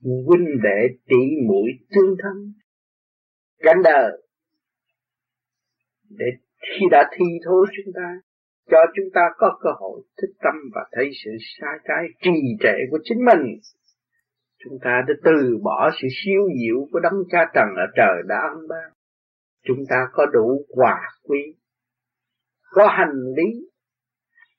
huynh 0.00 0.48
đệ 0.62 0.96
tỷ 1.06 1.46
mũi 1.48 1.68
tương 1.90 2.14
thân. 2.22 2.52
Cảnh 3.58 3.82
đời, 3.84 4.22
để 6.08 6.26
khi 6.70 6.86
đã 6.90 7.10
thi 7.12 7.24
thố 7.46 7.64
chúng 7.76 7.92
ta, 7.94 8.08
cho 8.70 8.78
chúng 8.96 9.10
ta 9.14 9.20
có 9.36 9.58
cơ 9.62 9.70
hội 9.80 10.02
thức 10.22 10.32
tâm 10.44 10.54
và 10.74 10.84
thấy 10.92 11.10
sự 11.24 11.30
sai 11.60 11.78
trái 11.88 12.04
trì 12.22 12.56
trệ 12.60 12.76
của 12.90 12.98
chính 13.04 13.24
mình. 13.24 13.58
Chúng 14.64 14.78
ta 14.84 15.02
đã 15.08 15.14
từ 15.24 15.58
bỏ 15.62 15.90
sự 16.02 16.08
siêu 16.24 16.42
diệu 16.60 16.88
của 16.92 17.00
đấng 17.00 17.22
cha 17.30 17.44
trần 17.54 17.68
ở 17.76 17.86
trời 17.96 18.22
đã 18.28 18.36
ân 18.54 18.68
ban 18.68 18.94
chúng 19.64 19.78
ta 19.88 19.96
có 20.12 20.26
đủ 20.26 20.64
quả 20.68 21.00
quý, 21.22 21.38
có 22.70 22.88
hành 22.88 23.34
lý 23.36 23.68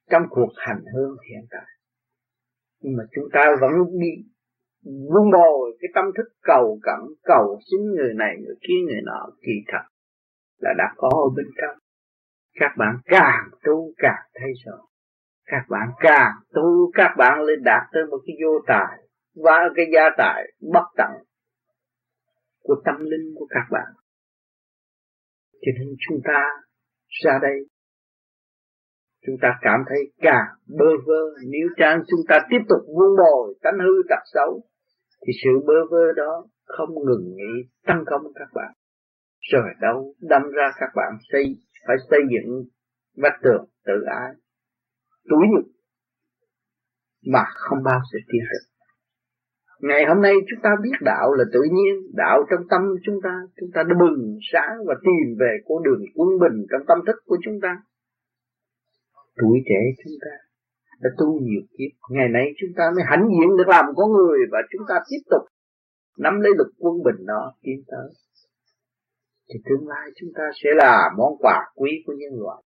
trong 0.09 0.23
cuộc 0.29 0.51
hành 0.55 0.83
hương 0.93 1.17
hiện 1.29 1.45
tại. 1.49 1.71
Nhưng 2.81 2.97
mà 2.97 3.03
chúng 3.15 3.25
ta 3.33 3.41
vẫn 3.61 3.71
đi 3.99 4.09
vun 4.83 5.31
bồi 5.31 5.77
cái 5.79 5.89
tâm 5.95 6.05
thức 6.17 6.33
cầu 6.43 6.79
cẩn, 6.83 6.99
cầu 7.23 7.59
xin 7.71 7.81
người 7.91 8.13
này, 8.13 8.35
người 8.45 8.55
kia, 8.61 8.79
người 8.87 9.01
nọ, 9.05 9.29
kỳ 9.41 9.53
thật 9.67 9.83
là 10.57 10.73
đã 10.77 10.93
có 10.97 11.09
ở 11.09 11.27
bên 11.35 11.45
trong 11.61 11.77
các 12.55 12.71
bạn 12.77 12.97
càng 13.05 13.49
tu 13.63 13.93
càng 13.97 14.23
thấy 14.33 14.51
rõ 14.65 14.85
các 15.45 15.65
bạn 15.69 15.89
càng 15.99 16.31
tu, 16.53 16.91
các 16.93 17.11
bạn 17.17 17.41
lên 17.41 17.63
đạt 17.63 17.81
tới 17.93 18.03
một 18.09 18.17
cái 18.25 18.35
vô 18.43 18.59
tài. 18.67 18.97
Và 19.35 19.69
cái 19.75 19.85
gia 19.93 20.09
tài 20.17 20.43
bất 20.73 20.85
tận 20.97 21.11
của 22.63 22.75
tâm 22.85 22.95
linh 22.99 23.35
của 23.35 23.47
các 23.49 23.65
bạn. 23.71 23.93
Cho 25.51 25.71
nên 25.79 25.95
chúng 26.07 26.19
ta 26.23 26.43
ra 27.23 27.39
đây, 27.41 27.59
chúng 29.25 29.35
ta 29.41 29.49
cảm 29.61 29.79
thấy 29.89 30.11
càng 30.21 30.47
bơ 30.67 30.85
vơ. 31.05 31.21
Nếu 31.47 31.67
trang 31.77 32.03
chúng 32.07 32.19
ta 32.27 32.39
tiếp 32.49 32.59
tục 32.69 32.79
vun 32.87 33.17
bồi, 33.17 33.55
tánh 33.61 33.79
hư 33.79 34.03
tật 34.09 34.23
xấu, 34.33 34.61
thì 35.27 35.33
sự 35.43 35.49
bơ 35.67 35.73
vơ 35.91 36.13
đó 36.15 36.45
không 36.65 36.89
ngừng 37.05 37.35
nghỉ 37.35 37.69
tăng 37.85 38.03
công 38.05 38.21
các 38.35 38.47
bạn. 38.53 38.73
Rồi 39.51 39.69
đâu 39.81 40.13
đâm 40.21 40.41
ra 40.51 40.71
các 40.79 40.89
bạn 40.95 41.17
xây 41.31 41.55
phải 41.87 41.95
xây 42.09 42.19
dựng 42.31 42.65
vách 43.15 43.39
tường 43.43 43.65
tự 43.85 43.93
ái, 44.21 44.33
túi 45.29 45.45
nhục 45.55 45.71
mà 47.33 47.43
không 47.55 47.83
bao 47.83 47.99
giờ 48.11 48.19
tiến 48.31 48.41
được 48.51 48.75
ngày 49.79 50.05
hôm 50.07 50.21
nay 50.21 50.33
chúng 50.49 50.59
ta 50.63 50.69
biết 50.83 50.97
đạo 51.01 51.33
là 51.33 51.43
tự 51.53 51.59
nhiên, 51.71 51.93
đạo 52.13 52.43
trong 52.49 52.67
tâm 52.69 52.81
chúng 53.05 53.19
ta 53.23 53.33
chúng 53.59 53.69
ta 53.73 53.83
đã 53.83 53.95
bừng 53.99 54.37
sáng 54.53 54.77
và 54.87 54.93
tìm 55.01 55.37
về 55.39 55.57
con 55.67 55.83
đường 55.83 56.01
quân 56.15 56.29
bình 56.41 56.65
trong 56.71 56.81
tâm 56.87 56.97
thức 57.07 57.15
của 57.25 57.37
chúng 57.45 57.59
ta. 57.61 57.77
Tuổi 59.41 59.57
trẻ 59.65 59.81
chúng 60.03 60.13
ta 60.21 60.33
đã 61.01 61.09
tu 61.17 61.39
nhiều 61.41 61.61
kiếp, 61.77 61.91
ngày 62.09 62.29
nay 62.29 62.45
chúng 62.57 62.69
ta 62.77 62.83
mới 62.95 63.03
hãnh 63.07 63.25
diện 63.27 63.57
được 63.57 63.67
làm 63.67 63.85
con 63.95 64.11
người 64.11 64.39
và 64.51 64.59
chúng 64.71 64.81
ta 64.89 64.95
tiếp 65.09 65.23
tục 65.31 65.41
nắm 66.19 66.39
lấy 66.41 66.51
lực 66.57 66.71
quân 66.77 66.95
bình 67.03 67.25
đó 67.25 67.53
tiến 67.61 67.83
tới 67.87 68.09
thì 69.47 69.59
tương 69.65 69.87
lai 69.87 70.09
chúng 70.15 70.29
ta 70.35 70.43
sẽ 70.63 70.69
là 70.75 71.09
món 71.17 71.33
quà 71.39 71.59
quý 71.75 71.91
của 72.05 72.13
nhân 72.17 72.39
loại. 72.41 72.63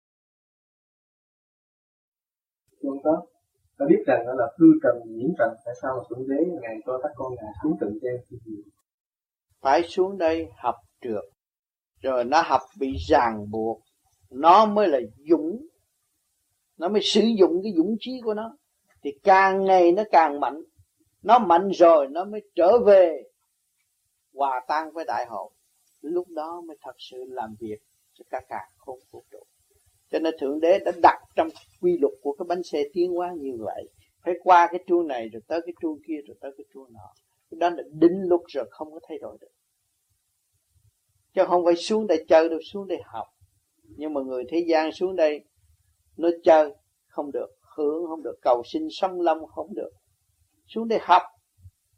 Chúng 2.83 2.99
ta 3.05 3.11
ta 3.79 3.87
biết 3.89 4.03
rằng 4.07 4.23
đó 4.27 4.33
là 4.37 4.47
hư 4.59 4.67
trần 4.83 4.97
nhiễm 5.07 5.31
trần 5.39 5.49
tại 5.65 5.75
sao 5.83 5.93
mà 5.97 6.03
thượng 6.11 6.29
đế 6.29 6.45
ngày 6.63 6.77
cho 6.87 6.99
các 7.03 7.11
con 7.17 7.33
ngài 7.35 7.53
xuống 7.63 7.77
trần 7.81 7.99
gian 8.03 8.15
thì 8.31 8.37
phải 9.61 9.83
xuống 9.83 10.19
đây 10.19 10.47
học 10.57 10.75
trượt 11.01 11.25
rồi 12.01 12.25
nó 12.25 12.43
học 12.47 12.61
bị 12.79 12.97
ràng 13.09 13.51
buộc. 13.51 13.81
Nó 14.31 14.67
mới 14.67 14.89
là 14.89 14.99
dũng. 15.31 15.67
Nó 16.79 16.89
mới 16.89 17.01
sử 17.03 17.21
dụng 17.39 17.61
cái 17.63 17.73
dũng 17.77 17.97
trí 18.01 18.21
của 18.25 18.35
nó. 18.35 18.57
Thì 19.03 19.11
càng 19.23 19.65
ngày 19.65 19.93
nó 19.93 20.03
càng 20.11 20.41
mạnh. 20.41 20.63
Nó 21.23 21.39
mạnh 21.39 21.69
rồi 21.75 22.07
nó 22.11 22.25
mới 22.25 22.41
trở 22.55 22.79
về 22.87 23.23
hòa 24.35 24.61
tan 24.69 24.91
với 24.93 25.05
đại 25.05 25.27
hội 25.29 25.51
lúc 26.07 26.29
đó 26.29 26.63
mới 26.67 26.77
thật 26.83 26.95
sự 26.99 27.17
làm 27.29 27.55
việc 27.61 27.79
cho 28.15 28.25
cả 28.31 28.41
cả 28.49 28.61
không 28.77 28.99
vũ 29.11 29.25
trụ 29.33 29.47
cho 30.11 30.19
nên 30.19 30.35
thượng 30.41 30.61
đế 30.61 30.79
đã 30.85 30.93
đặt 31.03 31.19
trong 31.37 31.49
quy 31.81 31.99
luật 32.01 32.13
của 32.23 32.37
cái 32.39 32.47
bánh 32.49 32.63
xe 32.63 32.83
tiến 32.93 33.13
hóa 33.13 33.35
như 33.39 33.53
vậy. 33.59 33.89
Phải 34.25 34.35
qua 34.45 34.69
cái 34.71 34.85
chuông 34.87 35.09
này, 35.09 35.29
rồi 35.29 35.43
tới 35.49 35.61
cái 35.67 35.75
chuông 35.83 35.99
kia, 36.07 36.19
rồi 36.27 36.37
tới 36.41 36.51
cái 36.57 36.65
chuông 36.75 36.93
nọ. 36.93 37.13
Cái 37.51 37.59
đó 37.59 37.71
là 37.71 37.83
định 37.93 38.23
luật 38.29 38.41
rồi 38.49 38.65
không 38.71 38.93
có 38.93 39.01
thay 39.09 39.19
đổi 39.19 39.39
được. 39.41 39.51
Chứ 41.35 41.43
không 41.47 41.65
phải 41.65 41.77
xuống 41.77 42.07
đây 42.07 42.25
chơi 42.29 42.49
đâu, 42.49 42.59
xuống 42.73 42.89
đây 42.89 42.99
học. 43.05 43.27
Nhưng 43.83 44.15
mà 44.15 44.21
người 44.21 44.45
thế 44.51 44.65
gian 44.69 44.93
xuống 44.93 45.17
đây 45.17 45.45
nó 46.17 46.29
chơi 46.45 46.75
không 47.07 47.33
được, 47.33 47.49
hưởng 47.77 48.07
không 48.07 48.23
được, 48.23 48.35
cầu 48.43 48.63
sinh 48.73 48.89
sông 48.91 49.21
lâm 49.21 49.47
không 49.47 49.75
được. 49.75 49.91
Xuống 50.67 50.89
đây 50.89 50.99
học. 51.03 51.23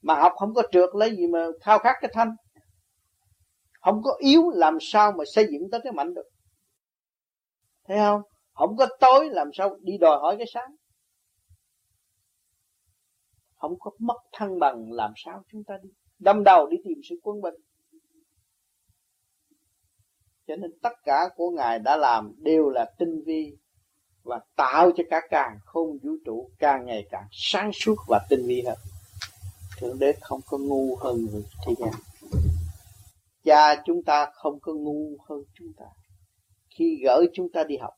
Mà 0.03 0.15
học 0.15 0.33
không 0.37 0.55
có 0.55 0.63
trượt 0.73 0.89
lấy 0.95 1.17
gì 1.17 1.27
mà 1.27 1.47
khao 1.61 1.79
khát 1.79 1.95
cái 2.01 2.11
thanh 2.15 2.31
không 3.89 4.03
có 4.03 4.17
yếu 4.19 4.51
làm 4.51 4.79
sao 4.81 5.13
mà 5.13 5.25
xây 5.35 5.47
dựng 5.53 5.71
tới 5.71 5.81
cái 5.85 5.93
mạnh 5.93 6.15
được. 6.15 6.29
Thấy 7.85 7.99
không? 7.99 8.23
Không 8.53 8.77
có 8.77 8.87
tối 9.01 9.29
làm 9.31 9.51
sao 9.55 9.77
đi 9.81 9.99
đòi 9.99 10.19
hỏi 10.19 10.37
cái 10.39 10.47
sáng. 10.55 10.77
Không 13.57 13.79
có 13.79 13.91
mất 13.99 14.17
thăng 14.33 14.59
bằng 14.59 14.93
làm 14.93 15.13
sao 15.17 15.43
chúng 15.53 15.65
ta 15.65 15.75
đi. 15.83 15.89
Đâm 16.19 16.45
đầu 16.45 16.67
đi 16.67 16.77
tìm 16.85 16.99
sự 17.09 17.15
quân 17.23 17.41
bình. 17.41 17.55
Cho 20.47 20.57
nên 20.57 20.71
tất 20.83 20.93
cả 21.05 21.29
của 21.37 21.51
ngài 21.51 21.79
đã 21.79 21.97
làm 21.97 22.35
đều 22.39 22.71
là 22.71 22.93
tinh 22.99 23.23
vi 23.27 23.57
và 24.23 24.41
tạo 24.57 24.91
cho 24.97 25.05
cả 25.11 25.21
càng 25.31 25.59
không 25.65 25.99
vũ 26.03 26.11
trụ 26.25 26.51
càng 26.59 26.87
ngày 26.87 27.07
càng 27.11 27.27
sáng 27.33 27.71
suốt 27.73 27.97
và 28.09 28.27
tinh 28.31 28.47
vi 28.47 28.63
hơn. 28.67 28.79
Thượng 29.79 29.99
đế 29.99 30.13
không 30.21 30.41
có 30.47 30.59
ngu 30.59 30.97
hơn 30.97 31.27
người 31.33 31.45
thế 31.67 31.75
gian 31.79 31.93
cha 33.49 33.83
chúng 33.85 34.03
ta 34.07 34.31
không 34.33 34.61
có 34.61 34.75
ngu 34.75 35.17
hơn 35.29 35.39
chúng 35.55 35.73
ta. 35.77 35.85
Khi 36.71 37.01
gửi 37.05 37.27
chúng 37.33 37.53
ta 37.53 37.65
đi 37.65 37.77
học. 37.77 37.95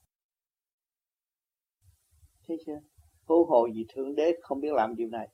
Thấy 2.49 2.57
chưa? 2.67 2.81
Hô 3.25 3.45
hồ 3.49 3.69
gì 3.75 3.87
thượng 3.95 4.15
đế 4.15 4.33
không 4.43 4.61
biết 4.61 4.73
làm 4.73 4.97
điều 4.97 5.09
này. 5.09 5.29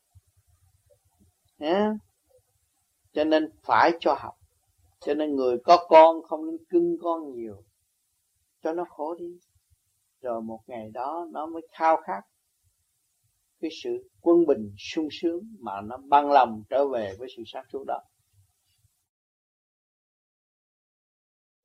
Nhé 1.59 1.91
cho 3.13 3.25
nên 3.25 3.51
phải 3.63 3.93
cho 4.01 4.15
học. 4.19 4.35
Cho 5.01 5.15
nên 5.15 5.35
người 5.35 5.59
có 5.65 5.87
con 5.89 6.23
không 6.23 6.47
nên 6.47 6.65
cưng 6.69 6.97
con 7.03 7.33
nhiều. 7.35 7.65
Cho 8.63 8.73
nó 8.73 8.85
khổ 8.89 9.15
đi. 9.15 9.39
Rồi 10.21 10.43
một 10.43 10.61
ngày 10.67 10.91
đó 10.95 11.27
nó 11.33 11.47
mới 11.47 11.63
khao 11.73 11.97
khát 11.97 12.21
cái 13.61 13.71
sự 13.83 14.11
quân 14.21 14.47
bình 14.47 14.75
sung 14.79 15.09
sướng 15.11 15.41
mà 15.59 15.81
nó 15.81 15.97
băng 15.97 16.31
lòng 16.31 16.63
trở 16.71 16.89
về 16.89 17.15
với 17.19 17.29
sự 17.37 17.43
sáng 17.47 17.65
suốt 17.73 17.85
đó. 17.87 18.01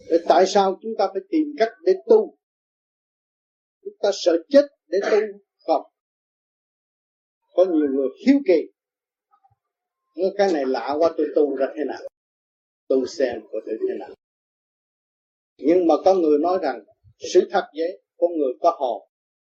Để 0.10 0.18
tại 0.28 0.46
sao 0.48 0.80
chúng 0.82 0.92
ta 0.98 1.08
phải 1.14 1.22
tìm 1.30 1.48
cách 1.58 1.70
để 1.84 1.94
tu? 2.10 2.38
Chúng 3.84 3.94
ta 4.02 4.10
sợ 4.14 4.38
chết 4.50 4.66
để 4.88 5.00
tu 5.12 5.18
không? 5.68 5.84
Có 7.54 7.66
nhiều 7.66 7.88
người 7.96 8.08
hiếu 8.28 8.40
kỳ. 8.48 8.62
Nói 10.18 10.32
cái 10.38 10.54
này 10.54 10.66
lạ 10.66 10.96
quá, 11.00 11.14
tôi 11.18 11.28
tu 11.36 11.56
ra 11.56 11.68
thế 11.78 11.84
nào? 11.88 12.02
Tu 12.88 13.06
xem 13.06 13.42
có 13.52 13.60
thể 13.66 13.74
thế 13.90 13.96
nào? 14.00 14.10
Nhưng 15.58 15.88
mà 15.88 15.96
có 16.06 16.14
người 16.14 16.40
nói 16.40 16.60
rằng, 16.62 16.84
sự 17.34 17.48
thật 17.52 17.64
vậy, 17.78 18.02
con 18.18 18.32
người 18.38 18.54
có 18.62 18.76
hồn. 18.80 19.08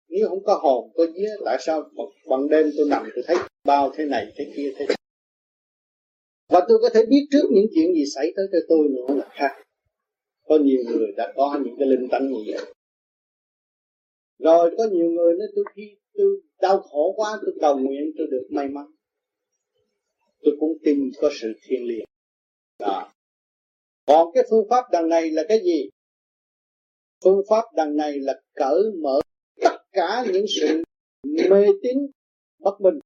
Nếu 0.09 0.29
không 0.29 0.45
có 0.45 0.55
hồn, 0.55 0.93
có 0.95 1.07
vía, 1.15 1.31
tại 1.45 1.59
sao 1.61 1.91
bằng 2.31 2.49
đêm 2.49 2.71
tôi 2.77 2.87
nằm 2.89 3.11
tôi 3.15 3.25
thấy 3.27 3.37
bao 3.65 3.93
thế 3.97 4.05
này, 4.05 4.33
thế 4.37 4.53
kia, 4.57 4.73
thế 4.77 4.87
và 6.49 6.67
tôi 6.69 6.79
có 6.83 6.89
thể 6.95 7.07
biết 7.07 7.27
trước 7.31 7.43
những 7.51 7.67
chuyện 7.75 7.95
gì 7.95 8.05
xảy 8.15 8.33
tới 8.37 8.47
cho 8.53 8.59
tôi 8.69 8.89
nữa 8.89 9.15
là 9.15 9.29
khác 9.33 9.63
có 10.51 10.59
nhiều 10.59 10.83
người 10.87 11.13
đã 11.17 11.33
có 11.37 11.61
những 11.65 11.75
cái 11.79 11.89
linh 11.89 12.09
tánh 12.11 12.29
như 12.29 12.45
vậy. 12.47 12.75
Rồi 14.39 14.75
có 14.79 14.85
nhiều 14.93 15.11
người 15.11 15.35
nói, 15.39 15.49
tôi 15.55 15.65
khi 15.75 15.97
tôi 16.15 16.41
đau 16.61 16.81
khổ 16.81 17.13
quá, 17.17 17.39
tôi 17.43 17.55
cầu 17.61 17.79
nguyện, 17.79 18.13
tôi 18.19 18.27
được 18.31 18.49
may 18.51 18.69
mắn. 18.69 18.87
Tôi 20.43 20.57
cũng 20.61 20.79
tin 20.85 21.11
có 21.21 21.31
sự 21.41 21.53
thiên 21.63 21.85
liêng. 21.85 22.05
Đó. 22.79 23.13
còn 24.07 24.29
cái 24.35 24.45
phương 24.51 24.67
pháp 24.71 24.85
đằng 24.93 25.09
này 25.09 25.31
là 25.31 25.43
cái 25.49 25.61
gì? 25.65 25.89
Phương 27.25 27.43
pháp 27.49 27.65
đằng 27.77 27.97
này 27.97 28.19
là 28.19 28.41
cởi 28.55 28.83
mở 29.03 29.21
tất 29.61 29.77
cả 29.93 30.25
những 30.33 30.45
sự 30.61 30.83
mê 31.51 31.67
tín 31.83 31.99
bất 32.59 32.81
minh. 32.81 32.99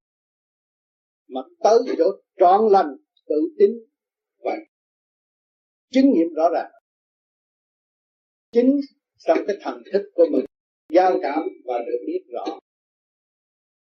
Mà 1.26 1.40
tới 1.62 1.78
chỗ 1.98 2.04
trọn 2.36 2.72
lành, 2.72 2.96
tự 3.26 3.36
tin 3.58 3.70
và 4.44 4.56
chứng 5.90 6.12
nghiệm 6.12 6.34
rõ 6.34 6.48
ràng 6.54 6.73
chính 8.54 8.80
trong 9.18 9.38
cái 9.46 9.56
thần 9.60 9.82
thức 9.92 10.02
của 10.14 10.26
mình 10.32 10.44
giao 10.92 11.18
cảm 11.22 11.42
và 11.64 11.78
được 11.86 11.98
biết 12.06 12.20
rõ. 12.28 12.44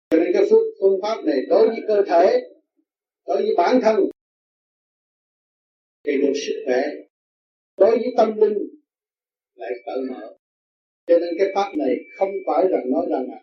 Cho 0.10 0.18
nên 0.20 0.34
cái 0.34 0.44
phương, 0.50 0.68
phương 0.82 1.00
pháp 1.02 1.24
này 1.26 1.38
đối 1.50 1.68
với 1.68 1.80
cơ 1.88 2.02
thể 2.08 2.42
đối 3.28 3.38
với 3.38 3.56
bản 3.58 3.80
thân 3.82 3.96
thì 6.04 6.18
được 6.22 6.34
sức 6.36 6.64
khỏe. 6.66 6.84
Đối 7.78 7.92
với 7.92 8.14
tâm 8.18 8.38
linh 8.38 8.58
lại 9.56 9.72
cởi 9.86 9.98
mở. 10.10 10.38
Cho 11.08 11.18
nên 11.18 11.30
cái 11.40 11.48
pháp 11.56 11.72
này 11.78 11.96
không 12.18 12.30
phải 12.48 12.68
rằng 12.72 12.92
nói 12.92 13.06
rằng 13.10 13.26
là 13.30 13.42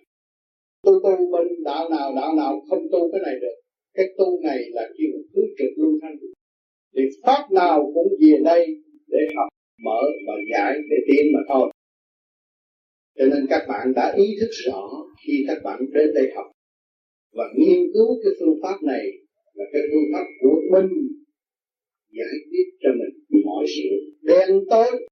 tu 0.82 0.92
tu 1.02 1.16
bên 1.32 1.48
đạo 1.64 1.88
nào 1.88 2.12
đạo 2.16 2.34
nào 2.36 2.60
không 2.70 2.82
tu 2.92 3.12
cái 3.12 3.20
này 3.24 3.34
được. 3.40 3.60
Cái 3.94 4.06
tu 4.18 4.40
này 4.42 4.58
là 4.70 4.88
kêu 4.98 5.22
cứ 5.34 5.42
trực 5.58 5.72
lưu 5.76 5.98
thanh. 6.02 6.16
Thì 6.96 7.02
pháp 7.22 7.48
nào 7.50 7.90
cũng 7.94 8.08
về 8.20 8.38
đây 8.44 8.66
để 9.06 9.18
học 9.36 9.48
mở 9.84 10.00
và 10.26 10.34
giải 10.52 10.74
để 10.90 10.96
tiến 11.06 11.32
mà 11.34 11.40
thôi. 11.48 11.72
Cho 13.18 13.24
nên 13.24 13.46
các 13.50 13.62
bạn 13.68 13.92
đã 13.96 14.14
ý 14.16 14.36
thức 14.40 14.50
rõ 14.66 14.82
khi 15.26 15.44
các 15.48 15.58
bạn 15.64 15.80
đến 15.94 16.14
đây 16.14 16.32
học 16.36 16.46
và 17.32 17.44
nghiên 17.56 17.78
cứu 17.94 18.20
cái 18.22 18.32
phương 18.40 18.58
pháp 18.62 18.82
này 18.82 19.04
là 19.54 19.64
cái 19.72 19.82
phương 19.92 20.08
pháp 20.12 20.24
của 20.40 20.60
mình 20.72 20.88
giải 22.12 22.36
quyết 22.50 22.66
cho 22.82 22.88
mình 22.98 23.44
mọi 23.44 23.64
sự. 23.68 24.16
Đen 24.22 24.64
tối, 24.70 25.06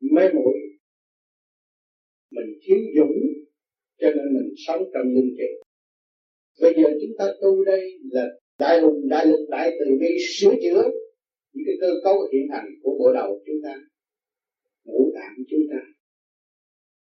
mê 0.00 0.22
muội. 0.34 0.54
Mình 2.30 2.58
thiếu 2.62 2.78
dũng, 2.96 3.16
cho 4.00 4.08
nên 4.10 4.34
mình 4.34 4.54
sống 4.66 4.82
trong 4.94 5.14
linh 5.14 5.34
kiện. 5.38 5.52
bây 6.60 6.74
giờ 6.74 6.88
chúng 7.00 7.16
ta 7.18 7.26
tu 7.42 7.64
đây 7.64 7.98
là 8.10 8.26
đại 8.58 8.80
hùng, 8.80 9.08
đại 9.08 9.26
lực, 9.26 9.46
đại 9.48 9.70
từ 9.78 9.96
bi 10.00 10.16
sửa 10.36 10.54
chữa 10.62 10.90
những 11.56 11.66
cái 11.68 11.76
cơ 11.80 11.90
cấu 12.04 12.16
hiện 12.32 12.46
hành 12.52 12.68
của 12.82 12.92
bộ 12.98 13.12
đầu 13.12 13.42
chúng 13.46 13.60
ta, 13.64 13.74
ngũ 14.84 15.12
tạng 15.14 15.34
chúng 15.50 15.64
ta, 15.70 15.80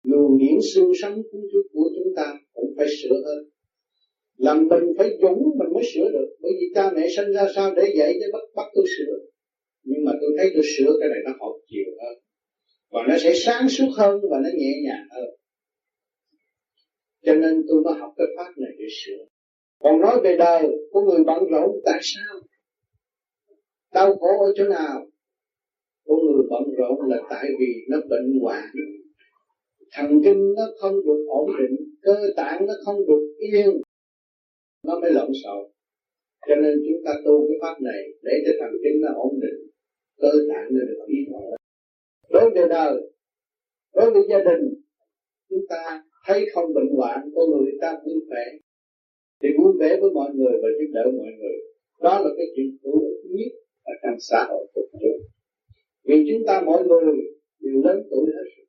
luồng 0.03 0.37
điển 0.37 0.57
xương 0.73 0.91
sống 1.01 1.23
của 1.73 1.89
chúng 1.95 2.13
ta 2.15 2.39
cũng 2.53 2.73
phải 2.77 2.87
sửa 3.01 3.17
hơn. 3.25 3.43
Làm 4.37 4.67
mình 4.67 4.83
phải 4.97 5.09
dũng 5.21 5.43
mình 5.59 5.73
mới 5.73 5.83
sửa 5.93 6.11
được. 6.13 6.29
Bởi 6.41 6.51
vì 6.59 6.65
cha 6.75 6.91
mẹ 6.95 7.07
sinh 7.15 7.31
ra 7.31 7.45
sao 7.55 7.75
để 7.75 7.93
dạy 7.97 8.13
cho 8.19 8.27
bắt 8.33 8.43
bắt 8.55 8.67
tôi 8.75 8.85
sửa? 8.97 9.15
Nhưng 9.83 10.05
mà 10.05 10.11
tôi 10.21 10.31
thấy 10.37 10.51
tôi 10.53 10.63
sửa 10.77 10.91
cái 10.99 11.09
này 11.09 11.19
nó 11.25 11.31
học 11.39 11.55
chiều 11.67 11.91
hơn. 12.01 12.15
Và 12.91 13.01
nó 13.09 13.17
sẽ 13.17 13.33
sáng 13.35 13.69
suốt 13.69 13.89
hơn 13.97 14.21
và 14.31 14.37
nó 14.43 14.49
nhẹ 14.57 14.73
nhàng 14.85 15.07
hơn. 15.11 15.29
Cho 17.25 17.33
nên 17.35 17.63
tôi 17.67 17.83
mới 17.83 17.93
học 17.99 18.13
cái 18.17 18.27
pháp 18.37 18.51
này 18.57 18.71
để 18.79 18.85
sửa. 19.05 19.23
Còn 19.79 20.01
nói 20.01 20.21
về 20.23 20.37
đời 20.37 20.63
của 20.91 21.01
người 21.01 21.23
bận 21.23 21.43
rộn, 21.51 21.69
tại 21.85 21.99
sao? 22.01 22.39
Đau 23.93 24.15
khổ 24.15 24.45
ở 24.45 24.53
chỗ 24.55 24.63
nào? 24.67 25.05
Của 26.05 26.15
người 26.15 26.43
bận 26.49 26.63
rộn 26.77 27.09
là 27.09 27.17
tại 27.29 27.49
vì 27.59 27.73
nó 27.89 27.97
bệnh 28.09 28.39
hoạn. 28.41 28.63
Thần 29.93 30.21
kinh 30.25 30.53
nó 30.57 30.63
không 30.79 30.95
được 31.05 31.25
ổn 31.27 31.49
định, 31.59 31.75
cơ 32.01 32.15
tạng 32.35 32.65
nó 32.67 32.73
không 32.85 33.07
được 33.07 33.35
yên. 33.37 33.81
Nó 34.83 34.99
mới 34.99 35.11
lộn 35.11 35.31
xộn. 35.43 35.71
Cho 36.47 36.55
nên 36.55 36.73
chúng 36.87 37.01
ta 37.05 37.11
tu 37.25 37.47
cái 37.47 37.57
pháp 37.61 37.81
này 37.81 38.01
để 38.21 38.31
cho 38.45 38.51
thần 38.59 38.71
kinh 38.83 39.01
nó 39.01 39.09
ổn 39.15 39.39
định, 39.41 39.69
cơ 40.21 40.31
tạng 40.49 40.67
nó 40.71 40.79
được 40.87 41.05
yên 41.07 41.33
ổn. 41.33 41.53
Đối 42.29 42.49
với 42.49 42.67
đời, 42.69 43.11
đối 43.93 44.11
với 44.11 44.23
gia 44.29 44.37
đình, 44.37 44.73
chúng 45.49 45.65
ta 45.69 46.03
thấy 46.25 46.45
không 46.53 46.73
bệnh 46.73 46.95
hoạn, 46.97 47.19
con 47.35 47.49
người 47.49 47.73
ta 47.81 47.97
vui 48.05 48.21
vẻ. 48.31 48.45
Thì 49.41 49.49
vui 49.57 49.73
vẻ 49.79 49.97
với 50.01 50.11
mọi 50.13 50.29
người 50.35 50.53
và 50.61 50.69
giúp 50.79 50.91
đỡ 50.93 51.03
mọi 51.05 51.31
người. 51.39 51.57
Đó 52.01 52.19
là 52.23 52.29
cái 52.37 52.45
chuyện 52.55 52.77
hữu 52.83 52.99
ích 52.99 53.31
nhất 53.31 53.62
ở 53.83 53.93
trong 54.03 54.17
xã 54.19 54.45
hội 54.49 54.67
của 54.73 54.81
chúng 54.91 55.21
vì 56.07 56.25
chúng 56.29 56.43
ta 56.47 56.61
mỗi 56.65 56.83
người 56.87 57.15
đều 57.59 57.81
lớn 57.85 58.07
tuổi 58.09 58.25
hết 58.35 58.47
rồi. 58.57 58.67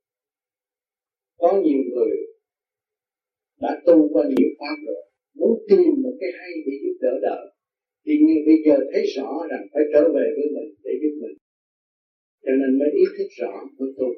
Có 1.38 1.60
nhiều 1.64 1.82
người 1.92 2.16
đã 3.60 3.82
tu 3.86 4.08
qua 4.12 4.24
nhiều 4.28 4.48
pháp 4.58 4.76
rồi. 4.86 5.02
Muốn 5.34 5.62
tìm 5.68 6.02
một 6.02 6.14
cái 6.20 6.30
hay 6.38 6.50
để 6.66 6.72
giúp 6.82 6.96
đỡ 7.00 7.18
đời 7.22 7.54
tuy 8.04 8.16
nhiên 8.24 8.38
bây 8.46 8.58
giờ 8.66 8.76
thấy 8.92 9.04
rõ 9.16 9.30
rằng 9.50 9.64
phải 9.72 9.82
trở 9.92 10.02
về 10.16 10.26
với 10.36 10.48
mình 10.56 10.70
để 10.84 10.92
giúp 11.02 11.14
mình. 11.22 11.36
Cho 12.44 12.52
nên 12.60 12.78
mới 12.78 12.90
ý 13.02 13.04
thức 13.18 13.28
rõ 13.40 13.54
mới 13.78 13.90
tu. 13.98 14.08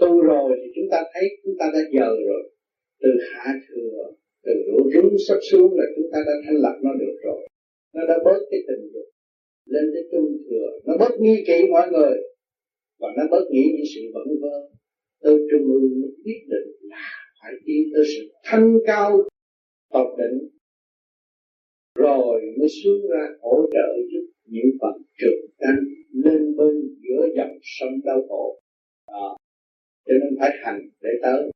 Tu 0.00 0.20
rồi 0.20 0.50
thì 0.60 0.68
chúng 0.74 0.88
ta 0.90 0.98
thấy 1.12 1.24
chúng 1.44 1.54
ta 1.58 1.66
đã 1.74 1.80
giờ 1.94 2.08
rồi. 2.28 2.42
Từ 3.02 3.10
hạ 3.30 3.46
thừa, 3.68 3.96
từ 4.44 4.52
lũ 4.66 4.90
rúng 4.94 5.16
sắp 5.28 5.38
xuống 5.50 5.70
là 5.78 5.84
chúng 5.96 6.08
ta 6.12 6.18
đã 6.26 6.32
thanh 6.44 6.58
lập 6.64 6.76
nó 6.82 6.90
được 7.02 7.16
rồi. 7.24 7.48
Nó 7.94 8.06
đã 8.06 8.16
bớt 8.24 8.40
cái 8.50 8.60
tình 8.68 8.90
dục 8.92 9.08
lên 9.68 9.84
tới 9.94 10.02
trung 10.12 10.36
thừa. 10.50 10.68
Nó 10.86 10.96
bớt 11.00 11.20
nghi 11.20 11.44
kỵ 11.46 11.58
mọi 11.70 11.86
người, 11.92 12.16
và 13.00 13.08
nó 13.16 13.22
bớt 13.30 13.44
nghĩ 13.50 13.64
những 13.76 13.86
sự 13.94 14.00
vẩn 14.14 14.26
vơ. 14.42 14.56
Từ 15.22 15.46
trung 15.50 15.64
ương 15.72 16.00
mới 16.00 16.10
quyết 16.24 16.40
định 16.52 16.68
là 16.80 17.06
phải 17.42 17.52
tiến 17.66 17.82
tới 17.94 18.04
sự 18.06 18.32
thanh 18.44 18.78
cao 18.86 19.22
tột 19.92 20.18
định 20.18 20.48
rồi 21.94 22.40
mới 22.58 22.68
xuống 22.68 23.10
ra 23.10 23.28
hỗ 23.40 23.66
trợ 23.72 23.88
giúp 24.12 24.26
những 24.44 24.70
phần 24.80 25.02
trưởng 25.18 25.50
canh 25.58 25.84
lên 26.24 26.56
bên 26.56 26.96
giữa 27.02 27.28
dòng 27.36 27.58
sông 27.62 28.00
đau 28.04 28.20
khổ. 28.28 28.60
Đó. 29.08 29.36
Cho 30.06 30.14
nên 30.20 30.38
phải 30.40 30.50
hành 30.62 30.80
để 31.00 31.10
tới. 31.22 31.50